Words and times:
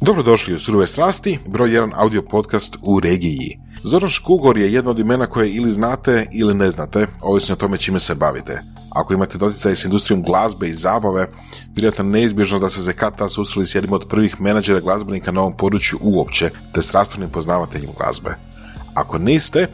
Dobrodošli 0.00 0.54
u 0.54 0.58
Surove 0.58 0.86
strasti, 0.86 1.38
broj 1.46 1.74
jedan 1.74 1.92
audio 1.94 2.22
podcast 2.22 2.76
u 2.82 3.00
regiji. 3.00 3.58
Zoran 3.82 4.10
Škugor 4.10 4.58
je 4.58 4.72
jedno 4.72 4.90
od 4.90 4.98
imena 4.98 5.26
koje 5.26 5.50
ili 5.50 5.72
znate 5.72 6.26
ili 6.32 6.54
ne 6.54 6.70
znate, 6.70 7.06
ovisno 7.20 7.52
o 7.52 7.56
tome 7.56 7.78
čime 7.78 8.00
se 8.00 8.14
bavite. 8.14 8.60
Ako 8.90 9.14
imate 9.14 9.38
doticaj 9.38 9.76
s 9.76 9.84
industrijom 9.84 10.22
glazbe 10.22 10.68
i 10.68 10.74
zabave, 10.74 11.28
vjerojatno 11.74 12.04
neizbježno 12.04 12.58
da 12.58 12.68
se 12.68 12.82
za 12.82 12.92
kad 12.92 13.14
susreli 13.28 13.66
s 13.66 13.74
jednim 13.74 13.92
od 13.92 14.06
prvih 14.08 14.40
menadžera 14.40 14.80
glazbenika 14.80 15.32
na 15.32 15.40
ovom 15.40 15.56
području 15.56 15.98
uopće, 16.02 16.50
te 16.72 16.82
strastvenim 16.82 17.30
poznavateljem 17.30 17.90
glazbe. 17.98 18.34
Ako 18.94 19.18
niste, 19.18 19.66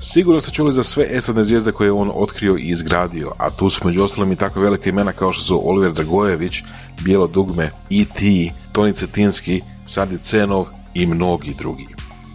Sigurno 0.00 0.40
ste 0.40 0.50
čuli 0.50 0.72
za 0.72 0.82
sve 0.82 1.06
estradne 1.10 1.44
zvijezde 1.44 1.72
koje 1.72 1.86
je 1.86 1.92
on 1.92 2.10
otkrio 2.14 2.56
i 2.56 2.68
izgradio, 2.68 3.32
a 3.38 3.50
tu 3.50 3.70
su 3.70 3.86
među 3.86 4.02
ostalim 4.02 4.32
i 4.32 4.36
tako 4.36 4.60
velike 4.60 4.90
imena 4.90 5.12
kao 5.12 5.32
što 5.32 5.44
su 5.44 5.60
Oliver 5.64 5.92
Dragojević, 5.92 6.62
Bijelo 7.02 7.26
dugme, 7.26 7.70
E.T., 7.90 8.52
Toni 8.72 8.92
Cetinski, 8.92 9.60
Sadi 9.86 10.18
Cenov 10.18 10.66
i 10.94 11.06
mnogi 11.06 11.54
drugi. 11.58 11.86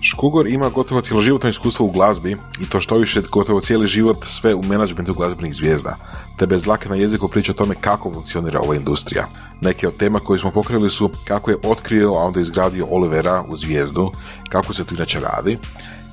Škugor 0.02 0.48
ima 0.48 0.70
gotovo 0.70 1.02
cjeloživotno 1.02 1.49
iskustvo 1.49 1.85
u 1.85 1.91
glazbi 1.91 2.38
i 2.62 2.70
to 2.70 2.80
što 2.80 2.98
više 2.98 3.21
gotovo 3.31 3.62
cijeli 3.62 3.88
život 3.88 4.25
sve 4.25 4.55
u 4.55 4.63
menadžmentu 4.63 5.13
glazbenih 5.13 5.53
zvijezda, 5.53 5.95
te 6.39 6.48
bez 6.48 6.67
lake 6.67 6.89
na 6.89 6.95
jeziku 6.95 7.27
priča 7.27 7.52
o 7.52 7.55
tome 7.55 7.75
kako 7.75 8.13
funkcionira 8.13 8.59
ova 8.59 8.75
industrija. 8.75 9.27
Neke 9.61 9.88
od 9.88 9.98
tema 9.98 10.20
koje 10.20 10.39
smo 10.39 10.52
pokrenuli 10.52 10.89
su 10.89 11.09
kako 11.27 11.52
je 11.52 11.58
otkrio, 11.63 12.13
a 12.13 12.23
onda 12.23 12.39
izgradio 12.39 12.88
Olivera 12.89 13.44
u 13.47 13.58
zvijezdu, 13.58 14.11
kako 14.50 14.73
se 14.73 14.84
tu 14.84 14.95
inače 14.95 15.20
radi, 15.20 15.58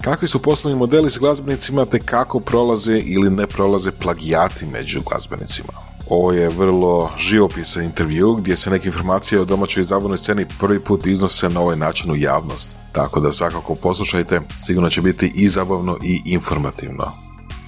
kakvi 0.03 0.29
su 0.29 0.43
poslovni 0.43 0.79
modeli 0.79 1.11
s 1.11 1.19
glazbenicima 1.19 1.85
te 1.85 1.99
kako 1.99 2.41
prolaze 2.41 2.99
ili 2.99 3.31
ne 3.31 3.47
prolaze 3.47 3.91
plagijati 3.91 4.67
među 4.67 5.01
glazbenicima. 5.11 5.90
Ovo 6.11 6.33
je 6.33 6.49
vrlo 6.49 7.11
živopisan 7.19 7.85
intervju 7.85 8.35
gdje 8.35 8.57
se 8.57 8.71
neke 8.71 8.89
informacije 8.89 9.41
o 9.41 9.45
domaćoj 9.45 9.85
zabavnoj 9.85 10.19
sceni 10.19 10.47
prvi 10.61 10.81
put 10.81 11.07
iznose 11.07 11.49
na 11.49 11.61
ovaj 11.61 11.77
način 11.77 12.11
u 12.11 12.17
javnost. 12.17 12.71
Tako 12.93 13.21
da 13.21 13.33
svakako 13.33 13.75
poslušajte, 13.75 14.41
sigurno 14.67 14.91
će 14.91 15.03
biti 15.03 15.33
i 15.35 15.49
zabavno 15.49 15.97
i 16.03 16.23
informativno. 16.25 17.05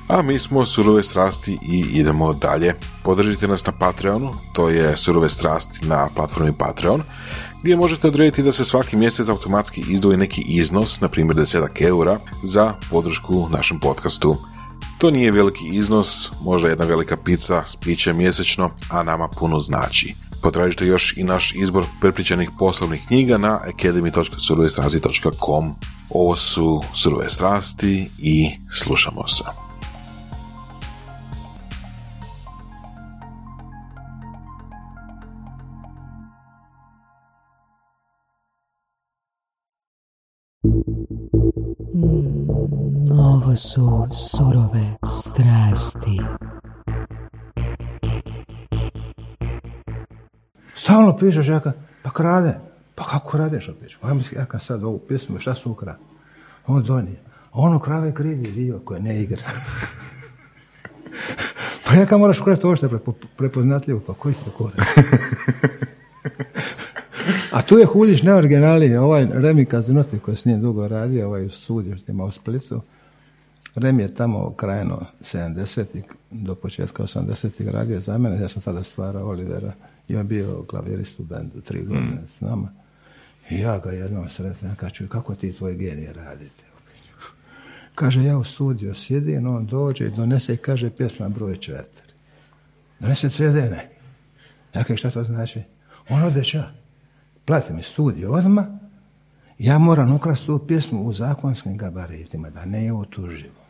A 0.09 0.23
mi 0.23 0.39
smo 0.39 0.67
Surove 0.67 1.03
strasti 1.03 1.59
i 1.63 1.79
idemo 1.93 2.33
dalje. 2.33 2.75
Podržite 3.03 3.49
nas 3.49 3.67
na 3.67 3.73
Patreonu, 3.73 4.35
to 4.53 4.69
je 4.69 4.97
Surove 4.97 5.29
strasti 5.29 5.87
na 5.87 6.09
platformi 6.15 6.53
Patreon, 6.59 7.03
gdje 7.63 7.77
možete 7.77 8.09
odrediti 8.09 8.43
da 8.43 8.53
se 8.53 8.65
svaki 8.65 8.97
mjesec 8.97 9.29
automatski 9.29 9.85
izdvoji 9.89 10.17
neki 10.17 10.43
iznos, 10.47 11.01
na 11.01 11.09
primjer 11.09 11.37
10 11.37 11.83
eura, 11.83 12.19
za 12.43 12.75
podršku 12.91 13.49
našem 13.51 13.81
podcastu. 13.81 14.37
To 15.03 15.11
nije 15.11 15.31
veliki 15.31 15.69
iznos, 15.73 16.31
možda 16.45 16.69
jedna 16.69 16.85
velika 16.85 17.17
pizza 17.17 17.63
s 17.67 17.77
pićem 17.77 18.17
mjesečno, 18.17 18.71
a 18.91 19.03
nama 19.03 19.29
puno 19.29 19.61
znači. 19.61 20.15
Potražite 20.43 20.87
još 20.87 21.17
i 21.17 21.25
naš 21.25 21.55
izbor 21.55 21.85
prepričanih 22.01 22.51
poslovnih 22.59 23.03
knjiga 23.07 23.39
na 23.39 23.61
academy.surovestrasti.com. 23.75 25.75
Ovo 26.11 26.37
su 26.37 26.83
Surove 26.95 27.29
strasti 27.29 28.11
i 28.19 28.51
slušamo 28.71 29.29
se. 29.29 29.62
Ovo 43.53 43.57
su 43.57 44.07
surove 44.13 44.97
strasti. 45.07 46.21
Stalno 50.75 51.17
pišeš, 51.17 51.49
ja 51.49 51.61
kad, 51.61 51.75
pa 52.03 52.11
krade. 52.11 52.61
Pa 52.95 53.05
kako 53.05 53.31
kradeš 53.31 53.69
opet? 53.69 53.91
Pa 54.01 54.15
misli, 54.15 54.39
ja 54.39 54.45
kad 54.45 54.63
sad 54.63 54.85
ovu 54.85 54.99
pjesmu, 54.99 55.41
šta 55.41 55.55
su 55.55 55.71
ukra? 55.71 55.97
On 56.67 56.83
donije. 56.83 57.17
A 57.45 57.51
ono 57.53 57.79
krave 57.79 58.15
krivi 58.15 58.51
dio 58.51 58.81
koje 58.85 59.01
ne 59.01 59.23
igra. 59.23 59.43
pa 61.87 61.95
ja 61.95 62.07
kad 62.07 62.21
moraš 62.21 62.41
ukrati 62.41 62.67
ovo 62.67 62.77
što 62.77 62.87
je 62.87 62.91
prepo, 62.91 63.13
prepoznatljivo, 63.37 64.01
pa 64.07 64.15
koji 64.15 64.35
ste 64.35 64.51
kurac? 64.57 64.87
A 67.51 67.63
tu 67.63 67.79
je 67.79 67.87
Huljić 67.87 68.23
neoriginalniji, 68.23 68.97
ovaj 68.97 69.27
Remi 69.33 69.65
Kazinoti 69.65 70.19
koji 70.19 70.37
s 70.37 70.45
njim 70.45 70.61
dugo 70.61 70.89
radio, 70.89 71.27
ovaj 71.27 71.45
u 71.45 71.51
studiju 71.51 71.97
što 71.97 72.13
ima 72.13 72.25
u 72.25 72.31
Splitu. 72.31 72.83
Remi 73.75 74.03
je 74.03 74.15
tamo 74.15 74.55
krajeno 74.57 75.07
70 75.21 76.03
do 76.31 76.55
početka 76.55 77.03
80-ih 77.03 77.69
radio 77.69 78.01
za 78.01 78.19
mene, 78.19 78.41
ja 78.41 78.49
sam 78.49 78.63
tada 78.63 78.83
stvarao 78.83 79.29
Olivera 79.29 79.73
i 80.09 80.17
on 80.17 80.29
bio 80.29 80.65
klavirist 80.69 81.21
u 81.21 81.25
bendu 81.25 81.61
tri 81.61 81.85
godine 81.85 82.27
s 82.27 82.41
nama. 82.41 82.73
I 83.51 83.59
ja 83.59 83.79
ga 83.79 83.91
jednom 83.91 84.29
sretnem, 84.29 84.75
kažu, 84.77 85.09
kako 85.09 85.35
ti 85.35 85.53
tvoj 85.53 85.77
genije 85.77 86.13
radite? 86.13 86.65
Kaže, 87.95 88.25
ja 88.25 88.39
u 88.39 88.45
studiju 88.45 88.95
sjedim, 88.95 89.47
on 89.47 89.67
dođe 89.67 90.07
i 90.07 90.11
donese 90.11 90.55
i 90.55 90.57
kaže 90.57 90.91
pjesma 90.91 91.29
broj 91.29 91.57
četiri. 91.57 92.13
Donese 93.01 93.31
CD 93.31 93.55
neki. 93.55 93.95
Ja 94.75 94.83
kažem, 94.83 94.97
šta 94.97 95.11
to 95.11 95.25
znači? 95.25 95.63
On 96.09 96.23
ode 96.23 96.45
ča. 96.45 96.65
Plati 97.45 97.73
mi 97.73 97.83
studio 97.83 98.33
odmah, 98.33 98.65
ja 99.59 99.79
moram 99.79 100.13
ukrasti 100.13 100.47
tu 100.47 100.67
pjesmu 100.67 101.03
u 101.03 101.13
zakonskim 101.13 101.77
gabaritima, 101.77 102.51
da 102.51 102.65
ne 102.65 102.85
je 102.85 102.93
utuživo. 102.93 103.62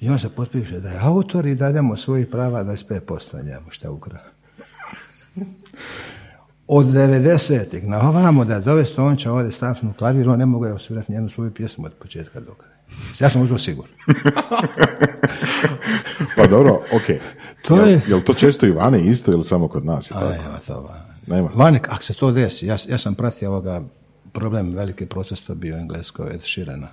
I 0.00 0.08
on 0.08 0.18
se 0.18 0.28
potpiše 0.28 0.80
da 0.80 0.88
je 0.88 1.00
autor 1.00 1.46
i 1.46 1.54
dademo 1.54 1.96
svojih 1.96 2.26
prava 2.26 2.64
25% 2.64 3.44
njemu 3.44 3.70
šta 3.70 3.90
ukra. 3.90 4.18
Od 6.66 6.86
90-ih 6.86 7.88
na 7.88 8.08
ovamo 8.08 8.44
da 8.44 8.60
dovesti 8.60 9.00
on 9.00 9.16
će 9.16 9.30
ovdje 9.30 9.52
stavnu 9.52 9.92
klavir, 9.98 10.28
on 10.28 10.38
ne 10.38 10.46
mogu 10.46 10.66
je 10.66 10.76
nijednu 11.08 11.28
svoju 11.28 11.54
pjesmu 11.54 11.86
od 11.86 11.92
početka 11.92 12.40
do 12.40 12.54
kraja. 12.54 12.78
Ja 13.20 13.28
sam 13.28 13.42
u 13.42 13.48
to 13.48 13.58
siguran. 13.58 13.92
pa 16.36 16.46
dobro, 16.46 16.74
ok. 16.74 17.20
To 17.62 17.76
jel, 17.76 17.88
je... 17.88 18.00
jel 18.08 18.20
to 18.20 18.34
često 18.34 18.66
i 18.66 18.70
vane 18.70 19.04
isto 19.04 19.32
ili 19.32 19.44
samo 19.44 19.68
kod 19.68 19.84
nas? 19.84 20.10
Je 20.10 20.16
A 20.16 20.20
tako? 20.20 20.32
nema 20.32 20.58
to 20.66 20.80
vane. 20.80 21.04
Nema. 21.26 21.50
Vane, 21.54 21.80
ako 21.88 22.02
se 22.02 22.14
to 22.14 22.30
desi, 22.30 22.66
ja, 22.66 22.76
ja 22.88 22.98
sam 22.98 23.14
pratio 23.14 23.50
ovoga, 23.50 23.82
problem, 24.32 24.74
veliki 24.74 25.06
proces 25.06 25.44
to 25.44 25.54
bio 25.54 25.76
u 25.76 25.78
Engleskoj, 25.78 26.34
Ed 26.34 26.42
Sheerana, 26.42 26.88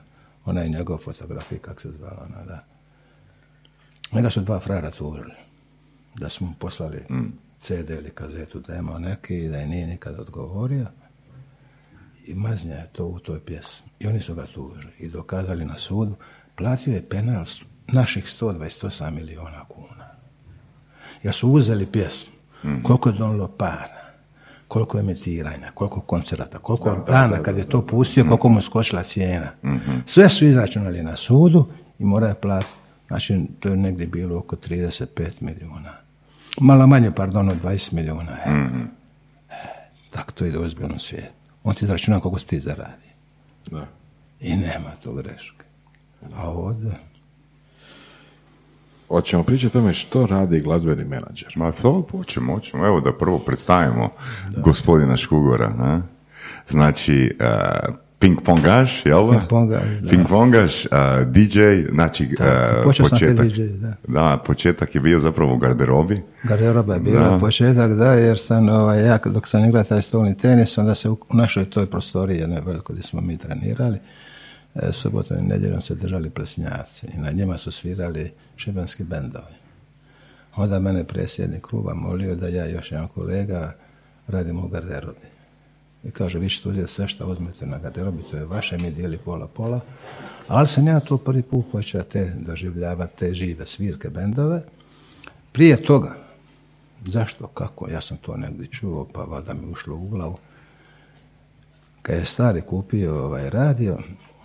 ona 0.45 0.61
je 0.61 0.69
njegov 0.69 0.97
fotografija, 0.97 1.59
kak 1.59 1.81
se 1.81 1.91
zvala 1.91 2.27
ona, 2.29 2.45
da. 2.45 2.74
Njega 4.11 4.29
su 4.29 4.41
dva 4.41 4.59
frara 4.59 4.91
tužili, 4.91 5.33
da 6.15 6.29
su 6.29 6.45
mu 6.45 6.53
poslali 6.59 6.99
CD 7.59 7.89
ili 7.89 8.09
kazetu 8.09 8.59
demo 8.59 8.99
neki 8.99 9.37
i 9.37 9.47
da 9.47 9.57
je 9.57 9.67
nije 9.67 9.87
nikad 9.87 10.19
odgovorio. 10.19 10.85
I 12.27 12.33
maznja 12.33 12.75
je 12.75 12.89
to 12.91 13.05
u 13.05 13.19
toj 13.19 13.39
pjesmi. 13.39 13.87
I 13.99 14.07
oni 14.07 14.19
su 14.19 14.35
ga 14.35 14.45
tužili 14.45 14.93
i 14.99 15.07
dokazali 15.09 15.65
na 15.65 15.77
sudu. 15.77 16.15
Platio 16.55 16.93
je 16.93 17.09
penal 17.09 17.45
naših 17.87 18.25
128 18.41 19.11
miliona 19.11 19.65
kuna. 19.67 20.09
Jer 21.23 21.33
su 21.33 21.49
uzeli 21.49 21.85
pjesmu. 21.85 22.31
Koliko 22.83 23.09
je 23.09 23.17
donilo 23.17 23.47
para, 23.47 24.13
koliko 24.67 24.97
je 24.97 25.01
emitiranja, 25.01 25.71
koliko 25.73 26.01
koncerata, 26.01 26.59
koliko 26.59 27.05
dana 27.07 27.43
kad 27.43 27.57
je 27.57 27.69
to 27.69 27.85
pustio, 27.87 28.23
koliko 28.23 28.49
mu 28.49 28.59
je 28.59 28.63
skočila 28.63 29.03
cijena. 29.03 29.51
Sve 30.05 30.29
su 30.29 30.45
izračunali 30.45 31.03
na 31.03 31.15
sudu 31.15 31.65
i 31.99 32.05
mora 32.05 32.27
je 32.27 32.35
platiti. 32.35 32.84
Znači, 33.07 33.41
to 33.59 33.69
je 33.69 33.75
negdje 33.75 34.07
bilo 34.07 34.37
oko 34.37 34.55
35 34.55 35.31
milijuna. 35.41 35.93
Malo 36.61 36.87
manje, 36.87 37.11
pardon, 37.11 37.49
od 37.49 37.61
20 37.63 37.93
milijuna. 37.93 38.37
Mm 38.47 39.05
tako 40.15 40.31
to 40.31 40.45
ide 40.45 40.59
u 40.59 40.63
ozbiljnom 40.63 40.99
svijetu. 40.99 41.33
On 41.63 41.73
ti 41.73 41.85
izračuna 41.85 42.19
koliko 42.19 42.39
ti 42.39 42.59
zaradi. 42.59 43.09
Da. 43.71 43.85
I 44.39 44.55
nema 44.55 44.91
tu 45.03 45.13
greške. 45.13 45.65
A 46.35 46.49
ovdje... 46.49 46.91
Hoćemo 49.07 49.43
pričati 49.43 49.77
o 49.77 49.81
tome 49.81 49.93
što 49.93 50.25
radi 50.25 50.59
glazbeni 50.59 51.03
menadžer. 51.03 51.53
Ma 51.55 51.71
to 51.71 52.07
počemo, 52.11 52.53
hoćemo. 52.53 52.85
Evo 52.85 53.01
da 53.01 53.17
prvo 53.17 53.39
predstavimo 53.39 54.09
gospodina 54.57 55.17
Škugora. 55.17 55.69
Ne? 55.69 56.01
Znači, 56.69 57.37
uh, 57.39 57.95
ping 58.25 58.41
pongaš, 58.41 59.05
jel? 59.05 59.31
Ping-pongaš, 59.31 60.01
da. 60.01 60.09
Ping 60.09 60.27
pongaš, 60.27 60.85
uh, 60.85 60.91
DJ, 61.27 61.59
znači 61.93 62.35
Tako, 62.37 62.81
počeo 62.83 63.05
sam 63.05 63.19
početak. 63.19 63.47
DJ, 63.47 63.63
da. 63.63 63.93
Da, 64.07 64.41
početak 64.45 64.95
je 64.95 65.01
bio 65.01 65.19
zapravo 65.19 65.53
u 65.53 65.57
garderobi. 65.57 66.21
Garderoba 66.43 66.93
je 66.93 66.99
bila 66.99 67.29
Da. 67.29 67.37
početak, 67.37 67.93
da, 67.93 68.13
jer 68.13 68.37
sam, 68.37 68.69
ovaj, 68.69 69.05
ja 69.05 69.19
dok 69.25 69.47
sam 69.47 69.65
igrao 69.65 69.83
taj 69.83 70.01
stolni 70.01 70.37
tenis, 70.37 70.77
onda 70.77 70.95
se 70.95 71.09
u 71.09 71.17
našoj 71.33 71.69
toj 71.69 71.85
prostoriji, 71.85 72.37
jednoj 72.37 72.61
velikoj 72.65 72.93
gdje 72.93 73.03
smo 73.03 73.21
mi 73.21 73.37
trenirali, 73.37 73.97
e, 74.75 74.91
subotom 74.91 75.37
i 75.37 75.41
nedjeljom 75.41 75.81
se 75.81 75.95
držali 75.95 76.29
plesnjaci 76.29 77.07
i 77.13 77.17
na 77.17 77.31
njima 77.31 77.57
su 77.57 77.71
svirali 77.71 78.31
šibenski 78.55 79.03
bendovi. 79.03 79.55
Onda 80.55 80.79
mene 80.79 81.03
predsjednik 81.03 81.61
kluba 81.61 81.93
molio 81.93 82.35
da 82.35 82.47
ja 82.47 82.65
još 82.65 82.91
jedan 82.91 83.07
kolega 83.07 83.73
radimo 84.27 84.65
u 84.65 84.67
garderobi. 84.67 85.34
I 86.05 86.11
kaže, 86.11 86.39
vi 86.39 86.49
ćete 86.49 86.69
uzeti 86.69 86.91
sve 86.91 87.07
što 87.07 87.27
uzmete 87.27 87.65
na 87.65 87.77
garderobi, 87.77 88.23
to 88.31 88.37
je 88.37 88.45
vaše, 88.45 88.77
mi 88.77 88.91
dijeli 88.91 89.17
pola-pola. 89.17 89.79
Ali 90.47 90.67
sam 90.67 90.87
ja 90.87 90.99
to 90.99 91.17
prvi 91.17 91.41
put 91.41 91.65
počeo 91.71 92.03
te 92.03 92.33
doživljavati 92.39 93.17
te 93.17 93.33
žive 93.33 93.65
svirke 93.65 94.09
bendove. 94.09 94.61
Prije 95.51 95.83
toga, 95.83 96.15
zašto, 97.05 97.47
kako, 97.47 97.89
ja 97.89 98.01
sam 98.01 98.17
to 98.17 98.37
negdje 98.37 98.67
čuo, 98.67 99.07
pa 99.13 99.21
valjda 99.21 99.53
mi 99.53 99.71
ušlo 99.71 99.95
u 99.95 100.07
glavu. 100.07 100.37
kad 102.01 102.15
je 102.15 102.25
stari 102.25 102.61
kupio 102.61 103.25
ovaj 103.25 103.49
radio, 103.49 103.97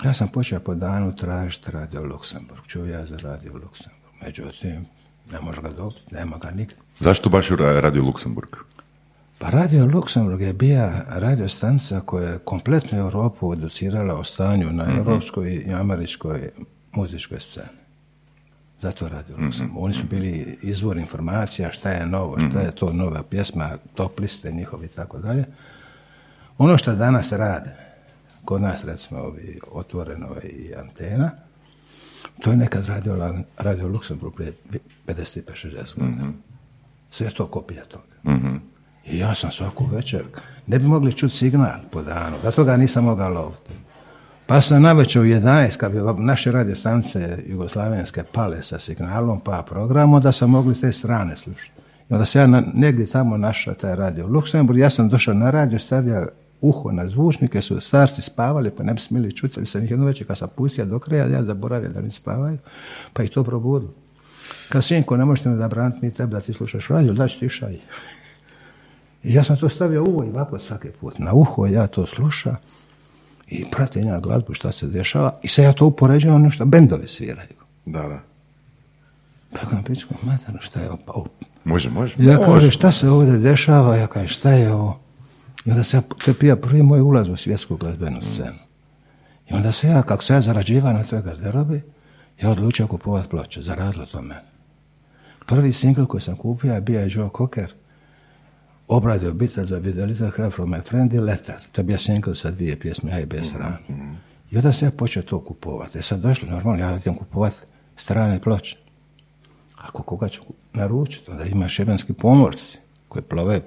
ja 0.05 0.13
sam 0.13 0.29
počeo 0.29 0.61
po 0.61 0.75
danu 0.75 1.17
tražiti 1.17 1.71
radio 1.71 2.03
Luksemburg. 2.03 2.63
Čuo 2.67 2.85
ja 2.85 3.07
za 3.07 3.17
radio 3.17 3.53
Luksemburg. 3.53 4.01
Međutim, 4.23 4.87
ne 5.33 5.41
može 5.41 5.63
ga 5.63 5.69
dobiti, 5.71 6.15
nema 6.15 6.39
ga 6.39 6.51
nigdje. 6.51 6.77
Zašto 7.01 7.29
baš 7.29 7.49
ra- 7.49 7.81
Radio 7.81 8.03
Luksemburg? 8.03 8.49
Pa 9.43 9.51
Radio 9.51 9.87
Luksemburg 9.87 10.41
je 10.41 10.53
bija 10.53 11.05
radio 11.09 11.49
stanica 11.49 12.01
koja 12.01 12.29
je 12.29 12.39
kompletnu 12.39 12.99
Europu 12.99 13.53
educirala 13.53 14.15
o 14.15 14.25
stanju 14.25 14.73
na 14.73 14.87
europskoj 14.99 15.51
i 15.67 15.73
američkoj 15.73 16.51
muzičkoj 16.93 17.41
sceni. 17.41 17.79
Zato 18.81 19.09
Radio 19.09 19.37
Luksemburg. 19.45 19.85
Oni 19.85 19.95
su 19.95 20.03
bili 20.11 20.59
izvor 20.63 20.97
informacija 20.97 21.73
šta 21.73 21.91
je 21.91 22.07
novo, 22.07 22.37
šta 22.51 22.61
je 22.61 22.71
to 22.71 22.93
nova 22.93 23.23
pjesma, 23.23 23.71
top 23.95 24.21
liste 24.21 24.53
njihovi 24.53 24.87
i 24.87 24.89
tako 24.89 25.19
dalje. 25.19 25.45
Ono 26.59 26.79
što 26.79 26.95
danas 26.95 27.33
rade, 27.33 27.77
kod 28.45 28.61
nas 28.61 28.85
recimo 28.85 29.21
ovi 29.21 29.61
otvoreno 29.73 30.29
i 30.43 30.75
antena, 30.75 31.31
to 32.41 32.51
je 32.51 32.57
nekad 32.57 32.87
radio, 32.87 33.43
radio 33.59 33.89
Luksemburg 33.89 34.35
prije 34.35 34.53
55-60 35.07 35.99
godina. 35.99 36.33
Sve 37.11 37.27
je 37.27 37.35
to 37.35 37.47
kopija 37.47 37.85
toga. 37.85 38.41
I 39.07 39.19
ja 39.19 39.35
sam 39.35 39.51
svaku 39.51 39.87
večer, 39.93 40.25
ne 40.67 40.79
bi 40.79 40.85
mogli 40.85 41.13
čuti 41.13 41.37
signal 41.37 41.81
po 41.91 42.03
danu, 42.03 42.37
zato 42.43 42.65
ga 42.65 42.77
nisam 42.77 43.05
mogao 43.05 43.29
loviti. 43.29 43.73
Pa 44.47 44.61
sam 44.61 44.83
navečer 44.83 45.23
u 45.23 45.25
11, 45.25 45.77
kad 45.77 45.93
bi 45.93 45.99
naše 46.19 46.53
radio 46.53 46.77
stanice 46.77 47.39
jugoslavenske 47.47 48.23
pale 48.33 48.63
sa 48.63 48.79
signalom, 48.79 49.41
pa 49.41 49.63
programom, 49.69 50.21
da 50.21 50.33
sam 50.33 50.51
mogli 50.51 50.81
te 50.81 50.93
strane 50.93 51.37
slušati. 51.37 51.81
I 52.11 52.13
onda 52.15 52.25
se 52.25 52.39
ja 52.39 52.47
na, 52.47 52.63
negdje 52.75 53.07
tamo 53.07 53.37
našao 53.37 53.75
taj 53.75 53.97
radio 53.97 54.27
Luksemburg, 54.27 54.79
ja 54.79 54.91
sam 54.91 55.09
došao 55.09 55.35
na 55.35 55.51
radio, 55.51 55.79
stavio 55.79 56.27
uho 56.61 56.93
na 56.93 57.07
zvučnike, 57.07 57.61
su 57.61 57.81
starci 57.81 58.23
spavali, 58.23 58.71
pa 58.71 58.83
ne 58.83 58.95
bi 58.95 59.01
smjeli 59.01 59.37
čuti, 59.37 59.55
ali 59.57 59.67
sam 59.67 59.85
ih 59.85 59.91
jednu 59.91 60.07
večer 60.07 60.27
kad 60.27 60.39
sam 60.39 60.49
pustio 60.57 60.85
do 60.85 60.99
kraja, 60.99 61.27
ja 61.27 61.43
zaboravio 61.43 61.89
da 61.89 62.01
ne 62.01 62.11
spavaju, 62.11 62.59
pa 63.13 63.23
ih 63.23 63.31
to 63.31 63.45
probudilo. 63.45 63.95
Kad 64.69 64.85
sinko, 64.85 65.17
ne 65.17 65.25
možete 65.25 65.49
me 65.49 65.57
zabraniti 65.57 66.07
ni 66.07 66.15
tebe 66.15 66.33
da 66.33 66.41
ti 66.41 66.53
slušaš 66.53 66.89
radio, 66.89 67.13
daći 67.13 67.39
tišaj. 67.39 67.79
I 69.23 69.35
ja 69.35 69.45
sam 69.45 69.57
to 69.57 69.69
stavio 69.69 70.05
u 70.05 70.15
uho 70.15 70.25
i 70.25 70.31
ovako 70.31 70.59
svaki 70.59 70.89
put. 71.01 71.19
Na 71.19 71.33
uho 71.33 71.67
ja 71.67 71.87
to 71.87 72.07
slušam 72.07 72.57
i 73.47 73.65
pratim 73.71 74.07
ja 74.07 74.21
glazbu 74.21 74.55
šta 74.55 74.73
se 74.73 74.87
dešava 74.87 75.39
i 75.43 75.49
sad 75.49 75.65
ja 75.65 75.73
to 75.73 75.87
upoređujem 75.87 76.35
ono 76.35 76.51
što 76.51 76.67
bendovi 76.67 77.07
sviraju. 77.07 77.57
Da, 77.87 78.03
da. 78.03 78.21
Pa 79.53 79.71
kam 79.71 79.83
pičko, 79.85 80.15
mater, 80.23 80.55
šta 80.61 80.81
je 80.81 80.89
ovo? 80.89 80.99
Pa. 81.07 81.13
Može, 81.65 81.91
može. 81.91 82.15
Ja 82.19 82.37
može. 82.37 82.53
kažem, 82.53 82.71
šta 82.71 82.93
se 82.93 83.09
ovdje 83.09 83.39
dešava? 83.39 83.97
Ja 83.97 84.07
kažem, 84.07 84.29
šta 84.29 84.51
je 84.51 84.73
ovo? 84.73 85.01
I 85.65 85.71
onda 85.71 85.85
se 85.85 85.97
ja, 85.97 86.01
to 86.01 86.31
je 86.31 86.35
bio 86.41 86.57
prvi 86.57 86.83
moj 86.83 87.01
ulaz 87.01 87.29
u 87.29 87.37
svjetsku 87.37 87.77
glazbenu 87.77 88.23
scenu. 88.23 88.59
I 89.51 89.55
onda 89.55 89.73
se 89.73 89.89
ja, 89.89 90.03
kako 90.03 90.25
se 90.25 90.35
ja 90.35 90.41
zarađivao 90.41 90.93
na 90.93 91.03
toj 91.03 91.23
garderobi, 91.23 91.83
ja 92.43 92.51
odlučio 92.51 92.87
kupovati 92.87 93.29
ploče, 93.29 93.63
zaradilo 93.63 94.07
to 94.07 94.23
mene. 94.23 94.45
Prvi 95.47 95.73
singl 95.73 96.05
koji 96.05 96.21
sam 96.21 96.37
kupio 96.37 96.75
je 96.75 96.81
bio 96.81 97.01
je 97.01 97.09
Joe 97.11 97.29
Cocker, 97.37 97.73
obradio 98.91 99.35
Beatles 99.35 99.69
za 100.19 100.31
Help 100.37 100.55
from 100.55 100.71
My 100.71 100.83
Friend 100.83 101.13
i 101.13 101.21
Letter. 101.21 101.57
To 101.73 101.81
je 101.81 101.85
bio 101.85 101.99
singl 101.99 102.33
sa 102.33 102.51
dvije 102.51 102.81
pjesme, 102.81 103.13
A 103.13 103.21
i 103.21 103.27
B 103.27 103.43
strane. 103.43 103.79
I 104.51 104.57
onda 104.57 104.73
se 104.73 104.85
ja 104.85 104.91
počeo 104.91 105.23
to 105.23 105.45
kupovati. 105.45 105.99
E 105.99 106.03
sad 106.03 106.21
došlo, 106.21 106.49
normalno, 106.49 106.85
ja 106.85 106.97
idem 106.97 107.15
kupovati 107.15 107.57
strane 107.97 108.41
ploče. 108.41 108.77
Ako 109.77 110.03
koga 110.03 110.29
ću 110.29 110.41
naručiti, 110.73 111.31
onda 111.31 111.45
ima 111.45 111.69
šebenski 111.69 112.13
pomorci 112.13 112.79
koji 113.11 113.23
plove 113.23 113.61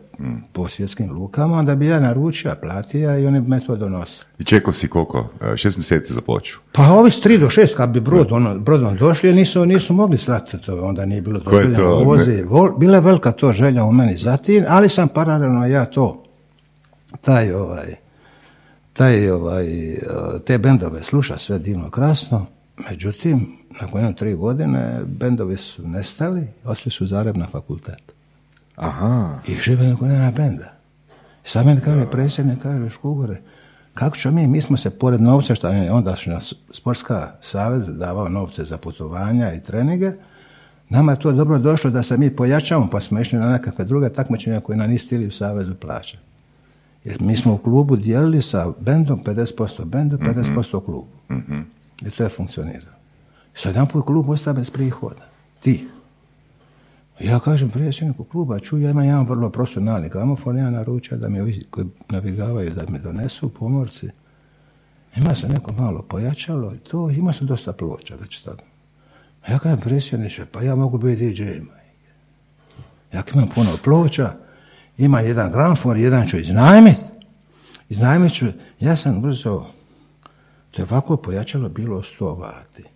po 0.54 0.68
svjetskim 0.68 1.12
lukama, 1.12 1.58
onda 1.58 1.76
bi 1.76 1.86
ja 1.88 2.00
naručio, 2.00 2.56
platio 2.62 3.20
i 3.20 3.26
oni 3.28 3.42
bi 3.42 3.48
me 3.50 3.60
to 3.60 3.76
donosili. 3.76 4.26
I 4.40 4.44
čekao 4.44 4.74
si 4.74 4.88
koliko? 4.88 5.30
E, 5.42 5.58
Šest 5.58 5.78
mjeseci 5.78 6.14
za 6.14 6.22
ploču. 6.22 6.60
Pa 6.72 6.84
ovi 6.84 7.12
s 7.12 7.16
3 7.22 7.38
do 7.40 7.46
6 7.50 7.76
kad 7.78 7.90
bi 7.90 8.00
brod, 8.00 8.32
ono, 8.32 8.60
brodom 8.60 8.96
došli, 8.98 9.34
nisu, 9.34 9.66
nisu 9.66 9.94
mogli 9.94 10.18
slati 10.18 10.58
to, 10.58 10.82
onda 10.86 11.06
nije 11.06 11.22
bilo 11.22 11.40
Ko 11.44 11.58
je 11.58 11.68
dozvoljeno 11.68 12.46
to? 12.48 12.56
Vol- 12.56 12.78
Bila 12.78 12.96
je 12.96 13.02
velika 13.02 13.32
to 13.32 13.54
želja 13.54 13.84
u 13.84 13.92
meni 13.92 14.18
zatim, 14.18 14.64
ali 14.68 14.90
sam 14.90 15.08
paralelno 15.08 15.68
ja 15.68 15.86
to, 15.86 16.24
taj 17.22 17.52
ovaj, 17.52 17.96
taj 18.94 19.30
ovaj, 19.30 19.66
te 20.46 20.58
bendove 20.58 21.04
sluša 21.04 21.38
sve 21.38 21.60
divno 21.60 21.90
krasno, 21.90 22.46
međutim, 22.90 23.58
nakon 23.82 24.02
jedno 24.02 24.14
tri 24.14 24.34
godine 24.36 25.02
bendovi 25.06 25.58
su 25.58 25.88
nestali, 25.88 26.48
otišli 26.66 26.92
su 26.92 27.04
u 27.04 27.08
Zagreb 27.08 27.38
na 27.38 27.48
fakultet. 27.48 28.23
Aha. 28.76 29.40
I 29.48 29.56
žive 29.56 29.88
neko 29.88 30.06
nema 30.06 30.32
benda. 30.32 30.74
I 31.46 31.48
sad 31.50 31.66
meni 31.66 31.82
kaže 31.82 32.06
predsjednik, 32.12 32.62
kaže 32.62 32.90
Škugore, 32.90 33.38
kako 33.94 34.18
ćemo 34.18 34.36
mi, 34.36 34.48
mi 34.48 34.62
smo 34.62 34.78
se 34.78 34.90
pored 34.90 35.22
novca, 35.22 35.56
što 35.56 35.68
je 35.68 35.92
ondašnja 35.92 36.40
sportska 36.72 37.32
savez 37.42 37.98
davao 37.98 38.30
novce 38.30 38.64
za 38.64 38.78
putovanja 38.78 39.54
i 39.54 39.62
treninge, 39.62 40.12
nama 40.90 41.12
je 41.12 41.20
to 41.20 41.32
dobro 41.32 41.58
došlo 41.58 41.92
da 41.92 42.04
se 42.04 42.18
mi 42.18 42.36
pojačamo, 42.36 42.88
pa 42.92 43.00
smo 43.00 43.20
išli 43.20 43.40
na 43.40 43.52
nekakve 43.52 43.86
druge 43.86 44.10
takmičenja 44.10 44.60
koje 44.60 44.78
nam 44.78 44.90
niste 44.90 45.16
ili 45.16 45.28
u 45.28 45.32
savezu 45.32 45.76
plaća. 45.76 46.18
Jer 47.04 47.22
mi 47.22 47.36
smo 47.36 47.54
u 47.54 47.58
klubu 47.58 47.96
dijelili 47.96 48.42
sa 48.42 48.72
bendom 48.80 49.24
50% 49.24 49.86
bendu, 49.86 50.18
50% 50.18 50.86
klubu. 50.86 51.08
I 52.02 52.10
to 52.10 52.24
je 52.24 52.30
funkcioniralo. 52.30 52.94
Sad 53.54 53.72
jedan 53.72 53.88
put 53.88 54.06
klub 54.06 54.30
ostao 54.30 54.54
bez 54.54 54.70
prihoda. 54.70 55.22
Ti. 55.60 55.88
Ja 57.24 57.40
kažem 57.40 57.70
predsjedniku 57.70 58.24
kluba, 58.24 58.60
čuj, 58.60 58.84
ja 58.84 58.92
imam 58.92 59.06
jedan 59.06 59.26
vrlo 59.26 59.50
profesionalni 59.50 60.10
gramofon, 60.10 60.58
ja 60.58 60.70
naručio 60.70 61.18
da 61.18 61.30
mi 61.30 61.42
ovi 61.42 61.66
koji 61.70 61.88
navigavaju 62.10 62.70
da 62.70 62.84
mi 62.90 63.00
donesu 63.00 63.50
pomorci. 63.50 64.10
Ima 65.16 65.36
se 65.36 65.48
neko 65.48 65.72
malo 65.72 66.02
pojačalo 66.02 66.74
i 66.74 66.78
to, 66.78 67.10
ima 67.10 67.34
se 67.34 67.46
dosta 67.46 67.74
ploča 67.74 68.16
već 68.22 68.42
tad. 68.42 68.62
Ja 69.50 69.60
kažem 69.60 69.80
predsjedniče, 69.80 70.46
pa 70.52 70.62
ja 70.62 70.76
mogu 70.76 70.98
biti 70.98 71.34
DJ. 71.34 71.44
Ja 73.14 73.24
imam 73.34 73.48
puno 73.56 73.70
ploča, 73.84 74.34
ima 74.98 75.20
jedan 75.20 75.52
gramofon, 75.52 76.00
jedan 76.00 76.28
ću 76.28 76.38
iznajmit. 76.38 76.98
Iznajmit 77.90 78.34
ću, 78.34 78.46
ja 78.80 78.96
sam 78.96 79.22
brzo, 79.22 79.66
to 80.72 80.82
je 80.82 80.88
ovako 80.92 81.18
pojačalo 81.18 81.70
bilo 81.70 82.02
100 82.02 82.40
vati. 82.40 82.93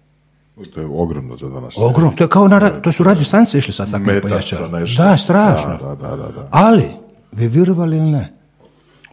To 0.73 0.79
je 0.79 0.87
ogromno 0.91 1.35
za 1.35 1.49
danas. 1.49 1.73
Ogrom, 1.77 2.15
to 2.15 2.23
je 2.23 2.27
kao 2.27 2.47
na, 2.47 2.69
to 2.69 2.91
su 2.91 3.03
radio 3.03 3.23
stanice 3.23 3.57
išli 3.57 3.73
sa 3.73 3.85
takvim 3.85 4.21
nešto. 4.29 4.67
Da, 4.97 5.17
strašno. 5.17 5.77
Da, 5.77 5.95
da, 5.95 6.15
da, 6.15 6.31
da. 6.31 6.47
Ali, 6.51 6.85
vi 7.31 7.47
vjerovali 7.47 7.97
ili 7.97 8.11
ne, 8.11 8.33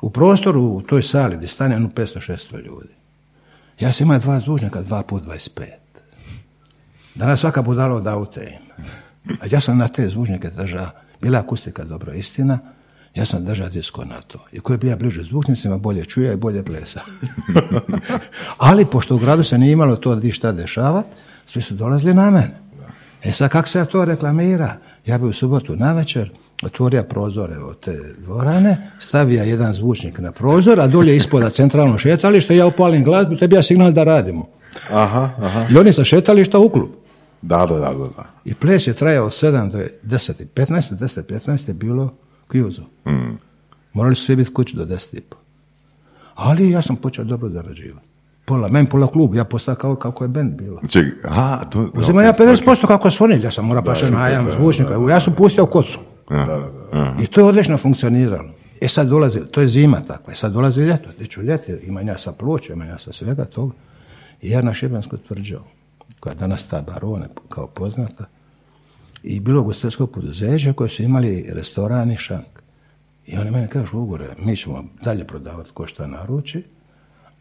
u 0.01 0.11
prostoru 0.11 0.63
u 0.63 0.83
toj 0.83 1.03
sali 1.03 1.37
gdje 1.37 1.49
stane 1.49 1.75
jedno 1.75 1.89
500-600 1.89 2.65
ljudi, 2.65 2.95
ja 3.81 3.93
sam 3.93 4.07
imao 4.07 4.19
dva 4.19 4.41
zvučnika, 4.41 4.83
dva 4.83 5.03
put 5.03 5.23
25. 5.23 5.65
Danas 7.15 7.41
svaka 7.41 7.63
budala 7.63 7.97
od 7.97 8.07
auta 8.07 8.41
ima. 8.43 8.87
A 9.41 9.47
ja 9.51 9.61
sam 9.61 9.79
na 9.79 9.89
te 9.89 10.09
zvučnike 10.09 10.51
držao, 10.51 10.87
bila 11.21 11.39
akustika 11.39 11.85
dobra 11.85 12.15
istina, 12.15 12.59
ja 13.15 13.25
sam 13.25 13.45
držao 13.45 13.69
disko 13.69 14.05
na 14.05 14.21
to. 14.21 14.39
I 14.53 14.61
ko 14.61 14.73
je 14.73 14.79
bio 14.79 14.97
bliže 14.97 15.23
zvučnicima, 15.23 15.79
bolje 15.79 16.05
čuje 16.05 16.33
i 16.33 16.37
bolje 16.37 16.65
plesa. 16.65 17.01
Ali, 18.59 18.85
pošto 18.87 19.15
u 19.15 19.19
gradu 19.19 19.43
se 19.43 19.59
nije 19.59 19.73
imalo 19.73 19.97
to 19.97 20.15
di 20.15 20.33
šta 20.33 20.53
dešavat, 20.53 21.07
svi 21.47 21.63
su 21.63 21.75
dolazili 21.75 22.15
na 22.15 22.31
mene. 22.31 22.61
E 23.23 23.33
sad, 23.33 23.51
kako 23.51 23.69
se 23.69 23.79
ja 23.79 23.85
to 23.85 24.05
reklamira? 24.05 24.77
Ja 25.07 25.19
bi 25.19 25.25
u 25.25 25.33
subotu 25.33 25.77
na 25.77 25.93
večer 25.93 26.31
otvorio 26.63 27.03
prozore 27.03 27.59
od 27.59 27.81
te 27.81 27.99
dvorane, 28.19 28.91
stavio 28.99 29.43
jedan 29.43 29.75
zvučnik 29.75 30.19
na 30.19 30.33
prozor, 30.33 30.81
a 30.81 30.87
dolje 30.87 31.17
ispoda 31.17 31.51
centralno 31.51 31.99
šetalište, 31.99 32.57
ja 32.57 32.67
upalim 32.67 33.05
glazbu, 33.05 33.37
tebi 33.37 33.57
ja 33.57 33.63
signal 33.63 33.93
da 33.93 34.05
radimo. 34.05 34.47
Aha, 34.91 35.31
aha. 35.39 35.67
I 35.71 35.79
oni 35.79 35.93
sa 35.93 36.05
šetališta 36.05 36.59
u 36.59 36.69
klub. 36.69 36.91
Da, 37.43 37.67
da, 37.67 37.75
da, 37.79 37.93
da. 38.17 38.25
I 38.45 38.55
ples 38.55 38.87
je 38.87 38.95
trajao 38.95 39.27
od 39.27 39.33
7 39.33 39.71
do 39.71 39.79
10 40.03 40.43
i 40.43 40.47
15, 40.47 40.91
do 40.91 41.07
10 41.07 41.21
i 41.21 41.23
15 41.23 41.69
je 41.69 41.75
bilo 41.75 42.15
kjuzo. 42.51 42.83
Morali 43.93 44.15
su 44.15 44.25
svi 44.25 44.37
biti 44.37 44.55
kući 44.55 44.77
do 44.77 44.85
10 44.85 45.17
i 45.17 45.21
po. 45.21 45.37
Ali 46.35 46.71
ja 46.71 46.83
sam 46.83 46.97
počeo 46.97 47.25
dobro 47.25 47.49
zarađivati. 47.49 48.14
Pola, 48.45 48.69
meni 48.69 48.89
pola 48.89 49.07
klub, 49.07 49.35
ja 49.35 49.45
postao 49.45 49.75
kao 49.75 49.97
kako 49.97 50.25
je 50.25 50.29
band 50.29 50.55
bilo. 50.55 50.81
Ček, 50.89 51.25
aha, 51.25 51.65
to... 51.71 51.91
Uzima 51.95 52.23
ja 52.23 52.35
50% 52.39 52.87
kako 52.87 53.11
su 53.11 53.25
oni, 53.25 53.41
ja 53.43 53.51
sam 53.51 53.67
mora 53.67 53.83
plaćati 53.83 54.13
najam 54.13 54.51
zvučnika, 54.53 54.95
ja 55.11 55.21
sam 55.21 55.35
pustio 55.35 55.67
kocku. 55.67 56.03
I 57.21 57.27
to 57.27 57.41
je 57.41 57.45
odlično 57.45 57.79
funkcioniralo. 57.79 58.49
E 58.81 58.89
sad 58.89 59.09
dolazi, 59.09 59.41
to 59.51 59.61
je 59.61 59.69
zima 59.69 60.01
takva, 60.01 60.33
e 60.33 60.37
sad 60.37 60.53
dolazi 60.53 60.81
ljeto, 60.81 61.11
gdje 61.15 61.27
ću 61.27 61.43
ljeti, 61.43 61.73
imam 61.73 62.09
ja 62.09 62.19
sa 62.19 62.33
ploče, 62.33 62.73
imam 62.73 62.89
ja 62.89 62.99
sa 62.99 63.13
svega 63.13 63.45
toga. 63.45 63.75
I 64.43 64.51
ja 64.51 64.63
na 64.63 64.75
Šibenskoj 64.75 65.19
tvrđavu, 65.29 65.65
koja 66.21 66.33
je 66.33 66.39
danas 66.39 66.69
ta 66.69 66.83
barone 66.83 67.29
kao 67.49 67.67
poznata, 67.67 68.25
i 69.23 69.41
bilo 69.41 69.63
gostelsko 69.63 70.07
poduzeće 70.07 70.73
koje 70.73 70.89
su 70.89 71.03
imali 71.03 71.47
restoran 71.49 72.13
i 72.13 72.17
šank. 72.17 72.63
I 73.27 73.39
oni 73.39 73.51
meni 73.51 73.69
kažu, 73.69 73.99
Ugore, 73.99 74.27
mi 74.39 74.57
ćemo 74.57 74.85
dalje 75.03 75.25
prodavati 75.25 75.71
ko 75.75 75.87
šta 75.87 76.07
naruči, 76.07 76.65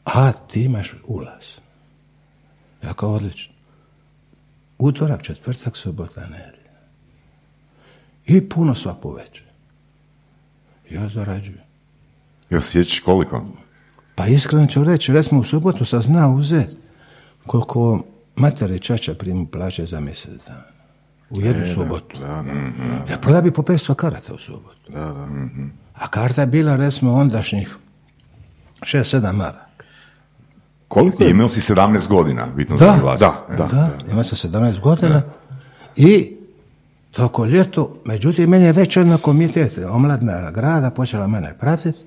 a 0.04 0.32
ti 0.32 0.64
imaš 0.64 0.94
ulaz. 1.08 1.60
Ja 2.84 2.94
kao 2.94 3.14
odlično. 3.14 3.54
Utorak, 4.78 5.22
četvrtak, 5.22 5.78
subota, 5.78 6.22
nedjelja. 6.22 6.74
I 8.26 8.50
puno 8.50 8.76
svaku 8.76 9.12
večer. 9.12 9.46
Ja 10.90 11.10
zarađujem. 11.10 11.64
Jel 12.50 12.62
se 12.62 12.72
sjećaš 12.72 13.00
koliko? 13.00 13.46
Pa 14.16 14.28
iskreno 14.28 14.68
ću 14.68 14.84
reći, 14.84 15.14
recimo 15.14 15.42
u 15.42 15.44
subotu 15.44 15.86
sam 15.86 16.02
znao 16.02 16.34
uzeti 16.34 16.78
koliko 17.48 18.04
materi 18.36 18.80
čača 18.80 19.14
primu 19.14 19.48
plaće 19.48 19.86
za 19.86 20.00
mjesec 20.00 20.46
dana. 20.48 20.64
U 21.30 21.42
jednu 21.42 21.74
subotu. 21.74 22.22
Ja 23.10 23.18
prodao 23.22 23.42
bi 23.42 23.52
po 23.52 23.62
500 23.62 23.96
karata 23.96 24.34
u 24.34 24.38
subotu. 24.38 24.92
A 25.94 26.08
karta 26.10 26.42
je 26.42 26.48
bila 26.48 26.76
recimo 26.76 27.14
ondašnjih 27.14 27.78
6-7 28.82 29.32
maraka. 29.32 29.73
Koliko 30.88 31.24
I 31.24 31.28
je? 31.28 31.32
imao 31.32 31.50
si 31.50 31.74
17 31.74 32.08
godina, 32.08 32.48
bitno 32.56 32.78
za 32.78 32.86
Da, 32.86 32.96
naglasiti. 32.96 33.32
da, 33.50 33.56
da. 33.58 33.68
Da, 33.68 34.12
ima 34.12 34.24
sam 34.24 34.52
17 34.52 34.80
godina 34.80 35.22
i 35.96 36.38
toko 37.12 37.46
ljeto, 37.46 37.96
međutim, 38.06 38.50
meni 38.50 38.66
je 38.66 38.72
već 38.74 38.98
jedna 38.98 39.18
komitet, 39.18 39.80
omladna 39.90 40.52
grada, 40.52 40.90
počela 40.90 41.28
mene 41.28 41.56
pratiti, 41.60 42.00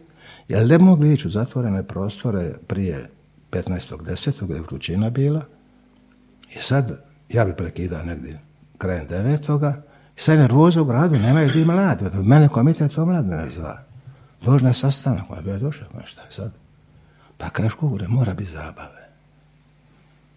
jer 0.48 0.66
ne 0.66 0.78
mogli 0.78 1.12
ići 1.12 1.26
u 1.26 1.30
zatvorene 1.30 1.82
prostore 1.82 2.52
prije 2.66 3.10
15.10. 3.50 4.44
gdje 4.44 4.54
je 4.54 4.60
vrućina 4.62 5.10
bila. 5.10 5.42
I 6.56 6.58
sad, 6.58 7.00
ja 7.28 7.44
bi 7.44 7.52
prekidao 7.52 8.02
negdje 8.02 8.38
krajem 8.78 9.06
devetoga, 9.08 9.82
i 10.16 10.20
sad 10.20 10.38
nervoza 10.38 10.82
u 10.82 10.84
gradu, 10.84 11.18
nemaju 11.18 11.50
ti 11.50 11.64
mladi. 11.64 12.04
Mene 12.14 12.48
komitet 12.48 12.98
omladne 12.98 13.48
zva. 13.56 13.78
Dođi 14.42 14.64
na 14.64 14.72
sastanak, 14.72 15.28
ma 15.30 15.36
bi 15.42 15.50
ja 15.50 15.58
došao, 15.58 15.88
šta 16.04 16.22
je 16.22 16.30
sad? 16.32 16.52
Pa 17.38 17.48
kažeš, 17.48 17.74
kugure, 17.74 18.08
mora 18.08 18.34
biti 18.34 18.50
zabave. 18.50 19.06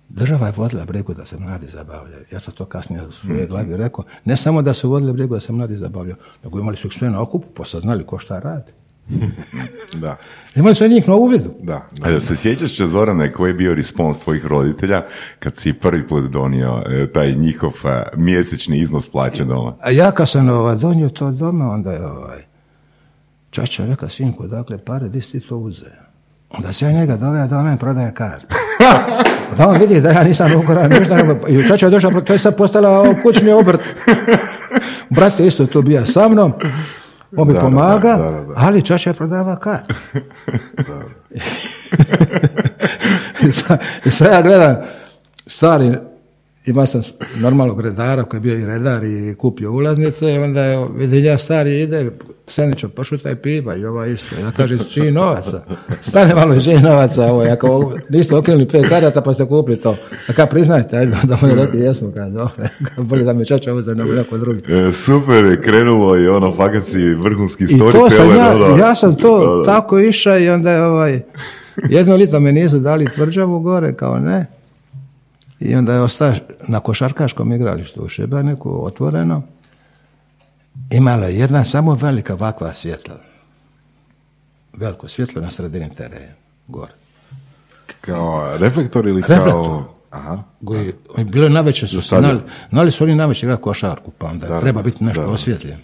Država 0.10 0.48
je 0.48 0.54
vodila 0.56 0.86
brigu 0.86 1.14
da 1.14 1.26
se 1.26 1.38
mladi 1.40 1.68
zabavljaju. 1.68 2.24
Ja 2.32 2.40
sam 2.40 2.54
to 2.54 2.66
kasnije 2.66 3.08
u 3.08 3.12
svojoj 3.12 3.48
glavi 3.48 3.78
rekao. 3.78 4.06
Ne 4.26 4.38
samo 4.38 4.62
da 4.62 4.74
su 4.74 4.90
vodili 4.90 5.14
brigu 5.14 5.34
da 5.34 5.40
se 5.40 5.54
mladi 5.54 5.78
zabavljaju, 5.78 6.16
nego 6.44 6.60
imali 6.60 6.78
su 6.78 6.88
ih 6.88 6.94
sve 6.94 7.10
na 7.10 7.22
okupu, 7.22 7.48
pa 7.54 7.66
sad 7.66 7.82
znali 7.82 8.04
ko 8.04 8.20
šta 8.20 8.40
radi. 8.40 8.72
Da, 10.02 10.18
Imali 10.56 10.76
su 10.76 10.88
njih 10.88 11.08
na 11.08 11.16
uvidu. 11.16 11.54
da. 11.62 11.90
A 12.02 12.12
da 12.12 12.20
se 12.20 12.36
sjećaš, 12.36 12.78
Zorane, 12.78 13.34
koji 13.34 13.50
je 13.50 13.54
bio 13.54 13.76
respons 13.76 14.20
tvojih 14.20 14.46
roditelja 14.46 15.06
kad 15.40 15.58
si 15.58 15.74
prvi 15.74 16.08
put 16.08 16.32
donio 16.32 16.84
e, 16.86 17.12
taj 17.14 17.36
njihov 17.36 17.74
e, 17.86 18.04
mjesečni 18.18 18.80
iznos 18.80 19.10
plaće 19.10 19.44
doma? 19.44 19.72
A 19.82 19.92
ja 19.92 20.12
kad 20.12 20.30
sam 20.30 20.50
ovaj, 20.50 20.76
donio 20.76 21.10
to 21.10 21.32
doma, 21.32 21.70
onda 21.70 21.92
je 21.92 22.08
ovaj, 22.08 22.44
čača 23.50 23.86
reka, 23.86 24.10
sinko, 24.10 24.48
dakle, 24.48 24.78
pare, 24.78 25.10
di 25.10 25.22
si 25.22 25.32
ti 25.32 25.40
to 25.40 25.58
uzeo? 25.58 26.09
Onda 26.50 26.74
se 26.74 26.86
ja 26.86 26.92
njega 26.92 27.18
doveo 27.18 27.48
da 27.48 27.58
on 27.58 27.66
meni 27.66 27.78
prodaje 27.78 28.14
karte. 28.14 28.48
Da 29.58 29.68
on 29.68 29.78
vidi 29.78 30.02
da 30.02 30.10
ja 30.10 30.24
nisam 30.24 30.56
ukora 30.64 30.88
ništa, 30.88 31.16
nego, 31.16 31.48
i 31.48 31.68
čača 31.68 31.86
je 31.86 31.90
došao, 31.90 32.22
to 32.22 32.34
je 32.34 32.40
sad 32.40 32.56
postala 32.56 33.16
kućni 33.24 33.52
obrt. 33.52 33.80
Brat 35.16 35.40
je 35.40 35.48
isto 35.48 35.66
tu 35.66 35.82
bio 35.82 36.06
sa 36.06 36.28
mnom, 36.28 36.54
on 37.38 37.48
mi 37.48 37.54
Da, 37.54 37.60
da, 37.60 37.66
pomaga, 37.66 38.16
da, 38.16 38.24
da, 38.24 38.32
da. 38.32 38.54
ali 38.56 38.82
čača 38.82 39.10
je 39.10 39.14
prodava. 39.14 39.58
I 43.48 43.52
sad, 43.52 43.82
I 44.06 44.10
sad 44.12 44.32
ja 44.32 44.42
gledam, 44.42 44.76
stari, 45.48 45.94
ima 46.70 46.86
sam 46.86 47.02
normalnog 47.40 47.82
redara 47.82 48.24
koji 48.24 48.38
je 48.38 48.42
bio 48.42 48.60
i 48.60 48.66
redar 48.66 49.04
i 49.04 49.36
kupio 49.36 49.72
ulaznice, 49.72 50.34
i 50.34 50.38
onda 50.38 50.62
je, 50.62 50.88
vidim 50.96 51.26
ja 51.26 51.38
stari 51.38 51.82
ide, 51.82 52.12
Senićo, 52.50 52.90
pošutaj 52.90 53.36
piva 53.36 53.76
i 53.76 53.86
ova 53.86 54.06
isto. 54.08 54.36
Ja 54.42 54.52
kažem, 54.52 54.80
s 54.80 54.94
čiji 54.94 55.12
novaca? 55.12 55.64
Stane 56.02 56.36
malo 56.36 56.56
iz 56.56 56.64
čiji 56.64 56.80
novaca, 56.80 57.26
ovo, 57.26 57.44
ako 57.52 57.94
niste 58.10 58.36
okrenuli 58.36 58.68
pet 58.68 58.90
karata 58.90 59.22
pa 59.22 59.34
ste 59.34 59.46
kupili 59.46 59.78
to. 59.78 59.96
A 60.28 60.34
kad 60.34 60.50
priznajte, 60.50 60.98
ajde, 60.98 61.18
da 61.24 61.38
mu 61.42 61.48
je 61.48 61.56
rekli, 61.56 61.80
jesmo, 61.80 62.12
kad 62.16 63.06
bolje 63.06 63.24
da 63.24 63.34
me 63.34 63.46
čača 63.46 63.74
uzeo 63.74 63.96
nego 63.96 64.14
neko 64.14 64.38
drugi. 64.38 64.74
E, 64.74 64.92
super 64.92 65.46
je 65.46 65.62
krenulo 65.62 66.18
i 66.18 66.28
ono, 66.28 66.56
fakat 66.56 66.86
si 66.86 67.14
vrhunski 67.14 67.64
I 67.64 67.68
to 67.68 68.10
sam 68.10 68.28
storyteller. 68.28 68.38
ja, 68.38 68.66
ono. 68.66 68.78
ja 68.78 68.96
sam 68.96 69.16
to 69.16 69.40
Da, 69.50 69.56
da. 69.56 69.64
tako 69.64 70.00
išao 70.00 70.40
i 70.40 70.50
onda 70.50 70.72
je 70.72 70.84
ovaj, 70.84 71.20
jedno 71.90 72.16
lito 72.16 72.40
me 72.40 72.52
nisu 72.52 72.80
dali 72.80 73.12
tvrđavu 73.16 73.60
gore, 73.60 73.94
kao 73.94 74.20
ne. 74.20 74.59
I 75.60 75.76
onda 75.76 75.94
je 75.94 76.02
ostao 76.02 76.34
na 76.68 76.80
košarkaškom 76.80 77.52
igralištu 77.52 78.02
u 78.04 78.10
Šibeniku, 78.10 78.86
otvoreno. 78.86 79.44
Imala 80.92 81.26
je 81.26 81.40
jedna 81.40 81.64
samo 81.64 81.94
velika 81.94 82.34
vakva 82.34 82.74
svjetla. 82.74 83.16
Veliko 84.74 85.08
svjetlo 85.08 85.42
na 85.42 85.52
sredini 85.52 85.90
terena, 85.96 86.34
gore. 86.68 86.92
Kao 88.02 88.58
reflektor 88.58 89.08
ili 89.08 89.22
Reflektor. 89.22 89.54
kao... 89.54 89.94
Aha. 90.12 90.44
Koji, 90.66 90.94
oni 91.18 91.32
bilo 91.32 91.50
naveče 91.50 91.88
su 91.88 92.02
se, 92.02 92.22
nali, 92.22 92.40
nali 92.72 92.92
su 92.92 93.04
oni 93.04 93.16
naveče 93.16 93.46
igrati 93.46 93.62
košarku, 93.64 94.12
pa 94.18 94.28
onda 94.28 94.48
Da, 94.48 94.60
treba 94.60 94.82
biti 94.82 95.04
nešto 95.04 95.22
da. 95.22 95.28
osvjetljeno. 95.28 95.82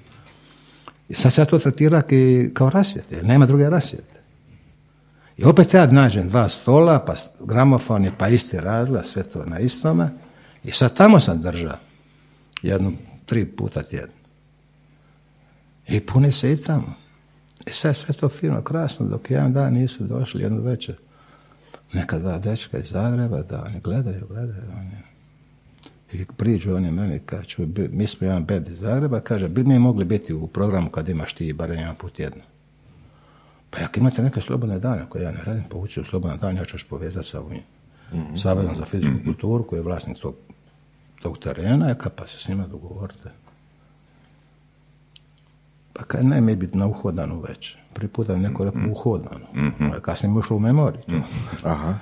I 1.10 1.14
sad 1.14 1.34
se 1.34 1.42
ja 1.42 1.46
to 1.46 1.60
tretira 1.60 2.02
kao 2.54 2.70
rasvjete, 2.70 3.16
jer 3.16 3.26
nema 3.26 3.46
druge 3.46 3.70
rasvjete. 3.70 4.15
I 5.38 5.44
opet 5.44 5.74
ja 5.74 5.88
nađem 5.88 6.30
dva 6.30 6.50
stola, 6.50 7.00
pa 7.00 7.14
gramofon 7.40 8.04
je 8.04 8.12
pa 8.18 8.28
isti 8.28 8.60
razglas, 8.60 9.08
sve 9.08 9.24
to 9.24 9.46
na 9.46 9.60
istome. 9.60 10.10
I 10.64 10.72
sad 10.72 10.98
tamo 10.98 11.20
sam 11.20 11.42
držao, 11.42 11.78
jednu, 12.62 12.94
tri 13.26 13.46
puta 13.46 13.84
tjedno. 13.84 14.16
I 15.88 16.06
puni 16.06 16.32
se 16.32 16.52
i 16.52 16.58
tamo. 16.58 16.94
I 17.68 17.72
sad 17.72 17.96
sve 17.96 18.14
to 18.14 18.30
fino, 18.30 18.62
krasno, 18.62 19.06
dok 19.06 19.32
jedan 19.32 19.54
dan 19.54 19.74
nisu 19.74 20.04
došli 20.04 20.44
jednu 20.44 20.62
večer. 20.62 20.96
Neka 21.94 22.20
dva 22.20 22.40
dečka 22.40 22.78
iz 22.78 22.90
Zagreba, 22.90 23.42
da 23.42 23.64
oni 23.66 23.80
gledaju, 23.80 24.28
gledaju. 24.28 24.64
Oni. 24.78 24.98
I 26.14 26.26
priđu 26.38 26.76
oni 26.76 26.92
meni, 26.92 27.20
kažu, 27.20 27.68
mi 27.92 28.08
smo 28.08 28.28
jedan 28.28 28.46
bed 28.46 28.68
iz 28.68 28.80
Zagreba, 28.80 29.20
kaže, 29.20 29.50
bi 29.50 29.64
mi 29.64 29.80
mogli 29.80 30.06
biti 30.06 30.34
u 30.34 30.48
programu 30.48 30.90
kad 30.90 31.10
imaš 31.10 31.34
ti 31.34 31.54
barem 31.54 31.78
jedan 31.78 31.96
put 31.96 32.14
tjedno. 32.14 32.42
Pa 33.76 33.84
ako 33.84 34.00
imate 34.00 34.24
neke 34.24 34.42
slobodne 34.42 34.80
dane 34.80 35.06
koje 35.10 35.24
ja 35.24 35.32
ne 35.32 35.44
radim, 35.44 35.64
povući 35.70 36.02
u 36.02 36.04
slobodan 36.04 36.40
dan, 36.40 36.58
ja 36.58 36.66
ću 36.66 36.76
još 36.76 36.84
povezati 36.84 37.28
sa 37.28 37.40
ovim 37.40 37.62
Savezom 38.42 38.76
za 38.78 38.86
fizičku 38.86 39.18
kulturu, 39.26 39.64
koji 39.64 39.80
je 39.80 39.84
vlasnik 39.84 40.18
tog, 40.18 40.36
tog 41.22 41.38
terena, 41.38 41.88
ja 41.88 41.96
pa 42.16 42.28
se 42.28 42.40
s 42.40 42.48
njima 42.48 42.68
dogovorite. 42.68 43.30
Pa 45.94 46.04
kaj 46.04 46.24
ne, 46.24 46.42
mi 46.42 46.56
biti 46.56 46.78
na 46.78 46.88
uhodanu 46.88 47.40
već. 47.40 47.76
Prvi 47.94 48.08
puta 48.08 48.34
je 48.34 48.40
neko 48.40 48.64
rekao 48.64 48.82
uhodanu. 48.92 49.46
A 49.80 50.00
Kasnije 50.00 50.32
mi 50.32 50.36
je 50.36 50.40
ušlo 50.40 50.56
u 50.56 50.60
memoriju. 50.60 51.02
to. 51.08 51.70
Aha. 51.70 51.94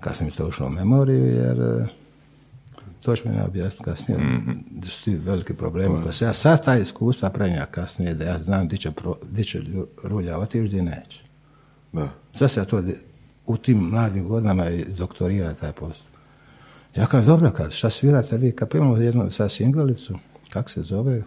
Kasnije 0.00 0.30
mi 0.30 0.36
to 0.36 0.48
ušlo 0.48 0.66
u 0.66 0.70
memoriju, 0.70 1.24
jer 1.24 1.60
e, 1.60 1.86
to 3.04 3.16
će 3.16 3.28
mi 3.28 3.40
objasniti 3.40 3.84
kasnije, 3.84 4.20
da 4.70 4.88
su 4.88 5.04
ti 5.04 5.16
veliki 5.16 5.54
problemi. 5.54 6.02
Pa 6.04 6.12
se 6.12 6.24
ja 6.24 6.32
sad 6.32 6.64
ta 6.64 6.76
iskustva 6.76 7.30
prenija 7.30 7.66
kasnije, 7.66 8.14
da 8.14 8.24
ja 8.24 8.38
znam 8.38 8.68
di 8.68 8.78
će, 8.78 8.90
pro, 8.90 9.16
di 9.30 9.44
će 9.44 9.62
rulja 10.02 10.38
otići, 10.38 10.76
di 10.76 10.82
neće. 10.82 11.22
Da. 11.92 12.08
Sve 12.32 12.48
se 12.48 12.64
to 12.64 12.82
u 13.46 13.56
tim 13.56 13.78
mladim 13.78 14.28
godinama 14.28 14.64
doktorira 14.98 15.54
taj 15.54 15.72
posao. 15.72 16.06
Ja 16.96 17.06
kažem, 17.06 17.26
dobro, 17.26 17.50
kad 17.50 17.72
šta 17.72 17.90
svirate 17.90 18.36
vi, 18.36 18.52
kad 18.52 18.74
imamo 18.74 18.96
jednu 18.96 19.30
sad 19.30 19.52
singlicu, 19.52 20.18
kak 20.50 20.70
se 20.70 20.82
zove, 20.82 21.22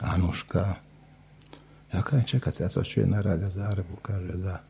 Anuška. 0.00 0.74
Ja 1.94 2.02
kažem, 2.02 2.24
čekajte, 2.24 2.62
ja 2.62 2.68
to 2.68 2.82
čujem 2.82 3.10
na 3.10 3.20
radio 3.20 3.50
Zagrebu, 3.50 3.96
kaže, 4.02 4.32
da. 4.32 4.62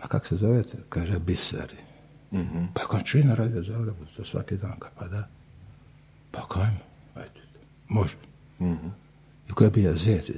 A 0.00 0.08
kak 0.08 0.26
se 0.26 0.36
zovete? 0.36 0.78
Kaže, 0.88 1.18
biseri. 1.18 1.91
Pa 2.74 2.82
ja 2.82 2.86
kažem, 2.90 3.06
čujem 3.06 3.28
na 3.28 3.34
radio 3.34 3.62
Zagrebu, 3.62 4.04
to 4.16 4.24
svaki 4.24 4.56
dan, 4.56 4.78
ka 4.78 4.88
pa 4.98 5.08
da. 5.08 5.28
Pa 6.30 6.40
kajmo, 6.48 6.80
ajde, 7.14 7.40
može. 7.88 8.16
I 9.48 9.52
koji 9.52 9.66
je 9.66 9.70
bio 9.70 9.92
zec 9.92 10.30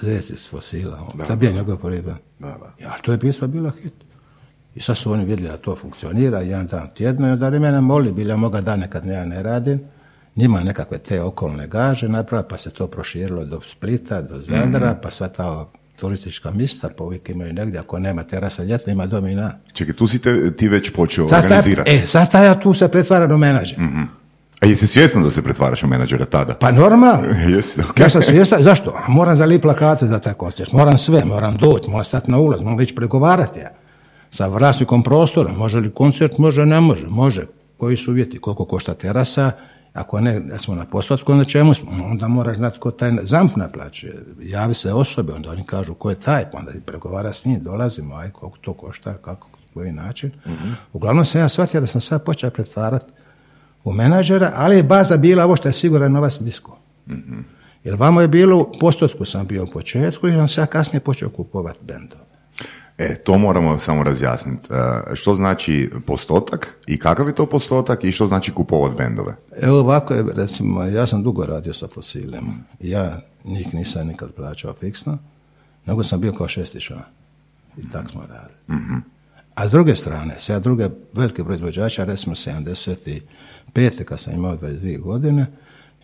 zec 0.00 0.30
iz 0.30 0.48
fosila, 0.50 1.08
on, 1.12 1.26
da, 1.28 1.36
bio 1.36 1.52
njegov 1.52 1.76
prvi 1.76 2.02
band. 2.02 2.18
Da, 2.38 2.46
da. 2.46 2.84
Ja, 2.84 2.98
to 3.02 3.12
je 3.12 3.20
pjesma 3.20 3.46
bila 3.46 3.70
hit. 3.82 3.92
I 4.74 4.80
sad 4.80 4.96
su 4.96 5.12
oni 5.12 5.24
vidjeli 5.24 5.50
da 5.50 5.56
to 5.56 5.76
funkcionira, 5.76 6.40
jedan 6.40 6.66
dan 6.66 6.88
tjedno, 6.94 7.28
i 7.28 7.30
onda 7.30 7.46
oni 7.46 7.58
mene 7.58 7.80
moli, 7.80 8.12
bila 8.12 8.36
moga 8.36 8.60
dane 8.60 8.90
kad 8.90 9.06
ja 9.06 9.24
ne 9.24 9.42
radim, 9.42 9.80
njima 10.36 10.60
nekakve 10.60 10.98
te 10.98 11.22
okolne 11.22 11.66
gaže 11.66 12.08
napravili, 12.08 12.48
pa 12.48 12.56
se 12.56 12.70
to 12.70 12.86
proširilo 12.86 13.44
do 13.44 13.60
Splita, 13.60 14.22
do 14.22 14.40
Zadra, 14.40 14.98
pa 15.02 15.10
sva 15.10 15.28
ta 15.28 15.66
turistička 16.04 16.50
mista, 16.50 16.88
pa 16.96 17.04
uvijek 17.04 17.28
imaju 17.28 17.52
negdje, 17.52 17.80
ako 17.80 17.98
nema 17.98 18.22
terasa 18.22 18.62
ljetna, 18.62 18.92
ima 18.92 19.06
dom 19.06 19.26
i 19.26 19.34
na. 19.34 19.52
Čekaj, 19.72 19.94
tu 19.94 20.06
si 20.06 20.18
te, 20.18 20.56
ti 20.56 20.68
već 20.68 20.90
počeo 20.90 21.28
Sad 21.28 21.44
organizirati. 21.44 21.90
e, 21.90 22.06
sad 22.06 22.28
ja 22.34 22.60
tu 22.60 22.74
se 22.74 22.88
pretvaram 22.88 23.32
u 23.32 23.38
menadžer. 23.38 23.78
A 24.60 24.66
jesi 24.66 24.86
svjestan 24.86 25.22
da 25.22 25.30
se 25.30 25.42
pretvaraš 25.42 25.82
u 25.82 25.86
menadžera 25.86 26.24
tada? 26.24 26.54
Pa 26.54 26.70
normalno. 26.70 27.28
Jesi, 27.54 27.80
ok. 27.80 28.00
Ja 28.00 28.08
sam 28.08 28.22
svjestan, 28.22 28.62
zašto? 28.62 28.92
Moram 29.08 29.36
zalip 29.36 29.62
plakate 29.62 30.06
za 30.06 30.18
taj 30.18 30.32
koncert, 30.32 30.72
moram 30.72 30.98
sve, 30.98 31.24
moram 31.24 31.56
doći, 31.56 31.90
moram 31.90 32.04
stati 32.04 32.30
na 32.30 32.38
ulaz, 32.38 32.60
moram 32.60 32.80
ići 32.80 32.94
pregovarati 32.94 33.60
ja. 33.60 33.70
Sa 34.30 34.46
vlasnikom 34.46 35.02
prostora, 35.02 35.52
može 35.52 35.78
li 35.78 35.90
koncert, 35.90 36.38
može, 36.38 36.66
ne 36.66 36.80
može, 36.80 37.06
može. 37.06 37.42
Koji 37.76 37.96
su 37.96 38.10
uvjeti, 38.10 38.38
koliko 38.38 38.64
košta 38.64 38.94
terasa, 38.94 39.50
ako 39.94 40.20
ne, 40.20 40.40
da 40.40 40.58
smo 40.58 40.74
na 40.74 40.86
postotku, 40.86 41.32
onda 41.32 41.44
čemu 41.44 41.74
smo? 41.74 41.90
Onda 42.04 42.28
moraš 42.28 42.56
znati 42.56 42.78
ko 42.78 42.90
taj 42.90 43.12
zamp 43.22 43.56
naplaćuje. 43.56 44.24
Javi 44.40 44.74
se 44.74 44.92
osobe, 44.92 45.32
onda 45.32 45.50
oni 45.50 45.64
kažu 45.64 45.94
ko 45.94 46.10
je 46.10 46.20
taj, 46.20 46.50
pa 46.50 46.58
onda 46.58 46.72
pregovara 46.86 47.32
s 47.32 47.44
njim, 47.44 47.60
dolazimo, 47.62 48.14
aj 48.14 48.30
koliko 48.30 48.58
to 48.58 48.72
košta, 48.72 49.14
kako, 49.14 49.48
koji 49.74 49.92
način. 49.92 50.30
Uglavnom 50.92 51.24
sam 51.24 51.40
ja 51.40 51.48
shvatio 51.48 51.80
da 51.80 51.86
sam 51.86 52.00
sad 52.00 52.24
počeo 52.24 52.50
pretvarati 52.50 53.12
u 53.84 53.92
menadžera, 53.92 54.52
ali 54.56 54.76
je 54.76 54.82
baza 54.82 55.16
bila 55.16 55.44
ovo 55.44 55.56
što 55.56 55.68
je 55.68 55.72
siguran 55.72 56.12
novac 56.12 56.40
disko. 56.40 56.78
Jer 57.84 57.94
vamo 57.94 58.20
je 58.20 58.28
bilo, 58.28 58.58
u 58.58 58.72
postotku 58.80 59.24
sam 59.24 59.46
bio 59.46 59.64
u 59.64 59.66
početku 59.66 60.28
i 60.28 60.36
on 60.36 60.48
se 60.48 60.60
ja 60.60 60.66
kasnije 60.66 61.00
počeo 61.00 61.28
kupovati 61.28 61.78
bendove. 61.82 62.33
E, 62.98 63.14
to 63.14 63.38
moramo 63.38 63.78
samo 63.78 64.02
razjasniti. 64.02 64.68
E, 64.70 65.14
što 65.14 65.34
znači 65.34 65.90
postotak 66.06 66.78
i 66.86 66.98
kakav 66.98 67.26
je 67.28 67.34
to 67.34 67.46
postotak 67.46 68.04
i 68.04 68.12
što 68.12 68.26
znači 68.26 68.52
kupovat 68.52 68.96
bendove? 68.96 69.36
Evo 69.60 69.78
ovako 69.78 70.14
je, 70.14 70.24
recimo, 70.34 70.82
ja 70.82 71.06
sam 71.06 71.22
dugo 71.22 71.46
radio 71.46 71.72
sa 71.72 71.88
fosilima. 71.88 72.54
Ja 72.80 73.20
njih 73.44 73.74
nisam 73.74 74.06
nikad 74.06 74.32
plaćao 74.32 74.74
fiksno, 74.80 75.18
nego 75.86 76.04
sam 76.04 76.20
bio 76.20 76.32
kao 76.32 76.48
šesti 76.48 76.80
član. 76.80 77.04
I 77.76 77.90
tak 77.90 78.10
smo 78.10 78.20
radili. 78.20 78.58
A 79.54 79.68
s 79.68 79.70
druge 79.70 79.94
strane, 79.94 80.36
sve 80.38 80.60
druge 80.60 80.88
velike 81.12 81.44
proizvođača, 81.44 82.04
recimo 82.04 82.34
75. 82.34 84.04
kad 84.04 84.20
sam 84.20 84.34
imao 84.34 84.56
22 84.56 85.00
godine, 85.00 85.46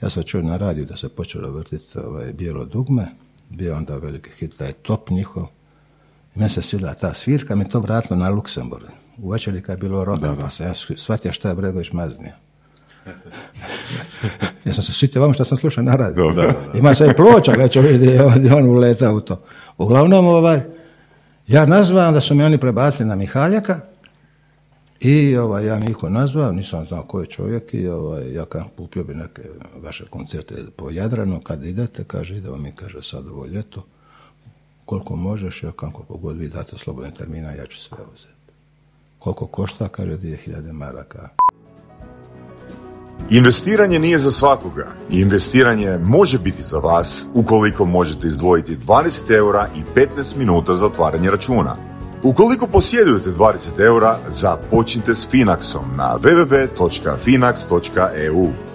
ja 0.03 0.11
sam 0.11 0.23
čuo 0.23 0.43
na 0.43 0.57
radiju 0.57 0.85
da 0.85 0.97
se 0.97 1.09
počelo 1.09 1.51
vrtiti 1.51 1.99
ovaj, 1.99 2.33
bijelo 2.33 2.65
dugme, 2.65 3.07
bio 3.49 3.77
onda 3.77 3.97
veliki 3.97 4.31
hit, 4.31 4.57
taj 4.57 4.73
top 4.73 5.11
njihov. 5.11 5.47
I 6.35 6.39
meni 6.39 6.51
se 6.51 6.63
svidjela 6.63 6.95
ta 6.95 7.15
svirka, 7.15 7.55
mi 7.55 7.69
to 7.69 7.81
vratilo 7.81 8.17
na 8.17 8.31
Luksemburg. 8.31 8.85
U 9.19 9.31
večeri 9.31 9.63
kad 9.63 9.79
je 9.79 9.89
bilo 9.89 10.05
roka, 10.05 10.37
pa 10.41 10.51
sam 10.51 10.67
ja 10.67 10.75
shvatio 10.75 11.33
šta 11.33 11.49
je 11.49 11.55
Bregović 11.55 11.93
maznio. 11.93 12.33
ja 14.65 14.73
sam 14.73 14.85
se 14.85 14.93
sitio 14.93 15.23
vam 15.23 15.35
što 15.35 15.45
sam 15.45 15.59
slušao 15.59 15.85
na 15.85 15.97
radiju. 15.97 16.33
Ima 16.79 16.95
se 16.95 17.07
i 17.07 17.15
ploča, 17.17 17.53
vidjeti, 17.83 18.23
ovdje 18.23 18.55
on 18.55 18.67
uleta 18.67 19.13
u 19.13 19.21
to. 19.21 19.43
Uglavnom, 19.79 20.27
ovaj, 20.27 20.61
ja 21.47 21.67
nazvam 21.67 22.15
da 22.15 22.21
su 22.21 22.35
mi 22.35 22.45
oni 22.45 22.59
prebacili 22.59 23.09
na 23.09 23.17
Mihaljaka 23.17 23.81
i 25.01 25.37
ovaj, 25.37 25.67
ja 25.67 25.79
mi 25.79 25.91
ih 25.91 25.97
nazvao, 26.09 26.53
nisam 26.53 26.87
znao 26.87 27.03
ko 27.03 27.21
je 27.21 27.27
čovjek 27.27 27.75
i 27.75 27.89
ovaj, 27.89 28.33
ja 28.33 28.45
kam 28.45 28.65
kupio 28.77 29.05
bi 29.05 29.15
neke 29.15 29.43
vaše 29.83 30.05
koncerte 30.11 30.55
po 30.77 30.91
Jadranu, 30.91 31.41
kad 31.41 31.65
idete, 31.65 32.05
kaže, 32.05 32.37
idemo 32.37 32.57
mi, 32.57 32.73
kaže, 32.73 33.03
sad 33.03 33.29
ovo 33.29 33.47
ljeto, 33.47 33.87
koliko 34.91 35.17
možeš, 35.17 35.63
ja 35.63 35.73
kako 35.73 36.03
pogod 36.03 36.37
vi 36.37 36.49
date 36.49 36.79
slobodne 36.79 37.11
termina, 37.11 37.53
ja 37.53 37.67
ću 37.67 37.79
sve 37.79 37.99
uzeti. 38.15 38.53
Koliko 39.19 39.47
košta, 39.47 39.89
kaže, 39.89 40.17
2000 40.17 40.73
maraka. 40.73 41.29
Investiranje 43.31 43.99
nije 43.99 44.19
za 44.19 44.31
svakoga. 44.31 44.87
Investiranje 45.11 45.99
može 45.99 46.39
biti 46.39 46.63
za 46.63 46.79
vas 46.79 47.27
ukoliko 47.35 47.85
možete 47.85 48.27
izdvojiti 48.27 48.77
20 48.77 49.37
eura 49.37 49.69
i 49.77 49.81
15 49.95 50.37
minuta 50.37 50.75
za 50.75 50.87
otvaranje 50.87 51.31
računa. 51.31 51.77
Ukoliko 52.23 52.67
posjedujete 52.67 53.31
20 53.31 53.81
eura, 53.81 54.19
započnite 54.29 55.15
s 55.15 55.29
Finaxom 55.33 55.97
na 55.97 56.19
www.finax.eu. 56.23 58.70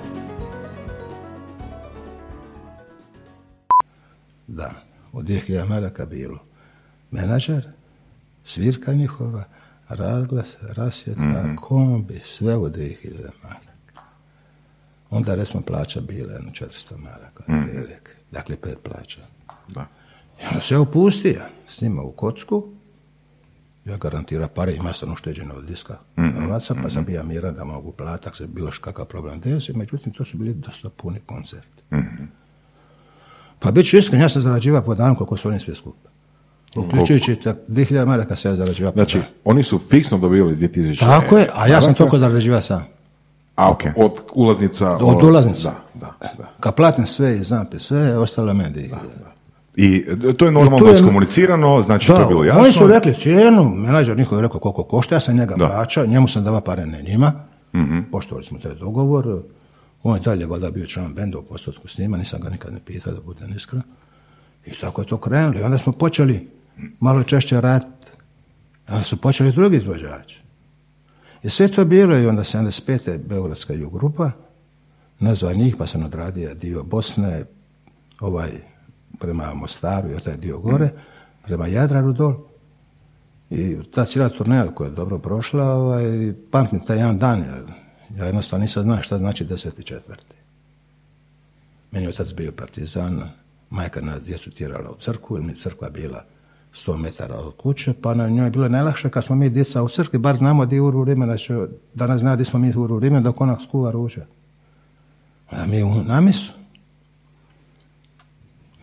od 5.15 5.25
2000 5.25 5.67
maraka 5.67 6.05
bilo. 6.05 6.39
Menadžer, 7.12 7.67
svirka 8.43 8.93
njihova, 8.93 9.43
razglas, 9.89 10.57
rasvjeta, 10.62 11.55
kombi, 11.55 12.19
sve 12.24 12.57
u 12.57 12.69
2000 12.69 13.29
maraka. 13.43 14.01
Onda 15.10 15.36
recimo 15.36 15.63
plaća 15.63 16.01
bila 16.01 16.34
jedno 16.34 16.51
400 16.51 16.98
maraka, 16.98 17.43
otprilike. 17.48 18.12
dakle 18.31 18.55
pet 18.55 18.77
plaća. 18.84 19.22
Da. 19.67 19.88
I 20.41 20.45
onda 20.48 20.62
se 20.62 20.77
opustio, 20.77 21.41
snima 21.67 22.01
u 22.01 22.12
kocku, 22.12 22.67
ja 23.86 23.98
garantira 23.98 24.48
pare, 24.48 24.75
ima 24.75 24.93
sam 24.93 25.13
ušteđeno 25.13 25.53
od 25.55 25.65
diska 25.65 25.98
novaca, 26.15 26.75
pa 26.84 26.89
sam 26.89 27.05
bio 27.05 27.24
miran 27.24 27.55
da 27.55 27.63
mogu 27.63 27.91
platak, 27.91 28.36
se 28.36 28.48
bilo 28.48 28.72
kakav 28.81 29.05
problem 29.05 29.39
desi, 29.39 29.74
međutim 29.74 30.13
to 30.13 30.25
su 30.25 30.38
bili 30.38 30.53
dosta 30.53 30.89
puni 30.89 31.19
koncerti. 31.25 31.84
Pa 33.65 33.72
bit 33.72 33.86
ću 33.86 33.98
iskren, 33.98 34.22
ja 34.22 34.29
sam 34.29 34.41
zarađivao 34.41 34.81
po 34.81 34.95
danu 34.95 35.15
koliko 35.15 35.38
su 35.38 35.48
oni 35.48 35.60
sve 35.60 35.75
skupa. 35.75 36.10
Uključujući 36.77 37.36
tak 37.36 37.57
2000 37.69 38.05
maraka 38.05 38.36
se 38.36 38.48
ja 38.48 38.55
zarađivao 38.55 38.91
po 38.91 38.95
Znači, 38.95 39.17
danu. 39.17 39.29
oni 39.43 39.63
su 39.63 39.79
fiksno 39.89 40.17
dobivali 40.17 40.55
2000 40.55 41.00
Tako 41.00 41.37
je, 41.37 41.48
a 41.53 41.61
ja 41.61 41.72
sam 41.72 41.81
maraka, 41.81 41.94
toliko 41.94 42.18
zarađivao 42.20 42.61
sam. 42.61 42.83
A, 43.55 43.72
Ok. 43.72 43.83
od 43.98 44.11
ulaznica... 44.35 44.92
Od 44.92 45.24
ulaznica. 45.24 45.72
Da, 45.94 46.11
da, 46.22 46.29
da. 46.37 46.50
Kad 46.59 46.75
platim 46.75 47.05
sve 47.05 47.35
i 47.35 47.44
zampe 47.44 47.79
sve, 47.79 48.18
ostalo 48.18 48.48
je 48.48 48.53
meni 48.53 48.70
2000. 48.72 48.96
I 49.75 50.05
to 50.33 50.46
je 50.46 50.51
normalno 50.51 50.87
je- 50.87 50.94
iskomunicirano, 50.94 51.81
znači 51.81 52.07
to 52.07 52.20
je 52.20 52.25
bilo 52.25 52.44
jasno. 52.44 52.61
Oni 52.61 52.72
su 52.72 52.87
rekli 52.87 53.13
cijenu, 53.13 53.63
menadžer 53.66 54.18
njihov 54.18 54.37
je 54.37 54.42
rekao 54.42 54.59
koliko 54.59 54.83
košta, 54.83 55.16
ja 55.16 55.20
sam 55.20 55.37
njega 55.37 55.55
plaćao, 55.57 56.05
njemu 56.05 56.27
sam 56.27 56.44
dava 56.44 56.61
pare, 56.61 56.85
ne 56.85 57.01
njima. 57.01 57.33
Mhm. 57.75 58.00
Poštovali 58.11 58.46
smo 58.46 58.59
taj 58.59 58.74
dogovor. 58.74 59.42
On 60.07 60.15
je 60.15 60.22
dalje 60.22 60.46
valjda 60.46 60.72
bio 60.72 60.85
član 60.87 61.13
benda 61.13 61.37
u 61.37 61.44
postotku 61.44 61.87
s 61.87 61.98
njima, 61.98 62.18
nisam 62.18 62.41
ga 62.41 62.50
nikad 62.50 62.74
ne 62.74 62.79
pitao 62.85 63.13
da 63.13 63.22
budem 63.22 63.55
iskren. 63.55 63.81
I 64.65 64.72
tako 64.81 65.01
je 65.01 65.07
to 65.07 65.18
krenulo. 65.18 65.59
I 65.59 65.63
onda 65.63 65.77
smo 65.77 65.94
počeli 65.94 66.50
malo 67.00 67.24
češće 67.24 67.61
raditi. 67.61 68.07
Onda 68.87 69.03
su 69.03 69.18
počeli 69.18 69.51
drugi 69.51 69.77
izvođači. 69.77 70.41
I 71.44 71.50
sve 71.50 71.68
to 71.68 71.85
bilo 71.85 72.18
i 72.18 72.27
onda 72.27 72.44
75. 72.44 73.18
Beogradska 73.18 73.74
ju 73.74 73.89
grupa, 73.89 74.31
nazva 75.20 75.53
njih 75.53 75.75
pa 75.77 75.87
sam 75.87 76.03
odradio 76.03 76.55
dio 76.55 76.83
Bosne, 76.83 77.46
ovaj 78.20 78.50
prema 79.20 79.53
Mostaru 79.53 80.11
i 80.11 80.20
taj 80.20 80.37
dio 80.37 80.59
gore, 80.59 80.89
prema 81.44 81.68
Jadranu 81.68 82.13
dol. 82.13 82.33
I 83.50 83.77
ta 83.94 84.05
cijela 84.05 84.29
turneja 84.29 84.68
koja 84.75 84.87
je 84.87 84.96
dobro 84.96 85.20
prošla, 85.20 85.65
ovaj, 85.65 86.33
pamtim 86.51 86.79
taj 86.79 86.98
jedan 86.98 87.18
dan, 87.18 87.46
ja 88.18 88.25
jednostavno 88.25 88.61
nisam 88.61 88.83
znao 88.83 89.01
šta 89.01 89.18
znači 89.18 89.46
10. 89.46 89.94
Meni 91.91 92.05
je 92.05 92.09
otac 92.09 92.33
bio 92.33 92.51
partizan, 92.51 93.29
majka 93.70 94.01
nas 94.01 94.24
djecu 94.24 94.51
tjerala 94.51 94.91
u 94.91 94.96
crkvu, 95.00 95.37
jer 95.37 95.44
mi 95.44 95.55
crkva 95.55 95.89
bila 95.89 96.24
100 96.74 96.98
metara 96.98 97.35
od 97.35 97.55
kuće, 97.57 97.94
pa 98.01 98.13
na 98.13 98.29
njoj 98.29 98.46
je 98.46 98.51
bilo 98.51 98.70
najlakše 98.70 99.09
kad 99.09 99.24
smo 99.24 99.35
mi 99.35 99.50
djeca 99.50 99.83
u 99.83 99.89
crkvi, 99.89 100.20
bar 100.20 100.35
znamo 100.35 100.65
di 100.65 100.75
je 100.75 100.81
uru 100.81 101.03
Rime, 101.03 101.25
znači 101.25 101.53
danas 101.94 102.22
zna 102.22 102.35
di 102.35 102.46
smo 102.46 102.59
mi 102.59 102.74
uru 102.75 103.00
Rime 103.00 103.22
dok 103.22 103.41
ona 103.41 103.57
skuva 103.59 103.91
ruče. 103.91 104.25
A 105.50 105.65
mi 105.65 105.83
u 105.83 106.03
namisu. 106.03 106.53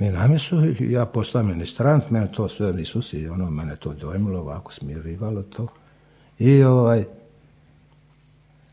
Mi 0.02 0.10
na 0.10 0.26
misu, 0.26 0.66
i 0.66 0.92
ja 0.92 1.06
postao 1.06 1.42
ministrant, 1.42 2.10
mene 2.10 2.32
to 2.32 2.48
sve 2.48 2.82
Isusi, 2.82 3.28
ono, 3.28 3.50
mene 3.50 3.76
to 3.76 3.92
dojmilo, 3.92 4.40
ovako 4.40 4.72
smirivalo 4.72 5.42
to. 5.42 5.66
I 6.38 6.62
ovaj, 6.62 7.04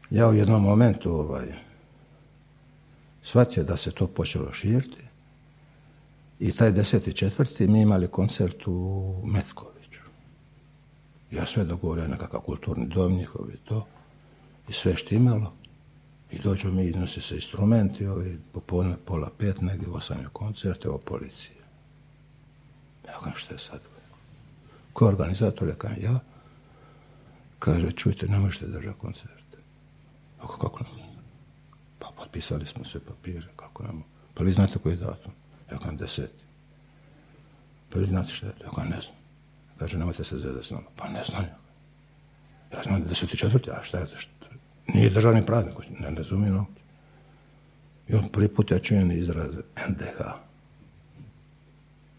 ja 0.10 0.30
u 0.30 0.34
jednom 0.34 0.64
momentu 0.64 1.14
ovaj, 1.14 1.48
shvatio 3.22 3.64
da 3.64 3.78
se 3.78 3.92
to 3.92 4.08
počelo 4.08 4.54
širiti. 4.54 5.04
I 6.40 6.52
taj 6.52 6.72
deseti 6.72 7.14
četvrti 7.14 7.68
mi 7.68 7.82
imali 7.82 8.08
koncert 8.08 8.68
u 8.68 9.14
Metkoviću. 9.26 10.02
Ja 11.32 11.46
sve 11.46 11.64
dogovorio 11.64 12.08
nekakav 12.08 12.42
kulturni 12.42 12.88
dom 12.88 13.14
njihov 13.14 13.50
i 13.54 13.58
to. 13.58 13.86
I 14.70 14.74
sve 14.74 14.96
štimalo. 14.96 15.54
I 16.32 16.40
dođu 16.40 16.72
mi, 16.72 16.86
iznosi 16.86 17.22
se 17.22 17.36
instrumenti, 17.36 18.06
ovi, 18.06 18.40
popodne 18.52 18.96
pola 19.06 19.30
pet, 19.38 19.62
negdje 19.62 19.90
osam 19.90 20.20
je 20.20 20.28
koncert, 20.34 20.86
evo 20.86 20.98
policija. 20.98 21.66
Ja 23.08 23.20
kažem, 23.20 23.38
što 23.38 23.54
je 23.54 23.60
sad? 23.60 23.80
Ko 24.94 25.06
organizator? 25.06 25.68
Ja 25.68 25.76
kažem, 25.76 26.04
ja. 26.04 26.20
Kaže, 27.60 27.92
čujte, 27.92 28.28
ne 28.28 28.40
možete 28.40 28.68
držati 28.68 29.00
koncert. 29.00 29.39
Ako, 30.42 30.58
kako? 30.58 30.84
Pa 32.00 32.08
potpisali 32.18 32.66
smo 32.66 32.86
sve 32.86 33.00
papire, 33.00 33.48
kako 33.56 33.84
mogu. 33.84 34.04
Pa 34.34 34.44
vi 34.44 34.52
znate 34.52 34.80
koji 34.80 34.94
je 34.94 34.98
datum? 34.98 35.32
Ja 35.72 35.78
kažem, 35.78 35.98
deseti. 35.98 36.44
Pa 37.90 38.00
vi 38.00 38.06
znate 38.06 38.30
što 38.30 38.46
je? 38.46 38.54
Ja 38.64 38.70
kažem, 38.76 38.90
ne 38.90 39.02
znam. 39.02 39.16
Kaže, 39.78 39.98
nemojte 39.98 40.24
se 40.24 40.38
zezati 40.38 40.68
s 40.68 40.72
nama. 40.72 40.88
Pa 40.96 41.10
ne 41.10 41.24
znam 41.24 41.44
ja. 41.44 41.58
Ja 42.74 42.84
znam 42.84 43.02
da 43.02 43.10
deseti 43.10 43.38
četvrti, 43.38 43.72
a 43.72 43.84
šta 43.84 43.98
je, 43.98 44.08
šta, 44.18 44.48
nije 44.94 45.10
državni 45.10 45.46
praznik, 45.46 45.76
ne 46.00 46.10
razumijem 46.10 46.58
uopće. 46.58 46.82
I 48.08 48.16
on 48.16 48.30
prvi 48.30 48.48
put 48.48 48.72
ja 48.72 48.80
čujem 48.80 49.12
izraz 49.12 49.56
NDH. 49.90 50.22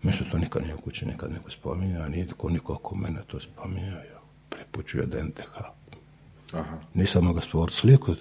Mislim, 0.02 0.30
to 0.30 0.38
nikad 0.38 0.62
nije 0.62 0.74
u 0.74 0.80
kući, 0.80 1.06
nikad 1.06 1.32
neko 1.32 1.50
spominjao, 1.50 2.08
nitko 2.08 2.50
niko 2.50 2.72
oko 2.72 2.96
mene 2.96 3.20
to 3.26 3.40
spominjao. 3.40 4.00
Ja 4.94 5.06
da 5.06 5.22
NDH. 5.22 5.79
Aha. 6.52 6.76
Nisam 6.94 7.24
mogao 7.24 7.42
stvoriti 7.42 7.76
sliku. 7.78 8.14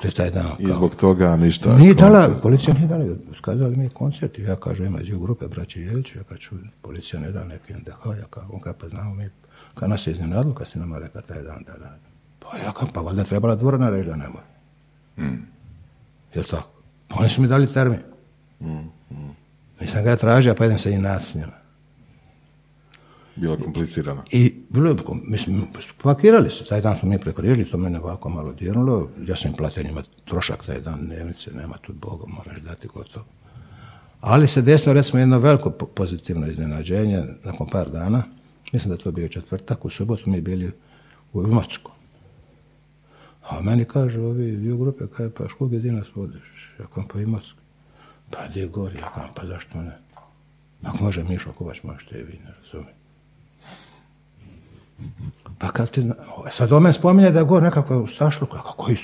To 0.00 0.08
je 0.08 0.12
taj 0.12 0.30
dan. 0.30 0.52
I 0.58 0.64
kao- 0.64 0.74
zbog 0.74 0.94
toga 0.96 1.36
ništa... 1.36 1.76
nije 1.76 1.94
dala, 1.94 2.28
policija 2.42 2.74
nije 2.74 2.86
dala, 2.88 3.04
skazali 3.38 3.76
mi 3.76 3.84
je 3.84 3.90
koncert 3.90 4.38
i 4.38 4.42
ja 4.42 4.56
kažem, 4.56 4.86
ima 4.86 4.98
dio 4.98 5.18
grupe, 5.18 5.48
braći 5.48 5.80
Jelić, 5.80 6.16
ja 6.16 6.22
kažu, 6.22 6.50
policija 6.82 7.20
ne 7.20 7.30
da 7.32 7.44
neki 7.44 7.74
NDH, 7.74 8.06
ja 8.20 8.26
kažem, 8.30 8.50
on 8.52 8.60
kaže, 8.60 8.76
pa 8.80 8.88
znamo 8.88 9.14
mi, 9.14 9.30
kad 9.74 9.90
nas 9.90 10.06
je 10.06 10.10
iznenadilo, 10.10 10.54
kad 10.54 10.68
si 10.68 10.78
nama 10.78 10.98
rekao 10.98 11.22
taj 11.22 11.42
dan 11.42 11.62
da 11.66 11.72
radi. 11.72 12.02
Pa 12.38 12.56
ja 12.56 12.72
kažem, 12.72 12.92
pa 12.94 13.00
valjda 13.00 13.24
trebala 13.24 13.54
dvorana 13.54 13.90
reći 13.90 14.08
da 14.08 14.16
ne 14.16 14.28
mora. 14.28 14.44
Jel 16.34 16.44
tako? 16.44 16.70
Pa 17.08 17.20
oni 17.20 17.28
su 17.28 17.42
mi 17.42 17.48
dali 17.48 17.66
termin. 17.66 18.00
Nisam 19.80 20.04
ga 20.04 20.16
tražio, 20.16 20.54
pa 20.54 20.64
idem 20.64 20.78
se 20.78 20.92
i 20.92 20.98
naći 20.98 21.26
s 21.26 21.34
njima. 21.34 21.52
Bilo 23.40 23.54
je 23.54 23.60
komplicirano. 23.60 24.22
I 24.32 24.54
bilo 24.68 24.90
je, 24.90 24.96
mislim, 25.24 25.62
pakirali 26.02 26.50
su, 26.50 26.64
taj 26.64 26.80
dan 26.80 26.98
smo 26.98 27.08
mi 27.08 27.18
prekrižili, 27.18 27.70
to 27.70 27.78
mene 27.78 28.00
ovako 28.00 28.28
malo 28.28 28.52
dirnulo, 28.52 29.10
ja 29.26 29.36
sam 29.36 29.50
im 29.50 29.56
platio 29.56 29.82
njima 29.82 30.02
trošak 30.24 30.66
taj 30.66 30.80
dan 30.80 31.06
dnevnice, 31.06 31.50
nema 31.52 31.76
tu 31.82 31.92
Boga, 31.92 32.24
moraš 32.26 32.58
dati 32.60 32.88
gotovo. 32.88 33.24
Ali 34.20 34.46
se 34.46 34.62
desilo 34.62 34.92
recimo 34.92 35.20
jedno 35.20 35.38
veliko 35.38 35.70
po- 35.70 35.86
pozitivno 35.86 36.46
iznenađenje 36.46 37.22
nakon 37.44 37.66
par 37.66 37.90
dana, 37.90 38.22
Mislim 38.72 38.88
da 38.88 38.94
je 38.94 39.04
to 39.04 39.12
bio 39.12 39.28
četvrtak, 39.28 39.84
u 39.84 39.90
subotu 39.90 40.30
mi 40.30 40.40
bili 40.40 40.72
u 41.32 41.42
Imocku. 41.42 41.90
A 43.42 43.60
meni 43.60 43.84
kaže 43.84 44.20
ovi 44.20 44.56
dio 44.56 44.76
grupe, 44.76 45.04
kaj 45.16 45.30
pa 45.30 45.48
škog 45.48 45.72
je 45.72 45.92
nas 45.92 46.06
vodiš? 46.14 46.74
Ja 46.80 46.86
kam 46.94 47.08
pa 47.12 47.20
Imocku. 47.20 47.60
Pa 48.30 48.48
gdje 48.48 48.66
gori, 48.66 48.98
ja 48.98 49.12
kam 49.14 49.28
pa 49.34 49.46
zašto 49.46 49.82
ne? 49.82 49.98
Ako 50.82 51.04
može 51.04 51.24
Mišo 51.24 51.52
Kovač, 51.52 51.82
možete 51.82 52.20
i 52.20 52.22
vi, 52.22 52.38
ne 52.44 52.54
razumijem. 52.62 52.99
Pa 55.58 55.68
kad 55.68 55.90
ti, 55.90 56.00
zna- 56.00 56.14
sad 56.52 56.72
o 56.72 56.80
meni 56.80 56.92
spominje 56.92 57.30
da 57.30 57.38
je 57.38 57.44
gore 57.44 57.64
nekakva 57.64 57.98
ustašluka, 57.98 58.62
kako 58.62 58.90
je? 58.90 58.96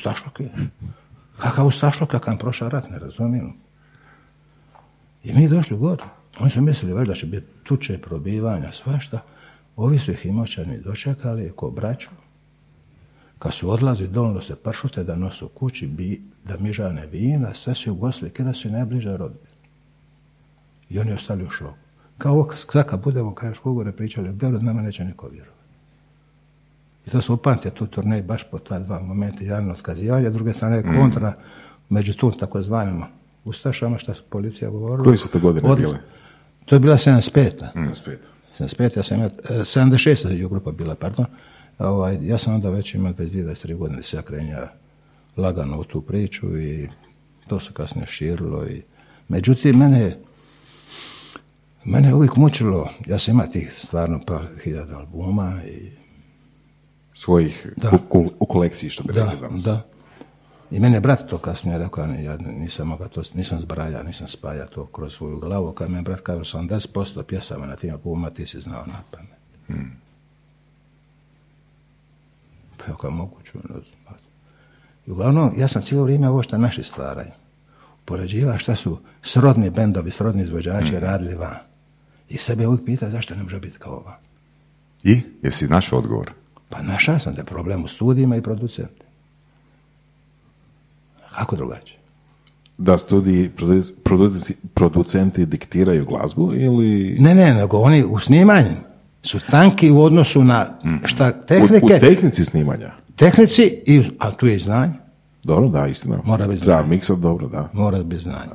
Kakav 1.39 1.67
ustašluk, 1.67 2.11
kakav 2.11 2.39
prošao 2.39 2.69
rat, 2.69 2.91
ne 2.91 2.99
razumijem. 2.99 3.53
I 5.25 5.35
mi 5.35 5.49
došli 5.49 5.77
gore. 5.77 6.03
Oni 6.41 6.51
su 6.51 6.61
mislili 6.61 7.07
da 7.07 7.15
će 7.15 7.27
biti 7.27 7.47
tuče, 7.63 7.99
probivanja, 7.99 8.73
svašta. 8.73 9.19
Ovi 9.77 9.99
su 9.99 10.11
ih 10.13 10.27
imoćani 10.27 10.81
dočekali 10.81 11.53
ko 11.57 11.71
braću. 11.71 12.09
Kad 13.39 13.53
su 13.53 13.71
odlazi 13.71 14.09
dolno 14.09 14.41
se 14.41 14.57
pršute 14.57 15.05
da 15.05 15.17
nosu 15.17 15.49
kući, 15.49 15.87
bi, 15.87 16.23
da 16.45 16.57
mižane 16.59 17.07
vina, 17.07 17.55
sve 17.55 17.75
su 17.75 17.93
ugostili, 17.93 18.31
kada 18.31 18.53
su 18.53 18.69
i 18.69 18.71
najbliže 18.71 19.17
rodbine. 19.17 19.51
I 20.91 20.99
oni 20.99 21.13
ostali 21.13 21.45
u 21.45 21.51
šoku. 21.51 21.75
Kao 22.19 22.33
ovo, 22.33 22.55
sad 22.57 22.87
kad 22.87 23.03
budemo, 23.05 23.35
kao 23.35 23.55
škogore 23.55 23.93
pričali, 23.93 24.33
Beograd 24.33 24.65
nama 24.65 24.83
neće 24.83 25.05
niko 25.05 25.29
vjerovati. 25.29 25.56
I 27.07 27.11
to 27.11 27.23
se 27.23 27.33
upamtio 27.33 27.71
tu 27.71 27.87
turnej 27.87 28.23
baš 28.23 28.45
po 28.51 28.59
ta 28.59 28.79
dva 28.79 29.01
momenta, 29.01 29.45
jedan 29.45 29.71
otkazivanja, 29.71 30.31
s 30.31 30.33
druge 30.33 30.53
strane 30.53 30.83
kontra 30.83 31.33
među 31.89 32.15
tu 32.15 32.31
takozvanim 32.31 33.03
Ustašama, 33.45 33.99
što 33.99 34.15
su 34.15 34.23
policija 34.31 34.71
govorila. 34.71 35.05
Koje 35.05 35.19
su 35.19 35.29
to 35.29 35.39
godine 35.39 35.75
bile? 35.77 35.99
To 36.65 36.75
je 36.75 36.81
bila 36.81 36.97
75. 36.97 37.65
Mm. 37.75 37.95
Spet. 37.95 38.21
75, 38.59 38.97
ja 38.97 39.03
sam 39.03 39.17
imao, 39.17 39.31
e, 39.51 39.55
76 39.65 40.31
je 40.31 40.49
grupa 40.49 40.73
bila, 40.73 40.95
pardon. 40.95 41.27
Ovaj, 41.79 42.19
ja 42.23 42.39
sam 42.39 42.55
onda 42.55 42.71
već 42.71 42.95
imao 42.95 43.13
22-23 43.13 43.77
godine 43.77 44.03
se 44.03 44.17
ja 44.17 44.23
krenja 44.23 44.69
lagano 45.37 45.79
u 45.79 45.85
tu 45.85 46.03
priču 46.03 46.59
i 46.59 46.89
to 47.47 47.61
se 47.61 47.73
kasnije 47.73 48.07
širilo. 48.07 48.67
I, 48.67 48.83
međutim, 49.29 49.79
mene 49.79 50.17
Mene 51.89 52.09
je 52.09 52.15
uvijek 52.15 52.37
mučilo, 52.37 52.91
ja 53.07 53.19
sam 53.19 53.35
imao 53.35 53.47
tih 53.47 53.73
stvarno 53.73 54.21
par 54.27 54.47
hiljada 54.65 54.99
albuma 54.99 55.61
i 55.69 55.91
Svojih 57.17 57.67
Da. 57.77 57.91
u, 58.11 58.19
u- 58.19 58.31
u 58.41 58.47
kolekciji, 58.47 58.91
što 58.91 59.03
bi 59.03 59.13
da, 59.13 59.25
rekli 59.25 59.41
danas. 59.41 59.63
da. 59.63 59.83
I 60.71 60.81
meni 60.81 60.97
je 60.97 61.01
brat 61.01 61.27
to 61.29 61.39
kasnije 61.39 61.79
rekao, 61.79 62.05
ja 62.05 62.37
nisam 62.37 62.89
mogao 62.89 63.09
to, 63.09 63.23
nisam 63.35 63.59
zbraja, 63.61 64.03
nisam 64.03 64.29
spaja 64.29 64.67
to 64.67 64.87
kroz 64.87 65.15
svoju 65.15 65.41
glavu, 65.41 65.73
kad 65.73 65.91
mi 65.91 65.97
je 65.99 66.03
brat 66.03 66.21
kaže 66.21 66.41
80% 66.41 67.23
pjesama 67.23 67.67
na 67.67 67.77
tim 67.77 67.93
albumima 67.93 68.31
ti 68.31 68.47
si 68.47 68.61
znao 68.61 68.87
na 68.87 69.03
pamet. 69.11 69.87
Pa 72.77 72.93
ja 72.93 72.97
kao 72.97 73.11
moguće, 73.11 73.51
znam. 73.65 73.83
I 75.07 75.11
uglavnom, 75.11 75.53
ja 75.57 75.69
sam 75.69 75.83
cijelo 75.83 76.05
vrijeme 76.05 76.29
ovo 76.29 76.43
što 76.43 76.59
naši 76.59 76.83
stvaraju. 76.83 77.31
Poređiva 78.05 78.59
šta 78.59 78.77
su 78.77 78.99
srodni 79.23 79.71
bendovi, 79.71 80.11
srodni 80.11 80.43
izvođači 80.43 81.01
radili 81.01 81.35
van. 81.35 81.57
I 82.29 82.37
sebe 82.37 82.67
uvijek 82.67 82.85
pita 82.85 83.11
zašto 83.11 83.35
ne 83.35 83.43
može 83.43 83.61
biti 83.61 83.79
kao 83.79 83.93
ova. 83.93 84.19
I? 85.03 85.21
Jesi 85.43 85.69
našao 85.69 85.99
odgovor? 85.99 86.31
Pa 86.69 86.83
našao 86.83 87.19
sam 87.19 87.35
da 87.35 87.41
je 87.41 87.47
problem 87.47 87.85
u 87.85 87.89
studijima 87.89 88.37
i 88.37 88.43
producenti. 88.43 89.05
Kako 91.31 91.57
drugačije? 91.57 91.99
Da 92.79 92.99
studiji 92.99 93.51
produ- 93.51 93.93
producenti, 94.05 94.55
producenti 94.75 95.47
diktiraju 95.47 96.07
glazbu 96.07 96.55
ili... 96.55 97.17
Ne, 97.21 97.35
ne, 97.35 97.55
nego 97.55 97.79
oni 97.79 98.05
u 98.05 98.19
snimanju 98.19 98.77
su 99.23 99.41
tanki 99.41 99.91
u 99.91 100.03
odnosu 100.03 100.45
na 100.45 100.67
šta 101.05 101.27
U, 101.27 101.43
u 101.43 101.47
tehnike, 101.47 101.99
tehnici 102.01 102.45
snimanja. 102.45 102.93
tehnici, 103.17 103.83
i, 103.87 104.03
a 104.19 104.31
tu 104.31 104.47
je 104.47 104.57
i 104.57 104.59
znanje, 104.59 104.93
Dobro, 105.45 105.69
da, 105.69 105.87
istina. 105.87 106.19
Mora 106.25 106.47
biti 106.49 106.65
znanje. 106.65 106.89
miksat 106.89 107.19
dobro, 107.19 107.49
da. 107.49 107.69
mora 107.73 108.03
biti 108.03 108.23
znanje. 108.23 108.51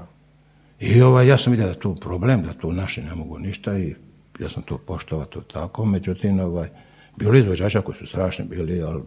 I 0.80 1.02
ovaj, 1.02 1.28
ja 1.28 1.38
sam 1.38 1.52
vidio 1.52 1.68
da 1.68 1.74
tu 1.74 1.96
problem, 1.96 2.42
da 2.44 2.54
tu 2.54 2.74
naši 2.74 3.02
ne 3.02 3.16
mogu 3.16 3.40
ništa 3.40 3.78
i 3.78 3.96
ja 4.40 4.50
sam 4.50 4.64
to 4.64 4.78
poštovao 4.78 5.26
to 5.26 5.42
tako, 5.42 5.86
međutim, 5.86 6.40
ovaj, 6.40 6.70
bilo 7.16 7.34
je 7.34 7.40
izvođača 7.40 7.82
koji 7.82 7.96
su 7.96 8.06
strašni 8.06 8.46
bili, 8.46 8.82
ali 8.82 9.02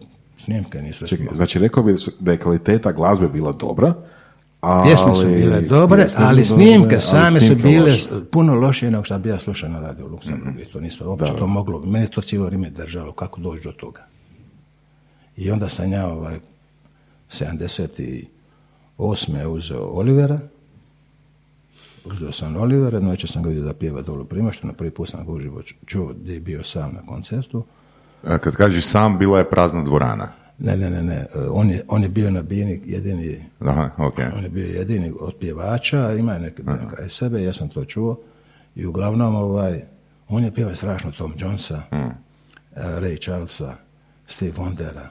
snimke 0.45 0.81
nisu 0.81 1.07
Čekaj, 1.07 1.27
znači 1.35 1.59
rekao 1.59 1.83
bi 1.83 1.95
da 2.19 2.31
je 2.31 2.39
kvaliteta 2.39 2.91
glazbe 2.91 3.27
bila 3.27 3.51
dobra, 3.51 3.93
ali... 4.61 4.89
Pjesme 4.89 5.15
su 5.15 5.27
bile 5.27 5.61
dobre, 5.61 6.07
ali 6.17 6.45
snimke 6.45 6.99
same 6.99 7.41
su 7.41 7.55
bile 7.55 7.91
loše. 7.91 8.09
puno 8.31 8.55
lošije 8.55 8.91
nego 8.91 9.03
što 9.03 9.19
bi 9.19 9.29
ja 9.29 9.39
slušao 9.39 9.69
na 9.69 9.79
radio 9.79 10.05
u 10.05 10.09
Luksemburgu. 10.09 10.49
Mhm. 10.49 10.59
I 10.59 10.65
to 10.65 10.79
nisu 10.79 11.09
uopće 11.09 11.33
to 11.37 11.47
moglo. 11.47 11.81
Mene 11.85 12.05
je 12.05 12.09
to 12.09 12.21
cijelo 12.21 12.45
vrijeme 12.45 12.69
držalo, 12.69 13.11
kako 13.11 13.41
doći 13.41 13.63
do 13.63 13.71
toga. 13.71 14.05
I 15.37 15.51
onda 15.51 15.69
sam 15.69 15.91
ja 15.91 16.07
ovaj, 16.07 16.39
78. 17.29 19.45
uzeo 19.47 19.81
Olivera, 19.81 20.39
uzeo 22.05 22.31
sam 22.31 22.55
Olivera, 22.55 22.99
noće 22.99 23.27
sam 23.27 23.43
ga 23.43 23.49
vidio 23.49 23.63
da 23.63 23.73
pjeva 23.73 24.01
dolu 24.01 24.21
u 24.21 24.25
Primoštenu, 24.25 24.73
prvi 24.73 24.91
put 24.91 25.09
sam 25.09 25.25
ga 25.25 25.31
uživo 25.31 25.61
čuo 25.85 26.13
gdje 26.13 26.33
je 26.33 26.39
bio 26.39 26.63
sam 26.63 26.93
na 26.93 27.05
koncertu. 27.05 27.65
Kad 28.25 28.55
kažeš 28.55 28.87
sam, 28.87 29.17
bila 29.17 29.39
je 29.39 29.49
prazna 29.49 29.83
dvorana. 29.83 30.31
Ne, 30.59 30.77
ne, 30.77 30.89
ne, 30.89 31.03
ne, 31.03 31.15
e, 31.15 31.27
on 31.51 31.69
je, 31.69 31.83
on 31.87 32.03
je 32.03 32.09
bio 32.09 32.31
na 32.31 32.41
bini 32.41 32.81
jedini 32.85 33.45
Aha, 33.59 33.89
ok. 33.97 34.19
On 34.37 34.43
je 34.43 34.49
bio 34.49 34.65
jedini 34.65 35.13
od 35.19 35.35
pjevača, 35.39 36.13
ima 36.13 36.33
je 36.33 36.39
neki 36.39 36.63
kraj 36.89 37.09
sebe, 37.09 37.43
ja 37.43 37.53
sam 37.53 37.69
to 37.69 37.85
čuo. 37.85 38.19
I 38.75 38.85
uglavnom, 38.85 39.35
ovaj, 39.35 39.81
on 40.29 40.43
je 40.43 40.53
pjevao 40.53 40.75
strašno 40.75 41.11
Tom 41.11 41.33
Jonesa, 41.37 41.81
eh, 41.91 42.11
Ray 42.75 43.21
Charlesa, 43.23 43.75
Steve 44.27 44.57
Wondera. 44.57 45.07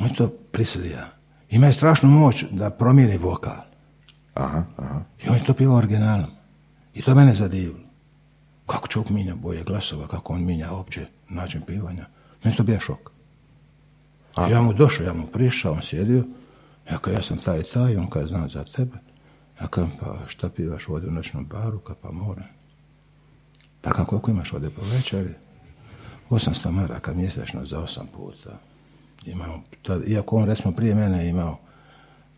On 0.00 0.06
je 0.06 0.14
to 0.14 0.28
prisilija. 0.28 1.06
Ima 1.50 1.66
je 1.66 1.72
strašnu 1.72 2.08
moć 2.08 2.44
da 2.50 2.70
promijeni 2.70 3.18
vokal. 3.18 3.60
Aha, 4.34 4.62
aha. 4.76 5.00
I 5.24 5.28
on 5.28 5.34
je 5.34 5.44
to 5.44 5.54
pjevao 5.54 5.76
originalom. 5.76 6.30
I 6.94 7.02
to 7.02 7.14
mene 7.14 7.34
zadivilo. 7.34 7.84
Kako 8.66 8.88
čovjek 8.88 9.10
minja 9.10 9.34
boje 9.34 9.64
glasova, 9.64 10.08
kako 10.08 10.32
on 10.32 10.44
minja 10.44 10.70
opće 10.72 11.06
način 11.28 11.62
pivanja. 11.62 12.06
Meni 12.44 12.56
to 12.56 12.62
bio 12.62 12.80
šok. 12.80 13.10
Ja 14.50 14.60
mu 14.60 14.72
došao, 14.72 15.06
ja 15.06 15.14
mu 15.14 15.26
prišao, 15.26 15.72
on 15.72 15.82
sjedio. 15.82 16.24
Ja 16.90 16.98
kao, 16.98 17.12
ja 17.12 17.22
sam 17.22 17.38
taj 17.38 17.60
i 17.60 17.64
taj, 17.72 17.96
on 17.96 18.10
kaže, 18.10 18.26
znam 18.26 18.48
za 18.48 18.64
tebe. 18.64 18.96
Ja 19.60 19.66
kažem, 19.66 19.90
pa 20.00 20.18
šta 20.26 20.48
pivaš 20.48 20.88
ovdje 20.88 21.08
u 21.08 21.12
noćnom 21.12 21.46
baru, 21.46 21.78
ka 21.78 21.94
pa 22.02 22.10
more. 22.10 22.42
Pa 23.80 23.90
kako, 23.90 24.04
koliko 24.04 24.30
imaš 24.30 24.52
ovdje 24.52 24.70
po 24.70 24.82
večeri? 24.82 25.34
800 26.30 26.70
maraka 26.70 27.14
mjesečno 27.14 27.64
za 27.64 27.80
osam 27.80 28.06
puta. 28.06 28.58
Imao, 29.26 29.60
tad, 29.82 30.08
iako 30.08 30.36
on 30.36 30.44
recimo 30.44 30.74
prije 30.74 30.94
mene 30.94 31.28
imao 31.28 31.58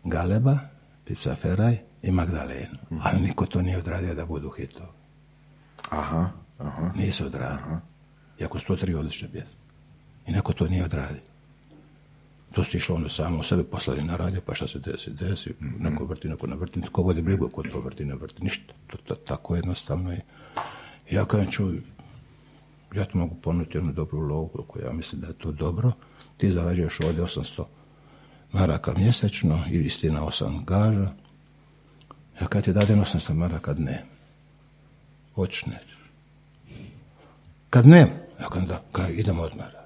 Galeba, 0.03 0.57
Pizza 1.05 1.35
Feraj 1.35 1.77
i 2.01 2.11
Magdalenu. 2.11 2.77
Ali 3.01 3.21
niko 3.21 3.45
to 3.45 3.61
nije 3.61 3.77
odradio 3.77 4.15
da 4.15 4.25
budu 4.25 4.49
hitovi. 4.49 4.89
Aha, 5.89 6.29
aha. 6.57 6.91
Nisu 6.95 7.25
odradili. 7.25 7.77
Iako 8.39 8.59
su 8.59 8.65
to 8.65 8.75
tri 8.75 8.93
odlične 8.93 9.31
pjesme. 9.31 9.66
I 10.27 10.31
neko 10.31 10.53
to 10.53 10.67
nije 10.67 10.85
odradio. 10.85 11.21
To 12.51 12.63
su 12.63 12.77
išlo 12.77 12.95
ono 12.95 13.09
samo 13.09 13.43
sebe 13.43 13.63
poslali 13.63 14.03
na 14.03 14.15
radio, 14.15 14.41
pa 14.45 14.55
šta 14.55 14.67
se 14.67 14.79
desi, 14.79 15.11
desi, 15.11 15.53
neko 15.59 16.05
vrti, 16.05 16.29
neko 16.29 16.47
ne 16.47 16.55
vrti, 16.55 16.81
ko 16.91 17.01
vodi 17.01 17.21
brigu, 17.21 17.49
ko 17.49 17.63
to 17.63 17.79
vrti, 17.79 18.05
ne 18.05 18.15
vrti, 18.15 18.43
ništa. 18.43 18.73
To, 18.87 18.97
to, 18.97 19.15
tako 19.15 19.55
jednostavno 19.55 20.11
je. 20.11 20.21
Ja 21.11 21.25
kažem, 21.25 21.51
čuj, 21.51 21.81
ja 22.95 23.05
tu 23.05 23.17
mogu 23.17 23.35
ponuditi 23.35 23.77
jednu 23.77 23.93
dobru 23.93 24.19
lovu, 24.19 24.47
koliko 24.47 24.79
ja 24.79 24.93
mislim 24.93 25.21
da 25.21 25.27
je 25.27 25.33
to 25.33 25.51
dobro, 25.51 25.91
ti 26.37 26.51
zarađuješ 26.51 26.99
ovdje 26.99 27.23
800 27.23 27.63
maraka 28.51 28.93
mjesečno 28.97 29.63
i 29.71 29.77
istina 29.77 30.21
8 30.21 30.65
gaža. 30.65 31.11
Ja 32.41 32.47
kad 32.47 32.63
ti 32.63 32.73
dadem 32.73 32.99
800 32.99 33.33
maraka 33.33 33.73
dnevno, 33.73 34.11
hoćeš 35.35 35.65
nećeš. 35.65 35.97
Kad 37.69 37.87
ne, 37.87 37.99
ja 38.39 38.47
kažem 38.49 38.67
da, 38.67 38.81
kaj, 38.91 39.13
idemo 39.13 39.41
odmah. 39.41 39.76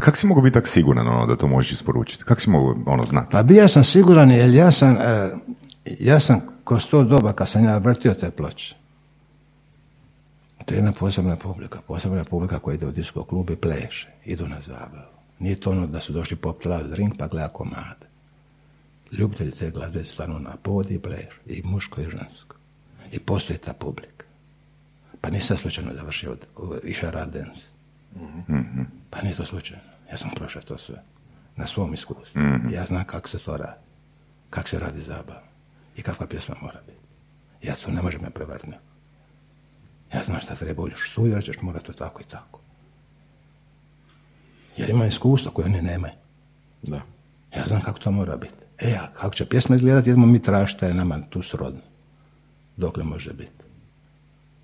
A 0.00 0.02
kako 0.02 0.16
si 0.16 0.26
mogao 0.26 0.42
biti 0.42 0.54
tako 0.54 0.66
siguran 0.66 1.08
ono, 1.08 1.26
da 1.26 1.36
to 1.36 1.46
možeš 1.46 1.72
isporučiti? 1.72 2.24
Kako 2.24 2.40
si 2.40 2.50
mogao 2.50 2.76
ono, 2.86 3.04
znati? 3.04 3.28
Pa 3.32 3.42
bio 3.42 3.68
sam 3.68 3.84
siguran 3.84 4.30
jer 4.30 4.54
ja 4.54 4.70
sam, 4.70 4.96
e, 4.96 5.30
ja 5.98 6.20
sam 6.20 6.40
kroz 6.64 6.86
to 6.86 7.04
doba 7.04 7.32
kad 7.32 7.48
sam 7.48 7.64
ja 7.64 7.78
vrtio 7.78 8.14
te 8.14 8.30
ploče, 8.30 8.74
to 10.64 10.74
je 10.74 10.78
jedna 10.78 10.92
posebna 10.92 11.36
publika, 11.36 11.80
posebna 11.86 12.24
publika 12.24 12.58
koja 12.58 12.74
ide 12.74 12.86
u 12.86 12.92
disko 12.92 13.24
klub 13.24 13.50
i 13.50 13.56
pleše, 13.56 14.08
idu 14.24 14.48
na 14.48 14.60
zabavu. 14.60 15.10
Nije 15.38 15.60
to 15.60 15.70
ono 15.70 15.86
da 15.86 16.00
su 16.00 16.12
došli 16.12 16.36
pop 16.36 16.62
drink 16.90 17.16
pa 17.18 17.28
gleda 17.28 17.48
komade. 17.48 18.06
Ljubitelji 19.12 19.50
te 19.50 19.70
glazbe 19.70 20.04
stanu 20.04 20.38
na 20.38 20.56
podi 20.62 20.94
i 20.94 20.98
plešu, 20.98 21.40
i 21.46 21.62
muško 21.64 22.00
i 22.00 22.10
žensko. 22.10 22.56
I 23.12 23.18
postoji 23.18 23.58
ta 23.58 23.72
publika. 23.72 24.24
Pa 25.20 25.30
nisam 25.30 25.56
slučajno 25.56 25.90
završio 25.96 26.36
od- 26.56 26.80
išao 26.84 27.10
rad 27.10 27.32
dance. 27.32 27.64
Pa 29.10 29.22
nije 29.22 29.36
to 29.36 29.44
slučajno. 29.44 29.89
Ja 30.10 30.16
sam 30.16 30.30
prošao 30.30 30.62
to 30.62 30.78
sve. 30.78 31.02
Na 31.56 31.66
svom 31.66 31.94
iskustvu. 31.94 32.42
Ja 32.70 32.84
znam 32.84 33.04
kako 33.04 33.28
se 33.28 33.38
to 33.38 33.56
radi. 33.56 33.80
Kako 34.50 34.68
se 34.68 34.78
radi 34.78 35.00
zabava. 35.00 35.42
I 35.96 36.02
kakva 36.02 36.26
pjesma 36.26 36.54
mora 36.62 36.80
biti. 36.86 37.00
Ja 37.62 37.74
to 37.74 37.90
ne 37.90 38.02
može 38.02 38.18
me 38.18 38.30
prevariti. 38.30 38.66
Ja 40.14 40.22
znam 40.24 40.40
šta 40.40 40.54
treba 40.54 40.82
uđeš 40.82 41.06
u 41.06 41.10
studiju, 41.10 41.36
rećeš 41.36 41.56
mora 41.60 41.78
to 41.78 41.92
tako 41.92 42.20
i 42.20 42.24
tako. 42.24 42.60
Jer 44.76 44.90
ima 44.90 45.06
iskustvo 45.06 45.52
koje 45.52 45.66
oni 45.66 45.82
nemaju. 45.82 46.14
Da. 46.82 47.00
Ja 47.56 47.64
znam 47.66 47.80
kako 47.80 47.98
to 47.98 48.10
mora 48.10 48.36
biti. 48.36 48.54
E, 48.78 48.96
a 49.00 49.06
kako 49.12 49.34
će 49.34 49.48
pjesma 49.48 49.76
izgledati, 49.76 50.10
idemo 50.10 50.26
mi 50.26 50.42
tražiti 50.42 50.84
je 50.84 50.94
nama 50.94 51.20
tu 51.30 51.42
srodno. 51.42 51.80
Dokle 52.76 53.04
može 53.04 53.32
biti. 53.32 53.69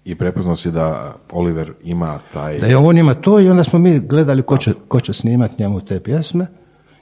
I 0.06 0.14
prepoznao 0.14 0.56
si 0.56 0.70
da 0.70 1.16
Oliver 1.30 1.72
ima 1.84 2.18
taj... 2.32 2.58
Da 2.58 2.66
je 2.66 2.76
on 2.76 2.98
ima 2.98 3.14
to 3.14 3.40
i 3.40 3.48
onda 3.48 3.64
smo 3.64 3.78
mi 3.78 4.00
gledali 4.00 4.42
ko 4.42 4.56
će, 4.56 4.72
ko 4.88 5.00
će 5.00 5.12
snimat 5.12 5.58
njemu 5.58 5.80
te 5.80 6.00
pjesme 6.00 6.46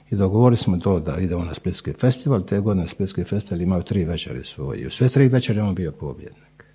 i 0.09 0.15
dogovorili 0.15 0.57
smo 0.57 0.77
to 0.77 0.99
da 0.99 1.17
idemo 1.17 1.45
na 1.45 1.53
Splitski 1.53 1.93
festival. 1.93 2.41
Te 2.41 2.59
godine 2.59 2.87
Splitski 2.87 3.23
festival 3.23 3.61
imao 3.61 3.81
tri 3.81 4.05
večeri 4.05 4.43
svoje 4.43 4.79
i 4.79 4.87
u 4.87 4.89
sve 4.89 5.09
tri 5.09 5.27
večeri 5.27 5.59
on 5.59 5.75
bio 5.75 5.91
pobjednik. 5.91 6.65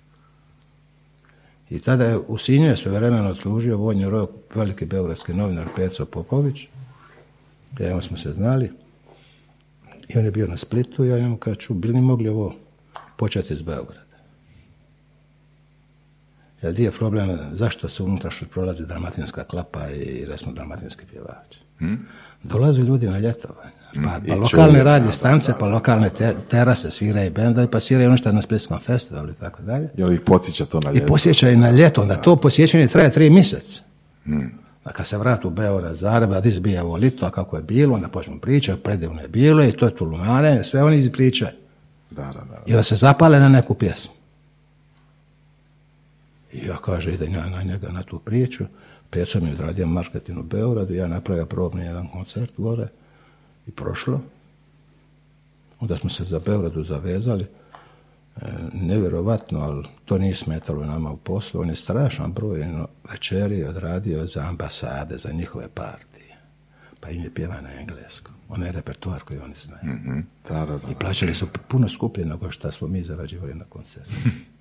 I 1.70 1.78
tada 1.78 2.04
je 2.04 2.18
u 2.18 2.38
Sinju 2.38 2.66
je 2.66 3.30
odslužio 3.30 3.76
vojni 3.76 4.10
rok 4.10 4.30
veliki 4.54 4.86
beogradski 4.86 5.34
novinar 5.34 5.68
Peco 5.76 6.04
Popović. 6.04 6.68
Ja 7.80 8.00
smo 8.00 8.16
se 8.16 8.32
znali. 8.32 8.70
I 10.08 10.18
on 10.18 10.24
je 10.24 10.30
bio 10.30 10.46
na 10.46 10.56
Splitu 10.56 11.04
i 11.04 11.08
ja 11.08 11.18
njemu 11.18 11.36
kažu, 11.36 11.74
bili 11.74 12.00
mogli 12.00 12.28
ovo 12.28 12.54
početi 13.16 13.52
iz 13.52 13.62
Beograda? 13.62 14.09
Jer 16.62 16.72
di 16.72 16.82
je 16.82 16.90
problem, 16.90 17.38
zašto 17.52 17.88
se 17.88 18.02
unutrašnjost 18.02 18.52
prolazi 18.52 18.86
dalmatinska 18.86 19.44
klapa 19.44 19.88
i 19.90 20.24
recimo 20.28 20.52
dalmatinski 20.52 21.04
pjevač? 21.06 21.56
Dolaze 22.42 22.82
ljudi 22.82 23.06
na 23.08 23.18
ljetovanje. 23.18 23.70
Pa, 23.94 24.20
pa 24.26 24.34
I 24.34 24.38
lokalne 24.38 24.82
radije 24.82 25.06
da, 25.06 25.12
stance, 25.12 25.52
pa 25.58 25.66
lokalne 25.68 26.10
te- 26.10 26.34
terase 26.48 26.90
sviraju 26.90 27.30
bendovi, 27.32 27.66
pa 27.70 27.80
sviraju 27.80 28.08
ono 28.08 28.16
što 28.16 28.28
je 28.28 28.32
na 28.32 28.42
Splitskom 28.42 28.78
festivalu 28.78 29.30
i 29.30 29.34
tako 29.34 29.62
dalje. 29.62 29.88
Jel 29.96 30.12
ih 30.12 30.20
podsjeća 30.26 30.66
to 30.66 30.80
na 30.80 30.90
I 30.90 30.94
ljeto? 30.94 31.06
posjećaju 31.06 31.58
na 31.58 31.70
ljeto, 31.70 32.02
onda 32.02 32.16
to 32.16 32.36
posjećanje 32.36 32.86
traje 32.88 33.10
tri 33.12 33.30
mjeseca. 33.30 33.82
A 34.84 34.92
kad 34.92 35.06
se 35.06 35.18
vrati 35.18 35.46
u 35.46 35.50
Beograd, 35.50 35.96
Zagreb, 35.96 36.30
da 36.30 36.48
izbija 36.48 36.84
ovo 36.84 36.96
lito, 36.96 37.26
a 37.26 37.30
kako 37.30 37.56
je 37.56 37.62
bilo, 37.62 37.94
onda 37.94 38.08
počnemo 38.08 38.40
pričati, 38.40 38.82
predivno 38.82 39.20
je 39.22 39.28
bilo 39.28 39.64
i 39.64 39.72
to 39.72 39.86
je 39.86 39.96
tulumarenje, 39.96 40.64
sve 40.64 40.82
oni 40.82 40.96
ispričaju. 40.96 41.50
Da, 42.10 42.22
da, 42.22 42.44
da. 42.50 42.62
I 42.66 42.72
onda 42.72 42.82
se 42.82 42.96
zapale 42.96 43.38
na 43.40 43.48
neku 43.48 43.74
pjesmu. 43.74 44.12
I 46.52 46.66
ja 46.66 46.76
kaže, 46.76 47.12
idem 47.12 47.34
ja 47.34 47.48
na 47.48 47.62
njega, 47.62 47.88
na 47.88 48.02
tu 48.02 48.18
priču. 48.18 48.64
Peco 49.10 49.40
mi 49.40 49.48
je 49.48 49.54
odradio 49.54 49.86
marketing 49.86 50.38
u 50.38 50.42
Beogradu, 50.42 50.94
ja 50.94 51.06
napravio 51.06 51.46
probni 51.46 51.84
jedan 51.84 52.08
koncert 52.08 52.52
gore 52.56 52.88
i 53.66 53.70
prošlo. 53.70 54.20
Onda 55.80 55.96
smo 55.96 56.10
se 56.10 56.24
za 56.24 56.38
Beogradu 56.38 56.82
zavezali. 56.82 57.46
E, 58.36 58.46
nevjerovatno, 58.72 59.60
ali 59.60 59.88
to 60.04 60.18
nije 60.18 60.34
smetalo 60.34 60.86
nama 60.86 61.10
u 61.10 61.16
poslu. 61.16 61.60
On 61.60 61.68
je 61.68 61.76
strašan 61.76 62.32
broj 62.32 62.66
večeri 63.10 63.64
odradio 63.64 64.26
za 64.26 64.48
ambasade, 64.48 65.18
za 65.18 65.32
njihove 65.32 65.68
partije. 65.68 66.36
Pa 67.00 67.10
im 67.10 67.22
je 67.22 67.34
pjeva 67.34 67.60
na 67.60 67.80
engleskom. 67.80 68.34
Onaj 68.48 68.72
repertoar 68.72 69.22
koji 69.22 69.40
oni 69.40 69.54
znaju. 69.54 70.22
Da, 70.48 70.66
da, 70.66 70.78
da. 70.78 70.90
I 70.90 70.94
plaćali 70.94 71.34
su 71.34 71.46
puno 71.68 71.88
skuplje 71.88 72.24
nego 72.24 72.50
što 72.50 72.70
smo 72.70 72.88
mi 72.88 73.02
zarađivali 73.02 73.54
na 73.54 73.64
koncertu. 73.64 74.12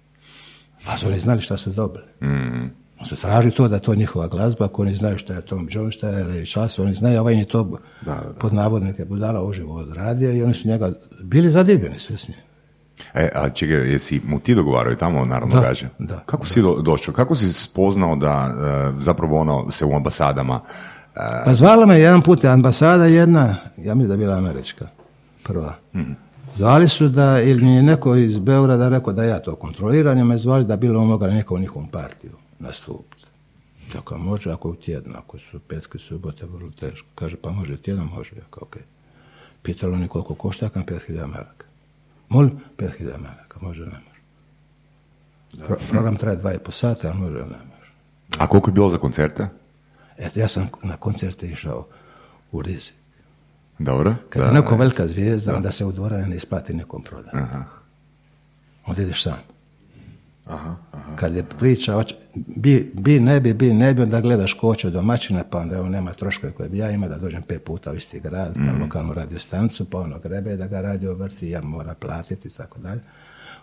A 0.87 0.97
su 0.97 1.07
oni 1.07 1.19
znali 1.19 1.41
šta 1.41 1.57
su 1.57 1.69
dobili. 1.69 2.03
On 2.99 3.05
su 3.05 3.15
tražili 3.15 3.53
to 3.53 3.67
da 3.67 3.75
je 3.75 3.81
to 3.81 3.95
njihova 3.95 4.27
glazba, 4.27 4.65
ako 4.65 4.81
oni 4.81 4.95
znaju 4.95 5.17
šta 5.17 5.33
je 5.33 5.41
Tom 5.41 5.67
Jones, 5.71 5.95
šta 5.95 6.09
je 6.09 6.25
Ray 6.25 6.51
Charles, 6.51 6.79
oni 6.79 6.93
znaju, 6.93 7.19
ovaj 7.21 7.33
im 7.33 7.39
je 7.39 7.45
to 7.45 7.63
Da, 7.63 7.79
da, 8.05 8.13
da. 8.15 8.33
pod 8.39 8.53
navodnike 8.53 9.05
budala 9.05 9.43
uživo 9.43 9.75
odradio 9.75 10.31
i 10.33 10.43
oni 10.43 10.53
su 10.53 10.67
njega 10.67 10.91
bili 11.23 11.49
zadivljeni 11.49 11.99
sve 11.99 12.17
s 12.17 12.27
njim. 12.29 12.37
E, 13.13 13.29
a 13.35 13.49
čekaj, 13.49 13.91
jesi 13.91 14.21
mu 14.27 14.39
ti 14.39 14.55
dogovarao 14.55 14.93
i 14.93 14.97
tamo 14.97 15.25
naravno 15.25 15.55
Da, 15.55 15.61
gađa? 15.61 15.87
da, 15.99 16.19
Kako 16.25 16.47
si 16.47 16.61
do, 16.61 16.81
došao? 16.81 17.13
Kako 17.13 17.35
si 17.35 17.53
spoznao 17.53 18.15
da 18.15 18.49
e, 18.97 19.01
zapravo 19.03 19.39
ono 19.39 19.71
se 19.71 19.85
u 19.85 19.95
ambasadama 19.95 20.61
e, 21.15 21.19
Pa 21.45 21.53
zvala 21.53 21.85
me 21.85 21.99
jedan 21.99 22.21
put 22.21 22.45
ambasada 22.45 23.05
jedna, 23.05 23.55
ja 23.77 23.95
mislim 23.95 24.07
da 24.07 24.13
je 24.13 24.17
bila 24.17 24.35
američka, 24.37 24.87
prva. 25.43 25.73
Zvali 26.59 26.87
su 26.87 27.09
da, 27.09 27.41
ili 27.41 27.63
mi 27.63 27.75
je 27.75 27.83
neko 27.83 28.15
iz 28.15 28.39
Beograda 28.39 28.89
rekao 28.89 29.13
da 29.13 29.23
ja 29.23 29.39
to 29.39 29.55
kontroliram, 29.55 30.17
i 30.17 30.23
me 30.23 30.37
zvali 30.37 30.65
da 30.65 30.75
bilo 30.75 31.05
mogla 31.05 31.27
neko 31.27 31.55
u 31.55 31.59
njihovom 31.59 31.87
partiju 31.87 32.31
nastupiti. 32.59 33.25
Tako 33.93 34.17
može, 34.17 34.51
ako 34.51 34.67
je 34.67 34.71
u 34.71 34.75
tjednu, 34.75 35.13
ako 35.17 35.37
su 35.39 35.59
petke, 35.59 35.97
subote, 35.97 36.45
vrlo 36.45 36.71
teško. 36.79 37.07
Kaže, 37.15 37.35
pa 37.35 37.51
može 37.51 37.77
tjedan, 37.77 38.05
može. 38.05 38.35
Ja 38.35 38.43
kao, 38.49 38.63
okej. 38.63 38.81
Pitalo 39.61 39.93
oni 39.93 40.07
koliko 40.07 40.35
košta, 40.35 40.65
ja 40.65 40.69
kam 40.69 40.83
5000 40.83 41.27
maraka. 41.27 41.65
Molim, 42.29 42.59
5000 42.77 43.17
maraka, 43.17 43.59
može, 43.61 43.85
ne 43.85 43.99
može. 44.07 44.21
Pro- 45.67 45.79
program 45.91 46.15
traje 46.15 46.37
dva 46.37 46.53
i 46.53 46.59
po 46.59 46.71
sata, 46.71 47.07
ali 47.07 47.19
može, 47.19 47.37
ne 47.37 47.43
može. 47.45 47.91
a 48.37 48.47
koliko 48.47 48.69
je 48.69 48.73
bilo 48.73 48.89
za 48.89 48.97
koncerte? 48.97 49.47
Eto, 50.17 50.39
ja 50.39 50.47
sam 50.47 50.69
na 50.83 50.97
koncerte 50.97 51.47
išao 51.47 51.87
u 52.51 52.61
rizik. 52.61 52.98
Dobro. 53.79 54.15
Kad 54.29 54.45
je 54.45 54.51
neko 54.51 54.75
velika 54.75 55.07
zvijezda, 55.07 55.55
onda 55.55 55.71
se 55.71 55.85
u 55.85 55.91
dvorane 55.91 56.27
ne 56.27 56.35
isplati 56.35 56.73
nekom 56.73 57.03
prodati. 57.03 57.37
Onda 58.85 59.01
ideš 59.01 59.23
sam. 59.23 59.37
Aha, 60.45 60.75
aha. 60.91 61.15
Kad 61.15 61.35
je 61.35 61.43
priča, 61.43 62.03
bi, 62.35 62.91
bi, 62.93 63.19
ne 63.19 63.39
bi, 63.39 63.53
bi, 63.53 63.73
ne 63.73 63.93
bi, 63.93 64.01
onda 64.01 64.21
gledaš 64.21 64.53
ko 64.53 64.75
će 64.75 64.89
domaćina, 64.89 65.43
pa 65.49 65.59
onda 65.59 65.75
evo 65.75 65.89
nema 65.89 66.13
troškove 66.13 66.53
koje 66.53 66.69
bi 66.69 66.77
ja 66.77 66.91
imao 66.91 67.09
da 67.09 67.17
dođem 67.17 67.41
pet 67.41 67.63
puta 67.63 67.91
u 67.91 67.95
isti 67.95 68.19
grad, 68.19 68.53
pa 68.53 68.83
lokalnu 68.83 69.13
radio 69.13 69.39
stanicu, 69.39 69.89
pa 69.89 69.99
ono 69.99 70.19
grebe 70.19 70.55
da 70.55 70.67
ga 70.67 70.81
radio 70.81 71.13
vrti, 71.13 71.49
ja 71.49 71.61
mora 71.61 71.93
platiti 71.93 72.47
i 72.47 72.51
tako 72.51 72.79
dalje. 72.79 73.01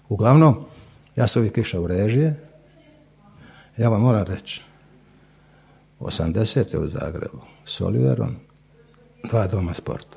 Uglavnom, 0.09 0.65
ja 1.17 1.27
sam 1.27 1.41
uvijek 1.41 1.59
išao 1.59 1.83
u 1.83 1.87
režije, 1.87 2.41
ja 3.77 3.89
vam 3.89 4.01
moram 4.01 4.25
reći, 4.25 4.63
80. 6.01 6.77
u 6.77 6.89
Zagrebu 6.89 7.41
s 7.65 7.81
Oliverom, 7.81 8.37
dva 9.31 9.47
doma 9.47 9.75
sporta. 9.75 10.17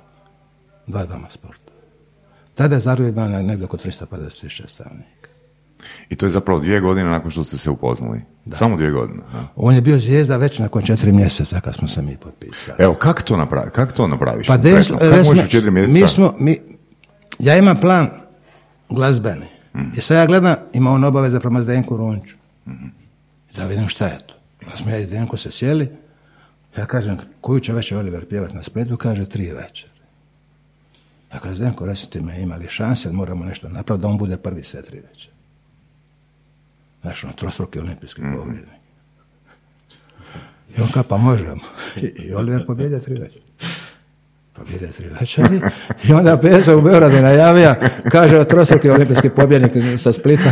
Dva 0.88 1.06
doma 1.06 1.30
sporta. 1.30 1.72
Tada 2.56 2.76
je 2.76 2.82
Zagreb 2.82 3.17
imao 3.17 3.28
negdje 3.28 3.65
oko 3.65 3.78
350 3.78 4.41
tisuća 4.41 4.67
stanovnika. 4.67 5.30
I 6.10 6.15
to 6.15 6.26
je 6.26 6.30
zapravo 6.30 6.60
dvije 6.60 6.80
godine 6.80 7.10
nakon 7.10 7.32
što 7.32 7.43
ste 7.43 7.58
se 7.58 7.69
upoznali. 7.69 8.22
Samo 8.52 8.76
dvije 8.78 8.91
godine. 8.91 9.22
a? 9.34 9.43
On 9.56 9.76
je 9.76 9.82
bio 9.82 10.00
zvijezda 10.00 10.38
već 10.38 10.60
nakon 10.60 10.82
četiri 10.82 11.12
mjeseca 11.12 11.60
kad 11.60 11.76
smo 11.76 11.88
se 11.88 12.02
mi 12.02 12.17
potpisali. 12.17 12.78
Evo, 12.80 12.93
kako 12.93 13.22
to, 13.22 13.38
napravi, 13.38 13.72
kako 13.72 13.93
to 13.93 14.08
napraviš? 14.08 14.48
Pa 14.48 14.58
des, 14.58 14.91
u 14.91 14.95
četiri 15.50 15.72
mjeseca? 15.72 16.00
mi 16.00 16.08
smo, 16.08 16.34
mi, 16.39 16.58
ja 17.39 17.58
imam 17.58 17.80
plan 17.80 18.10
glazbeni. 18.89 19.45
I 19.98 20.02
sad 20.02 20.17
ja 20.17 20.26
gledam, 20.26 20.56
ima 20.74 20.91
on 20.91 21.04
obaveze 21.04 21.39
prema 21.39 21.62
Zdenku 21.62 21.98
Runču. 21.98 22.36
Da 23.56 23.65
vidim 23.65 23.88
šta 23.88 24.06
je 24.06 24.19
to. 24.28 24.34
Pa 24.65 24.78
smo 24.78 24.91
ja 24.91 24.98
i 24.98 25.06
Zdenko 25.06 25.38
se 25.38 25.52
sjeli. 25.52 25.89
Ja 26.77 26.86
kažem, 26.86 27.17
koju 27.41 27.60
će 27.60 27.73
večer 27.73 27.97
Oliver 27.97 28.25
pjevati 28.25 28.55
na 28.55 28.63
Splitu? 28.63 28.97
Kaže, 28.97 29.29
tri 29.29 29.51
večer. 29.53 29.89
Ja 31.34 31.39
kažem, 31.39 31.55
Zdenko, 31.55 31.86
recite 31.86 32.21
me, 32.21 32.41
ima 32.41 32.55
li 32.55 32.67
šanse, 32.67 33.12
moramo 33.12 33.45
nešto 33.45 33.69
napraviti 33.69 34.01
da 34.01 34.08
on 34.08 34.17
bude 34.17 34.38
prvi 34.38 34.63
sve 34.63 34.82
tri 34.82 34.99
večer. 34.99 35.32
Znaš, 37.01 37.23
ono, 37.23 37.34
trostruki 37.34 37.79
olimpijski 37.79 38.21
pobjednik. 38.21 38.79
I 40.77 40.82
on 40.82 40.88
kao, 40.88 41.03
pa 41.03 41.17
možemo. 41.17 41.62
I, 41.95 42.34
Oliver 42.34 42.65
pobjedio 42.65 42.99
tri 42.99 43.13
večer. 43.13 43.41
Pobjedio 44.53 44.89
tri 44.97 45.10
večeri. 45.19 45.62
I 46.03 46.13
onda 46.13 46.38
Peca 46.38 46.77
u 46.77 46.82
Beogradu 46.82 47.15
najavija, 47.15 47.75
kaže, 48.12 48.45
trostruki 48.45 48.89
olimpijski 48.89 49.29
pobjednik 49.29 49.71
sa 49.99 50.13
Splita. 50.13 50.51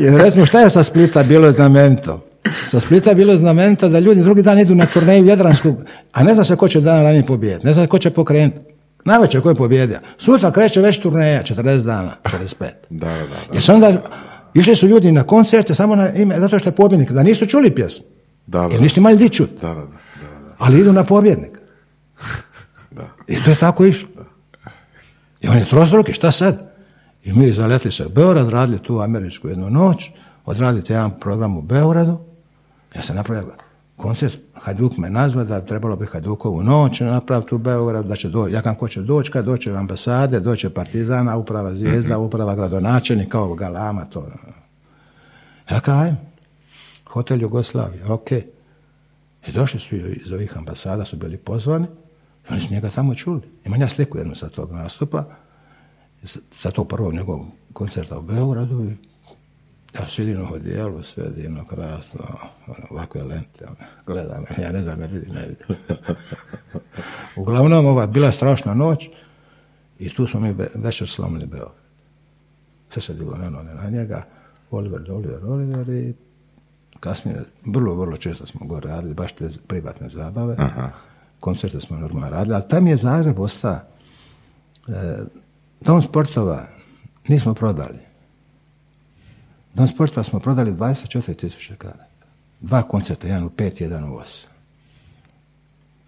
I 0.00 0.10
recimo, 0.10 0.46
šta 0.46 0.60
je 0.60 0.70
sa 0.70 0.82
Splita 0.82 1.22
bilo 1.22 1.52
znamenito? 1.52 2.29
Sa 2.66 2.80
Splita 2.80 3.14
bilo 3.14 3.36
znamenito 3.36 3.88
da 3.88 3.98
ljudi 3.98 4.22
drugi 4.22 4.42
dan 4.42 4.58
idu 4.58 4.74
na 4.74 4.86
turneju 4.86 5.26
Jadranskog, 5.26 5.76
a 6.12 6.22
ne 6.22 6.34
zna 6.34 6.44
se 6.44 6.56
ko 6.56 6.68
će 6.68 6.80
dan 6.80 7.02
ranije 7.02 7.26
pobijediti, 7.26 7.66
ne 7.66 7.72
zna 7.72 7.82
se 7.82 7.88
ko 7.88 7.98
će 7.98 8.10
pokrenuti. 8.10 8.58
Najveće 9.04 9.40
ko 9.40 9.48
je 9.48 9.54
pobjedio. 9.54 9.98
Sutra 10.18 10.50
kreće 10.50 10.80
već 10.80 10.98
turneja, 11.00 11.42
40 11.42 11.84
dana, 11.84 12.16
45. 12.24 12.54
Da, 12.90 13.06
da, 13.06 13.14
da. 13.14 13.36
Jer 13.52 13.62
se 13.62 13.72
onda, 13.72 14.02
išli 14.54 14.76
su 14.76 14.88
ljudi 14.88 15.12
na 15.12 15.22
koncerte 15.22 15.74
samo 15.74 15.96
na 15.96 16.12
ime, 16.12 16.40
zato 16.40 16.58
što 16.58 16.68
je 16.68 16.74
pobjednik, 16.74 17.12
da 17.12 17.22
nisu 17.22 17.46
čuli 17.46 17.74
pjesmu. 17.74 18.04
Da, 18.46 18.58
da. 18.58 18.68
Jer 18.72 18.82
nisu 18.82 19.00
imali 19.00 19.16
di 19.16 19.28
čuti. 19.28 19.54
Da, 19.62 19.68
da, 19.68 19.74
da, 19.74 19.80
da, 19.80 19.84
da. 19.84 20.54
Ali 20.58 20.80
idu 20.80 20.92
na 20.92 21.04
pobjednika. 21.04 21.60
I 23.26 23.36
to 23.44 23.50
je 23.50 23.56
tako 23.56 23.84
išlo. 23.84 24.08
I 25.40 25.48
on 25.48 25.58
je 25.58 25.64
trostruki, 25.64 26.12
šta 26.12 26.32
sad? 26.32 26.74
I 27.24 27.32
mi 27.32 27.52
zaletli 27.52 27.92
se 27.92 28.06
u 28.06 28.08
Beograd, 28.08 28.48
radili 28.48 28.78
tu 28.78 29.00
američku 29.00 29.48
jednu 29.48 29.70
noć, 29.70 30.10
odradili 30.44 30.84
jedan 30.88 31.20
program 31.20 31.56
u 31.56 31.62
Beogradu. 31.62 32.29
Ja 32.94 33.02
sam 33.02 33.16
napravio 33.16 33.52
koncert, 33.96 34.38
Hajduk 34.54 34.96
me 34.96 35.10
nazva 35.10 35.44
da 35.44 35.60
trebalo 35.60 35.96
bi 35.96 36.06
Hajdukovu 36.06 36.62
noć 36.62 37.00
napraviti 37.00 37.54
u 37.54 37.58
Beogradu, 37.58 38.08
da 38.08 38.16
će 38.16 38.28
doći, 38.28 38.54
ja 38.54 38.62
kam 38.62 38.74
ko 38.74 38.88
će 38.88 39.02
doći, 39.02 39.30
kad 39.32 39.44
doće 39.44 39.76
ambasade, 39.76 40.40
doće 40.40 40.70
partizana, 40.70 41.36
uprava 41.36 41.74
zvijezda, 41.74 42.18
uprava 42.18 42.54
gradonačelnik, 42.54 43.28
kao 43.28 43.54
galama, 43.54 44.04
to. 44.04 44.28
Ja 45.70 45.80
kajem, 45.80 46.16
hotel 47.06 47.42
Jugoslavija, 47.42 48.12
ok. 48.12 48.32
I 49.48 49.52
došli 49.54 49.80
su 49.80 49.96
iz 49.96 50.32
ovih 50.32 50.56
ambasada, 50.56 51.04
su 51.04 51.16
bili 51.16 51.36
pozvani, 51.36 51.86
i 52.48 52.52
oni 52.52 52.60
su 52.60 52.72
njega 52.72 52.90
tamo 52.90 53.14
čuli. 53.14 53.40
Imam 53.64 53.80
ja 53.80 53.88
sliku 53.88 54.18
jednu 54.18 54.34
sa 54.34 54.48
tog 54.48 54.72
nastupa, 54.72 55.24
sa- 56.24 56.40
sa 56.54 56.70
tog 56.70 56.88
prvog 56.88 57.14
njegovog 57.14 57.46
koncerta 57.72 58.18
u 58.18 58.22
Beogradu 58.22 58.84
i 58.84 58.96
Ja 59.94 60.06
sidim 60.06 60.40
u 60.40 60.54
odijelu, 60.54 61.02
sve 61.02 61.30
divno, 61.30 61.64
krasno, 61.64 62.20
ono, 62.66 62.86
ovakve 62.90 63.22
lente, 63.22 63.64
ono, 63.66 63.76
gledam, 64.06 64.44
ja 64.62 64.72
ne 64.72 64.82
znam, 64.82 64.98
ne 64.98 65.06
vidim, 65.06 65.34
ne 65.34 65.46
vidim. 65.48 65.76
Uglavnom, 67.36 67.86
ova, 67.86 68.06
bila 68.06 68.32
strašna 68.32 68.74
noć 68.74 69.08
i 69.98 70.14
tu 70.14 70.26
smo 70.26 70.40
mi 70.40 70.54
be- 70.54 70.70
večer 70.74 71.08
slomili 71.08 71.46
Beograd. 71.46 71.74
Sve 72.90 73.02
se 73.02 73.14
diglo 73.14 73.36
na 73.36 73.50
noge 73.50 73.74
na 73.74 73.90
njega, 73.90 74.22
Oliver, 74.70 75.10
Oliver, 75.10 75.44
Oliver 75.44 75.88
i 75.88 76.14
kasnije, 77.00 77.44
vrlo, 77.66 77.94
vrlo 77.94 78.16
često 78.16 78.46
smo 78.46 78.66
gore 78.66 78.88
radili, 78.88 79.14
baš 79.14 79.32
te 79.32 79.48
privatne 79.66 80.08
zabave. 80.08 80.56
Koncerte 81.40 81.80
smo 81.80 81.96
normalno 81.96 82.30
radili, 82.30 82.54
ali 82.54 82.68
tam 82.68 82.86
je 82.86 82.96
Zagreb 82.96 83.38
ostao. 83.40 83.72
E, 83.72 85.18
Dom 85.80 86.02
sportova 86.02 86.66
nismo 87.28 87.54
prodali. 87.54 87.98
Dom 89.74 89.88
sportova 89.88 90.24
smo 90.24 90.40
prodali 90.40 90.72
24 90.72 91.36
tisuće 91.36 91.76
karata. 91.76 92.04
Dva 92.60 92.82
koncerta, 92.82 93.26
jedan 93.26 93.44
u 93.44 93.50
pet, 93.50 93.80
jedan 93.80 94.04
u 94.04 94.16
osam. 94.16 94.50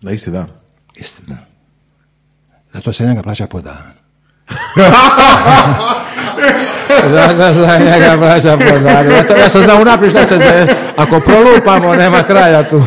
Na 0.01 0.13
isti 0.13 0.31
dan. 0.31 0.47
Istina. 0.97 1.37
Zato 2.73 2.93
se 2.93 3.07
njega 3.07 3.23
plaća 3.23 3.47
po 3.47 3.61
danu. 3.61 3.93
Zato 7.15 7.55
se 7.55 7.61
njega 7.85 8.17
plaća 8.19 8.57
po 8.57 8.79
danu. 8.79 9.11
Zato 9.11 9.37
ja 9.37 9.49
sam 9.49 9.63
znao 9.63 9.81
unaprijed 9.81 10.13
šta 10.13 10.25
se 10.25 10.39
desi. 10.39 10.73
Ako 10.97 11.21
prolupamo, 11.21 11.95
nema 11.95 12.23
kraja 12.23 12.69
tu. 12.69 12.77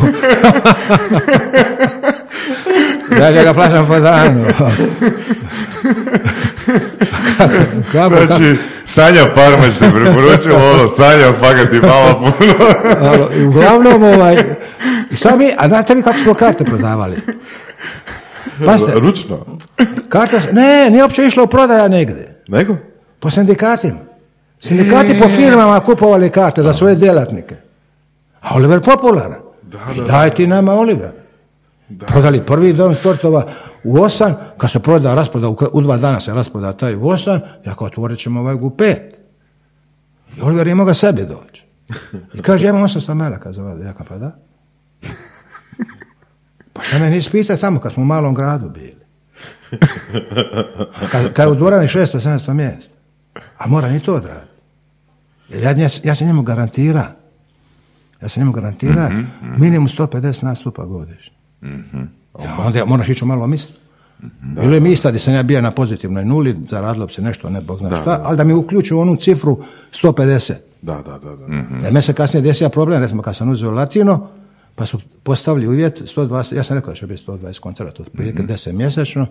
ja 3.21 3.31
njega 3.31 3.53
plaćam 3.53 3.87
po 3.87 3.99
danu. 3.99 4.45
kako, 4.57 4.71
kako, 7.37 7.53
kako, 7.91 8.25
Znači, 8.25 8.55
Sanja 8.85 9.25
Parmać 9.35 9.77
te 9.79 9.89
preporučila 9.91 10.71
ono, 10.71 10.87
Sanja 10.87 11.33
fakat 11.39 11.69
ti 11.69 11.79
malo 11.79 12.19
puno. 12.19 13.47
Uglavnom, 13.47 14.03
ovaj, 14.03 14.35
sad 15.15 15.39
mi, 15.39 15.51
a 15.57 15.67
znate 15.67 15.95
vi 15.95 16.03
kako 16.03 16.19
smo 16.19 16.33
karte 16.33 16.63
prodavali? 16.63 17.17
Pazite, 18.65 18.91
Ručno. 18.95 19.45
karta, 20.09 20.41
ne, 20.51 20.89
nije 20.89 21.03
uopće 21.03 21.25
išla 21.25 21.43
u 21.43 21.47
prodaja 21.47 21.87
negdje. 21.87 22.43
Nego? 22.47 22.75
Po 23.19 23.31
sindikatima. 23.31 23.99
Sindikati 24.59 25.19
po 25.21 25.27
firmama 25.27 25.79
kupovali 25.79 26.29
karte 26.29 26.63
za 26.63 26.73
svoje 26.73 26.95
djelatnike. 26.95 27.55
A 28.41 28.55
Oliver 28.55 28.81
popularan. 28.81 29.39
I 29.95 30.01
daj 30.07 30.29
ti 30.29 30.47
nama 30.47 30.73
Oliver. 31.89 32.07
Prodali 32.07 32.45
prvi 32.45 32.73
dom 32.73 32.95
sportova 32.95 33.47
u 33.83 33.97
osam, 34.01 34.35
kad 34.57 34.71
se 34.71 34.79
proda, 34.79 35.13
rasproda, 35.13 35.49
u, 35.73 35.81
dva 35.81 35.97
dana 35.97 36.19
se 36.19 36.33
rasproda 36.33 36.73
taj 36.73 36.95
u 36.95 37.07
osam, 37.07 37.39
ja 37.65 37.75
kao 37.75 37.87
otvorit 37.87 38.19
ćemo 38.19 38.39
ovaj 38.39 38.55
u 38.55 38.69
pet. 38.69 39.19
I 40.37 40.41
Oliver 40.41 40.67
je 40.67 40.75
mogao 40.75 40.93
sebi 40.93 41.21
doći. 41.25 41.65
I 42.33 42.41
kaže, 42.41 42.65
ja 42.65 42.69
imam 42.69 42.83
800 42.83 43.13
maraka 43.13 43.51
za 43.53 43.63
vas. 43.63 43.81
Ja 43.83 43.93
kao, 43.93 44.05
pa 44.09 44.17
da. 44.17 44.31
Pa 46.73 46.83
šta 46.83 46.99
me 46.99 47.09
nisi 47.09 47.31
pitao 47.31 47.57
tamo 47.57 47.79
kad 47.79 47.93
smo 47.93 48.03
u 48.03 48.05
malom 48.05 48.33
gradu 48.33 48.69
bili. 48.69 49.05
Kad, 51.11 51.33
kad 51.33 51.47
je 51.47 51.51
u 51.51 51.55
dvorani 51.55 51.87
600-700 51.87 52.53
mjesta. 52.53 52.95
A 53.57 53.67
mora 53.67 53.89
ni 53.89 53.99
to 53.99 54.13
odraditi. 54.13 54.55
Jer 55.49 55.63
ja, 55.63 55.71
ja, 55.71 55.89
ja 56.03 56.15
se 56.15 56.25
njemu 56.25 56.41
garantira. 56.41 57.11
Ja 58.21 58.29
se 58.29 58.39
njemu 58.39 58.51
garantira 58.51 59.09
minimum 59.57 59.87
150 59.87 60.43
nastupa 60.43 60.85
godišnje. 60.85 61.34
Ja, 62.43 62.57
onda 62.65 62.85
moraš 62.85 63.09
ići 63.09 63.25
malo 63.25 63.47
mjesto. 63.47 63.73
Bilo 64.41 64.73
je 64.73 64.79
mjesta 64.79 65.09
gdje 65.09 65.19
sam 65.19 65.33
ja 65.33 65.43
bio 65.43 65.61
na 65.61 65.71
pozitivnoj 65.71 66.25
nuli, 66.25 66.55
zaradilo 66.69 67.05
bi 67.05 67.13
se 67.13 67.21
nešto, 67.21 67.49
ne 67.49 67.61
bog 67.61 67.79
zna 67.79 68.01
šta, 68.01 68.21
ali 68.23 68.37
da 68.37 68.43
mi 68.43 68.53
uključu 68.53 68.99
onu 68.99 69.15
cifru 69.15 69.63
150. 70.03 70.53
Da, 70.81 71.01
da, 71.01 71.17
da. 71.17 71.35
da. 71.35 71.45
Jer 71.83 71.93
me 71.93 72.01
se 72.01 72.13
kasnije 72.13 72.41
desio 72.41 72.69
problem, 72.69 73.01
recimo 73.01 73.21
kad 73.21 73.35
sam 73.35 73.49
uzeo 73.49 73.71
latino, 73.71 74.27
pa 74.75 74.85
su 74.85 74.99
postavili 75.23 75.67
uvjet 75.67 76.01
120, 76.17 76.55
ja 76.55 76.63
sam 76.63 76.77
rekao 76.77 76.93
da 76.93 76.95
će 76.95 77.07
biti 77.07 77.23
120 77.27 77.59
koncerata, 77.59 78.03
otprilike 78.03 78.43
10 78.43 78.71
mjesečno. 78.71 79.27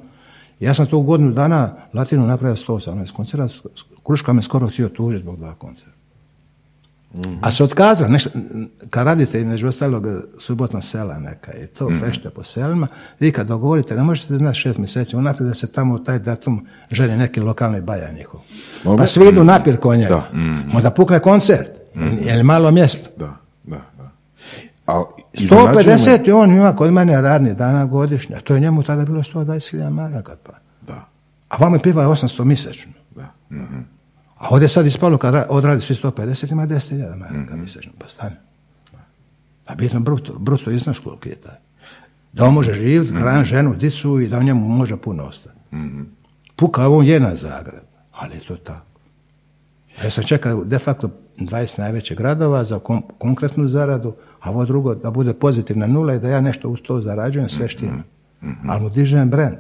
Ja 0.61 0.75
sam 0.75 0.87
to 0.87 0.99
u 0.99 1.03
godinu 1.03 1.33
dana 1.33 1.71
latinu 1.93 2.27
napravio 2.27 2.57
118 2.57 3.13
koncerata, 3.13 3.55
Kruška 4.07 4.33
me 4.33 4.43
skoro 4.43 4.69
htio 4.69 4.89
tužiti 4.89 5.23
zbog 5.23 5.37
dva 5.37 5.55
koncerta. 5.55 5.94
A 7.43 7.51
se 7.51 7.65
otkazao, 7.65 8.09
nešto, 8.09 8.31
kad 8.91 9.07
radite 9.07 9.39
između 9.39 9.69
ostalog 9.69 10.07
subotna 10.39 10.81
sela 10.83 11.19
neka 11.19 11.53
i 11.53 11.67
to 11.67 11.91
fešte 12.01 12.31
po 12.31 12.43
selima, 12.43 12.87
vi 13.21 13.33
kad 13.33 13.47
dogovorite, 13.47 13.95
ne 13.95 14.03
možete 14.03 14.37
znati 14.37 14.59
šest 14.59 14.79
mjeseci 14.79 15.17
unaprijed 15.17 15.49
da 15.49 15.55
se 15.55 15.73
tamo 15.73 15.95
u 15.95 15.99
taj 15.99 16.19
datum 16.19 16.67
želi 16.91 17.17
neki 17.17 17.41
lokalni 17.41 17.81
baja 17.81 18.13
njihov. 18.13 18.41
Mogu? 18.85 18.99
Pa 18.99 19.07
svi 19.07 19.29
idu 19.29 19.45
napir 19.45 19.77
kod 19.77 19.99
njega. 19.99 20.15
Da. 20.15 20.31
Onda 20.77 20.91
pukne 20.91 21.19
koncert, 21.21 21.71
je 22.21 22.35
li 22.37 22.43
malo 22.43 22.71
mjesto. 22.71 23.11
Da, 23.17 23.37
da, 23.65 23.77
da. 23.99 24.11
Me- 24.87 24.95
150 25.35 26.29
je 26.29 26.35
on 26.35 26.51
ima 26.51 26.77
kod 26.77 26.93
mene 26.93 27.21
radnih 27.21 27.57
dana 27.57 27.85
godišnje, 27.85 28.37
a 28.37 28.41
to 28.41 28.55
je 28.55 28.61
njemu 28.61 28.83
tada 28.83 29.05
bilo 29.05 29.23
120.000 29.23 29.91
maraka. 29.91 30.37
Pa. 30.43 30.53
Da, 30.87 31.09
A 31.49 31.57
vama 31.57 31.79
piva 31.79 32.09
800 32.09 32.45
mjesečno. 32.45 32.93
da. 33.17 33.29
A 34.45 34.49
ovdje 34.51 34.69
sad 34.69 34.87
ispalo 34.87 35.19
kad 35.19 35.35
ra- 35.35 35.47
odradi 35.49 35.81
svi 35.81 35.95
150 35.95 36.53
ima 36.53 36.67
10.000 36.67 36.95
maraka 37.17 37.57
mjesečno. 37.57 37.93
Pa 37.99 38.09
stane. 38.09 38.37
A 39.67 39.75
bitno 39.75 40.01
bruto, 40.01 40.35
bruto 40.35 40.71
iznos 40.71 40.99
koliki 40.99 41.29
je 41.29 41.37
taj. 41.37 41.55
Da 42.33 42.45
on 42.45 42.55
može 42.55 42.75
živjeti, 42.75 43.15
hran 43.15 43.45
ženu, 43.45 43.75
dicu 43.75 44.21
i 44.21 44.29
da 44.29 44.39
u 44.39 44.43
njemu 44.43 44.69
može 44.69 44.97
puno 44.97 45.25
ostati. 45.25 45.57
Puka 46.57 46.89
on 46.89 47.07
je 47.07 47.21
na 47.21 47.37
Zagreb, 47.37 47.83
ali 48.13 48.35
je 48.35 48.41
to 48.41 48.57
tako. 48.57 48.87
Ja 50.05 50.11
sam 50.11 50.25
čekao 50.25 50.65
de 50.65 50.79
facto 50.79 51.09
20 51.39 51.79
najvećih 51.79 52.17
gradova 52.17 52.65
za 52.65 52.79
kon- 52.79 53.03
konkretnu 53.19 53.69
zaradu, 53.69 54.15
a 54.41 54.51
ovo 54.51 54.65
drugo 54.65 54.95
da 54.95 55.11
bude 55.11 55.35
pozitivna 55.35 55.87
nula 55.87 56.15
i 56.15 56.19
da 56.19 56.29
ja 56.29 56.41
nešto 56.41 56.69
uz 56.69 56.79
to 56.81 57.01
zarađujem, 57.01 57.49
sve 57.49 57.69
štima. 57.69 58.03
Ali 58.69 58.83
mu 58.83 58.89
dižem 58.91 59.31
brand. 59.31 59.57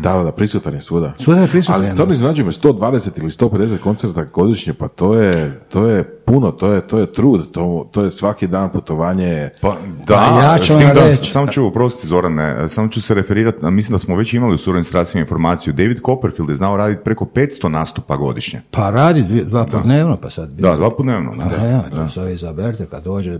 Da, 0.00 0.12
da, 0.12 0.22
da, 0.22 0.32
prisutan 0.32 0.74
je 0.74 0.82
svuda. 0.82 1.12
Svuda 1.18 1.40
je 1.40 1.48
prisutan, 1.48 1.76
Ali 1.76 1.88
stvarno 1.88 2.14
iznenađuje 2.14 2.46
me 2.46 2.52
120 2.52 3.10
ili 3.16 3.30
150 3.30 3.78
koncerta 3.78 4.24
godišnje, 4.24 4.74
pa 4.74 4.88
to 4.88 5.14
je, 5.14 5.60
to 5.68 5.86
je 5.86 6.04
puno, 6.16 6.50
to 6.50 6.72
je, 6.72 6.80
to 6.80 6.98
je 6.98 7.12
trud, 7.12 7.50
to, 7.52 7.88
to 7.92 8.04
je 8.04 8.10
svaki 8.10 8.46
dan 8.46 8.70
putovanje. 8.70 9.48
Pa 9.60 9.76
da, 9.98 10.14
Pa 10.14 10.40
ja 10.42 10.58
ću 10.58 10.64
s 10.64 10.68
tim 10.68 10.86
vam 10.86 10.94
da, 10.94 11.04
reći. 11.04 11.30
samo 11.30 11.46
ću, 11.46 11.66
oprostiti 11.66 12.08
Zorane, 12.08 12.68
samo 12.68 12.88
ću 12.88 13.02
se 13.02 13.14
referirati, 13.14 13.58
mislim 13.62 13.92
da 13.92 13.98
smo 13.98 14.16
već 14.16 14.34
imali 14.34 14.54
u 14.54 14.58
suradnji 14.58 14.84
strastvima 14.84 15.20
informaciju, 15.20 15.72
David 15.72 16.00
Copperfield 16.00 16.48
je 16.48 16.56
znao 16.56 16.76
raditi 16.76 17.04
preko 17.04 17.24
500 17.26 17.68
nastupa 17.68 18.16
godišnje. 18.16 18.60
Pa 18.70 18.90
radi 18.90 19.22
dvije- 19.22 19.44
dva 19.44 19.64
put 19.64 19.82
dnevno, 19.82 20.16
pa 20.16 20.30
sad 20.30 20.48
dvije. 20.48 20.62
Da, 20.62 20.76
dva 20.76 20.90
put 20.90 21.04
dnevno. 21.04 21.32
Pa 21.32 21.56
da. 21.56 21.82
to 21.92 22.08
se 22.08 22.20
ovi 22.20 22.32
izaberte 22.32 22.86
kad 22.86 23.04
dođe. 23.04 23.38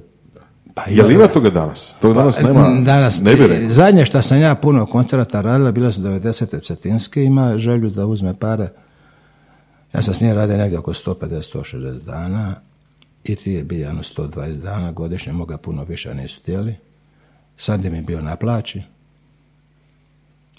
Pa 0.74 0.82
Jel 0.88 1.10
ima 1.10 1.26
toga 1.26 1.50
danas? 1.50 1.94
To 2.00 2.12
danas 2.12 2.36
Pa, 2.36 2.42
nema, 2.42 2.80
danas, 2.80 3.20
ne 3.20 3.34
bi 3.34 3.46
rekao. 3.46 3.70
Zadnje 3.70 4.04
što 4.04 4.22
sam 4.22 4.40
ja 4.40 4.54
puno 4.54 4.86
koncerata 4.86 5.40
radila, 5.40 5.72
bilo 5.72 5.92
su 5.92 6.00
90. 6.00 6.66
Cetinske, 6.66 7.24
ima 7.24 7.58
želju 7.58 7.90
da 7.90 8.06
uzme 8.06 8.38
pare. 8.38 8.68
Ja 9.94 10.02
sam 10.02 10.14
s 10.14 10.20
njim 10.20 10.32
radio 10.32 10.56
negdje 10.56 10.78
oko 10.78 10.92
150-160 10.92 12.04
dana 12.04 12.54
i 13.24 13.36
ti 13.36 13.52
je 13.52 13.64
bio 13.64 13.86
jedno 13.86 14.02
120 14.02 14.52
dana 14.52 14.92
godišnje, 14.92 15.32
moga 15.32 15.56
puno 15.56 15.84
više 15.84 16.14
nisu 16.14 16.40
htjeli. 16.40 16.76
Sad 17.56 17.84
je 17.84 17.90
mi 17.90 18.02
bio 18.02 18.20
na 18.20 18.36
plaći. 18.36 18.82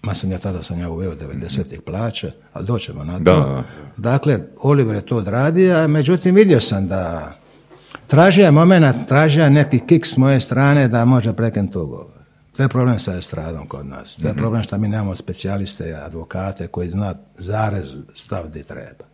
Ma 0.03 0.13
sam 0.13 0.31
ja 0.31 0.37
tada 0.37 0.63
sam 0.63 0.79
ja 0.79 0.89
uveo 0.89 1.15
90-ih 1.15 1.81
plaće, 1.81 2.31
ali 2.53 2.65
doćemo 2.65 3.03
na 3.03 3.17
to. 3.17 3.23
Da, 3.23 3.35
da, 3.35 3.45
da. 3.45 3.63
Dakle, 3.97 4.39
Oliver 4.63 4.95
je 4.95 5.05
to 5.05 5.17
odradio, 5.17 5.75
a 5.75 5.87
međutim 5.87 6.35
vidio 6.35 6.59
sam 6.59 6.87
da 6.87 7.33
tražio 8.13 8.45
je 8.45 8.51
moment, 8.51 9.07
tražio 9.07 9.43
je 9.43 9.49
neki 9.49 9.79
kik 9.79 10.05
s 10.05 10.17
moje 10.17 10.39
strane 10.39 10.87
da 10.87 11.05
može 11.05 11.33
prekinuti 11.33 11.77
ugovor. 11.77 12.19
To 12.57 12.63
je 12.63 12.69
problem 12.69 12.99
sa 12.99 13.17
estradom 13.17 13.67
kod 13.67 13.85
nas. 13.85 14.15
To 14.21 14.27
je 14.27 14.33
problem 14.33 14.63
što 14.63 14.77
mi 14.77 14.87
nemamo 14.87 15.15
specijaliste 15.15 15.93
advokate 16.05 16.67
koji 16.67 16.89
zna 16.89 17.15
zarez 17.37 17.95
stav 18.15 18.49
di 18.49 18.63
treba. 18.63 19.05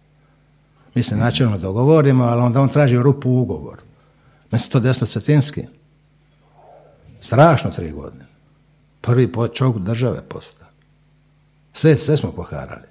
Mi 0.95 1.03
se 1.03 1.15
načelno 1.15 1.57
dogovorimo, 1.57 2.23
ali 2.23 2.41
onda 2.41 2.61
on 2.61 2.69
traži 2.69 2.97
rupu 2.97 3.29
u 3.29 3.41
ugovoru. 3.41 3.81
Meni 4.51 4.59
se 4.59 4.69
to 4.69 4.79
desno 4.79 5.07
cetinski. 5.07 5.63
Strašno 7.21 7.71
tri 7.71 7.91
godine. 7.91 8.25
Prvi 9.01 9.31
po 9.31 9.47
čovjek 9.47 9.77
države 9.77 10.21
postao. 10.29 10.67
Sve, 11.73 11.95
sve 11.95 12.17
smo 12.17 12.31
poharali. 12.31 12.87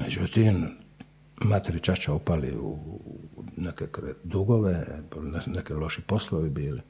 Međutim, 0.00 0.76
materi 1.40 1.80
čača 1.80 2.12
upali 2.12 2.56
u 2.56 2.78
neke 3.56 3.84
dugove, 4.24 4.86
ne- 5.22 5.40
neke 5.48 5.74
loši 5.74 6.02
poslovi 6.02 6.50
bili. 6.50 6.80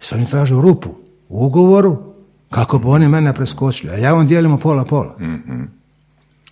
Sad 0.00 0.18
oni 0.18 0.26
traže 0.26 0.54
rupu 0.54 0.88
u 1.28 1.46
ugovoru 1.46 2.14
kako 2.50 2.78
bi 2.78 2.86
oni 2.86 3.08
mene 3.08 3.32
preskočili, 3.32 3.92
a 3.92 3.96
ja 3.96 4.14
on 4.14 4.26
dijelimo 4.26 4.58
pola-pola. 4.58 5.16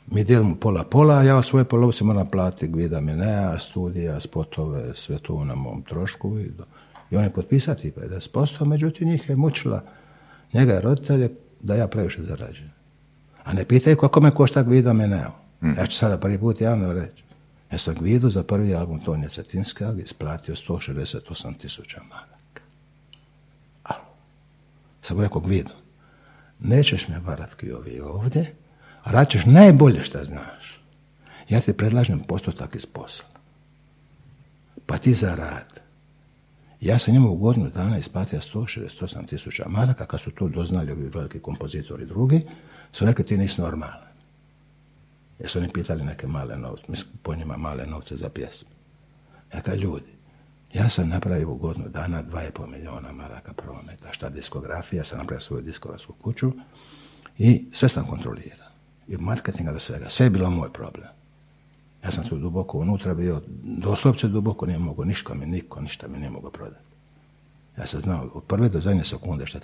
Mi 0.07 0.24
dijelimo 0.24 0.55
pola-pola, 0.57 1.14
a 1.14 1.22
ja 1.22 1.37
od 1.37 1.45
svoje 1.45 1.64
polovice 1.64 2.05
moram 2.05 2.26
platiti 2.28 2.68
Gvida 2.68 3.01
Minea, 3.01 3.59
studija, 3.59 4.20
spotove, 4.20 4.95
sve 4.95 5.18
to 5.18 5.45
na 5.45 5.55
mom 5.55 5.82
trošku. 5.82 6.39
I, 6.39 6.49
do- 6.49 6.64
i 7.11 7.16
on 7.16 7.24
je 7.24 7.32
potpisati 7.32 7.93
50%, 7.93 8.64
međutim 8.64 9.09
njih 9.09 9.28
je 9.28 9.37
mučila 9.37 9.82
njega 10.53 10.72
je 10.72 10.80
roditelje 10.80 11.30
da 11.61 11.74
ja 11.74 11.89
previše 11.89 12.22
zarađujem. 12.22 12.72
A 13.45 13.53
ne 13.53 13.64
pitaju 13.64 13.97
koliko 13.97 14.20
me 14.20 14.30
košta 14.30 14.62
Gvido 14.62 14.93
Meneo. 14.95 15.30
Ja 15.72 15.87
ću 15.87 15.97
sada 15.97 16.18
prvi 16.18 16.39
put 16.39 16.61
javno 16.61 16.93
reći. 16.93 17.23
Ja 17.72 17.78
sam 17.78 17.94
Gvidu 17.94 18.30
za 18.30 18.42
prvi 18.42 18.74
album 18.74 19.00
Tonija 19.00 19.28
Cetinskog 19.28 20.00
isplatio 20.00 20.54
168 20.54 21.58
tisuća 21.58 22.00
maraka. 22.02 22.62
A, 23.84 23.94
sam 25.02 25.20
rekao 25.20 25.40
Gvidu, 25.40 25.74
nećeš 26.60 27.08
me 27.08 27.18
varat 27.18 27.54
ki 27.54 27.72
ovi 27.72 28.00
ovdje, 28.00 28.54
a 29.02 29.12
raćeš 29.12 29.44
najbolje 29.44 30.02
šta 30.02 30.24
znaš. 30.24 30.80
Ja 31.48 31.60
ti 31.60 31.72
predlažem 31.72 32.20
postotak 32.20 32.74
iz 32.74 32.86
posla. 32.86 33.28
Pa 34.86 34.98
ti 34.98 35.14
za 35.14 35.34
rad. 35.34 35.80
Ja 36.80 36.98
sam 36.98 37.14
njemu 37.14 37.30
u 37.32 37.36
godinu 37.36 37.70
dana 37.70 37.98
isplatio 37.98 38.40
168 38.40 39.26
tisuća 39.26 39.64
maraka, 39.68 40.06
kad 40.06 40.20
su 40.20 40.30
to 40.30 40.48
doznali 40.48 40.92
ovi 40.92 41.08
veliki 41.08 41.40
kompozitori 41.40 42.06
drugi, 42.06 42.42
su 42.92 43.06
rekli 43.06 43.26
ti 43.26 43.36
nisi 43.36 43.60
normalan. 43.60 44.03
Jer 45.39 45.51
su 45.51 45.59
oni 45.59 45.68
pitali 45.68 46.03
neke 46.03 46.26
male 46.26 46.57
novce, 46.57 46.85
mislim 46.89 47.09
po 47.22 47.35
njima 47.35 47.57
male 47.57 47.87
novce 47.87 48.16
za 48.16 48.28
pjesmu. 48.28 48.68
Ja 49.55 49.61
kažem, 49.61 49.80
ljudi, 49.80 50.14
ja 50.74 50.89
sam 50.89 51.09
napravio 51.09 51.51
u 51.51 51.57
godinu 51.57 51.89
dana 51.89 52.22
2,5 52.22 52.66
milijuna 52.66 53.12
maraka 53.12 53.53
prometa. 53.53 54.12
Šta 54.12 54.28
diskografija, 54.28 55.05
sam 55.05 55.18
napravio 55.18 55.41
svoju 55.41 55.62
diskografsku 55.62 56.12
kuću 56.12 56.53
i 57.39 57.66
sve 57.72 57.89
sam 57.89 58.07
kontrolirao. 58.07 58.68
I 59.09 59.16
marketinga 59.16 59.72
do 59.72 59.78
svega. 59.78 60.09
Sve 60.09 60.26
je 60.26 60.30
bilo 60.30 60.51
moj 60.51 60.72
problem. 60.72 61.09
Ja 62.05 62.11
sam 62.11 62.28
tu 62.28 62.39
duboko 62.39 62.78
unutra 62.78 63.14
bio, 63.14 63.43
doslovce 63.62 64.28
duboko 64.28 64.66
nije 64.66 64.78
mogu, 64.78 65.05
ništa 65.05 65.35
mi 65.35 65.47
niko, 65.47 65.80
ništa 65.80 66.09
mi 66.09 66.18
nije 66.18 66.30
mogu 66.30 66.51
prodati. 66.51 66.85
Ja 67.78 67.87
sam 67.87 68.01
znao 68.01 68.30
od 68.35 68.45
prve 68.45 68.68
do 68.68 68.80
zadnje 68.80 69.05
sekunde 69.05 69.47
šta 69.47 69.59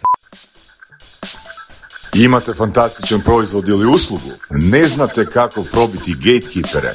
Imate 2.14 2.54
fantastičan 2.54 3.20
proizvod 3.20 3.68
ili 3.68 3.86
uslugu? 3.86 4.30
Ne 4.50 4.86
znate 4.86 5.26
kako 5.26 5.64
probiti 5.72 6.14
gatekeepere? 6.14 6.94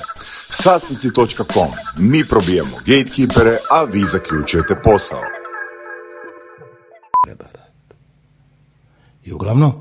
Sasnici.com. 0.49 1.69
Mi 1.97 2.23
probijemo 2.29 2.77
gatekeepere, 2.77 3.57
a 3.71 3.83
vi 3.83 4.05
zaključujete 4.05 4.75
posao. 4.83 5.21
I 9.23 9.33
uglavnom, 9.33 9.73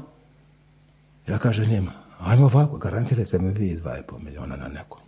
ja 1.29 1.39
kažem 1.39 1.69
njima, 1.69 1.93
ajmo 2.21 2.45
ovako, 2.45 2.77
garantirajte 2.77 3.39
mi 3.39 3.53
vi 3.53 3.81
2,5 3.85 4.25
milijuna 4.25 4.57
na 4.57 4.69
nekom. 4.69 5.01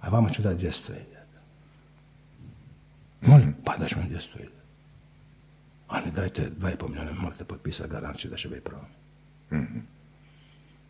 A 0.00 0.08
vama 0.08 0.30
ću 0.30 0.42
dati 0.42 0.66
200 0.66 0.86
hiljada. 0.86 1.40
Molim, 3.20 3.54
pa 3.64 3.76
da 3.76 3.88
ću 3.88 3.98
mi 3.98 4.16
200 4.16 4.32
hiljada. 4.36 4.56
Ali 5.88 6.10
dajte 6.10 6.50
2,5 6.60 6.88
milijuna, 6.88 7.12
morate 7.12 7.44
potpisati 7.44 7.90
garanciju 7.90 8.30
da 8.30 8.36
će 8.36 8.48
biti 8.48 8.60
problem. 8.60 9.05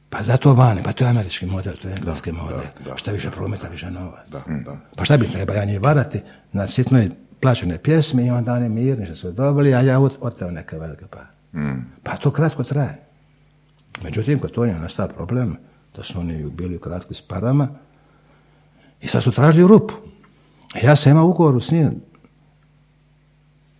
Pa 0.09 0.23
da 0.23 0.37
to 0.37 0.55
vani, 0.55 0.83
pa 0.83 0.93
to 0.93 1.05
je 1.05 1.11
američki 1.11 1.47
model, 1.47 1.75
to 1.83 1.89
je 1.89 1.95
engleski 1.97 2.33
model. 2.33 2.61
Šta 2.97 3.11
više 3.13 3.31
prometa, 3.31 3.69
više 3.69 3.91
novac. 3.91 4.29
Pa 4.97 5.05
šta 5.05 5.17
bi 5.17 5.29
treba 5.29 5.55
ja 5.55 5.65
njih 5.65 5.81
varati 5.83 6.21
na 6.53 6.67
sitnoj 6.67 7.11
plaćene 7.41 7.79
pjesmi 7.79 8.27
i 8.27 8.31
onda 8.31 8.53
oni 8.53 8.69
mirni 8.69 9.07
što 9.07 9.15
su 9.15 9.33
dobili, 9.33 9.75
a 9.75 9.81
ja 9.81 9.99
ot- 10.01 10.17
oteo 10.21 10.51
neke 10.51 10.79
velike 10.79 11.07
pare. 11.07 11.27
Pa 12.03 12.17
to 12.17 12.31
kratko 12.31 12.63
traje. 12.65 13.01
Međutim, 14.05 14.39
kod 14.39 14.53
Tonija 14.53 14.79
nastao 14.79 15.09
problem 15.09 15.57
da 15.97 16.03
su 16.03 16.21
oni 16.21 16.51
bili 16.51 16.81
kratki 16.81 17.15
s 17.15 17.21
parama 17.23 17.69
i 19.01 19.07
sad 19.07 19.23
su 19.23 19.33
tražili 19.33 19.69
rupu. 19.69 19.95
Ja 20.83 20.97
sam 20.97 21.13
imao 21.13 21.27
ugovor 21.27 21.63
s 21.63 21.71
njim 21.71 22.01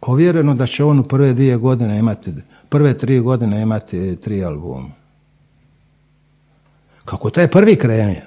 ovjereno 0.01 0.55
da 0.55 0.67
će 0.67 0.85
on 0.85 0.99
u 0.99 1.03
prve 1.05 1.33
dvije 1.33 1.57
godine 1.57 1.99
imati, 1.99 2.35
prve 2.69 2.99
tri 2.99 3.21
godine 3.21 3.63
imati 3.63 4.17
tri 4.17 4.45
albuma. 4.45 4.91
Kako 7.05 7.31
taj 7.31 7.49
prvi 7.49 7.77
krenio, 7.77 8.23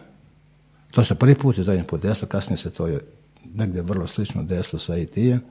to 0.92 1.04
se 1.04 1.16
prvi 1.16 1.36
put 1.36 1.58
i 1.58 1.64
zadnji 1.64 1.84
put 1.84 2.02
desilo, 2.02 2.28
kasnije 2.28 2.58
se 2.58 2.70
to 2.70 2.88
je 2.88 3.00
negdje 3.54 3.82
vrlo 3.82 4.08
slično 4.08 4.44
desilo 4.44 4.80
sa 4.80 4.98
IT-em, 4.98 5.42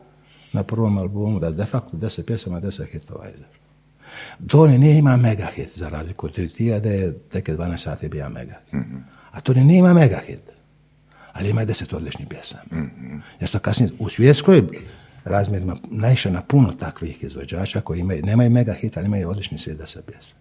na 0.53 0.62
prvom 0.62 0.99
albumu, 0.99 1.41
da 1.41 1.51
de 1.51 1.64
facto 1.64 1.97
deset 1.97 2.26
pjesama, 2.26 2.61
deset 2.61 2.91
hitova 2.93 3.28
izašlo. 3.28 3.59
Toni 4.47 4.78
nije 4.78 4.99
ima 4.99 5.16
mega 5.16 5.49
hit, 5.55 5.78
za 5.78 5.89
razliku 5.89 6.26
od 6.26 6.39
IT-a 6.39 6.80
da 6.80 6.91
je 6.91 7.18
tek 7.18 7.49
12 7.49 7.76
sati 7.76 8.09
bija 8.09 8.28
mega 8.28 8.61
hit. 8.64 8.82
A 9.30 9.41
Toni 9.41 9.64
nije 9.64 9.78
ima 9.78 9.95
mega 9.95 10.20
hit, 10.26 10.43
ali 11.32 11.51
ima 11.51 11.64
deset 11.64 11.93
odličnih 11.93 12.28
pjesama. 12.28 12.62
Ja 13.41 13.47
sam 13.47 13.61
kasnije 13.61 13.91
u 13.99 14.09
svjetskoj 14.09 14.62
razmjerima 15.25 15.77
naišao 15.91 16.33
na 16.33 16.43
puno 16.43 16.73
takvih 16.73 17.25
izvođača 17.25 17.81
koji 17.81 18.01
imaju, 18.01 18.23
nemaju 18.25 18.51
mega 18.51 18.73
hit, 18.73 18.97
ali 18.97 19.07
imaju 19.07 19.31
odlični 19.31 19.59
svijet 19.59 19.79
deset 19.79 20.07
pjesama. 20.07 20.41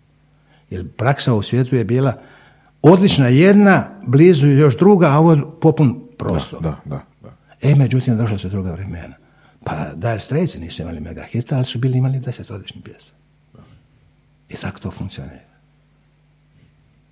Jer 0.70 0.88
praksa 0.98 1.34
u 1.34 1.42
svijetu 1.42 1.76
je 1.76 1.84
bila 1.84 2.14
odlična 2.82 3.28
jedna, 3.28 3.88
blizu 4.08 4.48
još 4.48 4.78
druga, 4.78 5.08
a 5.08 5.20
ovo 5.20 5.58
popun 5.62 6.08
prostor. 6.18 6.62
Da, 6.62 6.82
da, 6.86 7.02
da. 7.22 7.34
E, 7.62 7.76
međutim, 7.76 8.18
došla 8.18 8.38
su 8.38 8.50
druga 8.50 8.72
vremena. 8.72 9.16
Pa 9.64 9.94
Dire 9.96 10.20
Straits 10.20 10.56
nisu 10.56 10.82
imali 10.82 11.00
mega 11.00 11.24
hita, 11.24 11.56
ali 11.56 11.66
su 11.66 11.80
bili 11.80 11.98
imali 11.98 12.20
deset 12.20 12.52
odličnih 12.52 12.84
pjesama. 12.84 13.18
I 14.50 14.56
tako 14.56 14.80
to 14.80 14.92
funkcionira. 14.92 15.48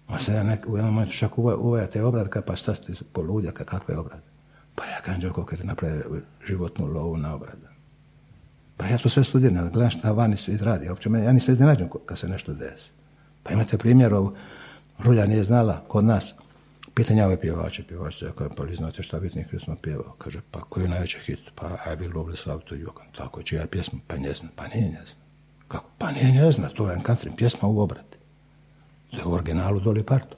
A 0.08 0.20
se 0.20 0.34
ja 0.34 0.44
nek, 0.44 0.66
u 0.68 0.78
jednom 0.78 0.94
momentu 0.94 1.14
čak 1.14 1.38
uva- 1.38 1.58
uvajate 1.58 2.04
obrad, 2.04 2.30
ka 2.30 2.42
pa 2.42 2.56
šta 2.56 2.76
ste 2.76 2.94
poludja, 3.14 3.52
ka 3.52 3.64
kakve 3.64 3.98
obrade? 3.98 4.35
Pa 4.76 4.86
ja 4.86 5.02
kažem, 5.02 5.22
Đoko, 5.22 5.46
kad 5.46 5.60
je 5.60 5.66
napravio 5.66 6.22
životnu 6.48 6.86
lovu 6.86 7.18
na 7.18 7.36
obrada. 7.36 7.70
Pa 8.78 8.88
ja 8.88 8.98
to 8.98 9.10
sve 9.10 9.24
studiram, 9.24 9.70
gledam 9.72 9.90
šta 9.90 10.12
vani 10.12 10.38
svijet 10.38 10.62
radi. 10.62 10.90
Uopće 10.90 11.10
ja 11.10 11.32
iznenađen 11.32 11.90
ko- 11.90 12.00
kad 12.06 12.20
se 12.20 12.28
nešto 12.28 12.54
desi. 12.54 12.92
Pa 13.44 13.54
imate 13.54 13.78
primjer, 13.78 14.14
ovu, 14.14 14.36
Rulja 15.00 15.26
nije 15.26 15.44
znala 15.44 15.84
kod 15.88 16.06
nas, 16.06 16.36
pitanja 16.94 17.26
ove 17.26 17.42
pjevače, 17.42 17.84
pjevače, 17.88 18.32
kaže, 18.38 18.50
pa 18.58 18.64
vi 18.64 18.76
znate 18.76 19.04
šta 19.04 19.20
Whitney 19.20 19.50
Houston 19.52 19.78
pjevao? 19.78 20.16
Kaže, 20.18 20.42
pa 20.52 20.60
koji 20.62 20.84
je 20.84 20.90
najveći 20.90 21.20
hit? 21.26 21.52
Pa 21.56 21.68
I 21.68 21.98
Will 21.98 22.16
Love 22.16 22.62
to 22.66 22.76
You. 22.76 22.94
Kažem, 22.94 23.14
Tako, 23.18 23.44
čija 23.44 23.62
je 23.62 23.68
pjesma? 23.68 24.00
Pa 24.08 24.18
ne 24.18 24.34
znam, 24.34 24.52
pa 24.56 24.68
nije 24.68 24.84
njezna. 24.88 25.22
Kako? 25.68 25.90
Pa 25.98 26.12
nije 26.12 26.32
njezna, 26.32 26.70
to 26.70 26.92
je 26.92 26.98
country 26.98 27.36
pjesma 27.36 27.68
u 27.68 27.80
obrati. 27.80 28.18
To 29.12 29.18
je 29.20 29.26
u 29.26 29.34
originalu 29.34 29.80
Dolly 29.80 30.04
Parton. 30.04 30.38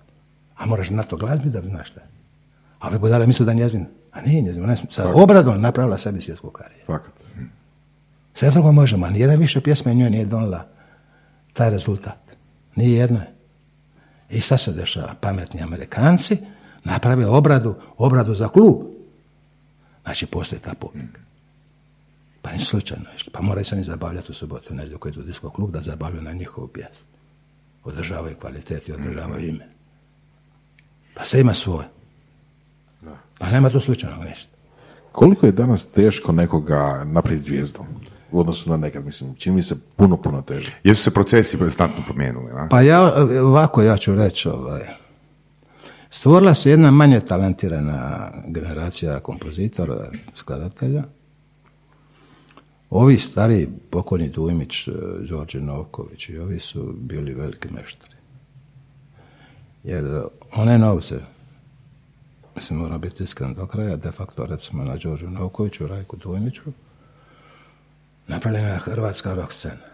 A 0.56 0.66
moraš 0.66 0.90
na 0.90 1.04
to 1.04 1.18
glazbi 1.18 1.50
da 1.50 1.62
bi 1.62 1.68
znaš 1.68 1.90
šta 1.90 2.00
je. 2.00 2.08
A 2.80 2.88
ove 2.88 3.00
budale 3.00 3.28
misle 3.28 3.46
da 3.46 3.52
je 3.52 3.58
njezin. 3.58 3.86
A 4.12 4.22
nije 4.22 4.42
njezin. 4.42 4.64
Ona 4.64 4.74
je 4.74 4.78
sa 4.90 5.12
obradom 5.16 5.62
napravila 5.62 5.98
sebi 5.98 6.22
svjetsku 6.22 6.50
karijeru. 6.50 6.86
Fakat. 6.86 7.14
Sve 8.34 8.52
drugo 8.52 8.72
možemo, 8.72 9.06
a 9.06 9.10
nijedan 9.10 9.40
više 9.40 9.62
pjesme 9.62 9.94
njoj 9.94 10.10
nije 10.10 10.26
donela 10.26 10.68
taj 11.54 11.70
rezultat. 11.70 12.38
Nije 12.76 13.00
jedna. 13.00 13.22
I 14.30 14.42
šta 14.42 14.58
se 14.58 14.72
dešava? 14.72 15.16
Pametni 15.22 15.62
Amerikanci 15.62 16.38
naprave 16.84 17.28
obradu, 17.28 17.76
obradu 17.98 18.36
za 18.36 18.48
klub. 18.48 18.76
Znači, 20.04 20.26
postoji 20.26 20.62
ta 20.62 20.74
publika. 20.74 21.22
Pa 22.42 22.52
nisu 22.52 22.66
slučajno 22.66 23.06
išli. 23.16 23.32
Pa 23.34 23.42
moraju 23.42 23.66
se 23.66 23.76
oni 23.76 23.84
zabavljati 23.84 24.32
u 24.32 24.36
subotu, 24.36 24.74
nedjelju 24.74 25.00
koji 25.00 25.12
idu 25.12 25.22
u 25.22 25.24
disko 25.24 25.50
klub 25.50 25.72
da 25.72 25.82
zabavljaju 25.82 26.24
na 26.24 26.34
njihovu 26.34 26.68
pjesmu. 26.68 27.08
Održavaju 27.84 28.36
kvalitet 28.36 28.90
i 28.90 28.94
održavaju 28.94 29.48
ime. 29.48 29.68
Pa 31.16 31.24
sve 31.24 31.42
ima 31.42 31.54
svoje. 31.54 31.88
Pa 33.40 33.52
nema 33.52 33.70
tu 33.70 33.80
slučajnog 33.80 34.24
ništa. 34.24 34.58
Koliko 35.12 35.46
je 35.46 35.52
danas 35.52 35.86
teško 35.86 36.32
nekoga 36.32 37.04
napraviti 37.06 37.44
zvijezdom? 37.44 37.86
U 38.32 38.40
odnosu 38.40 38.70
na 38.70 38.78
nekad, 38.78 39.06
mislim, 39.06 39.36
čini 39.36 39.56
mi 39.56 39.62
se 39.62 39.76
puno, 39.96 40.18
puno 40.18 40.42
teže. 40.42 40.72
Jesu 40.84 41.04
se 41.04 41.12
procesi 41.12 41.58
znatno 41.58 42.04
promijenili, 42.06 42.52
a? 42.52 42.68
Pa 42.70 42.82
ja, 42.82 43.14
ovako 43.44 43.82
ja 43.82 43.98
ću 43.98 44.16
reći, 44.16 44.50
ovaj, 44.50 44.82
stvorila 46.10 46.54
se 46.54 46.70
jedna 46.70 46.92
manje 46.92 47.20
talentirana 47.20 48.32
generacija 48.48 49.20
kompozitora, 49.20 50.12
skladatelja. 50.34 51.04
Ovi 52.90 53.18
stari 53.18 53.70
pokojni 53.90 54.30
Dujmić, 54.30 54.88
eh, 54.88 54.92
Đorđe 55.30 55.62
Novković 55.62 56.30
i 56.30 56.38
ovi 56.38 56.60
su 56.60 56.94
bili 56.98 57.34
veliki 57.34 57.68
meštari. 57.74 58.16
Jer 59.84 60.24
one 60.56 60.78
novce, 60.78 61.20
mislim 62.58 62.80
moram 62.80 63.02
biti 63.02 63.24
iskren 63.24 63.54
do 63.54 63.68
kraja, 63.68 63.96
de 63.96 64.12
facto 64.12 64.46
recimo 64.46 64.84
na 64.84 64.96
Đorđu 64.98 65.30
Novkoviću, 65.30 65.88
Rajku 65.88 66.16
Dujmiću, 66.16 66.64
napravljena 68.28 68.68
je 68.68 68.80
hrvatska 68.80 69.34
rock 69.34 69.54
scena 69.54 69.88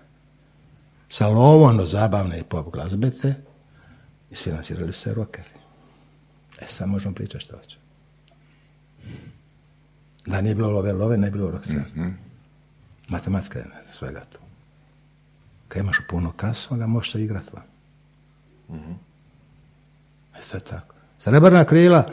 sa 1.10 1.28
lovom 1.28 1.78
do 1.78 1.86
zabavne 1.86 2.40
i 2.40 2.44
pop 2.44 2.74
glazbete 2.74 3.36
isfinancirali 4.32 4.94
su 4.94 5.00
se 5.00 5.14
rockeri. 5.14 5.50
E, 6.62 6.66
sad 6.68 6.90
možemo 6.90 7.16
pričati 7.16 7.46
što 7.46 7.58
hoće. 7.58 7.78
Da 10.26 10.42
nije 10.42 10.56
bilo 10.56 10.70
love, 10.70 10.94
love, 10.94 11.18
ne 11.18 11.32
bi 11.32 11.38
bilo 11.38 11.52
rock 11.52 11.66
scene. 11.66 12.14
Matematika 13.08 13.60
je 13.60 13.66
svega 13.92 14.20
to. 14.20 14.40
Kad 15.68 15.84
imaš 15.84 15.98
puno 16.10 16.32
kasu, 16.32 16.74
onda 16.74 16.88
možeš 16.88 17.12
se 17.12 17.24
igrati 17.24 17.50
van. 17.54 17.66
E, 20.36 20.40
to 20.52 20.58
je 20.58 20.62
tako. 20.62 20.96
Srebrna 21.18 21.66
krila 21.66 22.10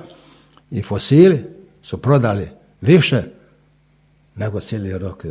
i 0.70 0.82
fosili 0.82 1.44
su 1.82 2.02
prodali 2.02 2.48
više 2.80 3.22
nego 4.36 4.60
cijeli 4.60 4.98
rok 4.98 5.24
e, 5.24 5.28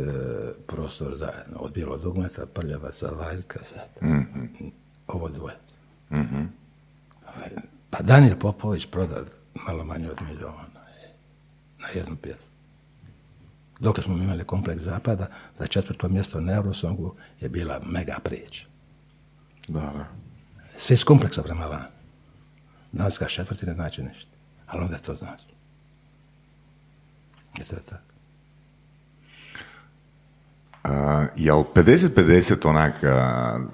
prostor 0.66 1.14
zajedno. 1.16 1.58
Od 1.58 1.72
bilo 1.72 1.96
dugmeta, 1.96 2.46
prljavaca, 2.46 3.10
valjka, 3.10 3.58
sad. 3.64 4.08
Ovo 5.06 5.28
dvoje. 5.28 5.56
Pa 7.90 8.02
Daniel 8.02 8.36
Popović 8.38 8.86
proda 8.86 9.24
malo 9.66 9.84
manje 9.84 10.10
od 10.10 10.22
milijona. 10.28 10.64
e. 11.04 11.08
na 11.78 11.88
jednu 11.88 12.16
pjesmu. 12.16 12.50
Dok 13.80 14.02
smo 14.02 14.16
imali 14.16 14.44
kompleks 14.44 14.82
zapada, 14.82 15.26
za 15.58 15.66
četvrto 15.66 16.08
mjesto 16.08 16.40
na 16.40 16.52
Eurosongu 16.52 17.14
je 17.40 17.48
bila 17.48 17.80
mega 17.86 18.18
priča. 18.24 18.64
Da, 19.68 19.80
da. 19.80 20.06
Svi 20.78 20.94
iz 20.94 21.04
kompleksa 21.04 21.42
prema 21.42 21.66
van. 21.66 21.84
Danas 22.92 23.18
ga 23.18 23.26
četvrti 23.26 23.66
ne 23.66 23.74
znači 23.74 24.02
ništa. 24.02 24.29
Ali 24.70 24.84
onda 24.84 24.98
to 24.98 25.14
znači. 25.14 25.44
I 27.60 27.64
to 27.64 27.76
je 27.76 27.82
tako. 27.82 28.10
Uh, 30.84 30.90
jel 31.36 31.64
50-50 31.74 32.68
onak 32.68 32.94
uh, 33.02 33.10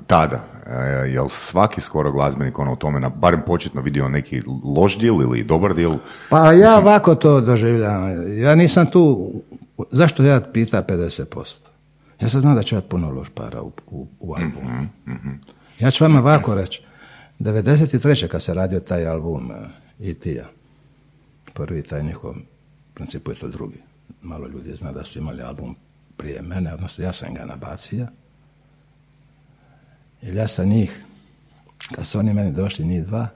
tada, 0.07 0.36
uh, 0.36 1.12
jel 1.12 1.28
svaki 1.28 1.80
skoro 1.80 2.12
glazbenik 2.12 2.59
ono 2.59 2.72
u 2.72 2.76
tome, 2.76 3.01
na, 3.01 3.09
barem 3.09 3.42
početno 3.47 3.80
vidio 3.80 4.09
neki 4.09 4.42
loš 4.64 4.99
dil 4.99 5.14
ili 5.14 5.44
dobar 5.44 5.74
dil? 5.74 5.92
Pa 6.30 6.53
ja 6.53 6.78
ovako 6.78 7.14
to 7.14 7.40
doživljavam. 7.40 8.38
Ja 8.38 8.55
nisam 8.55 8.86
tu, 8.86 9.32
zašto 9.90 10.22
ja 10.22 10.40
pita 10.53 10.82
50%? 10.82 11.55
Ja 12.20 12.28
sam 12.28 12.40
znam 12.40 12.55
da 12.55 12.62
će 12.62 12.80
puno 12.80 13.11
loš 13.11 13.28
para 13.28 13.62
u, 13.62 13.72
u, 13.86 14.07
u 14.20 14.34
albumu. 14.34 14.86
Ja 15.80 15.90
ću 15.90 16.05
vama 16.05 16.18
ovako 16.18 16.55
reći. 16.55 16.82
93. 17.40 18.28
kad 18.28 18.42
se 18.42 18.55
radio 18.55 18.80
taj 18.80 19.07
album 19.07 19.53
E.T.-a, 20.01 20.44
prvi 21.57 21.83
taj 21.83 22.03
njihov, 22.03 22.31
u 22.31 22.95
principu 22.95 23.31
je 23.31 23.39
to 23.39 23.49
drugi. 23.49 23.83
Malo 24.23 24.49
ljudi 24.49 24.75
zna 24.75 24.93
da 24.93 25.05
su 25.05 25.19
imali 25.19 25.43
album 25.43 25.77
prije 26.17 26.43
mene, 26.43 26.75
odnosno 26.75 27.05
ja 27.05 27.13
sam 27.13 27.35
ga 27.35 27.45
nabacio. 27.45 28.07
Jer 30.23 30.35
ja 30.35 30.49
sam 30.49 30.69
njih, 30.69 31.05
kad 31.95 32.07
su 32.07 32.19
oni 32.19 32.35
meni 32.35 32.53
došli, 32.53 32.85
njih 32.85 33.07
dva, 33.07 33.29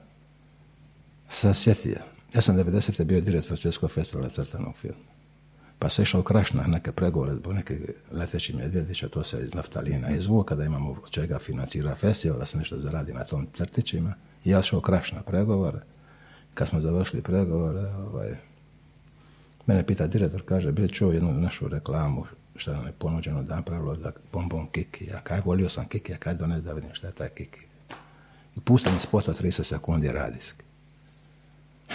sam 1.29 1.53
sjetio. 1.53 1.99
Ja 2.33 2.41
sam 2.41 2.57
90. 2.57 3.03
bio 3.03 3.21
direktor 3.21 3.57
Svjetskog 3.57 3.91
festivala 3.91 4.29
crtanog 4.29 4.75
filma. 4.77 5.11
Pa 5.79 5.89
se 5.89 6.01
išao 6.01 6.21
kraš 6.21 6.53
na 6.53 6.67
neke 6.67 6.91
pregovore 6.91 7.33
zbog 7.33 7.53
neke 7.53 7.79
leteći 8.11 8.55
medvjedića, 8.55 9.09
to 9.09 9.23
se 9.23 9.43
iz 9.43 9.53
naftalina 9.53 10.09
izvuo, 10.09 10.43
kada 10.43 10.63
imamo 10.63 10.91
od 10.91 11.09
čega 11.09 11.39
financira 11.39 11.95
festival, 11.95 12.39
da 12.39 12.45
se 12.45 12.57
nešto 12.57 12.77
zaradi 12.77 13.13
na 13.13 13.23
tom 13.23 13.47
crtićima. 13.53 14.13
I 14.45 14.49
ja 14.49 14.61
šao 14.61 14.81
kraš 14.81 15.11
na 15.11 15.21
pregovore. 15.21 15.79
Kad 16.53 16.67
smo 16.67 16.81
završili 16.81 17.21
pregovore, 17.21 17.93
ovaj, 17.95 18.35
mene 19.65 19.85
pita 19.85 20.07
direktor, 20.07 20.41
kaže, 20.45 20.71
bil 20.71 20.87
čuo 20.87 21.11
jednu 21.11 21.33
našu 21.33 21.67
reklamu, 21.67 22.25
što 22.55 22.73
nam 22.73 22.85
je 22.85 22.91
ponuđeno 22.91 23.43
da 23.43 23.55
napravilo 23.55 23.95
za 23.95 24.11
bonbon 24.31 24.67
Kiki. 24.67 25.05
Ja 25.05 25.21
kaj 25.21 25.41
volio 25.45 25.69
sam 25.69 25.87
Kiki, 25.87 26.13
a 26.13 26.17
kaj 26.17 26.33
dones 26.33 26.63
da 26.63 26.73
vidim 26.73 26.89
šta 26.93 27.07
je 27.07 27.13
taj 27.13 27.29
Kiki. 27.29 27.59
I 28.55 28.59
pustam 28.59 28.99
spot 28.99 29.27
od 29.27 29.41
30 29.41 29.63
sekundi 29.63 30.11
radijski. 30.11 30.63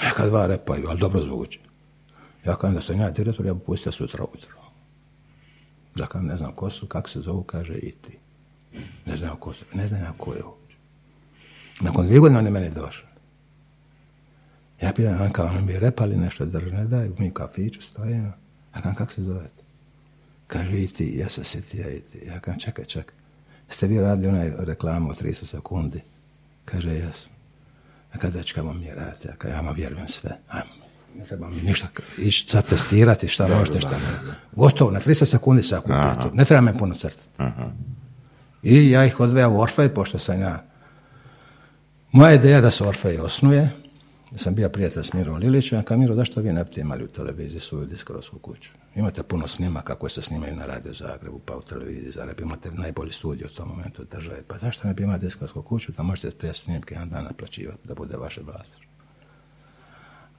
Neka 0.04 0.26
dva 0.26 0.46
repaju, 0.46 0.86
ali 0.88 1.00
dobro 1.00 1.24
zvuči. 1.24 1.60
Ja 2.44 2.56
kažem 2.56 2.74
da 2.74 2.80
sam 2.80 3.00
ja 3.00 3.10
direktor, 3.10 3.46
ja 3.46 3.54
bi 3.54 3.60
pustio 3.60 3.92
sutra 3.92 4.24
ujutro. 4.24 4.56
Da 5.94 6.06
kažem, 6.06 6.26
ne 6.26 6.36
znam 6.36 6.52
ko 6.52 6.70
su, 6.70 6.86
kako 6.86 7.10
se 7.10 7.20
zovu, 7.20 7.42
kaže 7.42 7.74
i 7.74 7.92
ti. 7.92 8.18
Ne 9.06 9.16
znam 9.16 9.36
ko 9.36 9.52
su, 9.52 9.64
ne 9.74 9.86
znam 9.86 10.00
ja 10.00 10.12
ko 10.18 10.34
je 10.34 10.44
uopće. 10.44 10.76
Nakon 11.80 12.06
dvije 12.06 12.20
godine 12.20 12.38
on 12.38 12.44
je 12.44 12.50
meni 12.50 12.70
došao. 12.70 13.08
Ja 14.80 14.92
pitam, 14.92 15.20
on 15.20 15.32
kao, 15.32 15.46
oni 15.46 15.60
mi 15.60 15.78
repali 15.78 16.16
nešto 16.16 16.46
drž 16.46 16.72
ne 16.72 16.86
daju, 16.86 17.14
mi 17.18 17.30
u 17.30 17.32
kafiću 17.32 17.82
stojimo. 17.82 18.32
Ja 18.74 18.82
kažem, 18.82 18.94
kako 18.94 19.12
se 19.12 19.22
zovete? 19.22 19.64
Kaže, 20.46 20.82
i 20.82 20.86
ti, 20.86 21.14
ja 21.18 21.28
se 21.28 21.44
sjetio 21.44 21.90
i 21.90 22.00
ti. 22.00 22.26
Ja 22.26 22.40
kažem, 22.40 22.60
čekaj, 22.60 22.84
čekaj. 22.84 23.14
Ste 23.68 23.86
vi 23.86 24.00
radili 24.00 24.28
onaj 24.28 24.52
reklamu 24.58 25.10
od 25.10 25.22
30 25.22 25.44
sekundi? 25.44 26.00
Kaže, 26.64 26.90
jesam. 26.90 27.32
A 28.12 28.18
kada 28.18 28.42
ćemo 28.42 28.72
mi 28.72 28.90
raditi? 28.94 29.28
Ja 29.28 29.36
kažem, 29.36 29.56
ja 29.56 29.60
vam 29.60 29.74
vjerujem 29.74 30.08
sve. 30.08 30.30
Ajmo. 30.48 30.86
Ne 31.18 31.24
treba 31.24 31.48
mi 31.48 31.62
ništa 31.62 31.86
ići 32.18 32.50
sad 32.50 32.66
testirati 32.66 33.28
šta 33.28 33.48
možete, 33.48 33.80
šta 33.80 33.90
ne. 33.90 34.32
Gotovo, 34.52 34.90
na 34.90 35.00
30 35.00 35.24
sekundi 35.24 35.62
se 35.62 35.76
kupio 35.76 36.30
Ne 36.32 36.44
treba 36.44 36.60
me 36.60 36.78
puno 36.78 36.94
crtati. 36.94 37.28
I 38.62 38.90
ja 38.90 39.04
ih 39.04 39.20
odvejam 39.20 39.52
u 39.52 39.60
Orfej, 39.60 39.88
pošto 39.88 40.18
sam 40.18 40.40
ja... 40.40 40.64
Moja 42.12 42.32
ideja 42.32 42.60
da 42.60 42.70
se 42.70 42.84
Orfej 42.84 43.18
osnuje, 43.18 43.62
ja 43.62 43.85
sam 44.34 44.54
bio 44.54 44.68
prijatelj 44.68 45.02
s 45.02 45.12
Mirom 45.12 45.36
Lilićem, 45.36 45.82
kao 45.82 45.96
Miro, 45.96 46.14
zašto 46.14 46.40
vi 46.40 46.52
ne 46.52 46.64
biste 46.64 46.80
imali 46.80 47.04
u 47.04 47.08
televiziji 47.08 47.60
svoju 47.60 47.86
diskografsku 47.86 48.38
kuću? 48.38 48.70
Imate 48.94 49.22
puno 49.22 49.48
snimaka 49.48 49.94
koje 49.94 50.10
se 50.10 50.22
snimaju 50.22 50.56
na 50.56 50.66
Radio 50.66 50.92
Zagrebu, 50.92 51.40
pa 51.44 51.56
u 51.56 51.62
televiziji 51.62 52.10
Zagreb, 52.10 52.40
imate 52.40 52.70
najbolji 52.70 53.12
studio 53.12 53.46
u 53.46 53.56
tom 53.56 53.68
momentu 53.68 54.02
u 54.02 54.04
državi. 54.04 54.42
Pa 54.48 54.58
zašto 54.58 54.88
ne 54.88 54.94
bi 54.94 55.02
imali 55.02 55.18
diskografsku 55.18 55.62
kuću 55.62 55.92
da 55.92 56.02
možete 56.02 56.30
te 56.30 56.54
snimke 56.54 56.94
jedan 56.94 57.08
dan 57.08 57.24
naplaćivati, 57.24 57.88
da 57.88 57.94
bude 57.94 58.16
vaše 58.16 58.40
vlasništvo? 58.40 58.86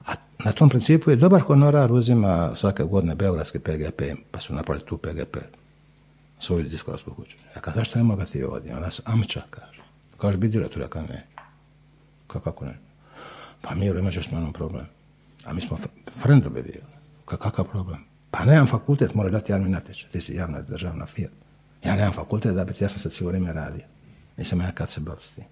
A 0.06 0.12
na 0.44 0.52
tom 0.52 0.68
principu 0.68 1.10
je 1.10 1.16
dobar 1.16 1.40
honorar 1.40 1.92
uzima 1.92 2.54
svake 2.54 2.82
godine 2.82 3.14
Beogradski 3.14 3.58
PGP, 3.58 4.02
pa 4.30 4.40
su 4.40 4.54
napravili 4.54 4.86
tu 4.86 4.98
PGP, 4.98 5.36
svoju 6.38 6.64
diskografsku 6.64 7.14
kuću. 7.14 7.36
Ja 7.56 7.60
kažem, 7.60 7.80
zašto 7.80 7.98
ne 7.98 8.04
mogu 8.04 8.24
ti 8.24 8.44
ovdje? 8.44 8.76
Ona 8.76 8.90
se 8.90 9.02
amča, 9.04 9.42
kaže. 9.50 9.82
Kaže, 10.16 10.38
bi 10.38 10.48
direktor, 10.48 10.82
ja 10.82 11.02
ne. 11.02 11.26
Kako 12.26 12.64
ne? 12.64 12.87
Pa 13.68 13.74
Miro, 13.74 13.98
imat 13.98 14.12
ćeš 14.12 14.26
s 14.26 14.30
problem. 14.52 14.86
A 15.44 15.52
mi 15.52 15.60
smo 15.60 15.78
frendovi 16.22 16.62
bili. 16.62 16.80
Kakav 17.24 17.64
problem? 17.64 18.04
Pa 18.30 18.44
nemam 18.44 18.66
fakultet, 18.66 19.14
mora 19.14 19.30
dati 19.30 19.52
javni 19.52 19.68
natječaj. 19.68 20.10
Ti 20.10 20.20
si 20.20 20.34
javna 20.34 20.62
državna 20.62 21.06
firma. 21.06 21.36
Ja 21.84 21.96
nemam 21.96 22.12
fakultet 22.12 22.54
da 22.54 22.64
biti, 22.64 22.84
ja 22.84 22.88
sam 22.88 22.98
se 22.98 23.10
cijelo 23.10 23.28
vrijeme 23.28 23.52
radio. 23.52 23.82
Nisam 24.36 24.60
ja 24.60 24.72
kad 24.72 24.90
se 24.90 25.00
bavim 25.00 25.20
s 25.20 25.34
tim. 25.34 25.44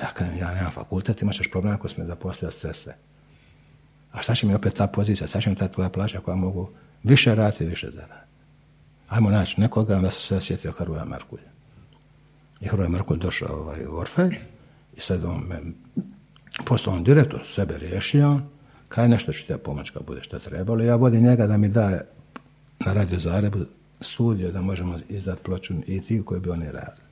Ja 0.00 0.08
kažem, 0.14 0.38
ja 0.38 0.54
nemam 0.54 0.72
fakultet, 0.72 1.22
imat 1.22 1.34
ćeš 1.34 1.50
problem 1.50 1.74
ako 1.74 1.88
smo 1.88 2.04
zaposlili 2.04 2.52
s 2.52 2.56
ceste. 2.56 2.96
A 4.12 4.22
šta 4.22 4.34
će 4.34 4.46
mi 4.46 4.54
opet 4.54 4.74
ta 4.74 4.86
pozicija, 4.86 5.26
šta 5.26 5.40
će 5.40 5.50
mi 5.50 5.56
ta 5.56 5.68
tvoja 5.68 5.88
plaća 5.88 6.20
koja 6.20 6.36
mogu 6.36 6.70
više 7.02 7.34
raditi 7.34 7.64
i 7.64 7.68
više 7.68 7.90
zaraditi. 7.90 8.32
Ajmo 9.08 9.30
naći 9.30 9.60
nekoga, 9.60 9.96
onda 9.96 10.10
se 10.10 10.40
sjetio 10.40 10.72
Hrvoja 10.72 11.04
Merkulja. 11.04 11.50
I 12.60 12.68
Hrvoja 12.68 12.88
Merkulj 12.88 13.18
došao 13.18 13.56
ovaj, 13.56 13.86
u 13.86 13.96
Orfej 13.96 14.30
i 14.96 15.00
sad 15.00 15.24
on 15.24 15.42
me 15.48 15.60
postao 16.64 16.94
on 16.94 17.04
direktor, 17.04 17.40
sebe 17.44 17.78
riješio, 17.78 18.40
kaj 18.88 19.08
nešto 19.08 19.32
ću 19.32 19.46
ti 19.46 19.52
ja 19.52 19.58
pomoći 19.58 19.92
kad 19.92 20.06
bude 20.06 20.22
što 20.22 20.38
trebalo. 20.38 20.84
Ja 20.84 20.96
vodim 20.96 21.24
njega 21.24 21.46
da 21.46 21.56
mi 21.56 21.68
da 21.68 21.90
na 22.86 22.92
Radio 22.92 23.18
Zagrebu 23.18 23.58
studio 24.00 24.52
da 24.52 24.62
možemo 24.62 24.98
izdati 25.08 25.42
ploču 25.42 25.74
i 25.86 26.00
ti 26.00 26.22
koji 26.24 26.40
bi 26.40 26.50
oni 26.50 26.66
radili. 26.66 27.06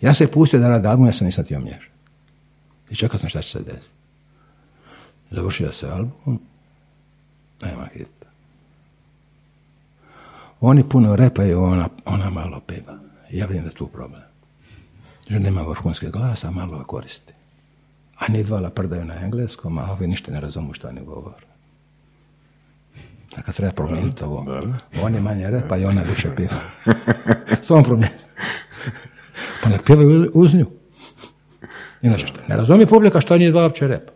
Ja 0.00 0.14
se 0.14 0.30
pustio 0.30 0.60
da 0.60 0.68
radi 0.68 0.86
album, 0.86 1.06
ja 1.06 1.12
sam 1.12 1.24
nisam 1.24 1.44
htio 1.44 1.60
miješati. 1.60 1.92
I 2.90 2.94
čekao 2.94 3.18
sam 3.18 3.28
šta 3.28 3.42
će 3.42 3.50
se 3.50 3.58
desiti. 3.58 3.94
Završio 5.30 5.72
se 5.72 5.88
album, 5.88 6.40
nema 7.62 7.86
hit. 7.94 8.08
Oni 10.60 10.88
puno 10.88 11.16
repaju, 11.16 11.62
ona, 11.62 11.88
ona 12.04 12.30
malo 12.30 12.60
peva. 12.60 12.98
Ja 13.30 13.46
vidim 13.46 13.62
da 13.62 13.68
je 13.68 13.74
tu 13.74 13.86
problem. 13.86 14.22
Že 15.28 15.40
nema 15.40 15.62
vrhunske 15.62 16.10
glasa, 16.10 16.50
malo 16.50 16.84
koristi. 16.84 17.32
A 18.22 18.32
ni 18.32 18.44
dvala 18.44 18.70
prdaju 18.70 19.04
na 19.04 19.14
engleskom, 19.24 19.78
a 19.78 19.92
ovi 19.92 20.06
ništa 20.06 20.32
ne 20.32 20.40
razumu 20.40 20.74
što 20.74 20.88
oni 20.88 21.04
govore. 21.04 21.46
Dakle, 23.36 23.52
treba 23.54 23.72
promijeniti 23.72 24.24
ovo. 24.24 24.46
On 25.02 25.14
je 25.14 25.20
manje 25.20 25.50
repa 25.50 25.76
i 25.76 25.84
ona 25.84 26.02
više 26.02 26.28
pjeva. 26.36 26.60
Samo 27.66 27.82
promijeniti. 27.82 28.24
Pa 29.62 29.68
nek 29.68 29.84
pjevaju 29.84 30.30
uz 30.34 30.54
nju. 30.54 30.66
Inače, 32.02 32.26
ne 32.48 32.56
razumije 32.56 32.86
publika 32.86 33.20
što 33.20 33.38
njih 33.38 33.52
dva 33.52 33.62
uopće 33.62 33.86
repa. 33.86 34.12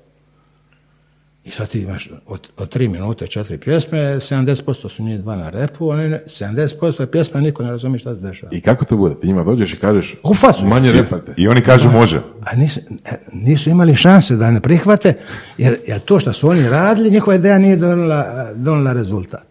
I 1.47 1.51
sad 1.51 1.69
ti 1.69 1.81
imaš 1.81 2.11
od, 2.27 2.51
od 2.57 2.69
tri 2.69 2.89
minute 2.89 3.27
četiri 3.27 3.59
pjesme, 3.59 3.99
70% 3.99 4.89
su 4.89 5.03
njih 5.03 5.21
dva 5.21 5.37
na 5.37 5.51
repu, 5.51 5.89
oni 5.89 6.09
ne, 6.09 6.25
70% 6.27 7.01
je 7.01 7.11
pjesma, 7.11 7.41
niko 7.41 7.63
ne 7.63 7.71
razumije 7.71 7.99
šta 7.99 8.15
se 8.15 8.21
dešava. 8.21 8.53
I 8.53 8.61
kako 8.61 8.85
to 8.85 8.97
bude? 8.97 9.15
Ti 9.21 9.27
njima 9.27 9.45
dođeš 9.45 9.75
i 9.75 9.77
kažeš 9.77 10.15
U 10.23 10.35
facu, 10.35 10.65
manje 10.65 10.93
repate. 10.93 11.35
I 11.37 11.49
oni 11.49 11.61
kažu 11.61 11.91
može. 11.91 12.21
A 12.41 12.57
nisu, 12.57 12.81
e, 13.05 13.11
nisu 13.33 13.71
imali 13.71 13.97
šanse 13.97 14.37
da 14.37 14.51
ne 14.51 14.61
prihvate, 14.61 15.15
jer, 15.59 15.79
jer 15.87 16.01
to 16.01 16.21
što 16.21 16.33
su 16.33 16.49
oni 16.49 16.69
radili, 16.69 17.11
njihova 17.11 17.35
ideja 17.35 17.59
nije 17.59 17.77
donela, 17.77 18.53
donela 18.55 18.93
rezultat. 18.93 19.47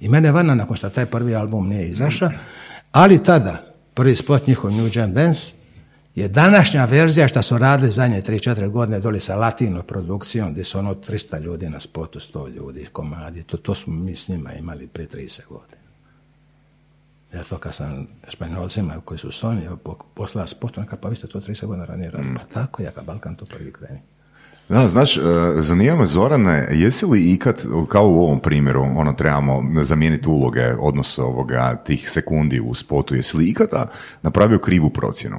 I 0.00 0.08
mene 0.08 0.32
vana, 0.32 0.54
nakon 0.54 0.76
što 0.76 0.90
taj 0.90 1.06
prvi 1.06 1.34
album 1.34 1.68
nije 1.68 1.88
izašao, 1.88 2.30
ali 2.92 3.22
tada, 3.22 3.74
prvi 3.94 4.16
spot 4.16 4.46
njihov 4.46 4.72
New 4.72 4.90
Jam 4.94 5.12
Dance, 5.12 5.57
je 6.14 6.28
današnja 6.28 6.84
verzija 6.84 7.28
što 7.28 7.42
su 7.42 7.58
radili 7.58 7.90
zadnje 7.90 8.22
3-4 8.22 8.68
godine 8.68 9.00
doli 9.00 9.20
sa 9.20 9.36
latino 9.36 9.82
produkcijom, 9.82 10.52
gdje 10.52 10.64
su 10.64 10.78
ono 10.78 10.94
300 10.94 11.42
ljudi 11.42 11.68
na 11.68 11.80
spotu, 11.80 12.20
100 12.20 12.54
ljudi, 12.54 12.86
komadi, 12.92 13.42
to, 13.42 13.56
to 13.56 13.74
smo 13.74 13.94
mi 13.94 14.16
s 14.16 14.28
njima 14.28 14.52
imali 14.52 14.86
prije 14.86 15.08
30 15.08 15.40
godina. 15.48 15.78
Ja 17.34 17.42
to 17.44 17.58
kad 17.58 17.74
sam 17.74 18.06
španjolcima 18.28 19.00
koji 19.04 19.18
su 19.18 19.28
Sony 19.28 19.76
po- 19.76 19.98
poslala 20.14 20.46
spot, 20.46 20.78
on 20.78 20.86
kao, 20.86 20.98
pa 20.98 21.08
vi 21.08 21.16
ste 21.16 21.26
to 21.26 21.40
30 21.40 21.66
godina 21.66 21.84
ranije 21.84 22.10
radili. 22.10 22.34
Pa 22.34 22.44
tako, 22.44 22.82
ja 22.82 22.90
kao 22.90 23.04
Balkan 23.04 23.34
to 23.34 23.44
prvi 23.44 23.72
kreni. 23.72 24.00
Da, 24.68 24.88
znaš, 24.88 25.16
e, 25.16 25.20
zanima 25.60 25.96
me 25.96 26.06
Zorane, 26.06 26.68
jesi 26.72 27.06
li 27.06 27.32
ikad, 27.32 27.64
kao 27.88 28.08
u 28.08 28.20
ovom 28.20 28.40
primjeru, 28.40 28.82
ono 28.82 29.12
trebamo 29.12 29.62
zamijeniti 29.82 30.28
uloge, 30.28 30.74
odnos 30.80 31.18
ovoga, 31.18 31.76
tih 31.86 32.10
sekundi 32.10 32.60
u 32.60 32.74
spotu, 32.74 33.14
jesi 33.14 33.36
li 33.36 33.48
ikada 33.48 33.90
napravio 34.22 34.58
krivu 34.58 34.90
procjenu? 34.90 35.36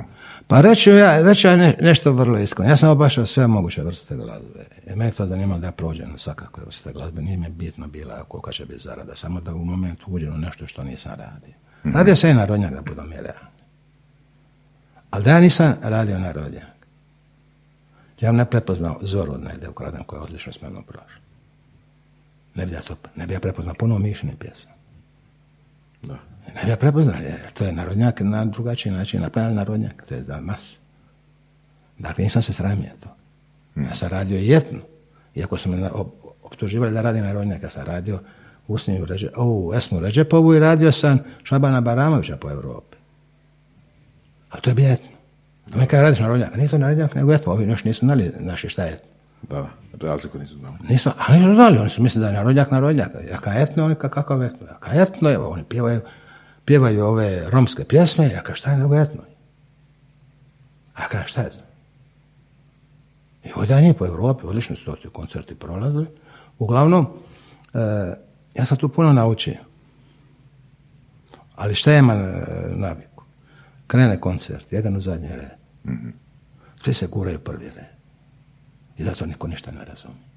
Pa 0.50 0.62
reći 0.62 0.90
ja, 0.90 1.22
reći 1.22 1.48
ja 1.48 1.56
ne- 1.56 1.78
nešto 1.82 2.12
vrlo 2.12 2.40
iskreno. 2.40 2.70
Ja 2.70 2.78
sam 2.78 2.90
obašao 2.90 3.26
sve 3.26 3.48
moguće 3.48 3.84
vrste 3.84 4.16
glazbe. 4.16 4.66
I 4.88 4.96
mene 4.96 5.12
to 5.12 5.26
zanimalo 5.26 5.60
da 5.60 5.68
ja 5.68 5.72
prođem 5.72 6.18
svakakve 6.18 6.64
vrste 6.66 6.94
glazbe. 6.94 7.22
Nije 7.22 7.38
mi 7.38 7.50
bitno 7.50 7.88
bila 7.88 8.24
kolika 8.24 8.52
će 8.52 8.66
biti 8.66 8.84
zarada. 8.84 9.16
Samo 9.16 9.42
da 9.42 9.54
u 9.54 9.66
momentu 9.66 10.06
uđem 10.08 10.34
u 10.34 10.38
nešto 10.38 10.68
što 10.68 10.84
nisam 10.84 11.12
radio. 11.12 11.54
Radio 11.84 12.16
sam 12.16 12.30
i 12.30 12.34
narodnjak 12.34 12.74
da 12.74 12.82
budem 12.82 13.12
je 13.12 13.22
realni. 13.22 13.50
Ali 15.12 15.24
da 15.24 15.32
ja 15.32 15.40
nisam 15.40 15.74
radio 15.82 16.20
narodnjak. 16.20 16.80
Ja 18.20 18.32
ne 18.32 18.46
prepoznao 18.46 19.00
Zoru 19.02 19.34
od 19.34 19.44
Nede 19.44 19.70
ukradem 19.70 20.04
koja 20.04 20.20
je 20.20 20.24
odlično 20.24 20.54
s 20.54 20.62
menom 20.62 20.84
prošla. 20.84 21.22
Ne 22.56 22.66
bi 22.66 22.74
ja 22.74 22.82
to, 22.82 22.96
ne 23.16 23.28
bi 23.28 23.34
ja 23.34 23.40
prepoznao 23.40 23.76
puno 23.80 24.00
mišljenih 24.00 24.38
pjesama. 24.40 24.74
Ne 26.68 26.76
prepoznao, 26.76 27.16
jer 27.22 27.52
to 27.54 27.66
je 27.66 27.72
narodnjak 27.72 28.20
na 28.20 28.46
drugačiji 28.46 28.94
način, 28.94 29.22
napravljen 29.22 29.56
narodnjak, 29.56 30.04
to 30.10 30.16
je 30.16 30.24
za 30.24 30.40
mas. 30.42 30.78
Dakle, 32.00 32.24
nisam 32.24 32.42
se 32.42 32.54
sramio 32.54 32.90
to. 33.04 33.10
Ja 33.82 33.96
sam 33.96 34.10
radio 34.10 34.38
jetnu, 34.38 34.80
iako 35.36 35.58
su 35.58 35.70
me 35.70 35.90
optuživali 36.44 36.94
da 36.94 37.02
radim 37.02 37.24
narodnjak, 37.24 37.64
ja 37.64 37.70
sam 37.70 37.86
radio 37.86 38.20
Usniju 38.68 39.06
Ređe, 39.06 39.30
o, 39.36 39.74
Esmu 39.76 40.00
Ređepovu 40.00 40.56
i 40.56 40.60
radio 40.60 40.92
sam 40.92 41.20
Šabana 41.44 41.82
Baramovića 41.82 42.38
po 42.38 42.52
Europi. 42.52 42.98
A 44.50 44.60
to 44.60 44.70
je 44.70 44.74
bi 44.74 44.92
etno. 44.92 45.10
A 45.74 45.78
mi 45.78 45.86
kada 45.86 46.04
radiš 46.04 46.20
narodnjak, 46.20 46.56
nije 46.56 46.70
to 46.70 46.78
narodnjak, 46.78 47.16
nego 47.16 47.34
etno, 47.34 47.54
ovi 47.54 47.70
još 47.70 47.84
nisu 47.84 48.00
znali 48.06 48.32
naši 48.40 48.70
šta 48.70 48.84
je 48.84 48.94
etno. 48.94 49.10
Da, 49.50 49.70
razliku 50.02 50.40
nisu 50.40 50.56
znali. 50.56 50.76
Nisu, 50.90 51.10
a 51.18 51.34
nisu 51.34 51.56
znali, 51.56 51.78
oni 51.78 51.90
su 51.90 52.04
mislili 52.04 52.24
da 52.24 52.28
je 52.28 52.34
narodnjak 52.34 52.72
narodnjak. 52.72 53.12
Ja 53.32 53.38
ka 53.38 53.54
etno, 53.60 53.86
oni 53.86 53.96
ka 53.96 54.10
kakav 54.10 54.44
etno. 54.44 54.68
Ja 54.68 54.78
ka 54.80 54.92
etno, 54.94 55.32
evo, 55.32 55.50
oni 55.50 55.64
pjevaju, 55.64 56.02
pjevaju 56.70 57.06
ove 57.06 57.50
romske 57.50 57.84
pjesme, 57.86 58.30
ja 58.30 58.44
ka 58.44 58.56
šta 58.56 58.72
je 58.72 58.78
nego 58.78 58.96
etno. 58.96 59.22
A 60.94 61.08
ka 61.08 61.24
šta 61.28 61.42
je 61.42 61.50
to? 61.50 61.64
I 63.44 63.52
ovdje 63.56 63.82
nije 63.82 63.94
po 63.94 64.06
Europi, 64.06 64.46
odlično 64.46 64.76
su 64.76 64.86
to 64.86 64.96
ti 64.96 65.10
koncerti 65.10 65.56
prolazili. 65.56 66.08
Uglavnom, 66.60 67.08
e, 67.74 67.80
ja 68.54 68.66
sam 68.66 68.78
tu 68.78 68.90
puno 68.90 69.14
naučio. 69.14 69.58
Ali 71.56 71.76
šta 71.76 71.92
e, 71.92 72.02
naviku? 72.70 73.24
Krene 73.88 74.20
koncert, 74.22 74.74
jedan 74.74 74.96
u 74.96 75.02
zadnji 75.02 75.30
red. 75.30 75.58
Svi 76.84 76.94
se 76.94 77.08
guraju 77.08 77.40
prvi 77.40 77.70
red. 77.70 77.94
I 78.98 79.04
zato 79.04 79.26
niko 79.26 79.48
ništa 79.48 79.72
ne 79.72 79.86
razumije. 79.86 80.30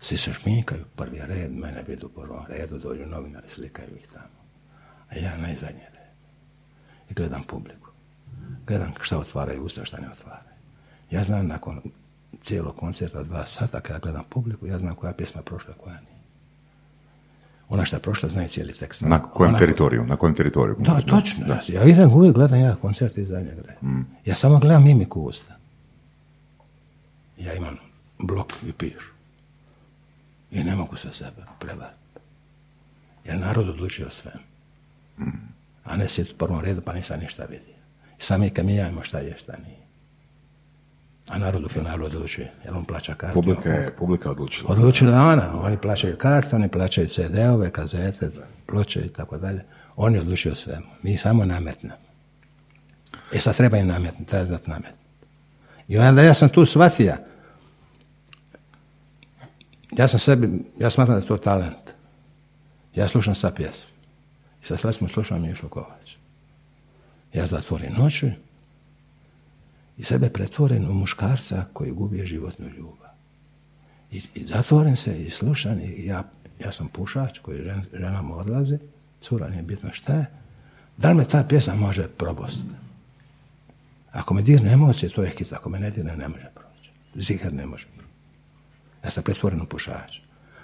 Svi 0.00 0.16
se 0.16 0.32
šminkaju, 0.32 0.84
prvi 0.96 1.20
red, 1.26 1.52
mene 1.52 1.84
vidu 1.88 2.06
u 2.06 2.20
prvom 2.20 2.46
redu, 2.48 2.78
dođu 2.78 3.06
novinari, 3.06 3.48
slikaju 3.48 3.96
ih 3.96 4.06
tamo. 4.12 4.37
A 5.10 5.18
ja 5.18 5.36
najzadnji 5.36 5.80
red. 5.80 6.06
I 7.10 7.14
gledam 7.14 7.42
publiku. 7.42 7.88
Gledam 8.66 8.92
šta 9.00 9.18
otvaraju 9.18 9.64
usta, 9.64 9.84
šta 9.84 10.00
ne 10.00 10.10
otvaraju. 10.10 10.48
Ja 11.10 11.22
znam 11.22 11.46
nakon 11.46 11.80
cijelog 12.42 12.76
koncerta 12.76 13.22
dva 13.22 13.46
sata, 13.46 13.80
kada 13.80 13.98
gledam 13.98 14.24
publiku, 14.28 14.66
ja 14.66 14.78
znam 14.78 14.94
koja 14.94 15.12
pjesma 15.12 15.40
je 15.40 15.44
prošla, 15.44 15.74
koja 15.74 15.94
nije. 16.00 16.18
Ona 17.68 17.84
šta 17.84 17.96
je 17.96 18.02
prošla, 18.02 18.28
zna 18.28 18.44
i 18.44 18.48
cijeli 18.48 18.72
tekst. 18.72 19.00
Na 19.00 19.22
kojem 19.22 19.50
Ona- 19.50 19.58
teritoriju? 19.58 20.04
Na 20.06 20.16
kojem 20.16 20.34
teritoriju? 20.34 20.76
da, 20.78 21.00
točno. 21.00 21.46
Ja, 21.46 21.60
ja 21.68 21.84
idem 21.84 22.12
uvijek 22.12 22.34
gledam 22.34 22.60
ja 22.60 22.74
koncert 22.74 23.18
iz 23.18 23.28
zadnjeg 23.28 23.56
reda. 23.56 23.72
Ja 24.24 24.34
samo 24.34 24.58
gledam 24.58 24.84
mimiku 24.84 25.20
usta. 25.20 25.54
Ja 27.38 27.54
imam 27.54 27.76
blok 28.18 28.52
i 28.66 28.72
pišu. 28.72 29.12
I 30.50 30.64
ne 30.64 30.76
mogu 30.76 30.96
se 30.96 31.08
sebe 31.12 31.42
prevariti. 31.58 31.98
Jer 33.24 33.38
narod 33.38 33.68
odlučio 33.68 34.06
o 34.06 34.10
svemu. 34.10 34.47
A 35.84 35.96
ne 35.96 36.08
sjeti 36.08 36.32
u 36.34 36.36
prvom 36.36 36.60
redu 36.60 36.80
pa 36.80 36.92
nisam 36.92 37.20
ništa 37.20 37.44
vidio. 37.44 37.74
I 38.18 38.22
sami 38.22 38.50
kamenjajmo 38.50 39.02
šta 39.02 39.18
je, 39.18 39.36
šta 39.38 39.52
nije. 39.66 39.78
A 41.28 41.38
narod 41.38 41.64
u 41.64 41.68
finalu 41.68 42.04
odlučuje, 42.04 42.52
jer 42.64 42.74
on 42.74 42.84
plaća 42.84 43.14
kartu. 43.14 43.34
Publika 43.34 43.70
je, 43.70 43.96
publika 43.96 44.30
odlučila. 44.30 44.72
Odlučila 44.72 45.22
ona, 45.22 45.60
oni 45.60 45.78
plaćaju 45.78 46.16
karte, 46.16 46.56
oni 46.56 46.68
plaćaju 46.68 47.08
CD-ove, 47.08 47.70
kazete, 47.70 48.30
ploče 48.66 49.00
i 49.00 49.08
tako 49.08 49.38
dalje. 49.38 49.64
Oni 49.96 50.18
odlučuju 50.18 50.52
o 50.52 50.56
svemu. 50.56 50.86
Mi 51.02 51.16
samo 51.16 51.44
nametnemo. 51.44 51.94
E 53.32 53.38
sad 53.38 53.56
treba 53.56 53.76
i 53.76 53.84
nametnuti, 53.84 54.30
treba 54.30 54.44
znati 54.44 54.70
nametnuti. 54.70 54.98
I 55.88 55.98
onda 55.98 56.22
ja 56.22 56.34
sam 56.34 56.48
tu 56.48 56.66
shvatio. 56.66 57.14
Ja 59.98 60.08
sam 60.08 60.18
sebi, 60.18 60.64
ja 60.78 60.90
smatram 60.90 61.16
da 61.16 61.22
je 61.22 61.28
to 61.28 61.36
talent. 61.36 61.90
Ja 62.94 63.08
slušam 63.08 63.34
sa 63.34 63.50
pjesmu. 63.50 63.97
I 64.62 64.66
sad 64.66 64.80
sad 64.80 64.94
smo 64.94 65.08
slušam 65.08 65.42
Mišo 65.42 65.68
Kovač. 65.68 66.14
Ja 67.32 67.46
zatvorim 67.46 67.92
noći 67.92 68.32
i 69.98 70.04
sebe 70.04 70.30
pretvorim 70.30 70.90
u 70.90 70.94
muškarca 70.94 71.64
koji 71.72 71.92
gubi 71.92 72.26
životnu 72.26 72.68
ljubav. 72.68 73.08
I, 74.10 74.22
i 74.34 74.44
zatvorim 74.44 74.96
se 74.96 75.22
i 75.22 75.30
slušam 75.30 75.80
i 75.80 76.06
ja, 76.06 76.24
ja 76.60 76.72
sam 76.72 76.88
pušač 76.88 77.38
koji 77.38 77.62
žen, 77.62 77.84
ženama 77.92 78.36
odlazi, 78.36 78.78
cura 79.20 79.48
nije 79.48 79.62
bitno 79.62 79.92
šta 79.92 80.14
je. 80.14 80.26
Da 80.96 81.08
li 81.08 81.14
me 81.14 81.24
ta 81.24 81.44
pjesma 81.48 81.74
može 81.74 82.08
probosti? 82.08 82.62
Ako 84.12 84.34
me 84.34 84.42
dirne 84.42 84.72
emocije, 84.72 85.10
to 85.10 85.22
je 85.22 85.30
hit. 85.38 85.52
Ako 85.52 85.70
me 85.70 85.80
ne 85.80 85.90
dirne, 85.90 86.16
ne 86.16 86.28
može 86.28 86.50
proći. 86.54 86.90
Ziher 87.14 87.52
ne 87.52 87.66
može. 87.66 87.86
Ja 89.04 89.10
sam 89.10 89.22
pretvoren 89.22 89.60
u 89.60 89.66
pušač. 89.66 90.18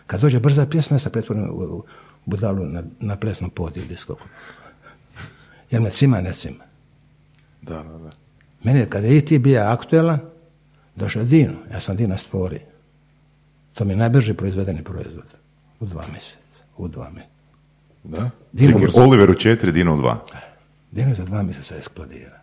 Kad 0.06 0.20
dođe 0.20 0.40
brza 0.40 0.66
pjesma, 0.66 0.94
ja 0.94 0.98
sam 0.98 1.12
pretvoren 1.12 1.44
u, 1.44 1.52
u 1.52 1.84
budalu 2.26 2.64
na, 2.64 2.82
na 3.00 3.16
plesnom 3.16 3.50
podiju 3.50 3.86
diskoku. 3.86 4.24
Jer 5.70 5.82
me 5.82 5.90
cima, 5.90 6.20
ne 6.20 6.32
cima. 6.32 6.64
Da, 7.62 7.82
da, 7.82 7.98
da. 7.98 8.10
Meni 8.62 8.80
je, 8.80 8.90
kada 8.90 9.06
je 9.06 9.16
IT 9.16 9.38
bio 9.42 9.62
aktuelan, 9.62 10.18
došao 10.96 11.20
je 11.20 11.26
Dino. 11.26 11.54
Ja 11.72 11.80
sam 11.80 11.96
Dina 11.96 12.16
stvorio. 12.16 12.60
To 13.74 13.84
mi 13.84 13.92
je 13.92 13.96
najbrži 13.96 14.34
proizvedeni 14.34 14.84
proizvod. 14.84 15.26
U 15.80 15.86
dva 15.86 16.04
mjeseca. 16.12 16.64
U 16.76 16.88
dva 16.88 17.10
mjeseca. 17.10 17.34
Da? 18.04 18.30
Dino, 18.52 18.78
Čekaj, 18.78 19.02
Oliver 19.02 19.30
u 19.30 19.34
četiri, 19.34 19.72
Dino 19.72 19.94
u 19.94 19.96
dva. 19.96 20.24
Dino 20.92 21.14
za 21.14 21.24
dva 21.24 21.42
mjeseca 21.42 21.76
eksplodira. 21.76 22.40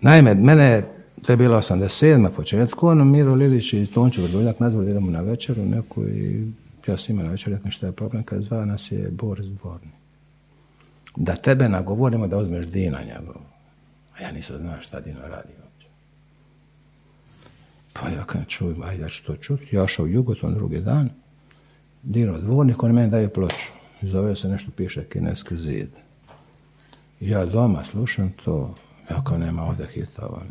Naime, 0.00 0.34
mene, 0.34 0.82
to 1.22 1.32
je 1.32 1.36
bilo 1.36 1.56
87. 1.56 2.16
na 2.16 2.30
početku, 2.30 2.88
ono 2.88 3.04
Miro 3.04 3.34
Lilić 3.34 3.72
i 3.72 3.86
Tončo 3.86 4.22
Vrdoljak 4.22 4.60
nazvali 4.60 4.90
idemo 4.90 5.10
na 5.10 5.20
večeru 5.20 5.64
neku 5.64 6.04
i 6.08 6.46
ja 6.88 6.96
s 6.96 7.08
njima 7.08 7.22
na 7.22 7.30
večeru 7.30 7.56
rekao 7.56 7.70
šta 7.70 7.86
je 7.86 7.92
problem, 7.92 8.22
kad 8.22 8.42
zva 8.42 8.64
nas 8.64 8.92
je 8.92 9.10
Boris 9.10 9.46
Dvorni. 9.46 9.92
Da 11.16 11.34
tebe 11.34 11.68
nagovorimo 11.68 12.26
da 12.26 12.38
uzmeš 12.38 12.66
Dina 12.66 13.02
njegov. 13.02 13.42
A 14.18 14.22
ja 14.22 14.32
nisam 14.32 14.56
znao 14.58 14.80
šta 14.80 15.00
Dino 15.00 15.20
radi 15.20 15.52
uopće. 15.62 15.88
Pa 17.92 18.08
ja 18.08 18.24
kad 18.24 18.46
čuj, 18.46 18.74
ajde 18.84 19.02
ja 19.02 19.08
ću 19.08 19.24
to 19.24 19.36
čuti, 19.36 19.76
ja 19.76 19.82
ošao 19.82 20.04
u 20.04 20.08
Jugoton 20.08 20.54
drugi 20.54 20.80
dan, 20.80 21.10
Dino 22.02 22.38
Dvornik, 22.38 22.82
on 22.82 22.92
meni 22.92 23.10
daje 23.10 23.32
ploču. 23.32 23.72
Zove 24.02 24.36
se 24.36 24.48
nešto, 24.48 24.70
piše 24.76 25.04
kineski 25.04 25.56
zid. 25.56 25.90
Ja 27.20 27.46
doma 27.46 27.84
slušam 27.84 28.32
to, 28.44 28.74
ja 29.10 29.24
kao 29.24 29.38
nema 29.38 29.62
ovdje 29.62 29.86
hitova. 29.86 30.42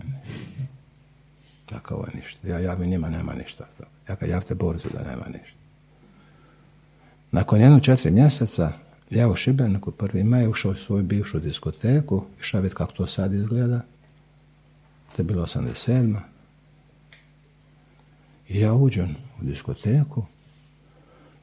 Ja 1.71 1.79
kao 1.79 1.97
ovo 1.97 2.07
ništa. 2.13 2.47
Ja 2.47 2.59
javim 2.59 2.89
njima, 2.89 3.09
nema 3.09 3.33
ništa. 3.33 3.67
Ja 4.09 4.15
kao 4.15 4.27
javite 4.27 4.55
Borisu 4.55 4.89
da 4.93 5.11
nema 5.11 5.25
ništa. 5.27 5.54
Nakon 7.36 7.61
jedno 7.61 7.79
četiri 7.79 8.11
mjeseca, 8.11 8.71
ja 9.09 9.29
u 9.29 9.36
Šibeniku 9.36 9.91
prvi 9.91 10.23
maj 10.23 10.47
ušao 10.47 10.71
u 10.71 10.75
svoju 10.75 11.03
bivšu 11.03 11.39
diskoteku, 11.39 12.25
išao 12.39 12.61
vidjeti 12.61 12.75
kako 12.75 12.91
to 12.91 13.07
sad 13.07 13.33
izgleda. 13.33 13.81
To 15.15 15.21
je 15.21 15.23
bilo 15.23 15.45
87. 15.45 16.19
I 18.49 18.59
ja 18.59 18.73
uđem 18.73 19.15
u 19.41 19.43
diskoteku 19.43 20.25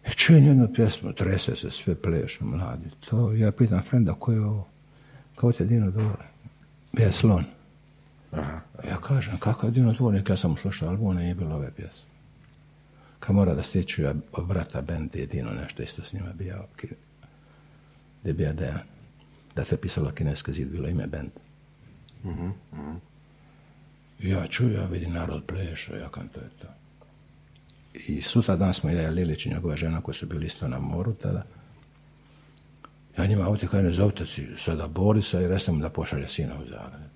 i 0.07 0.11
čujem 0.11 0.47
jednu 0.47 0.69
pjesmu, 0.75 1.13
trese 1.13 1.57
se, 1.57 1.71
sve 1.71 1.95
plešu, 1.95 2.45
mladi. 2.45 2.91
To, 3.11 3.33
ja 3.33 3.53
pitam 3.53 3.83
frenda, 3.83 4.15
ko 4.15 4.33
je 4.33 4.41
ovo? 4.41 4.69
Kao 5.35 5.53
te 5.53 5.65
Dino 5.65 5.91
Dvore? 5.91 6.25
Je 6.93 7.13
slon. 7.13 7.45
Ja 8.89 8.97
kažem, 9.03 9.39
kakav 9.39 9.71
Dino 9.71 9.93
Dvornik? 9.93 10.29
Ja 10.29 10.37
sam 10.37 10.57
slušao 10.57 10.89
album, 10.89 11.17
nije 11.17 11.35
bilo 11.35 11.55
ove 11.55 11.71
pjesme. 11.71 12.12
Kad 13.23 13.35
mora 13.37 13.55
da 13.55 13.63
stiču 13.63 14.03
ja 14.03 14.15
od 14.33 14.47
brata 14.47 14.83
bend 14.83 15.15
je 15.17 15.27
Dino 15.27 15.51
nešto 15.53 15.83
isto 15.83 16.03
s 16.05 16.13
njima 16.13 16.33
bio, 16.33 16.65
ki- 16.77 16.87
gdje 18.21 18.31
je 18.31 18.35
bio 18.35 18.53
Dejan. 18.53 18.81
Da 19.57 19.65
to 19.65 19.75
je 19.75 19.81
pisalo 19.81 20.11
kineski 20.11 20.53
zid, 20.53 20.69
bilo 20.69 20.89
ime 20.89 21.07
bend. 21.07 21.31
I 24.21 24.29
Ja 24.31 24.47
čuju, 24.47 24.73
ja 24.73 24.85
vidim 24.85 25.13
narod 25.13 25.43
pleše, 25.47 25.97
ja 25.99 26.09
kam 26.09 26.29
to 26.29 26.41
je 26.41 26.51
to. 26.61 26.67
I 27.95 28.23
sutra 28.23 28.57
dan 28.57 28.75
smo 28.75 28.91
ja 28.91 29.11
Lilić 29.11 29.47
i 29.47 29.51
njegova 29.51 29.77
žena 29.77 30.01
koji 30.01 30.15
su 30.15 30.27
bili 30.27 30.47
isto 30.47 30.69
na 30.69 30.79
moru 30.79 31.15
tada. 31.15 31.43
Ja 33.19 33.27
njima 33.27 33.49
ovdje 33.49 33.69
kažem, 33.69 33.93
zovite 33.93 34.27
si 34.27 34.49
sada 34.59 34.89
Borisa 34.89 35.41
i 35.41 35.47
recite 35.49 35.73
mu 35.73 35.79
da 35.81 35.91
pošalje 35.91 36.29
sina 36.29 36.55
u 36.55 36.67
Zagreb. 36.67 37.11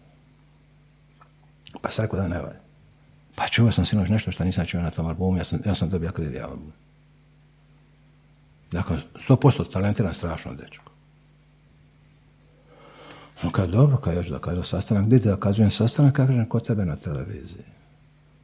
Pa 1.82 1.88
sad 1.90 2.10
da 2.12 2.28
ne 2.28 2.38
valja. 2.38 2.65
Pa 3.36 3.48
čuo 3.48 3.70
sam 3.70 3.84
sinoć 3.84 4.08
nešto 4.08 4.32
što 4.32 4.44
nisam 4.44 4.66
čuo 4.66 4.82
na 4.82 4.90
tom 4.90 5.06
albumu, 5.06 5.38
ja 5.38 5.44
sam, 5.44 5.58
ja 5.64 5.74
sam 5.74 5.90
dobio 5.90 6.12
krivi 6.12 6.40
album. 6.40 6.72
Dakle, 8.72 8.98
100% 9.28 9.72
talentiran 9.72 10.14
strašno 10.14 10.54
dečko. 10.54 10.90
No 13.42 13.50
kad 13.50 13.70
dobro, 13.70 13.96
kad 13.96 14.14
još 14.14 14.26
da 14.26 14.38
kada 14.38 14.62
sastanak, 14.62 15.04
gdje 15.06 15.18
ti 15.18 15.28
zakazujem 15.28 15.70
sastanak, 15.70 16.14
kažem 16.14 16.48
kod 16.48 16.66
tebe 16.66 16.84
na 16.84 16.96
televiziji. 16.96 17.64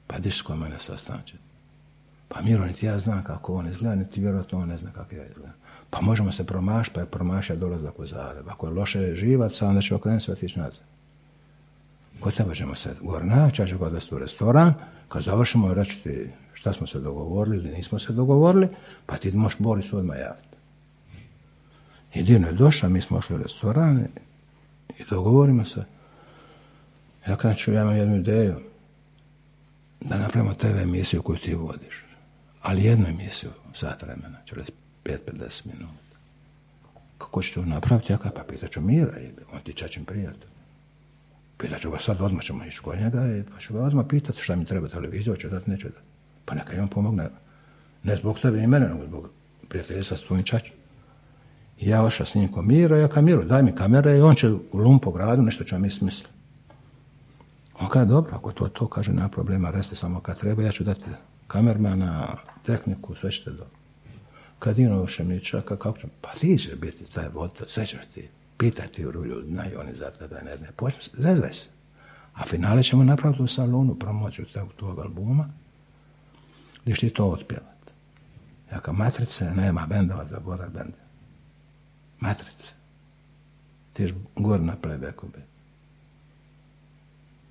Pa 0.07 0.19
diš 0.19 0.43
kod 0.43 0.59
mene 0.59 0.77
sastanak. 0.79 1.25
Pa 2.29 2.43
Miro, 2.43 2.67
niti 2.67 2.87
ja 2.87 2.99
znam 2.99 3.25
kako 3.25 3.55
on 3.55 3.69
izgleda, 3.69 3.95
niti 3.95 4.21
vjerojatno 4.21 4.59
on 4.59 4.69
ne 4.69 4.77
zna 4.77 4.91
kako 4.91 5.15
ja 5.15 5.27
izgledam. 5.27 5.55
Pa 5.91 6.01
možemo 6.01 6.33
se 6.33 6.47
promaš, 6.47 6.89
pa 6.89 7.01
je 7.01 7.07
promašio 7.07 7.57
dolazak 7.57 7.99
u 7.99 8.07
Zagreb. 8.07 8.49
Ako 8.49 8.67
je 8.67 8.73
loše 8.73 9.17
živaca, 9.17 9.69
onda 9.69 9.81
će 9.81 9.95
okrenuti 9.95 10.25
sve 10.25 10.37
nazad. 10.57 10.85
Tebe 12.31 12.55
ćemo 12.55 12.75
se 12.75 12.95
gore 13.01 13.25
naći, 13.25 13.63
ja 13.63 13.67
ću 13.67 13.79
ga 13.79 13.87
odvesti 13.87 14.15
u 14.15 14.19
restoran, 14.19 14.75
kad 15.09 15.23
završimo 15.23 15.75
reći 15.75 16.31
šta 16.53 16.73
smo 16.73 16.87
se 16.87 17.01
dogovorili 17.01 17.57
ili 17.57 17.77
nismo 17.77 17.99
se 17.99 18.13
dogovorili, 18.13 18.69
pa 19.07 19.17
ti 19.17 19.37
možeš 19.37 19.59
Boris 19.59 19.93
odmah 19.93 20.19
javiti. 20.19 20.57
Jedino 22.15 22.47
je 22.47 22.53
došao, 22.53 22.91
mi 22.91 23.01
smo 23.01 23.19
ošli 23.19 23.37
u 23.37 23.39
restoran 23.39 24.07
i 24.99 25.05
dogovorimo 25.11 25.65
se. 25.65 25.85
Ja 27.29 27.37
kažem, 27.37 27.75
ja 27.75 27.83
imam 27.83 27.97
jednu 27.97 28.17
ideju 28.17 28.55
da 30.01 30.19
napravimo 30.19 30.55
TV 30.55 30.79
emisiju 30.79 31.23
koju 31.23 31.39
ti 31.39 31.55
vodiš. 31.55 32.05
Ali 32.63 32.85
jednu 32.85 33.07
emisiju, 33.09 33.51
sat 33.75 34.03
vremena, 34.03 34.39
45-50 35.05 35.67
minuta. 35.67 36.17
Kako 37.19 37.43
ćeš 37.43 37.53
to 37.53 37.65
napraviti? 37.65 38.13
Ja 38.13 38.19
pa 38.19 38.45
pitat 38.49 38.71
ću 38.71 38.81
Mira, 38.81 39.13
on 39.53 39.61
ti 39.61 39.73
čačim 39.73 40.05
prijatelj. 40.05 40.52
Pitat 41.63 41.81
ću 41.81 41.91
ga 41.91 41.99
sad, 41.99 42.21
odmah 42.21 42.45
ćemo 42.45 42.65
ići 42.65 42.81
kod 42.81 42.99
njega 43.01 43.37
i 43.37 43.43
pa 43.43 43.61
ću 43.61 43.75
ga 43.75 43.83
odmah 43.83 44.07
pitati 44.09 44.43
šta 44.43 44.57
mi 44.57 44.65
treba 44.65 44.89
televiziju, 44.89 45.37
će 45.37 45.49
dati, 45.49 45.71
neće 45.71 45.89
dati. 45.89 46.01
Pa 46.45 46.55
neka 46.55 46.83
on 46.83 46.89
pomogne. 46.89 47.29
Ne 48.03 48.17
zbog 48.17 48.39
tebe 48.39 48.63
i 48.63 48.67
mene, 48.67 48.89
nego 48.89 49.05
zbog 49.05 49.29
prijateljstva 49.69 50.17
s 50.17 50.21
tvojim 50.21 50.45
čačom. 50.45 50.77
Ja 51.81 52.05
ošao 52.05 52.27
s 52.27 52.35
njim 52.35 52.53
ko 52.53 52.63
Miro, 52.63 52.97
ja 52.97 53.09
kao 53.09 53.23
Miro, 53.23 53.45
daj 53.45 53.63
mi 53.63 53.75
kamere 53.75 54.17
i 54.17 54.21
on 54.21 54.35
će 54.35 54.51
u 54.51 54.63
lumpo 54.73 55.11
gradu, 55.11 55.43
nešto 55.43 55.65
će 55.65 55.79
mi 55.79 55.91
smisliti. 55.91 56.31
On 57.81 57.89
kaže, 57.89 58.07
dobro, 58.07 58.31
ako 58.35 58.53
to 58.53 58.69
to, 58.69 58.89
kaže, 58.89 59.13
nema 59.13 59.29
problema, 59.29 59.71
reste 59.71 59.97
samo 59.97 60.21
kad 60.21 60.41
treba, 60.41 60.63
ja 60.63 60.73
ću 60.73 60.85
dati 60.85 61.11
kamermana, 61.47 62.37
tehniku, 62.67 63.15
sve 63.15 63.31
ćete 63.31 63.51
dobro. 63.51 63.77
Kad 64.59 64.77
Dino 64.77 65.07
Šemića, 65.07 65.61
kako 65.61 65.99
ćemo, 65.99 66.13
pa 66.21 66.31
ti 66.41 66.59
ćeš 66.59 66.75
biti 66.75 67.13
taj 67.13 67.29
voditelj, 67.29 67.67
sve 67.69 67.87
ćeš 67.87 68.01
ti, 68.15 68.29
pitaj 68.59 68.87
ti 68.87 69.07
u 69.07 69.13
ljudi, 69.13 69.51
znaju 69.51 69.81
oni 69.81 69.95
za 69.95 70.11
tebe, 70.11 70.41
ne 70.45 70.57
znam, 70.57 70.71
počne, 70.77 71.01
zezaj 71.13 71.53
se. 71.53 71.69
A 72.35 72.45
finale 72.45 72.83
ćemo 72.83 73.05
napraviti 73.05 73.43
u 73.43 73.47
salonu, 73.47 73.95
promociju 73.95 74.47
tog, 74.47 74.73
tog 74.77 74.99
albuma, 74.99 75.49
gdje 76.83 76.95
ti 76.95 77.11
to 77.11 77.27
otpjevati. 77.27 77.73
Ja 78.73 78.81
kao 78.81 78.95
matrice, 78.95 79.51
nema 79.51 79.87
bendova, 79.87 80.25
zaborav 80.25 80.71
bende. 80.71 80.99
Matrice. 82.21 82.69
Ti 83.93 84.03
ješ 84.03 84.13
gore 84.37 84.63
na 84.63 84.77
playbacku 84.83 85.27
biti. 85.27 85.53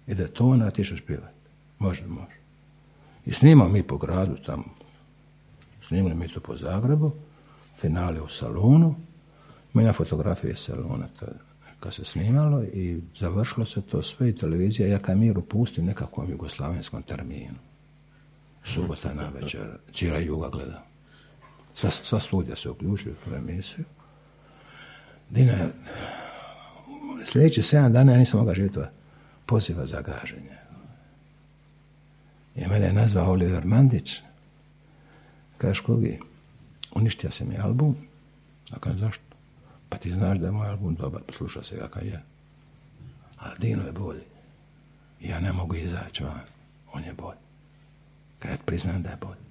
I 0.07 0.15
da 0.15 0.27
to 0.27 0.47
onda 0.47 0.71
ti 0.71 0.83
ćeš 0.83 1.01
pjevati. 1.01 1.41
Može, 1.79 2.07
može. 2.07 2.37
I 3.25 3.33
snimamo 3.33 3.69
mi 3.69 3.83
po 3.83 3.97
gradu 3.97 4.37
tamo. 4.45 4.63
Snimali 5.87 6.15
mi 6.15 6.27
to 6.27 6.39
po 6.39 6.57
Zagrebu. 6.57 7.11
Finale 7.77 8.21
u 8.21 8.29
salonu. 8.29 8.95
Mi 9.73 9.83
na 9.83 9.93
fotografije 9.93 10.55
salona 10.55 11.07
kad 11.79 11.93
se 11.93 12.05
snimalo 12.05 12.63
i 12.63 13.01
završilo 13.19 13.65
se 13.65 13.81
to 13.81 14.01
sve 14.01 14.29
i 14.29 14.35
televizija 14.35 14.87
ja 14.87 14.99
kad 14.99 15.17
miru 15.17 15.41
pustim 15.41 15.85
nekakvom 15.85 16.29
jugoslavenskom 16.29 17.03
terminu. 17.03 17.55
Subota 18.63 19.13
na 19.13 19.29
večer, 19.29 19.77
cijela 19.93 20.19
juga 20.19 20.49
gleda. 20.49 20.83
Sva, 21.75 21.91
sva 21.91 22.19
studija 22.19 22.55
se 22.55 22.69
uključuju 22.69 23.15
u 23.31 23.35
emisiju. 23.35 23.85
Dina, 25.29 25.69
sljedeći 27.25 27.61
sedam 27.61 27.93
dana 27.93 28.11
ja 28.11 28.17
nisam 28.17 28.39
mogao 28.39 28.55
živjeti 28.55 28.79
poziva 29.45 29.85
za 29.85 30.01
gaženje. 30.01 30.57
I 32.55 32.67
mene 32.67 32.85
je 32.85 32.93
nazvao 32.93 33.31
Oliver 33.31 33.65
Mandić. 33.65 34.19
Kažeš, 35.57 35.79
kogi, 35.79 36.19
uništio 36.95 37.31
se 37.31 37.45
mi 37.45 37.57
album. 37.57 37.95
A 38.71 38.79
kad 38.79 38.97
zašto? 38.97 39.30
Pa 39.91 39.97
ti 39.97 40.11
znaš 40.11 40.37
da 40.37 40.45
je 40.45 40.51
moj 40.51 40.67
album 40.67 40.95
dobar, 40.95 41.21
sluša 41.37 41.63
se 41.63 41.79
kakav 41.79 42.05
je. 42.05 42.23
Ali 43.37 43.59
Dino 43.59 43.85
je 43.85 43.91
bolji. 43.91 44.23
Ja 45.19 45.39
ne 45.39 45.53
mogu 45.53 45.75
izaći 45.75 46.23
van. 46.23 46.39
On 46.93 47.03
je 47.03 47.13
bolji. 47.13 47.39
Kad 48.39 48.51
ja 48.51 48.57
priznam 48.65 49.03
da 49.03 49.09
je 49.09 49.17
bolji. 49.21 49.41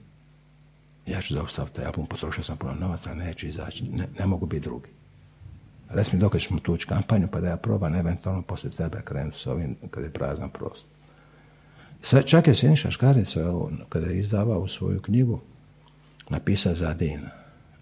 Ja 1.06 1.20
ću 1.20 1.34
zaustaviti 1.34 1.76
taj 1.76 1.84
album, 1.84 2.06
potrošio 2.06 2.42
sam 2.42 2.56
puno 2.56 2.74
novaca, 2.74 3.14
neću 3.14 3.46
izaći, 3.46 3.84
ne, 3.84 4.08
ne 4.18 4.26
mogu 4.26 4.46
biti 4.46 4.64
drugi. 4.64 4.88
Reci 5.88 6.10
mi 6.12 6.20
dok 6.20 6.38
ćemo 6.38 6.60
tući 6.60 6.86
kampanju, 6.86 7.28
pa 7.32 7.40
da 7.40 7.48
ja 7.48 7.56
probam 7.56 7.94
eventualno 7.94 8.42
poslije 8.42 8.72
tebe 8.72 9.02
krenuti 9.04 9.36
s 9.36 9.46
ovim 9.46 9.76
kad 9.90 10.04
je 10.04 10.12
prazan 10.12 10.50
prostor. 10.50 10.90
Sad, 12.02 12.26
čak 12.26 12.46
je 12.46 12.54
Siniša 12.54 12.90
Škarica, 12.90 13.40
kada 13.88 14.06
je 14.06 14.18
izdavao 14.18 14.68
svoju 14.68 15.00
knjigu, 15.00 15.40
napisao 16.28 16.74
za 16.74 16.94
Dina. 16.94 17.39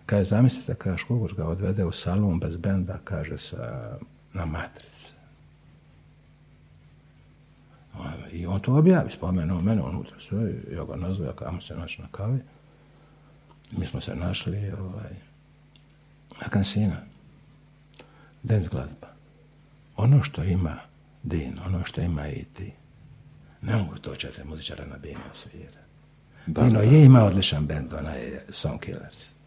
Kaže, 0.09 0.24
zamislite, 0.24 0.74
kaže, 0.74 0.98
Škugoš 0.98 1.34
ga 1.34 1.46
odvede 1.46 1.84
u 1.84 1.92
salon 1.92 2.40
bez 2.40 2.56
benda, 2.56 2.98
kaže, 3.04 3.38
sa, 3.38 3.98
na 4.32 4.46
matrice. 4.46 5.12
I 8.32 8.46
on 8.46 8.61
to 8.61 8.74
objavi, 8.74 9.11
spomenuo 9.11 9.61
mene 9.61 9.82
unutra 9.82 10.20
sve, 10.20 10.54
ja 10.72 10.84
ga 10.84 10.96
nazvao, 10.96 11.32
kamo 11.32 11.61
se 11.61 11.76
naći 11.76 12.02
na 12.02 12.09
kavi. 12.12 12.38
Mi 13.72 13.86
smo 13.86 14.00
se 14.00 14.14
našli, 14.14 14.72
ovaj, 14.80 15.12
na 16.40 16.48
kansina. 16.48 16.96
Dance 18.42 18.68
glazba. 18.68 19.09
Ono 19.96 20.22
što 20.22 20.44
ima 20.44 20.76
Din, 21.22 21.59
ono 21.66 21.84
što 21.84 22.00
ima 22.00 22.28
i 22.28 22.44
ti, 22.44 22.72
ne 23.62 23.76
mogu 23.76 23.98
to 23.98 24.16
četiri 24.16 24.44
muzičara 24.44 24.86
na 24.86 24.98
Dino 24.98 25.32
svira. 25.32 25.80
Da, 26.46 26.62
Dino 26.62 26.78
da, 26.78 26.84
je 26.84 27.04
imao 27.04 27.26
odličan 27.26 27.66
band, 27.66 27.92
onaj 27.92 28.20
Song 28.48 28.80
Killers. 28.80 29.38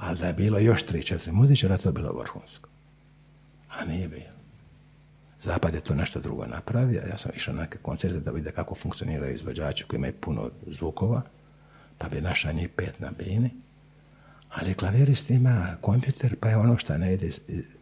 Ali 0.00 0.18
da 0.18 0.26
je 0.26 0.32
bilo 0.32 0.58
još 0.58 0.82
tri, 0.82 1.02
četiri 1.02 1.32
muzičara, 1.32 1.76
to 1.76 1.88
je 1.88 1.92
bilo 1.92 2.12
vrhunsko. 2.12 2.68
A 3.68 3.84
nije 3.84 4.08
bilo. 4.08 4.40
Zapad 5.42 5.74
je 5.74 5.80
to 5.80 5.94
nešto 5.94 6.20
drugo 6.20 6.46
napravio. 6.46 7.02
Ja 7.10 7.18
sam 7.18 7.32
išao 7.36 7.54
na 7.54 7.60
neke 7.60 7.78
koncerte 7.78 8.20
da 8.20 8.30
vide 8.30 8.50
kako 8.50 8.74
funkcioniraju 8.74 9.34
izvođači 9.34 9.84
koji 9.84 9.98
imaju 9.98 10.12
puno 10.20 10.50
zvukova, 10.66 11.22
pa 11.98 12.08
bi 12.08 12.20
našao 12.20 12.52
njih 12.52 12.68
pet 12.68 13.00
na 13.00 13.10
bini. 13.18 13.50
Ali 14.48 14.74
klavirist 14.74 15.30
ima 15.30 15.76
kompjuter, 15.80 16.36
pa 16.40 16.48
je 16.48 16.56
ono 16.56 16.78
što 16.78 16.98
ne 16.98 17.14
ide, 17.14 17.30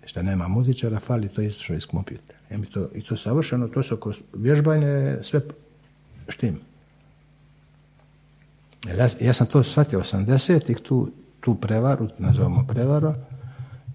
što 0.04 0.22
nema 0.22 0.48
muzičara, 0.48 1.00
fali 1.00 1.28
to 1.28 1.42
izašlo 1.42 1.74
iz 1.74 1.86
kompjutera. 1.86 2.38
I 2.50 2.66
to, 2.66 2.90
I 2.94 3.02
to 3.02 3.16
savršeno, 3.16 3.68
to 3.68 3.82
su 3.82 3.96
kroz 3.96 4.16
vježbanje 4.32 5.18
sve 5.22 5.40
štim. 6.28 6.60
Ja, 8.86 9.08
ja 9.20 9.32
sam 9.32 9.46
to 9.46 9.62
shvatio 9.62 10.00
80-ih, 10.00 10.78
tu, 10.78 11.10
tu 11.40 11.54
prevaru, 11.54 12.08
nazovemo 12.18 12.66
prevaru, 12.68 13.14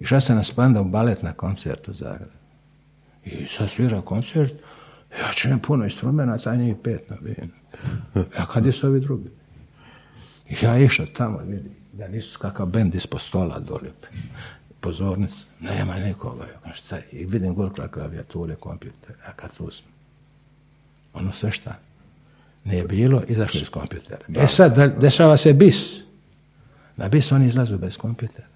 i 0.00 0.04
šta 0.04 0.20
se 0.20 0.34
nas 0.34 0.50
panda 0.50 0.80
u 0.80 0.84
balet 0.84 1.22
na 1.22 1.32
koncert 1.32 1.88
u 1.88 1.92
Zagrebu. 1.92 2.32
I 3.24 3.46
sad 3.46 3.70
svira 3.70 4.00
koncert, 4.00 4.52
ja 5.20 5.32
čujem 5.32 5.58
puno 5.58 5.84
instrumenta, 5.84 6.50
a 6.50 6.56
njih 6.56 6.76
pet 6.84 7.10
na. 7.10 7.16
A 8.38 8.46
kad 8.46 8.66
je 8.66 8.72
su 8.72 8.86
ovi 8.86 9.00
drugi? 9.00 9.30
I 10.48 10.54
ja 10.62 10.78
išao 10.78 11.06
tamo, 11.06 11.38
vidi, 11.38 11.70
da 11.92 12.08
nisu 12.08 12.38
kakav 12.38 12.66
bend 12.66 12.94
ispod 12.94 13.20
stola 13.20 13.60
dolje. 13.60 13.92
Pozornic, 14.80 15.32
nema 15.60 15.98
nikoga. 15.98 16.46
Šta? 16.74 16.98
I 17.12 17.26
vidim 17.26 17.54
gore 17.54 17.88
klavijature, 17.88 18.54
kompjuter. 18.56 19.16
A 19.26 19.32
kad 19.32 19.56
tu 19.56 19.70
smo? 19.70 19.88
Ono 21.12 21.32
sve 21.32 21.50
šta? 21.50 21.78
Nije 22.64 22.84
bilo, 22.84 23.22
izašlo 23.28 23.60
iz 23.60 23.68
kompjutera. 23.68 24.24
E 24.36 24.46
sad, 24.46 25.00
dešava 25.00 25.36
se 25.36 25.52
bis. 25.52 26.03
Na 26.96 27.08
bis 27.08 27.32
oni 27.32 27.46
izlazu 27.46 27.78
bez 27.78 27.96
kompjutera. 27.96 28.48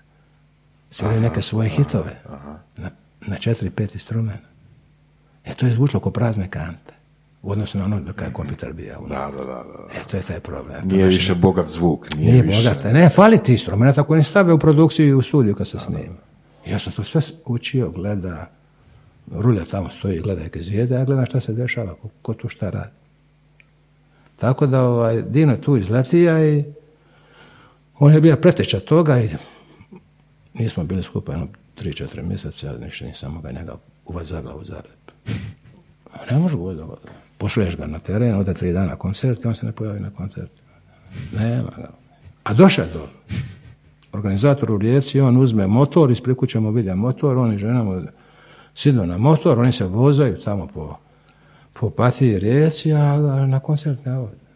Sviraju 0.91 1.21
neke 1.21 1.43
svoje 1.43 1.69
hitove. 1.69 2.21
Na, 2.77 2.91
na 3.27 3.37
četiri, 3.37 3.71
pet 3.71 3.95
instrumenta. 3.95 4.49
E 5.45 5.55
to 5.55 5.67
je 5.67 5.73
zvučilo 5.73 6.01
ko 6.01 6.11
prazne 6.11 6.51
kante. 6.51 6.95
U 7.43 7.51
odnosu 7.51 7.79
na 7.79 7.85
ono 7.85 8.01
kada 8.13 8.25
je 8.25 8.33
kompjuter 8.33 8.73
bio. 8.73 9.01
Da, 9.09 9.31
da, 9.37 9.45
da, 9.45 9.45
da. 9.45 10.01
E, 10.01 10.05
to 10.11 10.17
je 10.17 10.23
taj 10.23 10.41
problem. 10.41 10.83
To 10.83 10.97
Nije 10.97 11.05
baš 11.05 11.15
više 11.15 11.35
bogat 11.35 11.69
zvuk. 11.69 12.15
Nije, 12.17 12.33
nije 12.33 12.43
više... 12.43 12.69
bogat. 12.69 12.85
Ne, 12.93 13.09
fali 13.09 13.39
ti 13.39 13.53
instrumenta 13.53 14.01
ako 14.01 14.17
ne 14.17 14.25
stave 14.25 14.53
u 14.53 14.59
produkciju 14.59 15.09
i 15.09 15.15
u 15.15 15.23
studiju 15.23 15.55
kad 15.55 15.69
se 15.69 15.79
snima. 15.79 16.17
Ja 16.67 16.79
sam 16.79 16.93
to 16.93 17.05
sve 17.05 17.21
učio, 17.45 17.91
gleda, 17.91 18.51
rulja 19.31 19.65
tamo 19.65 19.91
stoji 19.91 20.17
i 20.17 20.21
gleda 20.21 20.43
neke 20.43 20.61
zvijezde, 20.61 20.95
ja 20.95 21.05
gledam 21.05 21.27
šta 21.27 21.41
se 21.41 21.53
dešava, 21.53 21.95
ko, 21.95 22.09
ko 22.23 22.35
tu 22.35 22.49
šta 22.49 22.71
radi. 22.71 22.93
Tako 24.37 24.67
da 24.67 24.83
ovaj, 24.83 25.23
Dino 25.23 25.57
tu 25.57 25.77
izletija 25.77 26.49
i 26.49 26.65
on 27.99 28.13
je 28.13 28.21
bio 28.21 28.37
preteča 28.37 28.81
toga 28.81 29.21
i 29.21 29.29
nismo 30.55 30.85
bili 30.85 31.03
skupa 31.03 31.33
jedno 31.33 31.49
tri, 31.75 31.93
četiri 31.93 32.23
mjeseca, 32.23 32.67
ja 32.67 32.79
ništa 32.79 33.05
nisam 33.05 33.33
mogao 33.33 33.53
njega 33.53 33.77
uvat 34.07 34.27
za 34.27 34.43
glavu 34.43 34.65
za 34.65 34.77
rep. 34.77 35.33
Ne 36.31 36.39
može 36.39 36.57
govoriti 36.57 36.85
Pošuješ 37.39 37.77
ga 37.77 37.87
na 37.87 37.99
teren, 37.99 38.35
ode 38.35 38.55
tri 38.55 38.73
dana 38.73 38.97
koncert 38.97 39.45
i 39.45 39.49
on 39.49 39.55
se 39.55 39.67
ne 39.67 39.73
pojavi 39.73 40.01
na 40.01 40.11
koncertu. 40.11 40.63
Nema 41.33 41.71
ga. 41.77 41.91
A 42.45 42.55
došao 42.55 42.85
je 42.85 42.91
do 42.93 43.09
organizator 44.13 44.73
u 44.73 44.79
Rijeci, 44.79 45.21
on 45.21 45.37
uzme 45.37 45.67
motor, 45.67 46.11
ispred 46.11 46.37
kuće 46.37 46.61
mu 46.61 46.71
vide 46.71 46.95
motor, 46.95 47.39
on 47.39 47.55
i 47.55 47.59
žena 47.59 47.85
mu 47.85 48.03
sidnu 48.75 49.07
na 49.07 49.19
motor, 49.19 49.59
oni 49.59 49.73
se 49.73 49.85
vozaju 49.85 50.41
tamo 50.45 50.67
po, 50.67 50.97
po 51.73 51.87
Opatiji 51.87 52.39
Rijeci, 52.39 52.93
a 52.93 53.17
na 53.47 53.61
koncert 53.61 54.05
ne 54.05 54.19
ode. 54.19 54.48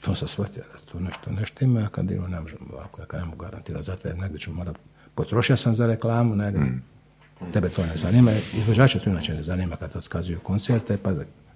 To 0.00 0.14
sam 0.14 0.28
shvatio 0.28 0.62
da 0.72 0.78
tu 0.92 1.00
nešto, 1.00 1.30
nešto 1.30 1.64
ima, 1.64 1.80
a 1.80 1.88
kad 1.88 2.10
ne 2.10 2.40
možemo 2.40 2.66
ovako, 2.72 3.00
ja 3.00 3.18
ne 3.18 3.24
mogu 3.24 3.36
garantirati, 3.36 3.84
zato 3.84 4.08
jer 4.08 4.18
negdje 4.18 4.40
ću 4.40 4.52
morat, 4.52 4.76
potrošio 5.14 5.56
sam 5.56 5.74
za 5.74 5.86
reklamu, 5.86 6.36
negdje, 6.36 6.62
tebe 7.52 7.68
to 7.68 7.86
ne 7.86 7.96
zanima, 7.96 8.32
izvođače 8.54 8.98
to 8.98 9.10
inače 9.10 9.34
ne 9.34 9.42
zanima 9.42 9.76
kad 9.76 9.96
otkazuju 9.96 10.40
koncerte, 10.40 10.96
pa 10.96 11.10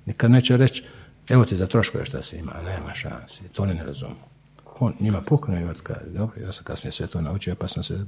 nikad 0.07 0.31
neće 0.31 0.57
reći, 0.57 0.85
evo 1.29 1.45
ti 1.45 1.57
za 1.57 1.67
troškove 1.67 2.05
šta 2.05 2.23
si 2.23 2.37
ima, 2.37 2.53
nema 2.65 2.95
šansi, 2.95 3.49
to 3.49 3.63
oni 3.63 3.75
ne 3.75 3.85
razumiju. 3.85 4.17
On 4.79 4.93
njima 5.01 5.23
pukne 5.23 5.63
i 5.63 5.65
otkaže, 5.65 6.11
dobro, 6.11 6.41
ja 6.43 6.53
sam 6.53 6.65
kasnije 6.65 6.93
sve 6.93 7.07
to 7.07 7.21
naučio, 7.21 7.55
pa 7.55 7.69
sam 7.69 7.83
se 7.83 8.05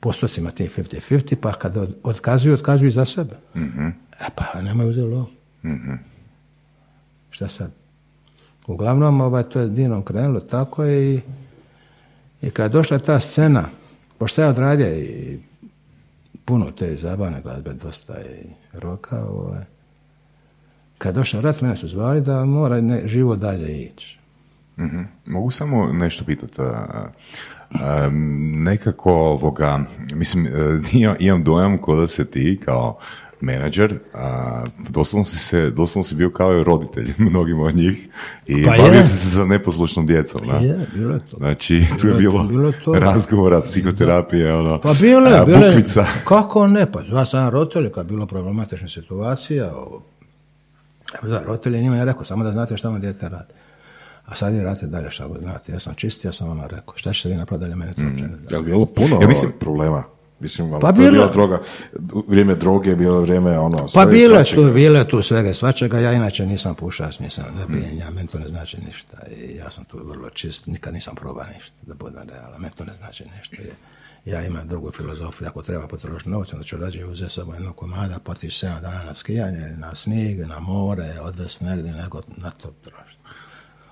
postocima 0.00 0.50
tim 0.50 0.68
50-50, 0.76 1.36
pa 1.40 1.52
kad 1.52 1.76
otkazuju, 2.02 2.54
otkazuju 2.54 2.90
za 2.90 3.04
sebe. 3.04 3.36
E 4.20 4.26
pa 4.34 4.60
nemaju 4.62 4.90
uzeli 4.90 5.14
ovo. 5.14 5.30
Šta 7.30 7.48
sad? 7.48 7.77
Uglavnom, 8.68 9.20
ovaj, 9.20 9.42
to 9.42 9.60
je 9.60 9.68
dinom 9.68 10.02
krenulo 10.02 10.40
tako 10.40 10.86
i, 10.86 11.20
i 12.42 12.50
kad 12.50 12.64
je 12.64 12.68
došla 12.68 12.98
ta 12.98 13.20
scena, 13.20 13.64
pošto 14.18 14.42
ja 14.42 14.48
odradio 14.48 14.94
i 14.94 15.38
puno 16.44 16.70
te 16.70 16.96
zabavne 16.96 17.40
glazbe, 17.42 17.72
dosta 17.72 18.14
i 18.20 18.46
roka, 18.72 19.24
ovaj, 19.24 19.62
kad 20.98 21.14
došao 21.14 21.40
rat, 21.40 21.60
mene 21.60 21.76
su 21.76 21.88
zvali 21.88 22.20
da 22.20 22.44
mora 22.44 22.80
ne, 22.80 23.02
živo 23.04 23.36
dalje 23.36 23.82
ići. 23.82 24.18
Mhm. 24.78 25.02
Mogu 25.26 25.50
samo 25.50 25.92
nešto 25.92 26.24
pitati. 26.24 26.62
nekako 28.54 29.12
ovoga, 29.12 29.80
mislim, 30.14 30.46
e, 30.46 30.50
imam 31.26 31.44
dojam 31.44 31.78
ko 31.78 31.96
da 31.96 32.06
se 32.06 32.24
ti 32.24 32.60
kao 32.64 32.98
menadžer, 33.40 33.98
a, 34.14 34.60
doslovno 34.80 35.24
si 35.24 35.38
se, 35.38 35.70
doslovno 35.70 36.04
si 36.04 36.14
bio 36.14 36.30
kao 36.30 36.54
i 36.54 36.64
roditelj 36.64 37.12
mnogima 37.30 37.62
od 37.62 37.76
njih 37.76 38.08
i 38.46 38.64
Pa 38.64 38.70
bavio 38.72 38.84
je. 38.92 39.04
si 39.04 39.16
se 39.16 39.30
sa 39.30 39.44
neposlušnom 39.44 40.06
djecom. 40.06 40.40
Da? 40.46 40.56
Je, 40.56 40.86
bilo 40.94 41.14
je 41.14 41.20
to. 41.20 41.36
Znači, 41.36 41.84
tu 42.00 42.08
je 42.08 42.14
Bilo 42.14 42.42
je- 42.42 42.48
bilo, 42.48 42.66
je 42.66 42.84
to. 42.84 42.92
razgovora, 42.94 43.60
psihoterapije, 43.62 44.54
ono, 44.54 44.80
Pa 44.80 44.92
bilo 44.94 45.26
je, 45.26 45.38
a, 45.38 45.44
bilo 45.44 45.58
je. 45.58 45.84
Kako 46.24 46.66
ne, 46.66 46.92
pa 46.92 47.00
ja 47.02 47.24
sam 47.24 47.48
roditelj 47.48 47.88
kad 47.88 48.06
je 48.06 48.08
bilo 48.08 48.26
problematična 48.26 48.88
situacija, 48.88 49.76
ovo, 49.76 50.02
evo 51.14 51.28
da, 51.28 51.42
roditelji 51.42 51.82
njima 51.82 51.96
je 51.96 52.04
rekao, 52.04 52.24
samo 52.24 52.44
da 52.44 52.52
znate 52.52 52.76
šta 52.76 52.88
vam 52.88 53.00
dijete 53.00 53.28
radi. 53.28 53.52
A 54.24 54.34
sad 54.34 54.52
vi 54.52 54.62
radite 54.62 54.86
dalje 54.86 55.10
šta 55.10 55.26
god 55.26 55.40
znate. 55.40 55.72
Ja 55.72 55.78
sam 55.78 55.94
čist, 55.94 56.24
ja 56.24 56.32
sam 56.32 56.48
vama 56.48 56.62
rekao. 56.64 56.96
Šta 56.96 57.12
ćete 57.12 57.28
vi 57.28 57.34
napraviti 57.34 57.64
dalje, 57.64 57.76
mene 57.76 57.92
to 57.92 58.02
uopće 58.02 58.22
ne 58.22 58.28
zanima. 58.28 58.48
Je 58.50 58.58
li 58.58 58.64
bilo 58.64 58.86
puno 58.86 59.18
Ja 59.22 59.28
mislim- 59.28 59.52
problema? 59.60 60.04
Mislim, 60.40 60.72
ali 60.72 60.80
Pa 60.80 60.92
to 60.92 61.02
je 61.02 61.10
bilo- 61.10 61.12
bila 61.12 61.32
droga, 61.32 61.60
vrijeme 62.28 62.54
droge, 62.54 62.96
bilo 62.96 63.20
vrijeme 63.20 63.58
ono... 63.58 63.86
Pa 63.94 64.06
bilo 64.06 64.38
je 64.38 64.44
tu, 64.44 64.72
bilo 64.72 64.98
je 64.98 65.08
tu 65.08 65.22
svega 65.22 65.52
svačega. 65.52 65.98
Ja 65.98 66.12
inače 66.12 66.46
nisam 66.46 66.74
pušač, 66.74 67.18
nisam 67.18 67.44
ne 67.56 67.66
pijem, 67.66 67.98
ja, 67.98 68.10
meni 68.10 68.28
to 68.28 68.38
ne 68.38 68.48
znači 68.48 68.76
ništa. 68.86 69.16
I 69.36 69.56
ja 69.56 69.70
sam 69.70 69.84
tu 69.84 69.98
vrlo 70.04 70.30
čist, 70.30 70.66
nikad 70.66 70.94
nisam 70.94 71.14
probao 71.14 71.44
ništa, 71.54 71.72
da 71.82 71.94
budem 71.94 72.28
realan. 72.28 72.60
Meni 72.60 72.74
to 72.74 72.84
ne 72.84 72.92
znači 72.98 73.24
ništa. 73.36 73.56
I 73.56 74.30
Ja 74.30 74.46
imam 74.46 74.68
drugu 74.68 74.90
filozofiju, 74.90 75.48
ako 75.48 75.62
treba 75.62 75.86
potrošiti 75.86 76.30
novce, 76.30 76.54
onda 76.54 76.64
ću 76.64 76.76
rađe 76.76 77.04
uzeti 77.04 77.32
sobom 77.32 77.54
jednog 77.54 77.76
komada, 77.76 78.18
potići 78.18 78.66
7 78.66 78.80
dana 78.80 79.04
na 79.04 79.14
skijanje, 79.14 79.74
na 79.76 79.94
snijeg, 79.94 80.38
na 80.38 80.58
more, 80.60 81.20
odvesti 81.22 81.64
negdje, 81.64 81.92
nego 81.92 82.20
na 82.36 82.50
to 82.50 82.68
trošiti. 82.82 83.18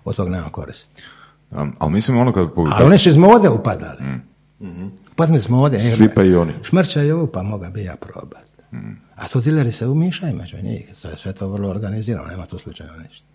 Od 0.05 0.17
toga 0.17 0.31
nemam 0.31 0.51
koristi. 0.51 1.03
Um, 1.51 1.75
ali 1.79 1.93
mislim 1.93 2.19
ono 2.19 2.33
kad... 2.33 2.49
Ali 2.57 2.85
oni 2.85 2.99
su 2.99 3.09
iz 3.09 3.17
mode 3.17 3.49
upadali. 3.49 3.99
Upadli 5.17 5.37
iz 5.37 5.49
mode. 5.49 5.79
Svi 5.79 6.09
pa 6.15 6.23
i 6.23 6.35
oni. 6.35 6.53
Šmrčaju, 6.63 7.31
pa 7.33 7.43
moga 7.43 7.71
bi 7.71 7.85
ja 7.85 7.97
probat. 7.97 8.51
A 9.15 9.29
tu 9.29 9.41
dileri 9.41 9.73
se 9.73 9.87
umišaju 9.87 10.37
među 10.37 10.57
njih. 10.63 10.91
Sve, 10.93 11.17
sve 11.17 11.33
to 11.33 11.49
vrlo 11.49 11.71
organizirano, 11.71 12.29
nema 12.29 12.47
tu 12.47 12.59
slučajno 12.59 12.97
ništa. 12.97 13.27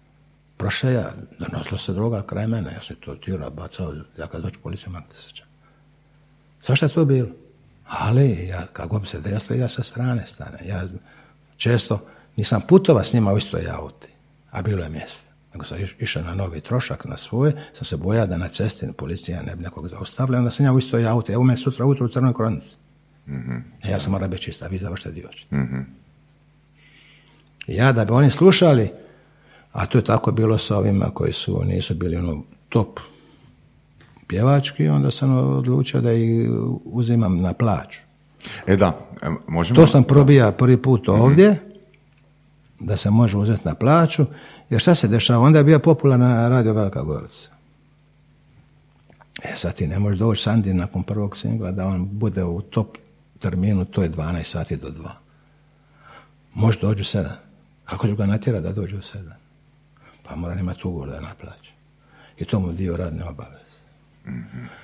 Prošao 0.57 0.91
ja, 0.91 1.11
donosilo 1.39 1.77
se 1.77 1.93
droga 1.93 2.21
kraj 2.21 2.47
mene, 2.47 2.71
ja 2.73 2.81
sam 2.81 2.95
to 2.95 3.15
tira, 3.15 3.49
bacao, 3.49 3.93
ja 4.19 4.27
kad 4.27 4.41
dođu 4.41 4.59
policiju, 4.63 4.91
maknite 4.91 5.15
se 5.15 5.31
čak. 5.33 5.47
Sve 6.59 6.75
što 6.75 6.85
je 6.85 6.89
to 6.89 7.05
bilo. 7.05 7.29
Ali, 7.87 8.47
ja, 8.47 8.67
kako 8.73 8.99
bi 8.99 9.07
se 9.07 9.19
desilo, 9.19 9.59
ja 9.59 9.67
sa 9.67 9.83
strane 9.83 10.27
stane. 10.27 10.57
Ja 10.65 10.81
često 11.57 11.99
nisam 12.35 12.61
putova 12.67 13.03
s 13.03 13.13
njima 13.13 13.33
u 13.33 13.37
istoj 13.37 13.69
auti, 13.71 14.07
a 14.51 14.61
bilo 14.61 14.83
je 14.83 14.89
mjesta. 14.89 15.30
Nego 15.53 15.65
sam 15.65 15.77
iš- 15.77 15.95
išao 15.99 16.23
na 16.23 16.35
novi 16.35 16.59
trošak, 16.59 17.05
na 17.05 17.17
svoj, 17.17 17.51
sam 17.73 17.85
se 17.85 17.97
bojao 17.97 18.27
da 18.27 18.37
na 18.37 18.47
cesti 18.47 18.87
policija 18.93 19.41
ne 19.41 19.55
bi 19.55 19.63
nekog 19.63 19.87
zaustavila, 19.87 20.37
onda 20.37 20.51
sam 20.51 20.65
ja 20.65 20.73
u 20.73 20.79
istoj 20.79 21.07
auti, 21.07 21.31
evo 21.31 21.43
me 21.43 21.57
sutra 21.57 21.85
ujutro 21.85 22.05
u 22.05 22.09
crnoj 22.09 22.33
kronici. 22.33 22.75
E, 23.83 23.89
Ja 23.89 23.99
sam 23.99 24.11
mora 24.11 24.27
biti 24.27 24.41
čista, 24.41 24.67
vi 24.67 24.77
završite 24.77 25.11
dio. 25.11 25.29
I 27.67 27.75
Ja 27.75 27.91
da 27.91 28.05
bi 28.05 28.11
oni 28.11 28.29
slušali, 28.31 28.89
a 29.71 29.85
to 29.85 29.97
je 29.97 30.03
tako 30.03 30.31
bilo 30.31 30.57
sa 30.57 30.77
ovima 30.77 31.05
koji 31.05 31.33
su, 31.33 31.63
nisu 31.65 31.95
bili 31.95 32.15
ono 32.17 32.43
top 32.69 32.99
pjevački, 34.27 34.87
onda 34.87 35.11
sam 35.11 35.31
odlučio 35.49 36.01
da 36.01 36.13
ih 36.13 36.49
uzimam 36.83 37.37
na 37.37 37.53
plaću. 37.53 37.99
E 38.67 38.75
da, 38.75 38.99
možemo... 39.47 39.79
To 39.79 39.87
sam 39.87 40.03
probija 40.03 40.51
prvi 40.51 40.77
put 40.77 41.09
ovdje, 41.09 41.55
da 42.79 42.97
se 42.97 43.09
može 43.09 43.37
uzeti 43.37 43.61
na 43.65 43.75
plaću, 43.75 44.25
jer 44.71 44.81
šta 44.81 44.95
se 44.95 45.07
dešava? 45.07 45.39
Onda 45.39 45.57
je 45.57 45.63
bio 45.63 45.79
popularan 45.79 46.19
na 46.19 46.49
radio 46.49 46.73
Velika 46.73 47.03
Gorica. 47.03 47.51
E 49.43 49.55
sad 49.55 49.73
ti 49.73 49.87
ne 49.87 49.99
možeš 49.99 50.19
doći 50.19 50.43
Sandi 50.43 50.73
nakon 50.73 51.03
prvog 51.03 51.37
singla 51.37 51.71
da 51.71 51.87
on 51.87 52.09
bude 52.11 52.43
u 52.43 52.61
top 52.61 52.97
terminu, 53.39 53.85
to 53.85 54.03
je 54.03 54.09
12 54.09 54.43
sati 54.43 54.75
do 54.75 54.89
2. 54.89 55.09
Može 56.53 56.79
doći 56.79 57.01
u 57.01 57.03
7. 57.03 57.29
Kako 57.85 58.07
ću 58.07 58.15
ga 58.15 58.25
natjerati 58.25 58.63
da 58.63 58.73
dođe 58.73 58.95
u 58.95 59.01
7? 59.01 59.31
Pa 60.23 60.35
mora 60.35 60.59
imati 60.59 60.87
ugovor 60.87 61.09
da 61.09 61.21
naplaća. 61.21 61.71
I 62.37 62.45
to 62.45 62.59
mu 62.59 62.71
dio 62.71 62.97
radne 62.97 63.25
obaveze. 63.25 63.81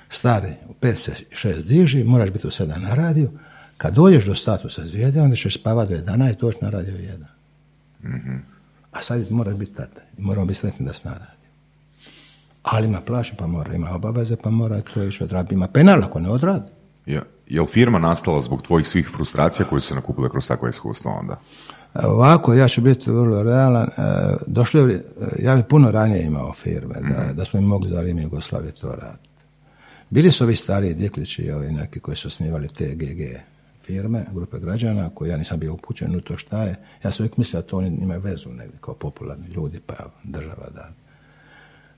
Stari, 0.08 0.54
u 0.68 0.74
5 0.80 0.94
se 0.94 1.12
6 1.48 1.68
diži, 1.68 2.04
moraš 2.04 2.30
biti 2.30 2.46
u 2.46 2.50
7 2.50 2.78
na 2.78 2.94
radiju. 2.94 3.30
Kad 3.76 3.94
dođeš 3.94 4.24
do 4.24 4.34
statusa 4.34 4.82
zvijede, 4.82 5.20
onda 5.20 5.36
ćeš 5.36 5.54
spavati 5.60 5.94
do 5.94 6.00
11 6.00 6.32
i 6.32 6.36
doći 6.36 6.58
na 6.60 6.70
radio 6.70 6.94
1. 6.94 7.24
A 8.92 9.02
sad 9.02 9.30
moraš 9.32 9.54
biti 9.54 9.74
tata. 9.74 10.00
I 10.18 10.22
moramo 10.22 10.46
biti 10.46 10.60
sretni 10.60 10.86
da 10.86 10.92
se 10.92 11.08
naradi. 11.08 11.38
Ali 12.62 12.86
ima 12.86 13.00
plaću, 13.00 13.32
pa 13.38 13.46
mora, 13.46 13.74
ima 13.74 13.90
obaveze, 13.94 14.36
pa 14.36 14.50
mora 14.50 14.80
to 14.80 15.02
ići 15.02 15.24
odraditi. 15.24 15.54
Ima 15.54 15.68
penal 15.68 16.02
ako 16.04 16.20
ne 16.20 16.30
odradi. 16.30 16.70
Je, 17.06 17.22
je 17.46 17.60
li 17.60 17.66
firma 17.66 17.98
nastala 17.98 18.40
zbog 18.40 18.62
tvojih 18.62 18.88
svih 18.88 19.08
frustracija 19.16 19.66
koje 19.66 19.80
su 19.80 19.88
se 19.88 19.94
nakupile 19.94 20.30
kroz 20.30 20.48
takva 20.48 20.68
iskustva 20.68 21.12
onda? 21.12 21.40
Ovako, 21.94 22.54
ja 22.54 22.68
ću 22.68 22.80
biti 22.80 23.10
vrlo 23.10 23.42
realan. 23.42 23.88
e, 23.88 23.92
Došlo 24.46 24.80
je, 24.80 24.86
vri- 24.86 25.02
e, 25.20 25.42
ja 25.44 25.56
bi 25.56 25.62
puno 25.62 25.90
ranije 25.90 26.24
imao 26.24 26.52
firme, 26.52 26.94
da, 27.00 27.32
da 27.32 27.44
smo 27.44 27.60
im 27.60 27.66
mogli 27.66 27.88
za 27.88 28.00
vrijeme 28.00 28.22
Jugoslavije 28.22 28.72
to 28.72 28.88
raditi. 28.88 29.28
Bili 30.10 30.30
su 30.30 30.44
ovi 30.44 30.56
stariji 30.56 30.94
djeklići, 30.94 31.50
ovi 31.50 31.72
neki 31.72 32.00
koji 32.00 32.16
su 32.16 32.28
osnivali 32.28 32.68
te 32.68 32.94
GG 32.94 33.20
firme, 33.88 34.24
grupe 34.32 34.58
građana, 34.58 35.10
koji 35.14 35.28
ja 35.28 35.36
nisam 35.36 35.58
bio 35.58 35.74
upućen 35.74 36.16
u 36.16 36.20
to 36.20 36.36
šta 36.36 36.62
je. 36.62 36.74
Ja 37.04 37.10
sam 37.10 37.24
uvijek 37.24 37.36
mislio 37.36 37.62
da 37.62 37.66
to 37.66 37.78
oni 37.78 37.88
imaju 38.02 38.20
vezu 38.20 38.48
negdje 38.48 38.78
kao 38.80 38.94
popularni 38.94 39.46
ljudi, 39.46 39.80
pa 39.86 39.94
država 40.24 40.68
da. 40.74 40.90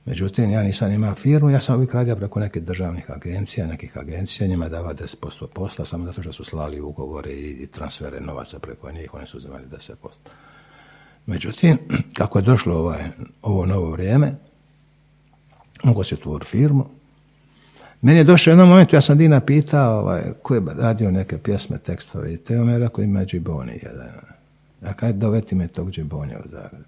Međutim, 0.05 0.51
ja 0.51 0.62
nisam 0.62 0.93
imao 0.93 1.14
firmu, 1.14 1.51
ja 1.51 1.61
sam 1.61 1.76
uvijek 1.76 1.95
radio 1.95 2.16
preko 2.16 2.41
nekih 2.41 2.62
državnih 2.62 3.11
agencija, 3.11 3.66
nekih 3.66 3.99
agencija, 3.99 4.49
njima 4.49 4.68
dava 4.68 4.95
10% 4.95 5.47
posla, 5.47 5.84
samo 5.84 6.05
zato 6.07 6.22
što 6.22 6.32
su 6.32 6.45
slali 6.45 6.80
ugovore 6.80 7.32
i, 7.32 7.66
transfere 7.66 8.20
novaca 8.20 8.59
preko 8.59 8.93
njih, 8.93 9.14
oni 9.14 9.26
su 9.26 9.36
uzimali 9.36 9.64
10%. 9.66 9.95
Međutim, 11.26 11.78
kako 12.18 12.38
je 12.38 12.43
došlo 12.43 12.76
ovaj, 12.76 13.03
ovo 13.43 13.66
novo 13.66 13.91
vrijeme, 13.91 14.34
mogu 15.84 16.05
se 16.05 16.16
tvor 16.16 16.45
firmu, 16.45 16.99
meni 18.03 18.18
je 18.18 18.24
došao 18.24 18.51
jedan 18.53 18.68
moment, 18.68 18.92
ja 18.92 19.01
sam 19.01 19.18
Dina 19.18 19.40
pitao 19.40 20.01
ovaj, 20.01 20.22
ko 20.42 20.55
je 20.55 20.62
radio 20.76 21.11
neke 21.11 21.38
pjesme, 21.38 21.78
tekstove, 21.78 22.34
i 22.34 22.36
to 22.36 22.53
je 22.53 22.61
on 22.61 22.76
rekao 22.76 23.05
ima 23.05 23.24
Džiboni 23.24 23.80
jedan. 23.82 24.09
Ja 24.82 24.92
kaj 24.92 25.12
doveti 25.12 25.55
me 25.55 25.68
tog 25.68 25.90
Džibonija 25.90 26.40
u 26.44 26.48
Zagreb. 26.48 26.84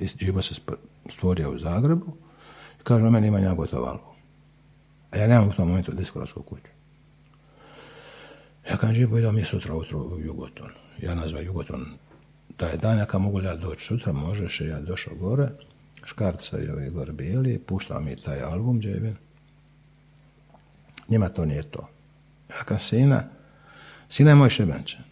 I 0.00 0.06
Džibo 0.06 0.42
se 0.42 0.54
stvorio 1.08 1.50
u 1.50 1.58
Zagrebu 1.58 2.06
i 2.80 2.82
kaže 2.82 3.10
meni 3.10 3.28
ima 3.28 3.40
njega 3.40 3.54
gotov 3.54 3.84
album. 3.84 4.14
A 5.10 5.18
ja 5.18 5.26
nemam 5.26 5.48
u 5.48 5.52
tom 5.52 5.68
momentu 5.68 5.92
diskografsku 5.92 6.42
kuću. 6.42 6.70
Ja 8.70 8.76
kažem, 8.76 8.94
Džibo, 8.94 9.18
idemo 9.18 9.32
mi 9.32 9.44
sutra 9.44 9.74
ujutro 9.74 9.98
u 9.98 10.20
Jugoton. 10.20 10.70
Ja 11.02 11.14
nazva 11.14 11.40
Jugoton 11.40 11.86
taj 12.56 12.76
dan, 12.76 12.98
ja 12.98 13.04
kad 13.04 13.20
mogu 13.20 13.40
ja 13.40 13.56
doći 13.56 13.86
sutra, 13.86 14.12
možeš, 14.12 14.60
ja 14.60 14.80
došao 14.80 15.14
gore, 15.14 15.48
škarca 16.04 16.58
i 16.58 16.68
ovi 16.68 16.90
gore 16.90 17.12
bili, 17.12 17.58
puštao 17.58 18.00
mi 18.00 18.16
taj 18.16 18.42
album, 18.42 18.80
Džibin. 18.80 19.16
Njima 21.08 21.28
to 21.28 21.44
nije 21.44 21.62
to. 21.62 21.88
Ja 22.50 22.64
kažem, 22.64 22.86
sina, 22.86 23.22
sina 24.08 24.30
je 24.30 24.34
moj 24.34 24.50
šebenčan. 24.50 25.02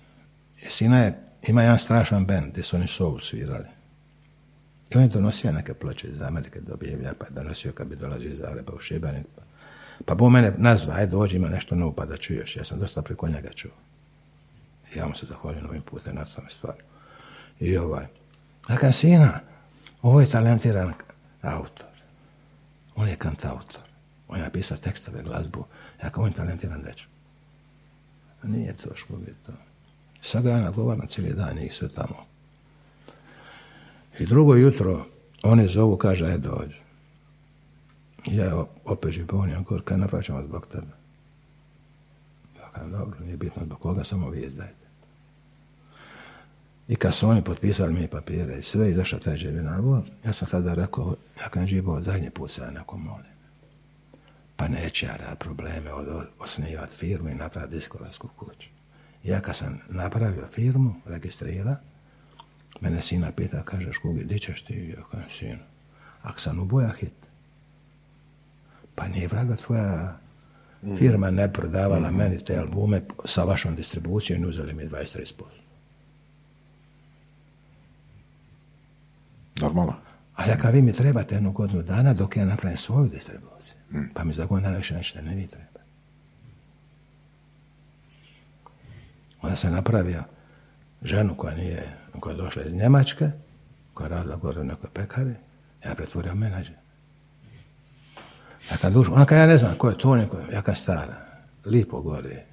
I 0.63 0.71
sina 0.71 0.99
je 1.05 1.23
ima 1.47 1.63
jedan 1.63 1.79
strašan 1.79 2.27
band 2.27 2.53
gdje 2.53 2.63
su 2.63 2.77
oni 2.77 2.87
soul 2.87 3.21
svirali. 3.21 3.69
I 4.91 4.97
on 4.97 5.03
je 5.03 5.09
donosio 5.09 5.53
neke 5.53 5.75
ploče 5.75 6.09
iz 6.09 6.23
Amerike, 6.23 6.61
dobije 6.61 7.13
pa 7.19 7.27
je 7.27 7.31
donosio 7.31 7.73
kad 7.73 7.87
bi 7.89 7.97
dolazio 7.97 8.29
iz 8.29 8.39
Zagreba 8.39 8.73
u 8.73 8.79
Šibenik. 8.79 9.27
Pa, 9.37 9.43
pa 10.05 10.15
bo 10.15 10.31
mene 10.31 10.53
nazva, 10.59 10.95
aj 10.95 11.07
dođi 11.07 11.37
ima 11.37 11.49
nešto 11.49 11.75
novo 11.75 11.93
pa 11.93 12.07
da 12.07 12.17
čuješ. 12.17 12.57
Ja 12.57 12.65
sam 12.65 12.79
dosta 12.79 13.03
preko 13.03 13.29
njega 13.29 13.53
čuo. 13.53 13.73
I 14.95 14.99
ja 14.99 15.09
mu 15.09 15.15
se 15.15 15.27
zahvaljujem 15.27 15.69
ovim 15.69 15.83
putem 15.83 16.15
na 16.15 16.25
tome 16.25 16.51
stvari. 16.51 16.83
I 17.61 17.77
ovaj, 17.77 18.07
a 18.69 18.93
sina, 18.93 19.41
ovo 20.03 20.21
je 20.21 20.31
talentiran 20.31 20.93
autor. 21.43 21.87
On 22.97 23.09
je 23.09 23.17
kantautor. 23.17 23.81
On 24.29 24.39
je 24.39 24.45
napisao 24.45 24.77
tekstove, 24.77 25.23
glazbu. 25.23 25.65
Ja 26.03 26.11
kao 26.11 26.25
on 26.25 26.33
talentiran 26.33 26.83
dečko. 26.83 27.11
Nije 28.43 28.77
to 28.77 28.91
to. 29.47 29.53
Sad 30.21 30.43
ga 30.43 30.51
ja 30.51 30.61
nagovaram 30.61 31.07
cijeli 31.07 31.35
dan 31.35 31.57
njih 31.57 31.75
sve 31.75 31.89
tamo. 31.89 32.27
I 34.19 34.27
drugo 34.27 34.55
jutro 34.55 35.07
oni 35.43 35.69
zovu, 35.69 35.97
kaže, 35.97 36.27
e 36.27 36.39
dođu. 36.39 36.79
Ja 38.27 38.65
opet 38.85 39.13
žibonijam, 39.13 39.65
gor, 39.65 39.83
kaj 39.83 39.99
napravit 39.99 40.27
zbog 40.27 40.67
tebe. 40.67 40.93
Ja 42.59 42.71
kažem, 42.75 42.93
dobro, 42.93 43.19
nije 43.21 43.37
bitno 43.37 43.63
zbog 43.65 43.79
koga, 43.81 44.05
samo 44.05 44.31
vi 44.31 44.41
izdajte. 44.41 44.87
I 46.89 46.97
kad 46.97 47.15
su 47.15 47.29
oni 47.29 47.45
potpisali 47.45 47.93
mi 47.93 48.09
papire 48.09 48.59
i 48.59 48.63
sve, 48.63 48.91
izašao 48.91 49.19
taj 49.19 49.37
Dževinarvo, 49.37 50.03
ja 50.25 50.33
sam 50.33 50.49
tada 50.49 50.75
rekao, 50.75 51.17
ja 51.41 51.49
kažem 51.49 51.67
živo, 51.67 52.03
zadnji 52.03 52.31
put 52.31 52.51
se 52.51 52.63
ja 52.63 52.71
neko 52.71 52.97
molim. 52.97 53.36
Pa 54.57 54.69
neće 54.69 55.07
ja 55.07 55.17
rad 55.17 55.39
probleme 55.39 55.93
od, 55.93 56.27
osnivati 56.39 56.97
firmu 56.97 57.29
i 57.29 57.35
napraviti 57.35 57.75
diskogradsku 57.75 58.29
kuću. 58.37 58.69
Ja 59.25 59.41
kad 59.41 59.57
sam 59.57 59.81
napravio 59.89 60.49
firmu, 60.53 60.95
registrira, 61.05 61.77
mene 62.81 63.03
sina 63.03 63.33
pita, 63.33 63.63
kaže, 63.63 63.93
škugi, 63.93 64.25
di 64.25 64.39
ćeš 64.39 64.63
ti? 64.63 64.95
Ja 64.99 65.05
kažem, 65.11 65.31
sinu, 65.31 65.63
ak 66.23 66.41
sam 66.41 66.59
uboja 66.59 66.93
hit, 67.01 67.13
pa 68.95 69.09
nije 69.09 69.29
vraga 69.29 69.57
tvoja 69.57 70.19
firma 70.99 71.31
ne 71.31 71.53
prodavala 71.53 72.11
meni 72.11 72.45
te 72.45 72.59
albume 72.59 73.03
sa 73.25 73.45
vašom 73.45 73.77
distribucijom 73.77 74.43
i 74.43 74.47
uzeli 74.47 74.75
mi 74.75 74.85
23%. 74.85 75.33
Normalno. 79.61 80.06
A 80.37 80.47
ja 80.47 80.57
kao 80.57 80.70
vi 80.70 80.82
mi 80.82 80.93
trebate 80.93 81.34
jednu 81.34 81.53
godinu 81.53 81.82
dana 81.82 82.12
dok 82.12 82.37
ja 82.37 82.45
napravim 82.45 82.78
svoju 82.78 83.09
distribuciju. 83.09 83.76
Pa 84.14 84.24
mi 84.24 84.32
za 84.32 84.47
godinu 84.47 84.66
dana 84.66 84.76
više 84.76 84.95
nećete 84.95 85.22
ne 85.22 85.34
vi 85.34 85.47
treba. 85.47 85.80
Onda 89.43 89.57
sam 89.57 89.72
napravio 89.72 90.22
ženu 91.03 91.34
koja 91.37 91.57
nije, 91.57 91.97
koja 92.20 92.32
je 92.32 92.37
došla 92.37 92.62
iz 92.62 92.74
Njemačke, 92.74 93.30
koja 93.95 94.05
je 94.05 94.09
radila 94.09 94.37
gore 94.37 94.61
u 94.61 94.64
nekoj 94.64 94.91
pekari, 94.91 95.34
ja 95.84 95.95
pretvorio 95.95 96.34
menadžer. 96.34 96.74
Ja 98.70 98.76
kad 98.76 98.93
dušu, 98.93 99.14
ona 99.14 99.24
kad 99.24 99.39
ja 99.39 99.47
ne 99.47 99.59
znam 99.59 99.74
ko 99.74 99.89
je 99.89 99.99
to, 99.99 100.16
neko, 100.16 100.39
ja 100.53 100.62
kad 100.62 100.76
stara, 100.76 101.16
lipo 101.64 102.03
gore, 102.03 102.45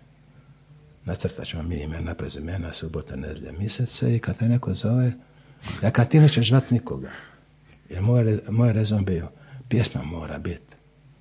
nacrtat 1.05 1.45
ćemo 1.45 1.63
mi 1.63 1.75
imena, 1.75 2.15
prezimena, 2.15 2.73
subota, 2.73 3.15
nedjelja, 3.15 3.51
mjesece 3.51 4.15
i 4.15 4.19
kad 4.19 4.37
te 4.37 4.49
neko 4.49 4.73
zove, 4.73 5.13
ja 5.83 5.91
kad 5.91 6.09
ti 6.09 6.19
nećeš 6.19 6.49
zvat 6.49 6.69
nikoga, 6.69 7.11
jer 7.89 8.01
moj, 8.01 8.39
moj 8.49 8.73
rezon 8.73 9.05
bio, 9.05 9.31
pjesma 9.69 10.03
mora 10.03 10.39
biti 10.39 10.75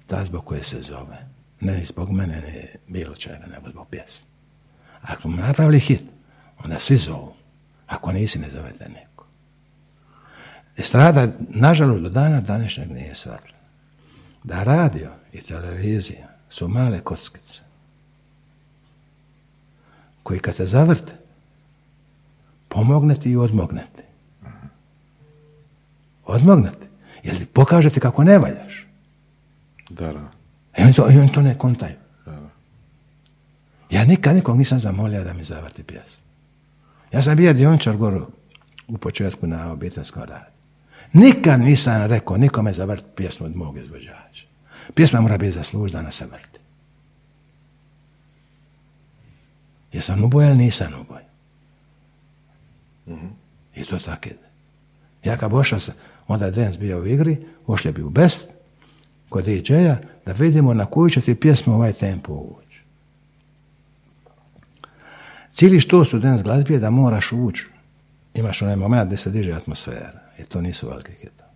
ta 0.06 0.24
zbog 0.24 0.44
koje 0.44 0.64
se 0.64 0.82
zove. 0.82 1.18
Ne 1.60 1.84
zbog 1.84 2.10
mene, 2.10 2.40
ni 2.40 2.92
bilo 2.94 3.14
čega, 3.14 3.46
nego 3.46 3.70
zbog 3.70 3.88
pjesme. 3.90 4.26
Ako 5.02 5.22
smo 5.22 5.36
napravili 5.36 5.80
hit, 5.80 6.02
onda 6.64 6.78
svi 6.78 6.96
zovu. 6.96 7.34
Ako 7.86 8.12
nisi, 8.12 8.38
ne 8.38 8.50
zovete 8.50 8.88
neko. 8.88 9.26
Estrada, 10.76 11.28
nažalost, 11.38 12.02
do 12.02 12.08
dana 12.08 12.40
današnjeg 12.40 12.90
nije 12.90 13.14
shvatila. 13.14 13.58
Da 14.44 14.62
radio 14.62 15.10
i 15.32 15.40
televizija 15.40 16.28
su 16.48 16.68
male 16.68 17.00
kockice 17.00 17.62
koji 20.22 20.40
kad 20.40 20.54
te 20.54 20.66
zavrte, 20.66 21.12
pomognete 22.68 23.30
i 23.30 23.36
odmognete. 23.36 24.02
Odmognete. 26.24 26.88
Jer 27.22 27.38
ti 27.38 27.46
pokažete 27.46 28.00
kako 28.00 28.24
ne 28.24 28.38
valjaš. 28.38 28.86
Da, 29.90 30.12
da. 30.12 30.30
I 30.78 30.82
oni 30.82 30.92
to, 30.92 31.10
i 31.10 31.18
oni 31.18 31.32
to 31.32 31.42
ne 31.42 31.58
kontaju. 31.58 31.94
Ja 33.90 34.04
nikad 34.04 34.34
nikog 34.34 34.58
nisam 34.58 34.80
zamolio 34.80 35.24
da 35.24 35.32
mi 35.32 35.44
zavrti 35.44 35.82
pjesmu. 35.82 36.22
Ja 37.12 37.22
sam 37.22 37.36
bio 37.36 37.52
diončar 37.52 37.96
goru 37.96 38.26
u 38.88 38.98
početku 38.98 39.46
na 39.46 39.72
obiteljskom 39.72 40.22
radu. 40.22 40.52
Nikad 41.12 41.60
nisam 41.60 42.06
rekao 42.06 42.36
nikome 42.36 42.72
zavrti 42.72 43.06
pjesmu 43.16 43.46
od 43.46 43.56
mog 43.56 43.78
izvođača. 43.78 44.44
Pjesma 44.94 45.20
mora 45.20 45.38
biti 45.38 45.52
zaslužna 45.52 46.02
na 46.02 46.10
se 46.10 46.26
vrti. 46.26 46.60
Jesam 49.92 50.24
uboj 50.24 50.46
ili 50.46 50.56
nisam 50.56 50.92
uboj? 51.00 51.22
I 53.74 53.84
to 53.84 53.98
tako 53.98 54.28
ide. 54.28 54.48
Ja 55.24 55.36
kad 55.36 55.50
bi 55.50 55.56
ošao 55.56 55.80
sam, 55.80 55.94
onda 56.28 56.44
je 56.44 56.50
Dance 56.50 56.78
bio 56.78 57.00
u 57.00 57.06
igri, 57.06 57.36
ošli 57.66 57.92
bi 57.92 58.02
u 58.02 58.10
Best, 58.10 58.50
kod 59.28 59.44
DJ-a, 59.44 59.96
da 60.26 60.32
vidimo 60.32 60.74
na 60.74 60.86
koju 60.86 61.10
će 61.10 61.20
ti 61.20 61.34
pjesmu 61.34 61.74
ovaj 61.74 61.92
tempo 61.92 62.32
ući. 62.32 62.62
Cijeli 65.52 65.80
što 65.80 66.04
su 66.04 66.18
dance 66.18 66.42
glazbi 66.42 66.74
je 66.74 66.80
da 66.80 66.90
moraš 66.90 67.32
ući. 67.32 67.68
Imaš 68.34 68.62
onaj 68.62 68.76
moment 68.76 69.06
gdje 69.06 69.16
se 69.16 69.30
diže 69.30 69.52
atmosfera. 69.52 70.20
I 70.38 70.44
to 70.44 70.60
nisu 70.60 70.88
velike 70.88 71.12
hitovi. 71.12 71.50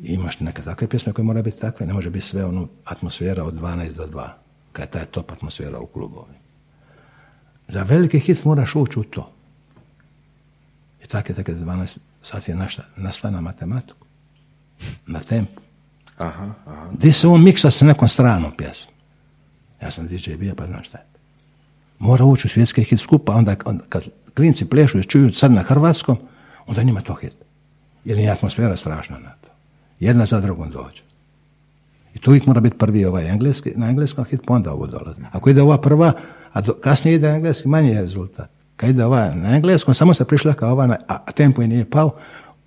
I 0.00 0.14
imaš 0.14 0.40
neke 0.40 0.62
takve 0.62 0.88
pjesme 0.88 1.12
koje 1.12 1.24
mora 1.24 1.42
biti 1.42 1.58
takve. 1.58 1.86
Ne 1.86 1.92
može 1.92 2.10
biti 2.10 2.26
sve 2.26 2.44
ono 2.44 2.68
atmosfera 2.84 3.44
od 3.44 3.54
12 3.54 3.96
do 3.96 4.06
2. 4.06 4.28
Kad 4.72 4.84
je 4.84 4.90
taj 4.90 5.04
top 5.04 5.32
atmosfera 5.32 5.78
u 5.78 5.86
klubovi. 5.86 6.34
Za 7.68 7.82
veliki 7.82 8.18
hit 8.20 8.44
moraš 8.44 8.74
ući 8.74 8.98
u 8.98 9.04
to. 9.04 9.32
I 11.04 11.06
tako 11.06 11.32
je 11.32 11.36
tako 11.36 11.52
12 11.52 11.98
sati 12.22 12.50
je 12.50 12.56
našta, 12.56 12.82
nastana 12.96 13.40
matematiku. 13.40 14.06
Na 15.06 15.20
tempu. 15.20 15.60
Aha, 16.18 16.54
aha. 16.66 16.88
Di 16.92 17.12
se 17.12 17.28
on 17.28 17.42
miksa 17.42 17.70
sa 17.70 17.84
nekom 17.84 18.08
stranom 18.08 18.52
pjesmom. 18.56 18.94
Ja 19.82 19.90
sam 19.90 20.06
DJ 20.06 20.34
bio, 20.34 20.54
pa 20.54 20.66
znam 20.66 20.82
šta 20.82 20.98
je. 20.98 21.04
Mora 21.98 22.24
ući 22.24 22.46
u 22.46 22.50
svjetski 22.50 22.82
hit 22.82 23.00
skupa, 23.00 23.32
onda, 23.32 23.56
onda 23.64 23.84
kad 23.88 24.02
klinci 24.34 24.64
plešu 24.64 24.98
i 24.98 25.04
čuju 25.04 25.34
sad 25.34 25.52
na 25.52 25.62
hrvatskom, 25.62 26.16
onda 26.66 26.82
njima 26.82 27.00
to 27.00 27.14
hit. 27.14 27.34
Jer 28.04 28.18
je 28.18 28.30
atmosfera 28.30 28.76
strašna 28.76 29.18
na 29.18 29.30
to. 29.40 29.48
Jedna 30.00 30.26
za 30.26 30.40
drugom 30.40 30.70
dođe. 30.70 31.02
I 32.14 32.18
tu 32.18 32.30
uvijek 32.30 32.46
mora 32.46 32.60
biti 32.60 32.78
prvi 32.78 33.04
ovaj 33.04 33.28
engleski, 33.28 33.72
na 33.76 33.88
engleskom 33.88 34.24
hit, 34.24 34.40
pa 34.46 34.54
onda 34.54 34.72
ovo 34.72 34.86
dolazi. 34.86 35.20
Ako 35.32 35.50
ide 35.50 35.62
ova 35.62 35.80
prva, 35.80 36.12
a 36.52 36.60
do, 36.60 36.74
kasnije 36.74 37.14
ide 37.14 37.28
engleski, 37.28 37.68
manji 37.68 37.90
je 37.90 38.00
rezultat. 38.00 38.50
Kad 38.82 38.90
ide 38.90 39.04
ova 39.04 39.30
na 39.34 39.56
engleskom, 39.56 39.94
samo 39.94 40.14
se 40.14 40.24
prišla 40.24 40.52
kao 40.52 40.72
ova, 40.72 40.86
na- 40.86 40.96
a, 41.08 41.32
tempo 41.32 41.62
i 41.62 41.68
nije 41.68 41.90
pao, 41.90 42.10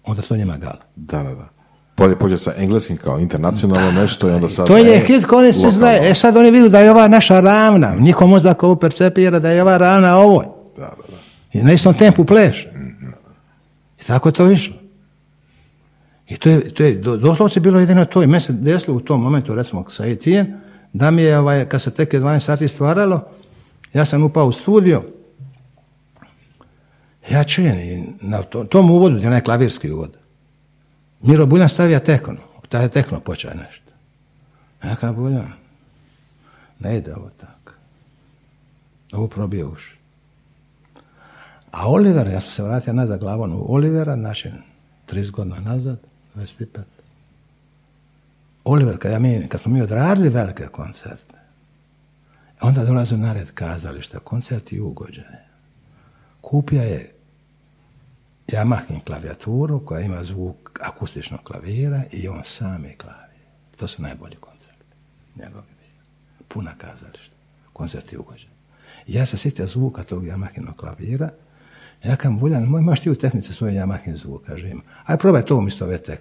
onda 0.04 0.22
to 0.22 0.38
njima 0.38 0.58
gala. 0.58 0.80
Da, 0.96 1.24
da, 1.24 1.36
da. 1.36 1.50
Bolje 1.98 2.16
pođe 2.16 2.38
sa 2.38 2.54
engleskim 2.58 2.98
kao 2.98 3.20
internacionalno 3.20 3.92
nešto 3.92 4.30
i 4.30 4.32
onda 4.32 4.50
sad... 4.50 4.68
To 4.68 4.78
je 4.78 5.00
hit 5.00 5.26
oni 5.32 5.54
svi 5.54 5.58
lokalno. 5.58 5.72
znaju. 5.72 6.00
E 6.04 6.14
sad 6.14 6.38
oni 6.38 6.52
vidu 6.52 6.70
da 6.70 6.80
je 6.80 6.92
ova 6.92 7.08
naša 7.08 7.40
ravna. 7.40 7.96
Njihov 7.96 8.28
mozak 8.28 8.64
ovo 8.64 8.76
percepira 8.76 9.40
da 9.40 9.50
je 9.50 9.62
ova 9.62 9.78
ravna 9.78 10.18
ovoj. 10.18 10.46
Da, 10.78 10.82
da, 10.82 10.88
da. 11.10 11.18
I 11.54 11.64
na 11.64 11.74
istom 11.74 11.94
tempu 11.94 12.26
pleš. 12.26 12.68
I 14.02 14.06
tako 14.08 14.30
je 14.30 14.34
to 14.34 14.52
išlo. 14.52 14.76
I 16.28 16.38
to 16.38 16.50
je, 16.50 16.70
to 16.70 16.84
je 16.84 16.96
do- 16.96 17.18
doslovce 17.18 17.60
bilo 17.60 17.80
jedino 17.80 18.06
to. 18.06 18.24
I 18.24 18.28
meni 18.28 18.42
se 18.42 18.54
desilo 18.54 18.98
u 18.98 19.02
tom 19.02 19.22
momentu, 19.22 19.56
recimo 19.56 19.86
sa 19.90 20.04
ATM, 20.04 20.52
da 20.94 21.12
mi 21.12 21.22
je, 21.22 21.40
ovaj, 21.40 21.66
kad 21.66 21.82
se 21.82 21.92
tek 21.92 22.14
je 22.14 22.22
12 22.22 22.40
sati 22.40 22.68
stvaralo, 22.68 23.22
ja 23.94 24.06
sam 24.06 24.24
upao 24.24 24.46
u 24.46 24.52
studio, 24.52 25.04
ja 27.32 27.44
čujem 27.44 27.78
na 28.22 28.44
to- 28.44 28.64
tom 28.64 28.92
uvodu, 28.92 29.18
je 29.18 29.28
onaj 29.28 29.42
klavirski 29.42 29.92
uvod, 29.92 30.18
Miro 31.22 31.46
Buljan 31.46 31.70
stavija 31.70 32.00
tekno, 32.00 32.36
taj 32.70 32.84
je 32.84 32.90
tekno 32.90 33.20
počeo 33.20 33.52
nešto. 33.54 33.92
Ja 34.84 34.96
kao 34.96 35.14
Buljan, 35.14 35.52
ne 36.80 36.98
ide 36.98 37.16
ovo 37.16 37.30
tako. 37.30 37.74
Ovo 39.14 39.28
probije 39.28 39.66
uši. 39.66 39.96
A 41.72 41.88
Oliver, 41.92 42.28
ja 42.28 42.42
sam 42.42 42.52
se 42.52 42.64
vratio 42.64 42.94
nazad 42.94 43.20
glavom 43.20 43.54
u 43.54 43.74
Olivera, 43.74 44.16
znači 44.16 44.52
30 45.08 45.32
godina 45.32 45.60
nazad, 45.60 46.00
25. 46.36 46.66
Oliver, 48.64 48.98
kad, 49.00 49.12
ja 49.12 49.20
mi, 49.20 49.48
kad 49.50 49.62
smo 49.62 49.72
mi 49.72 49.82
odradili 49.82 50.30
velike 50.30 50.64
koncerte, 50.64 51.34
onda 52.62 52.86
dolaze 52.86 53.18
na 53.18 53.34
red 53.34 53.52
kazališta, 53.52 54.20
koncerti 54.20 54.76
i 54.76 54.82
ugođaje. 54.82 55.46
Kupio 56.42 56.82
je 56.82 57.15
Yamahin 58.48 59.04
klavijaturu 59.06 59.86
koja 59.86 60.02
ima 60.02 60.24
zvuk 60.24 60.80
akustičnog 60.82 61.40
klavira 61.44 62.04
i 62.12 62.28
on 62.28 62.42
sami 62.44 62.96
klavir. 62.98 63.46
To 63.76 63.88
su 63.88 64.02
najbolji 64.02 64.36
koncerti. 64.36 64.86
Njegovi. 65.36 65.66
Puna 66.48 66.78
kazališta. 66.78 67.36
Koncerti 67.74 68.18
ugođaje. 68.18 68.56
Ja 69.08 69.26
se 69.26 69.38
sjetio 69.38 69.68
zvuka 69.68 70.04
tog 70.04 70.24
Yamahinog 70.24 70.76
klavira 70.76 71.30
Ja 72.06 72.16
kažem, 72.16 72.40
Buljan, 72.40 72.64
moj, 72.64 72.82
imaš 72.82 73.00
ti 73.00 73.10
u 73.10 73.16
tehnici 73.16 73.54
svoj 73.54 73.72
Yamahin 73.72 74.16
zvuk, 74.16 74.46
kaže 74.46 74.70
ima. 74.70 74.82
Aj 75.06 75.18
probaj 75.18 75.46
to 75.46 75.58
umjesto 75.58 75.86
ove 75.86 75.98
tek, 75.98 76.20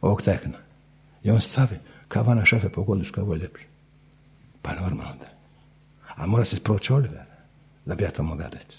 ovog 0.00 0.22
tekna. 0.22 0.58
I 1.22 1.30
on 1.30 1.40
stavi, 1.40 1.78
kao 2.08 2.22
vana 2.22 2.44
šefe 2.44 2.68
pogodiš 2.68 3.10
kao 3.10 3.24
ovo 3.24 3.34
je 3.34 3.40
ljepše. 3.40 3.66
Pa 4.62 4.74
normalno 4.74 5.14
da. 5.14 5.26
A 6.16 6.26
mora 6.26 6.44
se 6.44 6.56
sproći 6.56 6.92
Oliver, 6.92 7.24
da 7.86 7.94
bi 7.94 8.04
ja 8.04 8.10
to 8.10 8.22
mogao 8.22 8.48
reći. 8.48 8.78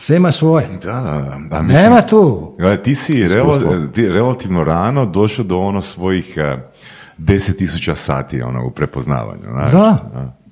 Sve 0.00 0.16
ima 0.16 0.32
svoje. 0.32 0.68
Da, 0.82 0.92
da, 0.92 1.38
da. 1.50 1.62
Mislim, 1.62 1.82
Nema 1.82 2.02
tu. 2.02 2.54
Gledaj, 2.58 2.82
ti 2.82 2.94
si 2.94 3.14
rela- 3.14 3.92
ti 3.92 4.08
relativno 4.08 4.64
rano 4.64 5.06
došao 5.06 5.44
do 5.44 5.58
ono 5.58 5.82
svojih 5.82 6.34
uh, 6.36 6.60
deset 7.18 7.56
tisuća 7.58 7.94
sati 7.94 8.42
ono, 8.42 8.66
u 8.66 8.70
prepoznavanju. 8.70 9.42
Znaš? 9.52 9.72
Da. 9.72 9.98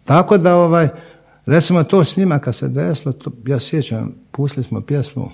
Tako 0.05 0.39
da, 0.39 0.57
ovaj, 0.57 0.89
recimo 1.47 1.83
to 1.85 2.05
s 2.05 2.17
njima 2.17 2.39
kad 2.39 2.55
se 2.55 2.69
desilo, 2.69 3.13
to, 3.13 3.31
ja 3.47 3.59
sjećam, 3.59 4.13
pustili 4.31 4.65
smo 4.65 4.81
pjesmu 4.81 5.31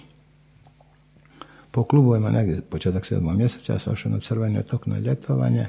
po 1.71 1.83
klubovima 1.85 2.31
negdje 2.31 2.61
početak 2.61 3.07
sedmog 3.07 3.37
mjeseca, 3.37 3.73
ja 3.73 3.79
sam 3.79 3.93
ošao 3.93 4.13
na 4.13 4.21
crveni 4.21 4.59
otok 4.59 4.87
na 4.87 4.99
ljetovanje, 4.99 5.67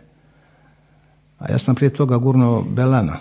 a 1.39 1.51
ja 1.51 1.57
sam 1.57 1.75
prije 1.75 1.89
toga 1.89 2.17
gurnuo 2.17 2.61
Belana. 2.69 3.17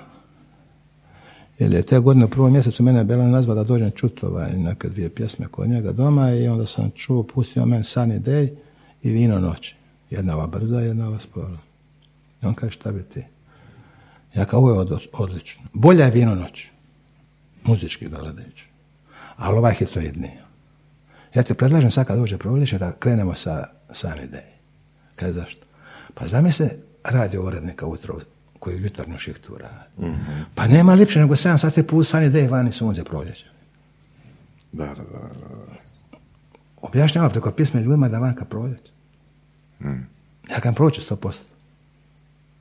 Jer 1.60 1.72
je 1.72 1.82
te 1.82 1.98
godine 1.98 2.24
u 2.24 2.28
prvom 2.28 2.52
mjesecu 2.52 2.82
mene 2.82 3.04
Belan 3.04 3.30
nazvao 3.30 3.54
da 3.56 3.64
dođem 3.64 3.90
čuti 3.90 4.26
ovaj, 4.26 4.52
neke 4.52 4.88
dvije 4.88 5.14
pjesme 5.14 5.48
kod 5.48 5.68
njega 5.68 5.92
doma 5.92 6.30
i 6.30 6.48
onda 6.48 6.66
sam 6.66 6.90
čuo, 6.94 7.22
pustio 7.22 7.66
meni 7.66 7.84
Sunny 7.84 8.20
Day 8.20 8.54
i 9.02 9.10
Vino 9.10 9.38
noći. 9.40 9.76
Jedna 10.10 10.36
ova 10.36 10.46
brza, 10.46 10.80
jedna 10.80 11.08
ova 11.08 11.18
spora. 11.18 11.58
I 12.42 12.46
on 12.46 12.54
kaže 12.54 12.72
šta 12.72 12.92
bi 12.92 13.02
ti? 13.02 13.22
Ja 14.34 14.44
kao 14.44 14.60
ovo 14.60 14.70
je 14.72 14.78
od- 14.78 15.06
odlično. 15.12 15.62
Bolja 15.72 16.04
je 16.04 16.10
Vino 16.10 16.34
noć. 16.34 16.66
Muzički 17.64 18.08
gledajući. 18.08 18.68
Ali 19.36 19.58
ovaj 19.58 19.74
hitoidniji. 19.74 20.32
Ja 21.34 21.42
ti 21.42 21.54
predlažem 21.54 21.90
sad 21.90 22.06
kad 22.06 22.18
dođe 22.18 22.38
proljeće 22.38 22.78
da 22.78 22.92
krenemo 22.92 23.34
sa 23.34 23.64
Sunny 23.90 24.30
Day. 24.30 24.46
Kaže 25.16 25.32
zašto? 25.32 25.66
Pa 26.14 26.26
zamisli 26.26 26.68
radio 27.04 27.42
urednika 27.46 27.86
ujutro 27.86 28.14
koji 28.60 28.76
u 28.76 28.80
jutarnju 28.80 29.18
šihtu 29.18 29.58
radi. 29.58 30.14
Pa 30.54 30.66
nema 30.66 30.94
lipše 30.94 31.20
nego 31.20 31.34
7 31.34 31.58
sati 31.58 31.82
put 31.82 32.06
Sunny 32.06 32.30
Day 32.30 32.50
vani 32.50 32.72
sunce 32.72 33.04
proljeće. 33.04 33.46
Da, 34.72 34.86
da, 34.86 34.94
da. 34.94 35.18
da. 35.40 35.76
Objašnjava 36.82 37.30
preko 37.30 37.50
pisme 37.50 37.82
ljudima 37.82 38.08
da 38.08 38.18
vanka 38.18 38.44
proljeće. 38.44 38.90
Ja 40.50 40.60
kan 40.60 40.74
proći 40.74 41.00
100%. 41.10 41.42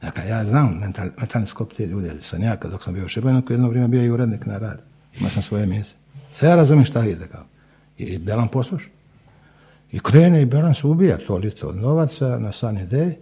Ja, 0.04 0.12
kan, 0.12 0.28
ja 0.28 0.45
znam 0.45 0.78
mental, 0.82 1.08
mentalni 1.18 1.47
skop 1.47 1.74
te 1.74 1.86
ljude, 1.86 2.08
jer 2.08 2.22
sam 2.22 2.43
ja 2.43 2.56
kad 2.56 2.72
dok 2.72 2.84
sam 2.84 2.93
bio 2.93 3.06
u 3.06 3.08
Šibeniku, 3.08 3.54
jedno 3.54 3.70
vrijeme 3.70 3.88
bio 3.88 4.04
i 4.04 4.10
urednik 4.10 4.45
na 4.45 4.58
rad. 4.58 4.82
Imao 5.18 5.30
sam 5.30 5.43
svoje 5.43 5.66
mjese. 5.66 5.95
Sve 6.34 6.50
ja 6.50 6.56
razumijem 6.56 6.86
šta 6.86 7.06
ide 7.06 7.28
kao. 7.28 7.45
I 7.97 8.18
Belan 8.18 8.47
posluša. 8.47 8.89
I 9.91 10.00
krene 10.00 10.41
i 10.41 10.45
Belan 10.45 10.76
se 10.76 10.88
ubija 10.88 11.18
to 11.18 11.38
lito 11.38 11.68
od 11.68 11.76
novaca 11.76 12.39
na 12.39 12.52
Sunny 12.52 12.88
Day. 12.88 13.14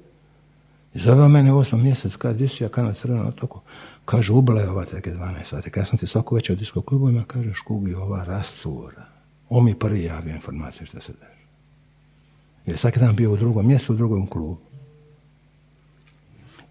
I 0.98 1.00
zove 1.00 1.28
mene 1.28 1.54
u 1.54 1.58
osmom 1.58 1.84
mjesecu, 1.84 2.18
kada 2.18 2.34
di 2.34 2.48
si, 2.48 2.64
ja 2.64 2.70
kad 2.70 2.86
na 2.86 2.93
crvenom 2.93 3.28
otoku. 3.28 3.62
Kaže, 4.06 4.34
ubila 4.34 4.62
je 4.62 4.70
ova 4.70 4.86
teke 4.86 5.12
12 5.12 5.43
sati. 5.43 5.70
Kad 5.70 5.88
sam 5.88 5.98
ti 5.98 6.08
svako 6.08 6.36
večer 6.36 6.54
u 6.54 6.60
disko 6.60 6.82
klubovima, 6.82 7.24
kaže, 7.28 7.54
škugi 7.54 7.93
ova 7.93 8.24
rastura. 8.24 9.06
On 9.50 9.66
mi 9.66 9.80
prvi 9.80 10.04
javio 10.04 10.36
informaciju 10.36 10.88
što 10.88 11.00
se 11.00 11.14
dešava. 11.14 11.38
Jer 12.66 12.78
svaki 12.78 13.00
dan 13.00 13.16
bio 13.16 13.32
u 13.32 13.38
drugom 13.38 13.68
mjestu, 13.68 13.93
u 13.93 13.95
drugom 13.95 14.28
klubu. 14.28 14.58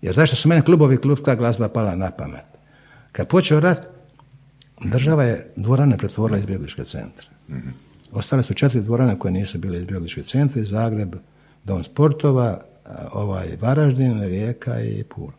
Jer 0.03 0.15
zašto 0.15 0.37
su 0.37 0.49
mene 0.49 0.65
klubovi, 0.65 0.97
klubska 0.97 1.35
glazba 1.35 1.69
pala 1.69 1.97
na 1.97 2.11
pamet? 2.11 2.45
Kad 3.13 3.29
počeo 3.29 3.61
rat, 3.61 3.87
država 4.85 5.25
je 5.25 5.53
dvorane 5.57 5.99
pretvorila 5.99 6.39
izbjegličke 6.39 6.85
centre. 6.85 7.29
Ostale 8.13 8.43
su 8.43 8.55
četiri 8.55 8.81
dvorane 8.81 9.19
koje 9.19 9.33
nisu 9.33 9.59
bile 9.59 9.79
izbjeglički 9.79 10.23
centri, 10.23 10.65
Zagreb, 10.65 11.15
Dom 11.65 11.85
sportova, 11.85 12.61
ovaj 13.13 13.57
Varaždin, 13.61 14.21
Rijeka 14.21 14.81
i 14.81 15.05
Pula. 15.05 15.33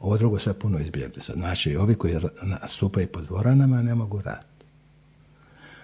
Ovo 0.00 0.16
drugo 0.16 0.38
sve 0.38 0.54
puno 0.54 0.78
izbjeglica. 0.78 1.32
Znači, 1.32 1.76
ovi 1.76 1.94
koji 1.94 2.16
nastupaju 2.42 3.06
po 3.06 3.20
dvoranama 3.20 3.82
ne 3.82 3.94
mogu 3.94 4.22
raditi. 4.22 4.46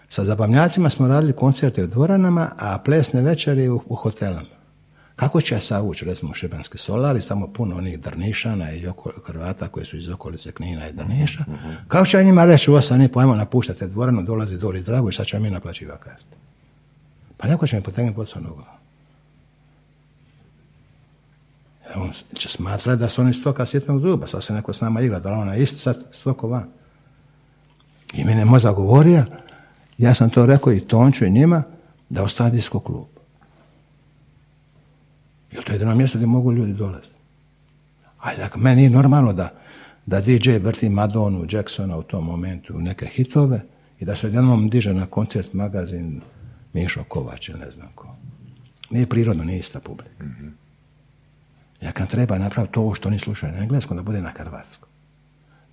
Sa 0.09 0.24
zabavnjacima 0.24 0.90
smo 0.90 1.09
radili 1.09 1.32
koncerte 1.32 1.84
u 1.84 1.86
dvoranama, 1.86 2.50
a 2.59 2.78
plesne 2.78 3.22
večeri 3.22 3.68
u, 3.68 3.82
u 3.86 3.94
hotelama. 3.94 4.57
Kako 5.16 5.40
će 5.40 5.54
ja 5.54 5.61
savući, 5.61 6.04
recimo, 6.04 6.34
Šibenski 6.34 6.78
solari, 6.78 7.20
tamo 7.22 7.52
puno 7.52 7.76
onih 7.76 8.00
Drnišana 8.00 8.72
i 8.72 8.86
oko, 8.86 9.12
Hrvata 9.26 9.68
koji 9.68 9.86
su 9.86 9.96
iz 9.96 10.09
okolice 10.09 10.52
Knina 10.52 10.88
i 10.88 10.92
Drniša. 10.92 11.44
Kako 11.88 12.07
će 12.07 12.24
njima 12.24 12.44
reći, 12.44 12.70
ovo 12.70 12.80
sam 12.80 13.09
pojmo 13.12 13.36
napuštate 13.36 13.86
dvoranu, 13.86 14.22
dolazi 14.22 14.59
Dori 14.59 14.82
Drago 14.82 15.09
i 15.09 15.12
sad 15.12 15.26
će 15.26 15.38
mi 15.38 15.50
naplaćiva 15.50 15.96
karte. 15.96 16.36
Pa 17.36 17.48
neko 17.48 17.66
će 17.66 17.76
mi 17.76 17.82
potegnuti 17.82 18.16
pod 18.16 18.32
nogu. 18.42 18.62
On 21.95 22.11
će 22.34 22.49
smatrati 22.49 23.01
da 23.01 23.09
su 23.09 23.22
oni 23.22 23.34
stoka 23.34 23.66
sitnog 23.66 24.01
zuba, 24.01 24.26
sad 24.26 24.45
se 24.45 24.55
neko 24.55 24.72
s 24.72 24.80
nama 24.80 25.01
igra, 25.01 25.20
da 25.20 25.32
ona 25.32 25.55
je 25.55 25.62
isti 25.62 25.78
sad 25.78 26.05
stoko 26.12 26.49
van. 26.49 26.68
I 28.14 28.24
mene 28.24 28.41
je 28.41 28.45
možda 28.45 28.72
govorio, 28.72 29.24
ja 29.99 30.14
sam 30.14 30.30
to 30.30 30.47
rekao 30.47 30.72
i 30.72 30.80
Tonču 30.80 31.24
i 31.24 31.30
njima, 31.30 31.62
da 32.09 32.22
ostane 32.22 32.51
disko 32.51 32.80
klub. 32.80 33.07
Jer 35.53 35.64
to 35.64 35.72
je 35.72 35.74
jedino 35.74 35.95
mjesto 35.95 36.18
gdje 36.18 36.26
mogu 36.26 36.53
ljudi 36.53 36.72
dolaziti. 36.72 37.16
Ajde, 38.18 38.43
ako 38.43 38.59
meni 38.59 38.76
nije 38.76 38.91
normalno 38.91 39.32
da, 39.32 39.49
da 40.07 40.20
DJ 40.20 40.51
vrti 40.51 40.89
Madonu, 40.89 41.47
Jacksona 41.51 41.97
u 41.97 42.03
tom 42.03 42.24
momentu 42.24 42.78
neke 42.78 43.07
hitove 43.07 43.62
i 44.01 44.05
da 44.05 44.16
se 44.16 44.26
odjednom 44.26 44.68
diže 44.68 44.95
na 44.95 45.07
koncert 45.07 45.53
magazin 45.53 46.20
Mišo 46.72 47.05
Kovač 47.09 47.49
ili 47.49 47.59
ne 47.59 47.70
znam 47.70 47.89
ko. 47.95 48.16
Nije 48.91 49.07
prirodno, 49.07 49.45
nije 49.45 49.59
ista 49.59 49.80
publika. 49.80 50.24
Ja 51.81 51.93
kad 51.93 52.09
treba 52.09 52.39
napraviti 52.39 52.74
to 52.74 52.95
što 52.95 53.09
oni 53.09 53.18
slušaju 53.18 53.53
na 53.53 53.59
engleskom, 53.59 53.97
da 53.97 54.03
bude 54.03 54.22
na 54.22 54.33
hrvatskom. 54.37 54.89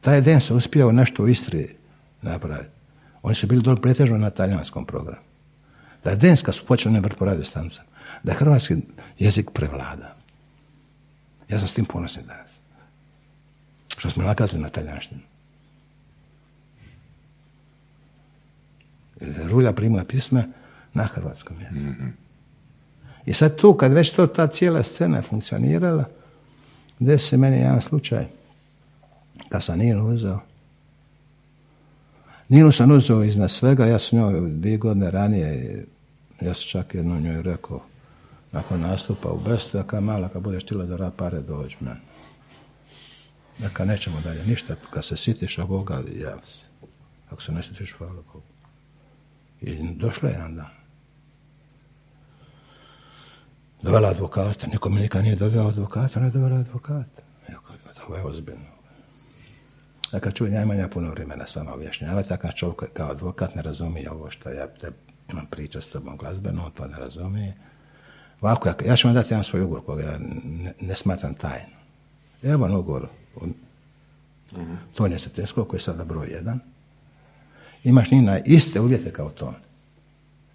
Taj 0.01 0.21
den 0.21 0.41
se 0.41 0.53
uspio 0.53 0.91
nešto 0.91 1.23
u 1.23 1.27
Istri 1.27 1.75
napraviti. 2.21 2.69
Oni 3.21 3.35
su 3.35 3.47
bili 3.47 3.61
dole 3.61 3.81
pretežno 3.81 4.17
na 4.17 4.29
talijanskom 4.29 4.85
programu. 4.85 5.25
Da 6.03 6.09
je 6.09 6.15
den 6.15 6.37
kad 6.43 6.55
su 6.55 6.65
počeli 6.65 6.93
ne 6.93 6.99
vrti 6.99 7.15
po 7.15 7.25
radio 7.25 7.43
da 8.23 8.33
hrvatski 8.33 8.75
jezik 9.19 9.49
prevlada. 9.53 10.15
Ja 11.49 11.59
sam 11.59 11.67
s 11.67 11.73
tim 11.73 11.85
ponosan 11.85 12.23
danas. 12.27 12.51
Što 13.87 14.09
smo 14.09 14.23
nakazali 14.23 14.63
na 14.63 14.69
talijanštinu. 14.69 15.21
Rulja 19.21 19.73
primila 19.73 20.03
pisme 20.03 20.43
na 20.93 21.03
hrvatskom 21.03 21.57
jeziku. 21.61 22.03
I 23.25 23.33
sad 23.33 23.55
tu, 23.55 23.73
kad 23.73 23.93
već 23.93 24.11
to 24.11 24.27
ta 24.27 24.47
cijela 24.47 24.83
scena 24.83 25.21
funkcionirala, 25.21 26.05
desi 26.99 27.27
se 27.27 27.37
meni 27.37 27.57
jedan 27.57 27.81
slučaj, 27.81 28.25
kad 29.49 29.63
sam 29.63 29.79
Ninu 29.79 30.07
uzeo, 30.07 30.39
Ninu 32.49 32.71
sam 32.71 32.91
uzeo 32.91 33.23
iznad 33.23 33.51
svega, 33.51 33.85
ja 33.85 33.99
sam 33.99 34.19
njoj 34.19 34.49
dvije 34.49 34.77
godine 34.77 35.11
ranije, 35.11 35.85
ja 36.41 36.53
sam 36.53 36.63
čak 36.67 36.95
jedno 36.95 37.19
njoj 37.19 37.41
rekao, 37.41 37.81
nakon 38.51 38.81
nastupa 38.81 39.29
u 39.29 39.39
Bestu, 39.39 39.77
ja 39.77 39.83
kad 39.83 40.03
mala, 40.03 40.29
kad 40.29 40.41
budeš 40.41 40.63
htjela 40.63 40.85
da 40.85 40.95
rad 40.95 41.13
pare, 41.15 41.41
dođi 41.41 41.75
meni. 41.79 41.99
Neka 43.59 43.85
nećemo 43.85 44.21
dalje 44.23 44.45
ništa, 44.45 44.75
kad 44.89 45.05
se 45.05 45.17
sitiš 45.17 45.59
a 45.59 45.65
Boga, 45.65 45.95
javi 45.95 46.45
se. 46.45 46.65
Ako 47.29 47.41
se 47.41 47.51
ne 47.51 47.63
sitiš, 47.63 47.91
hvala 47.97 48.13
Bogu. 48.13 48.41
I 49.61 49.95
došla 49.95 50.29
je 50.29 50.33
jedan 50.33 50.55
dan. 50.55 50.82
Dovela 53.83 54.09
advokata, 54.09 54.67
niko 54.67 54.89
mi 54.89 55.01
nikad 55.01 55.23
nije 55.23 55.35
doveo 55.35 55.67
advokata, 55.67 56.19
ona 56.19 56.25
je 56.25 56.31
dovela 56.31 56.57
advokata. 56.57 57.21
Ovo 58.07 58.15
je 58.15 58.23
ozbiljno. 58.23 58.73
Ja 60.13 60.19
kad 60.19 60.33
čujem, 60.33 60.53
ja 60.53 60.63
imam 60.63 60.79
ja 60.79 60.87
puno 60.87 61.09
vremena 61.09 61.47
s 61.47 61.55
vama 61.55 61.73
objašnjavati, 61.73 62.33
a 62.33 62.37
kad 62.37 62.53
čovjek 62.55 62.93
kao 62.93 63.11
advokat 63.11 63.55
ne 63.55 63.61
razumije 63.61 64.11
ovo 64.11 64.29
što 64.29 64.49
ja 64.49 64.67
te, 64.67 64.91
imam 65.31 65.45
priča 65.45 65.81
s 65.81 65.87
tobom 65.87 66.17
glazbeno, 66.17 66.65
on 66.65 66.71
to 66.71 66.87
ne 66.87 66.97
razumije. 66.97 67.53
Ovako, 68.41 68.69
ja, 68.69 68.75
ja 68.85 68.95
ću 68.95 69.07
vam 69.07 69.15
dati 69.15 69.33
jedan 69.33 69.43
svoj 69.43 69.61
ugovor 69.61 69.85
koga 69.85 70.03
ja 70.03 70.17
ne, 70.43 70.73
ne 70.81 70.95
smatram 70.95 71.33
tajno. 71.33 71.75
Evo 72.43 72.63
vam 72.63 72.75
ugovor 72.75 73.07
od 73.35 73.49
Tonja 74.93 75.17
Cetinskog, 75.17 75.67
koji 75.67 75.77
je 75.77 75.83
sada 75.83 76.05
broj 76.05 76.27
jedan. 76.27 76.59
Imaš 77.83 78.11
Nina 78.11 78.39
iste 78.39 78.79
uvjete 78.79 79.13
kao 79.13 79.29
to. 79.29 79.53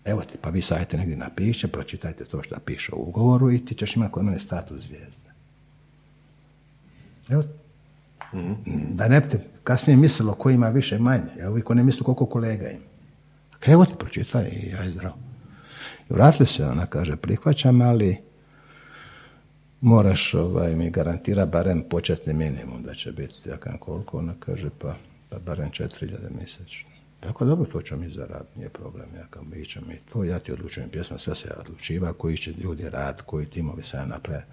Evo 0.05 0.23
ti, 0.23 0.39
pa 0.41 0.51
vi 0.51 0.63
sajte 0.63 0.97
negdje 0.97 1.17
napiše, 1.17 1.69
pročitajte 1.69 2.25
to 2.25 2.43
što 2.43 2.57
piše 2.65 2.93
u 2.95 3.09
ugovoru 3.09 3.53
i 3.53 3.65
ti 3.65 3.75
ćeš 3.75 3.97
imati 3.97 4.13
kod 4.13 4.25
mene 4.25 4.39
status 4.39 4.83
zvijezde. 4.83 5.29
Evo, 7.29 7.45
da 8.91 9.09
ne 9.09 9.21
bi 9.21 9.29
te 9.29 9.41
kasnije 9.65 9.97
mislilo 9.97 10.35
ko 10.35 10.51
ima 10.51 10.69
više 10.69 10.99
manje. 10.99 11.49
Vi 11.55 11.63
ko 11.63 11.75
ne 11.75 11.83
misli 11.83 12.05
koliko 12.05 12.27
kolega 12.27 12.71
ima. 12.71 12.85
Kaj, 13.61 13.75
Evo 13.75 13.85
ti 13.85 13.95
pročitaj 13.99 14.45
i 14.45 14.71
ja 14.71 14.83
je 14.83 14.91
zdrav. 14.91 15.13
I 16.11 16.15
vratili 16.15 16.47
se, 16.47 16.65
ona 16.65 16.87
kaže, 16.87 17.17
prihvaćam, 17.17 17.81
ali 17.81 18.17
moraš 19.81 20.35
ovaj, 20.35 20.77
mi 20.77 20.91
garantira 20.91 21.47
barem 21.47 21.85
početni 21.91 22.35
minimum 22.35 22.83
da 22.83 22.95
će 22.95 23.13
biti. 23.13 23.49
Ja 23.49 23.57
koliko, 23.57 24.19
ona 24.19 24.35
kaže, 24.41 24.71
pa, 24.79 24.97
pa 25.29 25.39
barem 25.39 25.71
4000 25.71 26.17
mjesečno. 26.39 26.98
Pa 27.21 27.29
ako 27.29 27.45
dobro, 27.45 27.71
to 27.71 27.83
ćemo 27.83 28.01
mi 28.01 28.11
zaraditi, 28.11 28.59
nije 28.59 28.69
problem, 28.69 29.09
ja 29.17 29.27
kao 29.31 29.43
mi 29.43 29.65
ćemo 29.65 29.87
mi 29.87 29.99
to, 30.13 30.25
ja 30.25 30.39
ti 30.39 30.53
odlučujem 30.53 30.91
pjesma, 30.91 31.19
sve 31.19 31.35
se 31.35 31.55
odlučiva, 31.61 32.13
koji 32.13 32.37
će 32.37 32.53
ljudi 32.53 32.91
rad, 32.91 33.23
koji 33.23 33.47
timovi 33.47 33.83
se 33.83 34.07
naprave. 34.07 34.45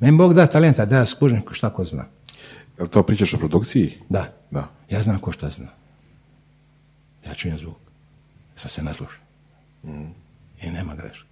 Meni 0.00 0.16
Bog 0.16 0.34
da 0.34 0.46
talenta, 0.46 0.86
da 0.86 0.96
ja 0.96 1.06
skužim 1.06 1.42
šta 1.50 1.70
ko 1.70 1.84
zna. 1.84 2.04
Jel 2.78 2.88
to 2.88 3.02
pričaš 3.02 3.34
o 3.34 3.38
produkciji? 3.38 3.98
Da. 4.08 4.32
Da. 4.50 4.70
Ja 4.90 5.02
znam 5.02 5.18
ko 5.18 5.32
šta 5.32 5.48
zna. 5.48 5.68
Ja 7.26 7.34
čujem 7.34 7.58
zvuk. 7.58 7.76
Sad 8.56 8.70
se 8.70 8.82
naslušam. 8.82 9.22
I 10.62 10.70
nema 10.70 10.94
greške. 10.94 11.26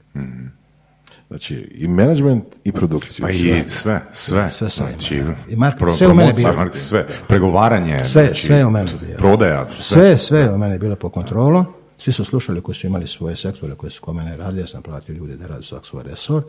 Znači, 1.28 1.54
i 1.74 1.88
management 1.88 2.44
i 2.64 2.72
produkciju. 2.72 3.22
Pa 3.22 3.30
i 3.30 3.64
sve, 3.66 4.02
sve. 4.12 4.48
Sve 4.50 4.70
sam 4.70 4.86
znači. 4.88 5.22
I 5.48 5.56
marketing, 5.56 5.88
pro- 5.88 5.92
sve 5.92 6.06
u 6.06 6.14
mene 6.14 6.32
bilo. 6.32 6.52
marketing, 6.52 6.84
sve. 6.84 7.06
Pregovaranje. 7.28 7.98
Sve, 8.04 8.24
znači, 8.24 8.46
sve 8.46 8.64
u 8.64 8.70
mene 8.70 8.90
bilo. 9.00 9.18
Prodaja, 9.18 9.68
sve. 9.78 9.82
Sve, 9.82 10.18
sve 10.18 10.40
je 10.40 10.50
u 10.52 10.58
mene 10.58 10.78
bilo 10.78 10.96
po 10.96 11.08
kontrolu. 11.08 11.64
Svi 11.98 12.12
su 12.12 12.24
slušali 12.24 12.60
koji 12.60 12.74
su 12.74 12.86
imali 12.86 13.06
svoje 13.06 13.36
sektore 13.36 13.74
koji 13.74 13.90
su 13.90 14.00
kod 14.02 14.16
mene 14.16 14.36
radili. 14.36 14.60
Ja 14.60 14.66
sam 14.66 14.82
platio 14.82 15.12
ljude 15.14 15.36
da 15.36 15.46
rade 15.46 15.62
svak 15.62 15.86
svoj 15.86 16.02
resor. 16.02 16.42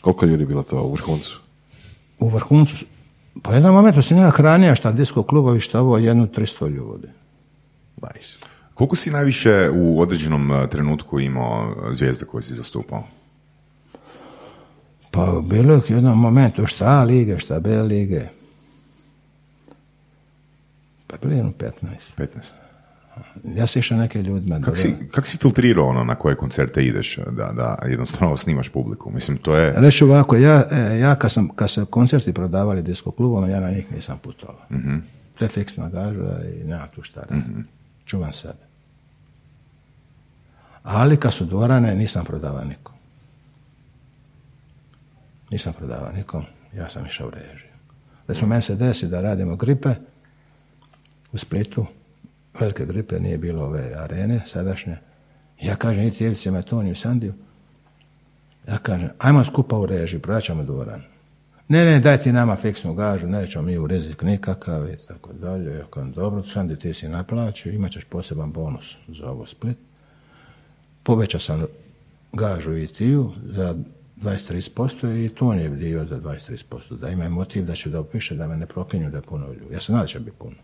Koliko 0.00 0.26
ljudi 0.26 0.42
je 0.42 0.46
bilo 0.46 0.62
to 0.62 0.82
u 0.82 0.92
vrhuncu? 0.92 1.40
U 2.18 2.28
vrhuncu, 2.28 2.84
po 3.42 3.52
jednom 3.52 3.74
momentu 3.74 4.02
sam 4.02 4.18
ja 4.18 4.30
hranio 4.30 4.74
šta 4.74 4.92
disko 4.92 5.22
klubovi, 5.22 5.60
šta 5.60 5.80
ovo, 5.80 5.98
jednu 5.98 6.26
300 6.26 6.68
ljudi. 6.68 7.08
Nice. 7.96 8.38
Koliko 8.74 8.96
si 8.96 9.10
najviše 9.10 9.70
u 9.74 10.00
određenom 10.00 10.52
eh, 10.52 10.68
trenutku 10.70 11.20
imao 11.20 11.74
zvijezde 11.92 12.24
koje 12.24 12.42
si 12.42 12.54
zastupao? 12.54 13.06
Pa 15.14 15.40
bilo 15.42 15.74
je 15.74 15.80
u 15.80 15.92
jednom 15.92 16.20
momentu 16.20 16.66
šta 16.66 17.02
lige, 17.02 17.38
šta 17.38 17.60
B 17.60 17.82
lige. 17.82 18.20
Pa 21.06 21.16
bilo 21.16 21.32
je 21.32 21.38
jedno 21.38 21.52
15. 21.52 21.70
15. 22.16 22.26
Ja 23.54 23.66
sam 23.66 23.80
išao 23.80 23.98
neke 23.98 24.22
ljudima. 24.22 24.58
da- 24.58 24.64
Kak 24.64 24.76
si, 24.76 24.94
kak 25.10 25.26
si 25.26 25.36
filtrirao 25.36 25.88
ono 25.88 26.04
na 26.04 26.14
koje 26.14 26.34
koncerte 26.36 26.82
ideš 26.82 27.18
da, 27.30 27.52
da 27.52 27.78
jednostavno 27.86 28.36
snimaš 28.36 28.68
publiku? 28.68 29.10
Mislim, 29.10 29.36
to 29.36 29.56
je... 29.56 29.72
Reći 29.72 30.04
ovako, 30.04 30.36
ja, 30.36 30.64
e, 30.72 30.98
ja 30.98 31.14
kad, 31.14 31.32
sam, 31.32 31.48
kad 31.48 31.70
se 31.70 31.84
koncerti 31.84 32.32
prodavali 32.32 32.82
disko 32.82 33.10
klubom, 33.10 33.50
ja 33.50 33.60
na 33.60 33.70
njih 33.70 33.92
nisam 33.92 34.18
putovao. 34.18 34.60
To 35.38 35.44
je 35.44 35.48
fiksna 35.48 35.88
gaža 35.88 36.38
i 36.54 36.64
nema 36.64 36.86
tu 36.86 37.02
šta 37.02 37.20
raditi. 37.20 37.50
Čuvam 38.04 38.32
sebe. 38.32 38.64
Ali 40.82 41.16
kad 41.16 41.32
su 41.32 41.44
dvorane, 41.44 41.94
nisam 41.94 42.24
prodavao 42.24 42.64
nikom. 42.64 42.93
Nisam 45.54 45.72
prodavao 45.72 46.12
nikom, 46.12 46.44
ja 46.76 46.88
sam 46.88 47.06
išao 47.06 47.26
u 47.26 47.30
režiju. 47.30 47.70
Recimo, 48.28 48.48
meni 48.48 48.62
se 48.62 48.74
desi 48.76 49.06
da 49.06 49.20
radimo 49.20 49.56
gripe 49.56 49.88
u 51.32 51.38
Splitu, 51.38 51.86
velike 52.60 52.86
gripe, 52.86 53.20
nije 53.20 53.38
bilo 53.38 53.64
ove 53.64 53.92
arene 53.96 54.40
sadašnje. 54.46 54.96
Ja 55.60 55.76
kažem, 55.76 56.02
idite 56.02 56.24
Jevice 56.24 56.50
Metoniju 56.50 56.92
i 56.92 56.96
Sandiju, 56.96 57.34
ja 58.68 58.78
kažem, 58.78 59.10
ajmo 59.18 59.44
skupa 59.44 59.78
u 59.78 59.86
režiju, 59.86 60.20
prodat 60.20 60.42
ćemo 60.42 60.64
dvoran. 60.64 61.02
Ne, 61.68 61.84
ne, 61.84 62.00
daj 62.00 62.18
ti 62.18 62.32
nama 62.32 62.56
fiksnu 62.56 62.94
gažu, 62.94 63.26
nećemo 63.26 63.64
mi 63.64 63.78
u 63.78 63.86
rizik 63.86 64.22
nikakav 64.22 64.90
i 64.90 64.96
tako 65.08 65.32
dalje. 65.32 65.74
Ja 65.74 65.84
kažem, 65.90 66.12
dobro, 66.12 66.44
Sandi, 66.44 66.78
ti 66.78 66.94
si 66.94 67.08
naplaću, 67.08 67.70
imat 67.70 67.92
ćeš 67.92 68.04
poseban 68.04 68.52
bonus 68.52 68.96
za 69.08 69.30
ovo 69.30 69.46
Split. 69.46 69.78
Povećao 71.02 71.40
sam 71.40 71.66
gažu 72.32 72.76
i 72.76 72.86
tiju 72.86 73.32
za 73.44 73.74
23% 74.24 75.26
i 75.26 75.28
to 75.28 75.52
je 75.52 75.68
dio 75.68 76.04
za 76.04 76.20
23%, 76.20 76.98
da 76.98 77.08
imaju 77.08 77.30
motiv 77.30 77.64
da 77.64 77.74
će 77.74 77.90
da 77.90 78.00
opiše, 78.00 78.34
da 78.34 78.46
me 78.46 78.56
ne 78.56 78.66
proklinju 78.66 79.10
da 79.10 79.16
je 79.16 79.22
puno 79.22 79.46
ljudi. 79.46 79.74
Ja 79.74 79.80
sam 79.80 79.92
znao 79.92 80.02
da 80.02 80.06
će 80.06 80.20
biti 80.20 80.36
puno. 80.38 80.56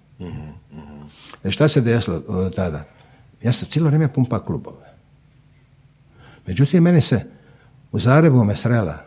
E 1.44 1.50
šta 1.50 1.68
se 1.68 1.80
desilo 1.80 2.22
od 2.26 2.54
tada? 2.54 2.84
Ja 3.42 3.52
sam 3.52 3.68
cijelo 3.68 3.86
vrijeme 3.86 4.12
pumpa 4.12 4.44
klubove. 4.44 4.94
Međutim, 6.46 6.82
meni 6.82 7.00
se 7.00 7.24
u 7.92 7.98
Zagrebu 7.98 8.44
me 8.44 8.56
srela 8.56 8.98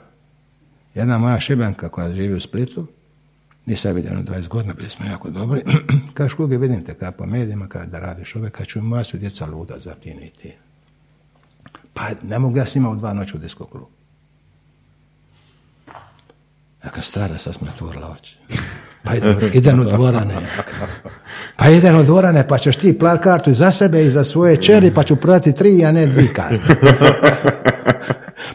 jedna 0.95 1.17
moja 1.17 1.39
šibenka 1.39 1.89
koja 1.89 2.13
živi 2.13 2.33
u 2.33 2.41
Splitu, 2.41 2.87
nisam 3.65 3.89
je 3.89 3.95
vidio 3.95 4.13
na 4.13 4.23
20 4.23 4.47
godina, 4.47 4.73
bili 4.73 4.89
smo 4.89 5.05
jako 5.05 5.29
dobri. 5.29 5.61
Kaže, 6.13 6.35
kuge, 6.35 6.57
vidim 6.57 6.83
te 6.83 6.93
kao 6.93 7.11
po 7.11 7.25
medijima, 7.25 7.67
kada 7.67 7.85
da 7.85 7.99
radiš 7.99 8.35
ove, 8.35 8.49
kad 8.49 8.67
ću 8.67 8.81
moja 8.81 9.03
su 9.03 9.17
djeca 9.17 9.45
luda 9.45 9.79
za 9.79 9.93
ti 9.95 10.09
i 10.09 10.29
ti. 10.41 10.53
Pa 11.93 12.01
ne 12.23 12.39
mogu 12.39 12.57
ja 12.57 12.65
s 12.65 12.75
njima 12.75 12.89
u 12.89 12.95
dva 12.95 13.13
noći 13.13 13.37
u 13.37 13.39
disko 13.39 13.65
kad 16.89 17.03
stara, 17.03 17.37
sad 17.37 17.53
smo 17.53 17.67
otvorila 17.75 18.15
oči. 18.19 18.37
Pa 19.03 19.15
idem, 19.15 19.35
idem 19.53 19.79
u 19.79 19.83
dvorane. 19.83 20.35
Pa 21.55 21.69
idem 21.69 21.95
u 21.95 22.03
dvorane, 22.03 22.47
pa 22.47 22.57
ćeš 22.57 22.75
ti 22.75 22.99
plat 22.99 23.23
kartu 23.23 23.49
i 23.49 23.53
za 23.53 23.71
sebe 23.71 24.03
i 24.03 24.09
za 24.09 24.23
svoje 24.23 24.57
čeri, 24.57 24.91
pa 24.91 25.03
ću 25.03 25.15
prodati 25.15 25.53
tri, 25.53 25.85
a 25.85 25.91
ne 25.91 26.05
dvi 26.05 26.27
karte. 26.27 26.75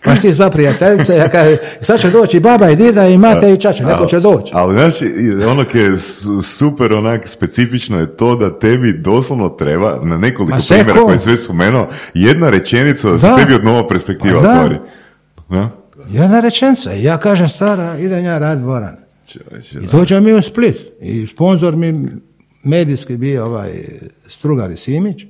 Pa 0.05 0.15
ti 0.15 0.33
dva 0.33 0.51
prijateljice, 0.51 1.17
ja 1.17 1.29
kažem, 1.29 1.57
sad 1.81 2.01
će 2.01 2.11
doći 2.11 2.41
baba 2.41 2.71
i 2.71 2.77
dida 2.77 3.07
i 3.07 3.19
mate 3.19 3.53
i 3.53 3.61
čače, 3.61 3.85
neko 3.85 4.07
će 4.07 4.21
doći. 4.21 4.53
Ali 4.55 4.75
znaš, 4.75 4.95
ono 5.51 5.65
koje 5.73 5.83
je 5.83 5.99
super 6.43 6.93
onak 6.93 7.29
specifično 7.29 8.01
je 8.01 8.17
to 8.17 8.37
da 8.37 8.59
tebi 8.59 8.93
doslovno 8.93 9.49
treba, 9.49 10.01
na 10.03 10.19
nekoliko 10.19 10.59
primjera 10.69 11.03
koje 11.05 11.19
sve 11.19 11.37
spomenuo, 11.37 11.89
jedna 12.15 12.51
rečenica 12.51 13.11
da 13.11 13.19
se 13.19 13.29
tebi 13.39 13.55
od 13.55 13.65
nova 13.65 13.89
perspektiva 13.89 14.43
da. 14.43 14.51
otvori. 14.51 14.79
Da? 15.49 15.71
Jedna 16.11 16.41
rečenica, 16.41 16.93
ja 16.93 17.19
kažem 17.19 17.49
stara, 17.49 17.99
idem 17.99 18.25
ja 18.25 18.39
rad 18.39 18.59
dvoran. 18.59 18.97
I 19.73 19.87
da. 19.87 19.93
dođemo 19.93 20.21
mi 20.21 20.33
u 20.33 20.43
Split. 20.43 20.77
I 21.01 21.27
sponsor 21.27 21.77
mi 21.77 22.09
medijski 22.63 23.17
bio 23.17 23.47
ovaj 23.47 23.71
Strugar 24.27 24.71
i 24.71 24.77
Simić 24.77 25.25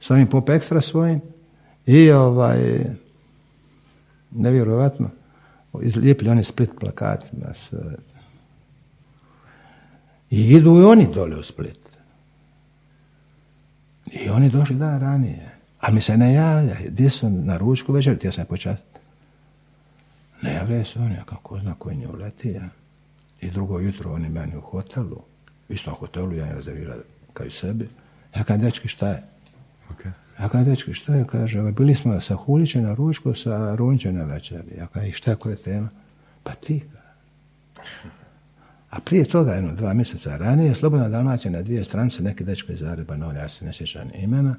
s 0.00 0.10
onim 0.10 0.26
pop 0.26 0.48
ekstra 0.48 0.80
svojim 0.80 1.20
i 1.86 2.10
ovaj 2.10 2.58
nevjerojatno 4.30 5.10
izlijepili 5.82 6.30
oni 6.30 6.44
Split 6.44 6.70
plakatima 6.80 7.54
s, 7.54 7.72
i 10.30 10.50
idu 10.50 10.80
i 10.80 10.84
oni 10.84 11.08
dole 11.14 11.36
u 11.36 11.42
Split. 11.42 11.98
I 14.12 14.28
oni 14.28 14.50
došli 14.50 14.76
dan 14.76 15.00
ranije. 15.00 15.58
A 15.80 15.90
mi 15.90 16.00
se 16.00 16.16
ne 16.16 16.34
javlja. 16.34 16.74
Gdje 16.86 17.10
su 17.10 17.30
na 17.30 17.56
ručku 17.56 17.92
večer, 17.92 18.18
ti 18.18 18.26
ja 18.26 18.32
sam 18.32 18.46
počast. 18.46 18.86
Ne 20.42 20.54
javljaju 20.54 20.84
se 20.84 20.98
oni, 20.98 21.16
kako 21.26 21.58
zna 21.58 21.74
koji 21.78 21.96
nje 21.96 22.08
uleti, 22.08 22.48
ja. 22.50 22.68
I 23.40 23.50
drugo 23.50 23.78
jutro 23.78 24.12
oni 24.12 24.28
meni 24.28 24.56
u 24.56 24.60
hotelu, 24.60 25.16
u 25.68 25.72
istom 25.72 25.94
hotelu, 25.94 26.32
ja 26.32 26.46
im 26.46 26.56
rezervirao 26.56 26.96
kao 27.32 27.46
i 27.46 27.50
sebi. 27.50 27.88
Ja 28.36 28.44
kažem, 28.44 28.62
dečki, 28.62 28.88
šta 28.88 29.08
je? 29.08 29.22
Okay. 29.90 30.10
Ja 30.40 30.48
kažem, 30.48 30.64
dečki, 30.64 30.94
šta 30.94 31.14
je? 31.14 31.26
Kaže, 31.26 31.60
"Ovaj, 31.60 31.72
bili 31.72 31.94
smo 31.94 32.20
sa 32.20 32.34
Huliće 32.34 32.80
na 32.80 32.94
ručku, 32.94 33.34
sa 33.34 33.74
Runče 33.74 34.12
na 34.12 34.24
večeri. 34.24 34.76
Ja 34.78 34.86
kažem, 34.86 35.08
i 35.08 35.12
šta 35.12 35.30
je 35.30 35.36
koja 35.36 35.50
je 35.50 35.62
tema? 35.62 35.88
Pa 36.42 36.54
ti. 36.54 36.82
A 38.90 39.00
prije 39.00 39.24
toga, 39.24 39.52
jedno, 39.52 39.74
dva 39.74 39.94
mjeseca 39.94 40.36
ranije, 40.36 40.74
Slobodna 40.74 41.08
Dalmacija 41.08 41.50
na 41.50 41.62
dvije 41.62 41.84
stranice, 41.84 42.22
neki 42.22 42.44
dečko 42.44 42.72
iz 42.72 42.78
Zagreba, 42.78 43.16
no, 43.16 43.32
ja 43.32 43.48
se 43.48 43.64
ne 43.64 43.72
sjećam 43.72 44.10
imena, 44.14 44.56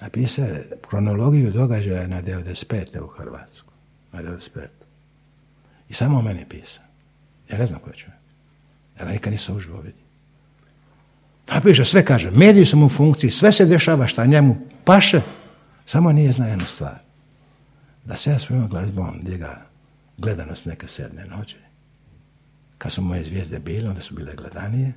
napisao 0.00 0.44
je 0.44 0.68
kronologiju 0.88 1.50
događaja 1.50 2.06
na 2.06 2.22
95. 2.22 3.00
u 3.00 3.06
Hrvatsku. 3.06 3.72
Na 4.12 4.22
95. 4.22 4.81
I 5.92 5.94
samo 5.94 6.18
o 6.18 6.22
meni 6.22 6.44
pisao. 6.48 6.84
Ja 7.50 7.58
ne 7.58 7.66
znam 7.66 7.80
ko 7.80 7.90
je 7.90 7.96
čovjek. 7.96 8.18
Ja 8.98 9.04
ga 9.04 9.12
nikad 9.12 9.32
nisam 9.32 9.56
uživo 9.56 9.80
vidio. 9.80 10.02
Napiše, 11.48 11.84
sve 11.84 12.04
kaže, 12.04 12.30
mediji 12.30 12.64
su 12.64 12.76
mu 12.76 12.86
u 12.86 12.88
funkciji, 12.88 13.30
sve 13.30 13.52
se 13.52 13.66
dešava 13.66 14.06
šta 14.06 14.26
njemu 14.26 14.56
paše, 14.84 15.20
samo 15.86 16.12
nije 16.12 16.32
zna 16.32 16.46
jednu 16.46 16.64
stvar. 16.66 16.98
Da 18.04 18.16
se 18.16 18.30
ja 18.30 18.38
svojom 18.38 18.68
glazbom 18.68 19.20
diga 19.22 19.66
gledanost 20.18 20.66
neke 20.66 20.86
sedme 20.86 21.24
noći. 21.24 21.56
Kad 22.78 22.92
su 22.92 23.02
moje 23.02 23.24
zvijezde 23.24 23.58
bile, 23.58 23.88
onda 23.88 24.00
su 24.00 24.14
bile 24.14 24.34
gledanije. 24.34 24.92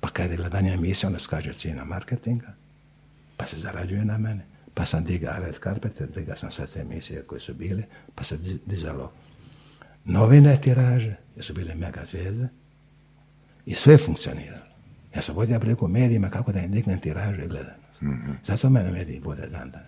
Pa 0.00 0.08
kad 0.08 0.30
je 0.30 0.36
gledanija 0.36 0.74
emisija, 0.74 1.06
onda 1.08 1.18
skaže 1.18 1.52
cijena 1.52 1.84
marketinga. 1.84 2.54
Pa 3.36 3.46
se 3.46 3.56
zarađuje 3.56 4.04
na 4.04 4.18
mene. 4.18 4.46
Pa 4.74 4.84
sam 4.84 5.04
diga 5.04 5.38
Red 5.38 5.54
Carpenter, 5.62 6.08
diga 6.10 6.36
sam 6.36 6.50
sve 6.50 6.66
te 6.66 6.80
emisije 6.80 7.22
koje 7.22 7.40
su 7.40 7.54
bile, 7.54 7.82
pa 8.14 8.24
se 8.24 8.36
di- 8.36 8.60
dizalo 8.66 9.12
novine 10.04 10.60
tiraže, 10.60 11.16
jer 11.36 11.44
su 11.44 11.54
bile 11.54 11.74
mega 11.74 12.04
zvijezde. 12.10 12.48
I 13.66 13.74
sve 13.74 13.94
je 13.94 13.98
funkcioniralo. 13.98 14.62
Ja 15.16 15.22
sam 15.22 15.34
vodio 15.34 15.58
brigu 15.58 15.84
o 15.84 15.88
medijima 15.88 16.30
kako 16.30 16.52
da 16.52 16.60
im 16.60 16.72
dignem 16.72 17.00
tiraže 17.00 17.44
i 17.44 17.48
gledanost. 17.48 18.02
Zato 18.44 18.70
mene 18.70 18.90
mediji 18.90 19.20
vode 19.24 19.46
dan 19.46 19.70
dan. 19.70 19.82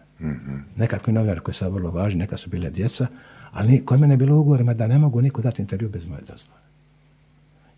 Nekakvi 0.77 1.13
novinari 1.13 1.41
koji 1.41 1.55
su 1.55 1.71
vrlo 1.71 1.91
važni, 1.91 2.19
neka 2.19 2.37
su 2.37 2.51
bile 2.51 2.71
djeca, 2.71 3.07
ali 3.53 3.85
kod 3.85 4.01
mene 4.01 4.15
je 4.15 4.19
bilo 4.19 4.37
ugovorima 4.37 4.75
da 4.75 4.87
ne 4.87 4.99
mogu 4.99 5.23
niko 5.23 5.43
dati 5.43 5.63
intervju 5.63 5.89
bez 5.89 6.07
moje 6.07 6.21
dozvole. 6.21 6.61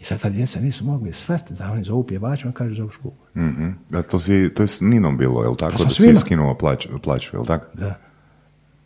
I 0.01 0.05
sad 0.05 0.21
ta 0.21 0.31
djeca 0.31 0.61
nisu 0.61 0.85
mogli 0.85 1.13
shvatiti 1.13 1.55
da 1.55 1.73
oni 1.73 1.85
zovu 1.85 2.07
pjevača, 2.07 2.49
on 2.49 2.53
kaže 2.53 2.75
zovu 2.75 2.91
škupu. 2.91 3.23
Mhm. 3.37 3.69
Da, 3.91 4.03
to, 4.03 4.21
si, 4.21 4.51
to 4.55 4.63
je 4.63 4.67
s 4.67 4.81
Ninom 4.81 5.17
bilo, 5.17 5.43
jel 5.43 5.55
tako? 5.57 5.77
Pa 5.79 5.85
da 5.85 5.91
si 5.91 5.97
svima. 5.97 6.13
je 6.13 6.17
skinuo 6.17 6.59
plaću, 6.59 6.89
plaću, 7.03 7.37
jel 7.37 7.47
tako? 7.47 7.67
Da. 7.75 7.95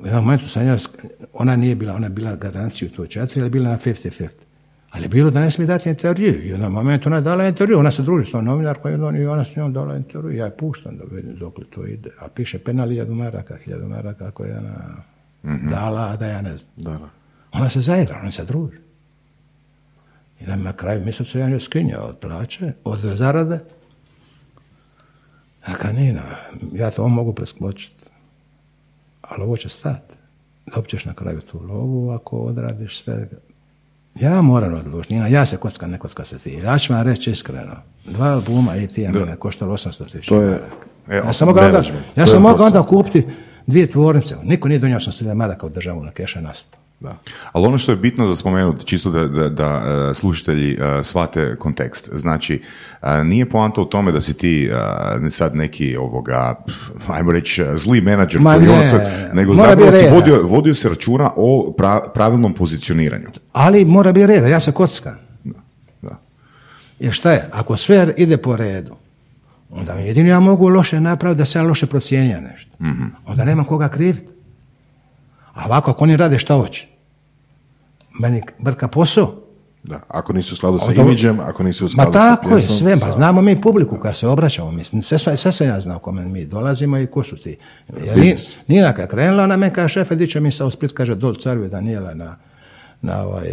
U 0.01 0.07
jednom 0.07 0.25
momentu 0.25 0.49
sam 0.49 0.67
ja, 0.67 0.77
ona 1.33 1.57
nije 1.57 1.75
bila, 1.75 1.95
ona 1.95 2.07
je 2.07 2.11
bila 2.11 2.37
garanciju 2.37 2.91
to 2.91 3.07
četiri, 3.07 3.41
ali 3.41 3.51
bila 3.51 3.71
na 3.71 3.79
50-50. 3.79 4.29
Ali 4.91 5.05
je 5.05 5.09
bilo 5.09 5.31
da 5.31 5.41
ne 5.41 5.51
smije 5.51 5.67
dati 5.67 5.91
intervju. 5.91 6.35
I 6.35 6.39
u 6.39 6.51
jednom 6.51 6.73
momentu 6.73 7.09
ona 7.09 7.17
je 7.17 7.23
dala 7.23 7.47
intervju. 7.47 7.79
Ona 7.79 7.91
se 7.91 8.03
druži 8.03 8.27
s 8.27 8.31
tom 8.31 8.45
novinarkom 8.45 9.17
i 9.17 9.27
ona 9.27 9.45
s 9.45 9.57
njom 9.57 9.73
dala 9.73 9.97
intervju. 9.97 10.37
Ja 10.37 10.45
je 10.45 10.57
puštam 10.57 10.97
da 10.97 11.05
vidim 11.11 11.37
dok 11.37 11.59
li 11.59 11.65
to 11.65 11.87
ide. 11.87 12.11
A 12.19 12.29
piše 12.29 12.59
penal 12.59 12.89
hiljadu 12.89 13.15
maraka, 13.15 13.57
hiljadu 13.65 13.89
maraka 13.89 14.31
koje 14.31 14.49
je 14.49 14.59
ona 14.59 15.05
dala, 15.71 16.09
a 16.13 16.17
da 16.17 16.27
ja 16.27 16.43
ne 16.43 16.57
znam. 16.57 16.73
Da, 16.77 16.91
da. 16.91 17.09
Ona 17.53 17.69
se 17.69 17.81
zaigra, 17.81 18.19
ona 18.23 18.31
se 18.31 18.45
druži. 18.45 18.77
I 20.41 20.47
da 20.47 20.57
na 20.57 20.73
kraju 20.73 21.05
mjeseca 21.05 21.39
ja 21.39 21.49
nju 21.49 21.61
skinja 21.61 22.01
od 22.01 22.19
plaće, 22.19 22.73
od 22.85 23.01
zarade. 23.01 23.59
A 25.65 25.75
kanina, 25.75 26.23
ja 26.73 26.91
to 26.91 27.09
mogu 27.09 27.33
preskočiti. 27.33 28.00
Ali 29.31 29.43
ovo 29.43 29.57
će 29.57 29.69
stati. 29.69 30.15
Dobit 30.75 30.91
ćeš 30.91 31.05
na 31.05 31.15
kraju 31.15 31.41
tu 31.41 31.61
lovu 31.63 32.11
ako 32.11 32.39
odradiš 32.39 33.03
sve. 33.03 33.29
Ja 34.15 34.43
moram 34.43 34.75
odlučiti. 34.75 35.15
Nina, 35.15 35.27
ja 35.27 35.47
se 35.47 35.57
kocka, 35.57 35.87
ne 35.87 35.99
kocka 35.99 36.25
se 36.25 36.39
ti. 36.39 36.61
Ja 36.65 36.79
ću 36.79 36.93
vam 36.93 37.03
reći 37.03 37.31
iskreno. 37.31 37.77
Dva 38.05 38.27
albuma 38.27 38.77
i 38.77 38.87
ti 38.87 39.03
je 39.03 39.13
mene 39.13 39.37
koštalo 39.37 39.77
800 39.77 40.13
tisuća 40.13 40.29
To 40.29 40.43
je-. 40.43 40.61
E, 41.09 41.17
Ja 41.17 41.33
sam 41.33 41.49
mogao 41.49 41.67
onda, 41.67 41.83
ja 42.17 42.27
sam 42.27 42.43
mogao 42.43 42.67
onda 42.67 42.83
kupiti 42.83 43.27
dvije 43.67 43.87
tvornice. 43.87 44.37
Niko 44.43 44.69
nije 44.69 44.79
donio 44.79 44.99
800 44.99 45.35
maraka 45.35 45.67
u 45.67 45.71
državu 45.71 46.05
na 46.05 46.11
keša 46.11 46.41
nastao. 46.41 46.80
Da. 47.01 47.17
Ali 47.53 47.67
ono 47.67 47.79
što 47.79 47.93
je 47.93 47.97
bitno 47.97 48.27
za 48.27 48.37
spomenuti, 48.37 48.87
čisto 48.87 49.11
da, 49.11 49.29
da, 49.29 49.49
da 49.49 49.83
e, 50.11 50.15
slušatelji 50.15 50.73
e, 50.73 51.05
shvate 51.05 51.57
kontekst. 51.57 52.09
Znači, 52.13 52.63
e, 53.03 53.25
nije 53.25 53.51
poanta 53.51 53.81
u 53.81 53.85
tome 53.85 54.13
da 54.13 54.21
si 54.21 54.35
ti 54.35 54.71
e, 55.27 55.31
sad 55.31 55.57
neki 55.57 55.97
ovoga, 55.97 56.55
ajmo 57.09 57.33
reći, 57.33 57.65
zli 57.77 58.01
menadžer 58.01 58.41
Ma 58.41 58.55
koji 58.55 58.69
ono 58.69 58.79
ne, 58.79 58.89
sve, 58.89 59.31
nego 59.35 59.55
mora 59.55 59.71
zapravo 59.71 59.93
si 59.93 60.05
vodio, 60.15 60.43
vodio 60.43 60.75
se 60.75 60.89
računa 60.89 61.31
o 61.37 61.75
pra- 61.79 62.13
pravilnom 62.15 62.55
pozicioniranju. 62.55 63.27
Ali 63.53 63.85
mora 63.85 64.13
biti 64.13 64.27
reda, 64.27 64.47
ja 64.47 64.61
se 64.61 64.73
kockam. 64.73 65.17
Da. 66.03 66.19
Jer 66.99 67.13
šta 67.13 67.33
je, 67.33 67.49
ako 67.53 67.77
sve 67.77 68.15
ide 68.17 68.37
po 68.37 68.57
redu, 68.57 68.95
onda 69.71 69.93
jedino 69.93 70.29
ja 70.29 70.41
mogu 70.41 70.69
loše 70.69 71.01
napraviti 71.01 71.39
da 71.39 71.45
se 71.45 71.59
ja 71.59 71.63
loše 71.63 71.87
procijenija 71.87 72.41
nešto. 72.41 72.71
Onda 73.27 73.45
nema 73.45 73.65
koga 73.65 73.89
kriviti. 73.89 74.31
A 75.55 75.67
ovako, 75.67 75.91
ako 75.91 76.05
oni 76.05 76.17
rade 76.17 76.39
šta 76.39 76.55
hoće, 76.55 76.90
meni 78.21 78.43
brka 78.59 78.89
posao. 78.89 79.35
Da, 79.83 80.01
ako 80.09 80.33
nisu 80.33 80.55
u 80.55 80.57
skladu 80.57 80.79
sa 80.79 80.93
imidžem, 80.93 81.41
ako 81.41 81.63
nisu 81.63 81.85
u 81.85 81.89
Ma 81.89 81.91
skladu 81.91 82.13
sa 82.13 82.19
tako 82.19 82.57
je, 82.57 82.63
sve, 82.63 83.01
pa 83.01 83.13
znamo 83.13 83.43
mi 83.43 83.61
publiku 83.61 83.99
kad 83.99 84.17
se 84.17 84.27
obraćamo, 84.27 84.71
mislim, 84.71 85.03
sve, 85.03 85.19
sve, 85.19 85.37
sve 85.37 85.53
sam 85.53 85.67
ja 85.67 85.81
znao 85.81 85.99
kome 85.99 86.29
mi 86.29 86.45
dolazimo 86.45 86.99
i 86.99 87.07
ko 87.07 87.23
su 87.23 87.37
ti. 87.37 87.57
Jer 88.05 88.15
Biznis. 88.15 88.57
Nina 88.69 88.93
kad 88.93 89.09
krenula, 89.09 89.45
ona 89.45 89.57
me 89.57 89.73
kaže, 89.73 89.93
šefe, 89.93 90.17
di 90.17 90.27
će 90.27 90.41
mi 90.41 90.51
sa 90.51 90.67
u 90.67 90.71
Split, 90.71 90.93
kaže, 90.93 91.15
dol 91.15 91.35
caruje 91.35 91.69
Danijela 91.69 92.15
na, 92.15 92.37
na 93.03 93.23
ovaj, 93.23 93.49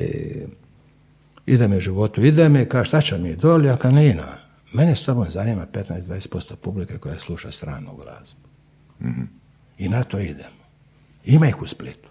ide 1.45 1.68
mi 1.68 1.77
u 1.77 1.80
životu, 1.80 2.22
ide 2.22 2.49
mi, 2.49 2.65
kaže, 2.65 2.88
šta 2.88 3.02
će 3.02 3.18
mi 3.18 3.35
dol, 3.35 3.65
ja 3.65 3.77
ka 3.77 3.91
Nina, 3.91 4.38
mene 4.73 4.95
s 4.95 5.06
tobom 5.06 5.26
zanima 5.30 5.65
15-20% 5.73 6.56
publike 6.56 6.98
koja 6.98 7.19
sluša 7.19 7.52
stranu 7.52 7.95
glazbu. 7.95 8.48
I 9.77 9.89
na 9.89 10.03
to 10.03 10.19
idemo. 10.19 10.57
Ima 11.26 11.48
ih 11.48 11.61
u 11.61 11.68
Splitu. 11.68 12.10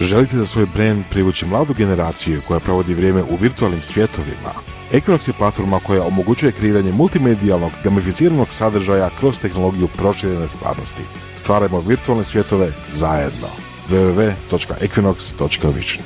Želite 0.00 0.36
da 0.36 0.46
svoj 0.46 0.66
brand 0.74 1.04
privući 1.10 1.46
mladu 1.46 1.74
generaciju 1.74 2.40
koja 2.48 2.60
provodi 2.60 2.94
vrijeme 2.94 3.22
u 3.22 3.36
virtualnim 3.40 3.80
svjetovima? 3.80 4.52
Equinox 4.92 5.28
je 5.28 5.34
platforma 5.38 5.80
koja 5.86 6.06
omogućuje 6.06 6.52
kreiranje 6.52 6.92
multimedijalnog, 6.92 7.72
gamificiranog 7.84 8.48
sadržaja 8.50 9.10
kroz 9.18 9.40
tehnologiju 9.40 9.88
proširene 9.88 10.48
stvarnosti. 10.48 11.02
Stvarajmo 11.36 11.80
virtualne 11.80 12.24
svjetove 12.24 12.72
zajedno. 12.88 13.48
www.equinox.vision 13.90 16.04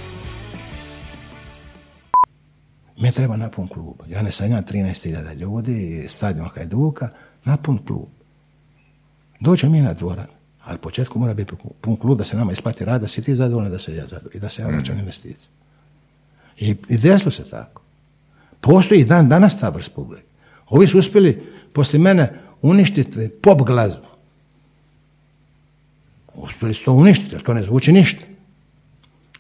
Mi 3.01 3.13
treba 3.13 3.37
napun 3.37 3.69
klub. 3.69 3.97
Ja 4.09 4.23
ne 4.23 4.33
sanjam 4.33 4.65
13.000 4.65 5.35
ljudi, 5.35 6.05
stadion 6.09 6.49
Hajduka, 6.55 7.09
napun 7.45 7.79
klub. 7.87 8.09
Dođe 9.41 9.69
mi 9.69 9.81
na 9.81 9.93
dvoran, 9.93 10.27
ali 10.69 10.79
početku 10.79 11.19
mora 11.19 11.35
biti 11.35 11.55
pun 11.81 11.97
klub 11.97 12.19
da 12.19 12.25
se 12.25 12.37
nama 12.37 12.53
isplati 12.53 12.85
rad, 12.85 13.01
da 13.01 13.09
si 13.09 13.23
ti 13.23 13.35
zadovoljan, 13.35 13.73
da 13.73 13.79
se 13.79 13.95
ja 13.95 14.07
zadovoljan 14.07 14.37
i 14.37 14.41
da 14.41 14.49
se 14.49 14.63
ja 14.63 14.69
vraćam 14.69 14.99
investiciju. 14.99 15.49
I, 16.59 16.77
I 16.89 16.99
desilo 16.99 17.31
se 17.31 17.51
tako. 17.51 17.83
Postoji 18.61 19.05
dan 19.05 19.29
danas 19.29 19.61
ta 19.61 19.69
vrst 19.69 19.95
publike. 19.95 20.23
Ovi 20.69 20.87
su 20.87 20.99
uspjeli 20.99 21.47
poslije 21.73 22.01
mene 22.01 22.33
uništiti 22.63 23.29
pop 23.29 23.63
glazbu. 23.67 24.07
Uspjeli 26.35 26.75
su 26.75 26.85
to 26.85 26.93
uništiti, 26.93 27.35
jer 27.35 27.43
to 27.43 27.55
ne 27.55 27.63
zvuči 27.63 27.93
ništa. 27.93 28.21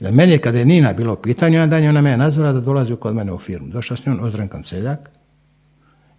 Jer 0.00 0.12
meni 0.12 0.32
je 0.32 0.38
kada 0.38 0.58
je 0.58 0.64
Nina 0.64 0.92
bilo 0.92 1.12
u 1.12 1.22
pitanju, 1.22 1.66
dan 1.66 1.82
je 1.82 1.88
ona 1.88 2.00
me 2.00 2.16
nazvala 2.16 2.52
da 2.52 2.60
dolazi 2.60 2.96
kod 2.96 3.14
mene 3.14 3.32
u 3.32 3.38
firmu. 3.38 3.68
Došao 3.68 3.96
s 3.96 4.06
njom 4.06 4.20
Ozren 4.22 4.48
Kanceljak 4.48 5.10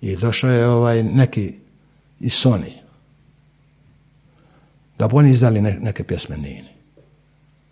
i 0.01 0.15
došao 0.15 0.51
je 0.51 0.67
ovaj 0.67 1.03
neki 1.03 1.53
iz 2.19 2.33
Sony. 2.33 2.78
Da 4.99 5.07
bi 5.07 5.15
oni 5.15 5.31
izdali 5.31 5.61
ne- 5.61 5.77
neke 5.81 6.03
pjesme 6.03 6.37
Nini. 6.37 6.69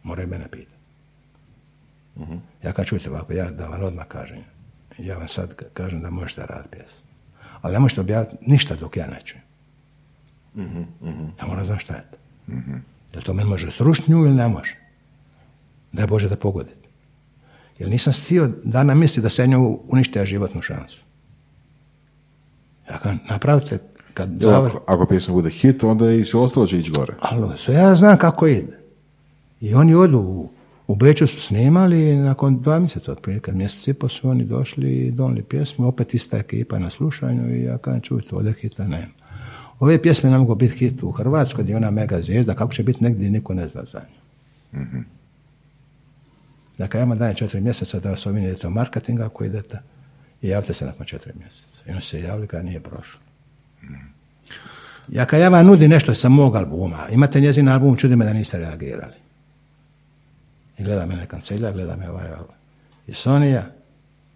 Moraju 0.03 0.27
mene 0.27 0.47
pitati. 0.51 0.77
Ja 2.63 2.73
kad 2.73 2.85
čujte 2.85 3.09
ovako, 3.09 3.33
ja 3.33 3.51
da 3.51 3.67
vam 3.67 3.83
odmah 3.83 4.05
kažem, 4.07 4.37
ja 4.97 5.17
vam 5.17 5.27
sad 5.27 5.55
ka- 5.55 5.69
kažem 5.73 6.01
da 6.01 6.09
možete 6.09 6.45
raditi 6.45 6.69
pjesmu. 6.71 7.07
Ali 7.61 7.73
ne 7.73 7.79
možete 7.79 8.01
objaviti 8.01 8.35
ništa 8.41 8.75
dok 8.75 8.97
ja 8.97 9.07
ne 9.07 9.19
čujem. 9.21 9.43
Ja 11.39 11.45
moram 11.47 11.65
znati 11.65 11.83
šta 11.83 11.95
je 11.95 12.03
to. 12.11 12.17
Jel 13.13 13.23
to 13.23 13.33
meni 13.33 13.49
može 13.49 13.71
srušiti 13.71 14.11
nju 14.11 14.17
ili 14.17 14.33
ne 14.35 14.47
može? 14.47 14.75
Daj 15.91 16.07
Bože 16.07 16.29
da 16.29 16.35
pogodite. 16.35 16.87
Jer 17.79 17.89
nisam 17.89 18.13
htio 18.13 18.51
da 18.63 18.83
nam 18.83 18.99
misli 18.99 19.21
da 19.21 19.29
se 19.29 19.47
nju 19.47 19.79
uništija 19.87 20.25
životnu 20.25 20.61
šansu. 20.61 21.01
Ja 22.89 22.97
kažem, 22.97 23.19
napravite 23.29 23.79
kad 24.17 24.29
završi. 24.39 24.75
Ako, 24.75 24.93
ako 24.93 25.05
pjesma 25.05 25.33
bude 25.33 25.49
hit, 25.49 25.83
onda 25.83 26.11
i 26.11 26.25
sve 26.25 26.39
ostalo 26.39 26.67
će 26.67 26.79
ići 26.79 26.91
gore. 26.91 27.13
Alo, 27.19 27.57
sve 27.57 27.75
ja 27.75 27.95
znam 27.95 28.17
kako 28.17 28.47
ide. 28.47 28.79
I 29.61 29.73
oni 29.73 29.95
odu 29.95 30.19
u, 30.19 30.49
u 30.87 30.95
Beču 30.95 31.27
su 31.27 31.41
snimali 31.41 32.09
i 32.09 32.15
nakon 32.15 32.61
dva 32.61 32.79
mjeseca, 32.79 33.11
otprilike 33.11 33.51
mjesec 33.51 33.87
i 33.87 33.93
po 33.93 34.09
su 34.09 34.29
oni 34.29 34.45
došli 34.45 34.91
i 34.91 35.11
donili 35.11 35.43
pjesmu, 35.43 35.87
opet 35.87 36.13
ista 36.13 36.37
ekipa 36.37 36.79
na 36.79 36.89
slušanju 36.89 37.55
i 37.55 37.63
ja 37.63 37.77
kažem, 37.77 38.01
čujte, 38.01 38.35
ovdje 38.35 38.53
hita 38.53 38.87
nema. 38.87 39.13
Ove 39.79 40.01
pjesme 40.01 40.29
ne 40.29 40.37
mogu 40.37 40.55
biti 40.55 40.77
hit 40.77 41.03
u 41.03 41.11
Hrvatskoj, 41.11 41.63
gdje 41.63 41.73
je 41.73 41.77
ona 41.77 41.91
mega 41.91 42.21
zvijezda, 42.21 42.53
kako 42.53 42.73
će 42.73 42.83
biti 42.83 43.03
negdje 43.03 43.29
niko 43.29 43.53
ne 43.53 43.67
zna 43.67 43.81
za 43.85 43.99
nju. 43.99 44.17
Dakle, 46.77 46.99
ja 46.99 47.05
vam 47.05 47.17
dajem 47.17 47.35
četiri 47.35 47.61
mjeseca 47.61 47.99
da 47.99 48.09
vas 48.09 48.25
ovim 48.25 48.43
idete 48.43 48.67
u 48.67 48.71
marketing 48.71 49.19
ako 49.19 49.43
idete 49.43 49.79
i 50.41 50.49
javite 50.49 50.73
se 50.73 50.85
nakon 50.85 51.05
četiri 51.05 51.33
mjeseca. 51.39 51.83
I 51.87 51.91
oni 51.91 52.01
se 52.01 52.21
javili 52.21 52.47
kada 52.47 52.63
nije 52.63 52.79
prošlo. 52.79 53.26
Ja 55.09 55.25
kad 55.25 55.39
ja 55.39 55.49
vam 55.49 55.65
nudim 55.65 55.89
nešto 55.89 56.13
sa 56.13 56.29
mog 56.29 56.55
albuma, 56.55 57.07
imate 57.11 57.41
njezin 57.41 57.69
album, 57.69 57.97
čudi 57.97 58.15
me 58.15 58.25
da 58.25 58.33
niste 58.33 58.57
reagirali. 58.57 59.13
I 60.77 60.83
gleda 60.83 61.05
mene 61.05 61.25
kancelja, 61.25 61.71
gleda 61.71 61.95
me 61.95 62.09
ovaj, 62.09 62.27
ovaj. 62.31 62.57
I 63.07 63.13
Sonija, 63.13 63.63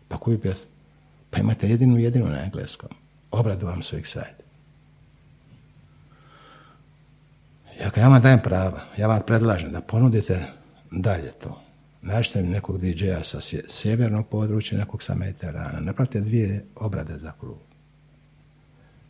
pa 0.08 0.18
koju 0.18 0.42
pjesmu? 0.42 0.66
Pa 1.30 1.40
imate 1.40 1.70
jedinu, 1.70 1.98
jedinu 2.00 2.28
na 2.28 2.44
engleskom. 2.44 2.90
Obradu 3.32 3.66
vam 3.68 3.84
su 3.84 3.96
Excite. 3.96 4.42
Ja 7.82 7.90
kad 7.90 8.02
ja 8.04 8.08
vam 8.08 8.22
dajem 8.22 8.40
prava, 8.44 8.82
ja 8.98 9.08
vam 9.08 9.22
predlažem 9.28 9.72
da 9.72 9.82
ponudite 9.82 10.46
dalje 10.92 11.32
to. 11.32 11.62
Nađite 12.02 12.42
mi 12.42 12.50
nekog 12.50 12.78
DJ-a 12.78 13.24
sa 13.24 13.38
sje- 13.42 13.70
sjevernog 13.70 14.28
područja, 14.28 14.78
nekog 14.78 15.04
sa 15.04 15.16
Mediterana. 15.16 15.80
Napravite 15.80 16.22
dvije 16.22 16.66
obrade 16.76 17.18
za 17.18 17.32
klub. 17.32 17.58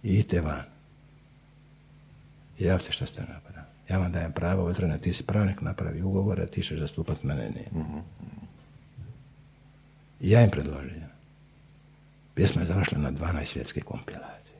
I 0.03 0.13
idite 0.13 0.41
van. 0.41 0.63
Javite 2.59 2.91
što 2.91 3.05
ste 3.05 3.21
napravili. 3.21 3.51
Ja 3.89 3.97
vam 3.97 4.11
dajem 4.11 4.31
pravo, 4.31 4.65
Vetrane, 4.65 4.97
ti 4.97 5.13
si 5.13 5.23
pravnik, 5.23 5.61
napravi 5.61 6.01
ugovore, 6.01 6.45
ti 6.45 6.63
ćeš 6.63 6.79
zastupati 6.79 7.27
mene, 7.27 7.49
nije. 7.49 7.69
I 10.19 10.29
ja 10.29 10.41
im 10.41 10.51
predložio. 10.51 11.07
Pjesma 12.33 12.61
je 12.61 12.67
završila 12.67 13.01
na 13.01 13.11
12 13.11 13.45
svjetskih 13.45 13.83
kompilacija. 13.83 14.57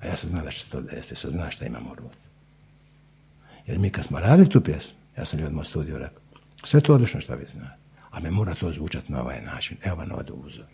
A 0.00 0.06
ja 0.06 0.16
sam 0.16 0.30
znao 0.30 0.44
da 0.44 0.50
će 0.50 0.70
to 0.70 0.80
desiti, 0.80 1.14
sam 1.14 1.30
znao 1.30 1.50
šta 1.50 1.66
imam 1.66 1.86
u 1.86 1.94
ruci. 1.94 2.28
Jer 3.66 3.78
mi 3.78 3.90
kad 3.90 4.04
smo 4.04 4.20
radili 4.20 4.48
tu 4.48 4.60
pjesmu, 4.60 4.98
ja 5.18 5.24
sam 5.24 5.40
ljudima 5.40 5.60
u 5.60 5.64
studiju 5.64 5.98
rekao, 5.98 6.22
sve 6.64 6.80
to 6.80 6.94
odlično 6.94 7.20
šta 7.20 7.34
vi 7.34 7.46
znate, 7.46 7.76
a 8.10 8.20
me 8.20 8.30
mora 8.30 8.54
to 8.54 8.72
zvučati 8.72 9.12
na 9.12 9.22
ovaj 9.22 9.42
način. 9.42 9.76
Evo 9.82 9.96
vam 9.96 10.12
ovdje 10.12 10.32
uzor. 10.32 10.66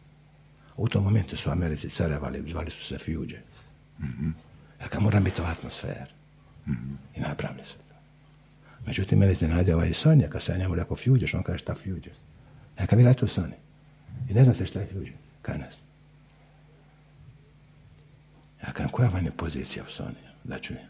U 0.76 0.88
tom 0.88 1.04
momentu 1.04 1.36
su 1.36 1.48
u 1.48 1.52
Americi 1.52 1.88
carevali, 1.88 2.50
zvali 2.50 2.70
su 2.70 2.84
se 2.84 2.98
Fugees. 2.98 3.72
Ja 4.80 4.88
kad 4.88 5.02
moram 5.02 5.24
biti 5.24 5.42
u 5.42 5.44
atmosferi. 5.44 6.10
I 7.16 7.20
napravili 7.20 7.64
su 7.64 7.74
to. 7.74 7.94
Međutim, 8.86 9.18
mene 9.18 9.32
iznenadio 9.32 9.76
ovaj 9.76 9.92
Sonja, 9.92 10.28
kad 10.28 10.42
sam 10.42 10.58
njemu 10.58 10.74
rekao 10.74 10.96
Fugees, 10.96 11.34
on 11.34 11.42
kaže 11.42 11.58
šta 11.58 11.74
Fugees? 11.74 12.18
Ja 12.80 12.86
kad 12.86 13.00
rekao 13.00 13.28
Sonja. 13.28 13.56
I 14.28 14.34
ne 14.34 14.44
znate 14.44 14.66
šta 14.66 14.80
je 14.80 14.86
Fugees? 14.86 15.14
Kaj 15.42 15.56
znam. 15.56 15.92
Ja 18.62 18.88
koja 18.88 19.08
vam 19.08 19.24
je 19.24 19.30
pozicija 19.30 19.84
u 19.84 19.90
Sony? 19.90 20.14
Da 20.44 20.58
čujem. 20.58 20.86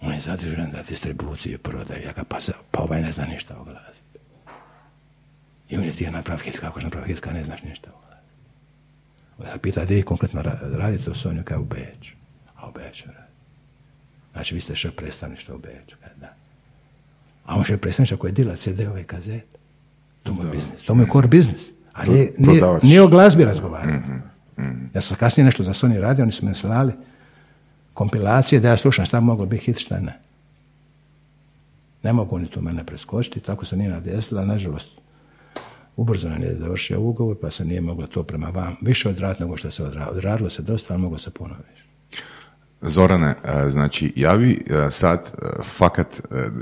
On 0.00 0.14
je 0.14 0.20
zadužen 0.20 0.70
za 0.72 0.82
distribuciju 0.82 1.54
i 1.54 1.58
prodaju. 1.58 2.02
Ja 2.02 2.12
ga, 2.12 2.24
pa, 2.24 2.38
pa 2.70 2.82
ovaj 2.82 3.02
ne 3.02 3.12
zna 3.12 3.24
ništa 3.24 3.58
o 3.58 3.64
glazbi. 3.64 4.09
I 5.70 5.76
on 5.76 5.84
je 5.84 5.92
ti 5.92 6.04
je 6.04 6.10
napravio 6.10 6.44
hit, 6.44 6.58
kako 6.58 6.78
je 6.78 6.84
napravio 6.84 7.14
hit, 7.14 7.26
ne 7.32 7.44
znaš 7.44 7.62
ništa. 7.62 7.90
Ja 9.46 9.58
pita, 9.62 9.84
gdje 9.84 9.96
vi 9.96 10.02
konkretno 10.02 10.42
ra- 10.42 10.76
radite 10.76 11.10
u 11.10 11.14
Sonju, 11.14 11.42
kao 11.44 11.60
u 11.60 11.64
Beću. 11.64 12.12
A 12.56 12.68
u 12.68 12.72
Beću 12.72 13.04
radi. 13.06 13.30
Znači, 14.32 14.54
vi 14.54 14.60
ste 14.60 14.76
šef 14.76 14.94
predstavništva 14.96 15.54
u 15.54 15.58
Beću. 15.58 15.96
Da. 16.20 16.34
A 17.44 17.56
on 17.56 17.64
šef 17.64 17.80
predstavništva 17.80 18.18
koji 18.18 18.32
dila 18.32 18.56
CD-ove 18.56 19.04
kazete. 19.04 19.58
To 20.22 20.34
mu 20.34 20.44
je 20.44 20.50
biznis. 20.50 20.84
To 20.84 20.94
mu 20.94 21.02
je 21.02 21.08
core 21.12 21.28
biznis. 21.28 21.68
A 21.92 22.04
nije, 22.04 22.32
nije, 22.38 22.62
nije 22.82 23.02
o 23.02 23.08
glazbi 23.08 23.44
razgovarao. 23.44 24.00
Ja 24.94 25.00
sam 25.00 25.16
kasnije 25.16 25.44
nešto 25.44 25.62
za 25.62 25.72
Sony 25.72 26.00
radio, 26.00 26.22
oni 26.22 26.32
su 26.32 26.46
me 26.46 26.54
slali 26.54 26.92
kompilacije 27.94 28.60
da 28.60 28.68
ja 28.68 28.76
slušam 28.76 29.04
šta 29.04 29.20
moglo 29.20 29.46
biti 29.46 29.64
hit, 29.64 29.78
šta 29.78 30.00
ne. 30.00 30.18
Ne 32.02 32.12
mogu 32.12 32.36
oni 32.36 32.46
to 32.46 32.60
mene 32.60 32.84
preskočiti, 32.86 33.40
tako 33.40 33.64
se 33.64 33.76
nije 33.76 33.90
nadesila, 33.90 34.44
nažalost, 34.44 34.99
ubrzo 35.96 36.28
nam 36.28 36.42
je 36.42 36.54
završio 36.54 37.00
ugovor, 37.00 37.36
pa 37.40 37.50
se 37.50 37.64
nije 37.64 37.80
moglo 37.80 38.06
to 38.06 38.22
prema 38.22 38.48
vam 38.48 38.76
više 38.82 39.08
odraditi 39.08 39.42
nego 39.42 39.56
što 39.56 39.70
se 39.70 39.84
odradilo. 39.84 40.16
Odradilo 40.16 40.50
se 40.50 40.62
dosta, 40.62 40.94
ali 40.94 41.02
moglo 41.02 41.18
se 41.18 41.30
puno 41.30 41.54
više. 41.70 41.80
Zorane, 42.82 43.34
e, 43.44 43.70
znači 43.70 44.12
ja 44.16 44.36
bi 44.36 44.64
e, 44.70 44.90
sad 44.90 45.18
e, 45.18 45.46
fakat 45.62 46.06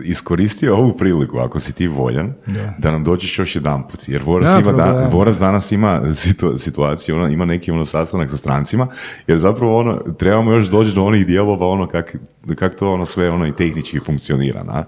iskoristio 0.05 0.77
ovu 0.77 0.97
priliku, 0.97 1.39
ako 1.39 1.61
si 1.61 1.73
ti 1.73 1.87
voljan, 1.87 2.33
da, 2.79 2.91
nam 2.91 3.05
dođeš 3.05 3.39
još 3.39 3.57
jedan 3.57 3.89
put. 3.89 4.09
Jer 4.09 4.23
Voras, 4.23 4.49
Nema 4.51 4.61
ima 4.61 4.73
da-. 4.73 5.09
Voras 5.13 5.39
danas 5.39 5.73
ima 5.73 6.03
situ- 6.15 6.59
situaciju, 6.59 7.17
ono, 7.17 7.29
ima 7.29 7.45
neki 7.45 7.71
ono 7.71 7.87
sastanak 7.87 8.31
sa 8.31 8.37
strancima, 8.37 8.89
jer 9.27 9.39
zapravo 9.39 9.79
ono, 9.79 9.97
trebamo 10.19 10.53
još 10.53 10.67
doći 10.67 10.95
do 10.95 11.05
onih 11.05 11.27
dijelova 11.27 11.67
ono 11.67 11.87
kak, 11.89 12.17
kak 12.55 12.74
to 12.74 12.93
ono 12.93 13.06
sve 13.06 13.31
ono 13.31 13.47
i 13.47 13.52
tehnički 13.52 14.01
funkcionira. 14.01 14.62
Na? 14.62 14.85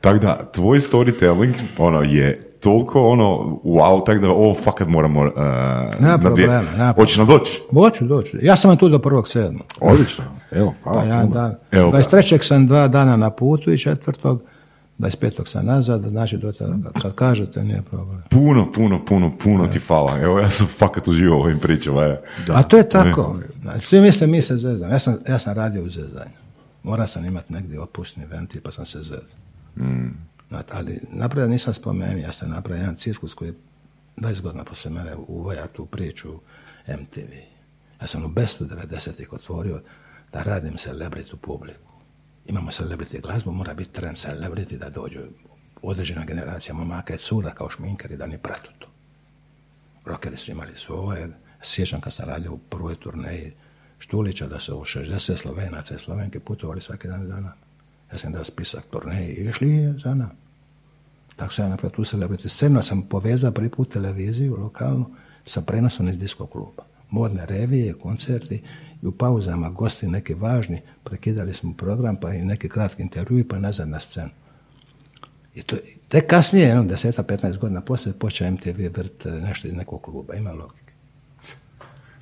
Tako 0.00 0.18
da, 0.18 0.38
tvoj 0.46 0.80
storytelling 0.80 1.54
ono 1.78 2.02
je 2.02 2.50
toliko 2.60 3.02
ono 3.02 3.24
wow, 3.64 4.06
tako 4.06 4.18
da 4.18 4.30
ovo 4.30 4.54
fakat 4.54 4.88
moramo 4.88 5.20
uh, 5.20 5.28
na 5.98 6.16
dvije- 6.16 6.18
problema, 6.20 6.62
nema 6.70 6.92
Hoće 6.92 7.18
nam 7.18 7.26
doći? 7.28 7.62
Doću, 7.72 8.04
doću. 8.04 8.36
Ja 8.42 8.56
sam 8.56 8.68
vam 8.68 8.78
tu 8.78 8.88
do 8.88 8.98
prvog 8.98 9.28
sedmog. 9.28 9.62
Odlično. 9.80 10.24
Evo, 10.50 10.74
Pa 10.84 10.90
hvala. 10.90 11.04
jedan 11.04 11.22
puno. 11.22 11.34
dan. 11.34 11.54
Evo 11.72 11.90
ga. 11.90 11.98
23. 11.98 12.42
sam 12.42 12.66
dva 12.66 12.88
dana 12.88 13.16
na 13.16 13.30
putu 13.30 13.72
i 13.72 13.78
četvrtog, 13.78 14.42
25. 14.98 15.46
sam 15.46 15.66
nazad, 15.66 16.02
znači 16.02 16.36
do 16.36 16.52
tada, 16.52 16.74
kad- 16.94 17.14
kažete, 17.14 17.64
nije 17.64 17.82
problem. 17.82 18.22
Puno, 18.30 18.72
puno, 18.72 19.04
puno, 19.04 19.32
puno 19.38 19.66
ti 19.66 19.78
hvala. 19.78 20.20
Evo, 20.20 20.38
ja 20.38 20.50
sam 20.50 20.66
fakat 20.68 21.08
uživao 21.08 21.38
ovim 21.38 21.58
pričama. 21.58 22.02
je. 22.02 22.22
A 22.48 22.62
to 22.62 22.76
je 22.76 22.88
tako. 22.88 23.36
Svi 23.80 24.00
misle 24.00 24.26
mi 24.26 24.42
se 24.42 24.56
zezamo. 24.56 24.92
Ja 24.92 24.98
sam, 24.98 25.16
ja 25.28 25.38
sam 25.38 25.54
radio 25.54 25.82
u 25.82 25.88
zezanju. 25.88 26.43
Morao 26.84 27.06
sam 27.06 27.24
imati 27.24 27.52
negdje 27.52 27.80
otpusni 27.80 28.26
ventil, 28.26 28.60
pa 28.62 28.70
sam 28.70 28.86
se 28.86 28.98
zezao. 28.98 29.18
Znate, 30.48 30.72
ali 30.76 31.00
napravio 31.10 31.48
nisam 31.48 31.74
spomenuo, 31.74 32.22
ja 32.22 32.32
sam 32.32 32.50
napravio 32.50 32.80
jedan 32.80 32.96
cirkus 32.96 33.34
koji 33.34 33.48
je 33.48 33.54
20 34.16 34.40
godina 34.40 34.64
poslije 34.64 34.94
mene 34.94 35.16
uvaja 35.28 35.66
tu 35.66 35.86
priču 35.86 36.40
MTV. 36.88 37.32
Ja 38.00 38.06
sam 38.06 38.24
u 38.24 38.28
bestu 38.28 38.64
90-ih 38.64 39.32
otvorio 39.32 39.82
da 40.32 40.42
radim 40.42 40.74
celebrity 40.74 41.36
publiku. 41.36 41.92
Imamo 42.46 42.70
celebrity 42.70 43.22
glazbu, 43.22 43.52
mora 43.52 43.74
biti 43.74 43.92
trend 43.92 44.16
celebrity 44.16 44.78
da 44.78 44.90
dođu 44.90 45.20
određena 45.82 46.24
generacija 46.24 46.74
momaka 46.74 47.14
i 47.14 47.18
cura 47.18 47.50
kao 47.50 47.70
šminkari 47.70 48.16
da 48.16 48.26
ni 48.26 48.38
pratu 48.38 48.70
to. 48.78 48.88
Rockeri 50.04 50.36
su 50.36 50.50
imali 50.50 50.76
svoje. 50.76 51.28
Sjećam 51.62 52.00
kad 52.00 52.12
sam 52.12 52.28
radio 52.28 52.52
u 52.52 52.58
prvoj 52.58 52.94
turneji 52.94 53.52
Štulića 53.98 54.46
da 54.46 54.58
su 54.58 54.76
u 54.76 54.84
60 54.84 55.36
Slovenaca 55.36 55.94
i 55.94 55.98
Slovenke 55.98 56.40
putovali 56.40 56.80
svaki 56.80 57.08
dan 57.08 57.26
za 57.26 57.34
nama. 57.34 57.52
Ja 58.12 58.18
sam 58.18 58.32
dao 58.32 58.44
spisak 58.44 58.84
turneji 58.90 59.34
i 59.34 59.48
išli 59.48 59.94
za 60.04 60.14
nama. 60.14 60.34
Tako 61.36 61.54
sam 61.54 61.64
ja 61.64 61.68
napravio 61.68 61.96
tu 61.96 62.04
celebrity 62.04 62.48
scenu, 62.48 62.82
sam 62.82 63.02
povezao 63.02 63.52
prvi 63.52 63.70
put 63.70 63.92
televiziju 63.92 64.56
lokalnu 64.56 65.10
sa 65.46 65.60
prenosom 65.60 66.08
iz 66.08 66.18
disko 66.18 66.46
kluba. 66.46 66.84
Modne 67.10 67.46
revije, 67.46 67.94
koncerti 67.94 68.62
i 69.02 69.06
u 69.06 69.12
pauzama 69.12 69.70
gosti 69.70 70.06
neki 70.06 70.34
važni, 70.34 70.80
prekidali 71.04 71.54
smo 71.54 71.74
program 71.74 72.16
pa 72.16 72.34
i 72.34 72.44
neki 72.44 72.68
kratki 72.68 73.02
intervju 73.02 73.48
pa 73.48 73.58
nazad 73.58 73.88
na 73.88 74.00
scenu. 74.00 74.30
I 75.54 75.62
to, 75.62 75.76
tek 76.08 76.26
kasnije, 76.26 76.66
jedno 76.66 76.82
10-15 76.82 77.58
godina 77.58 77.80
poslije, 77.80 78.18
počeo 78.18 78.50
MTV 78.50 78.80
vrt 78.96 79.26
eh, 79.26 79.30
nešto 79.30 79.68
iz 79.68 79.74
nekog 79.74 80.02
kluba. 80.02 80.34
Ima 80.34 80.52
logike. 80.52 80.83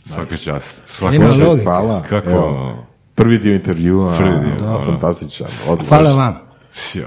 Svaka 0.05 0.37
čast. 0.37 0.81
Svaka 0.87 1.17
Ima 1.17 1.27
čast. 1.27 1.39
logike. 1.39 1.65
Hvala. 1.65 2.03
Kako? 2.03 2.31
Evo, 2.31 2.77
prvi 3.15 3.39
dio 3.39 3.55
intervjua, 3.55 4.17
Prvi 4.17 4.31
dio, 4.41 4.67
ono, 4.69 4.85
fantastičan. 4.87 5.47
odličan. 5.69 5.89
Hvala 5.89 6.13
vam. 6.15 6.35
Ja. 6.95 7.07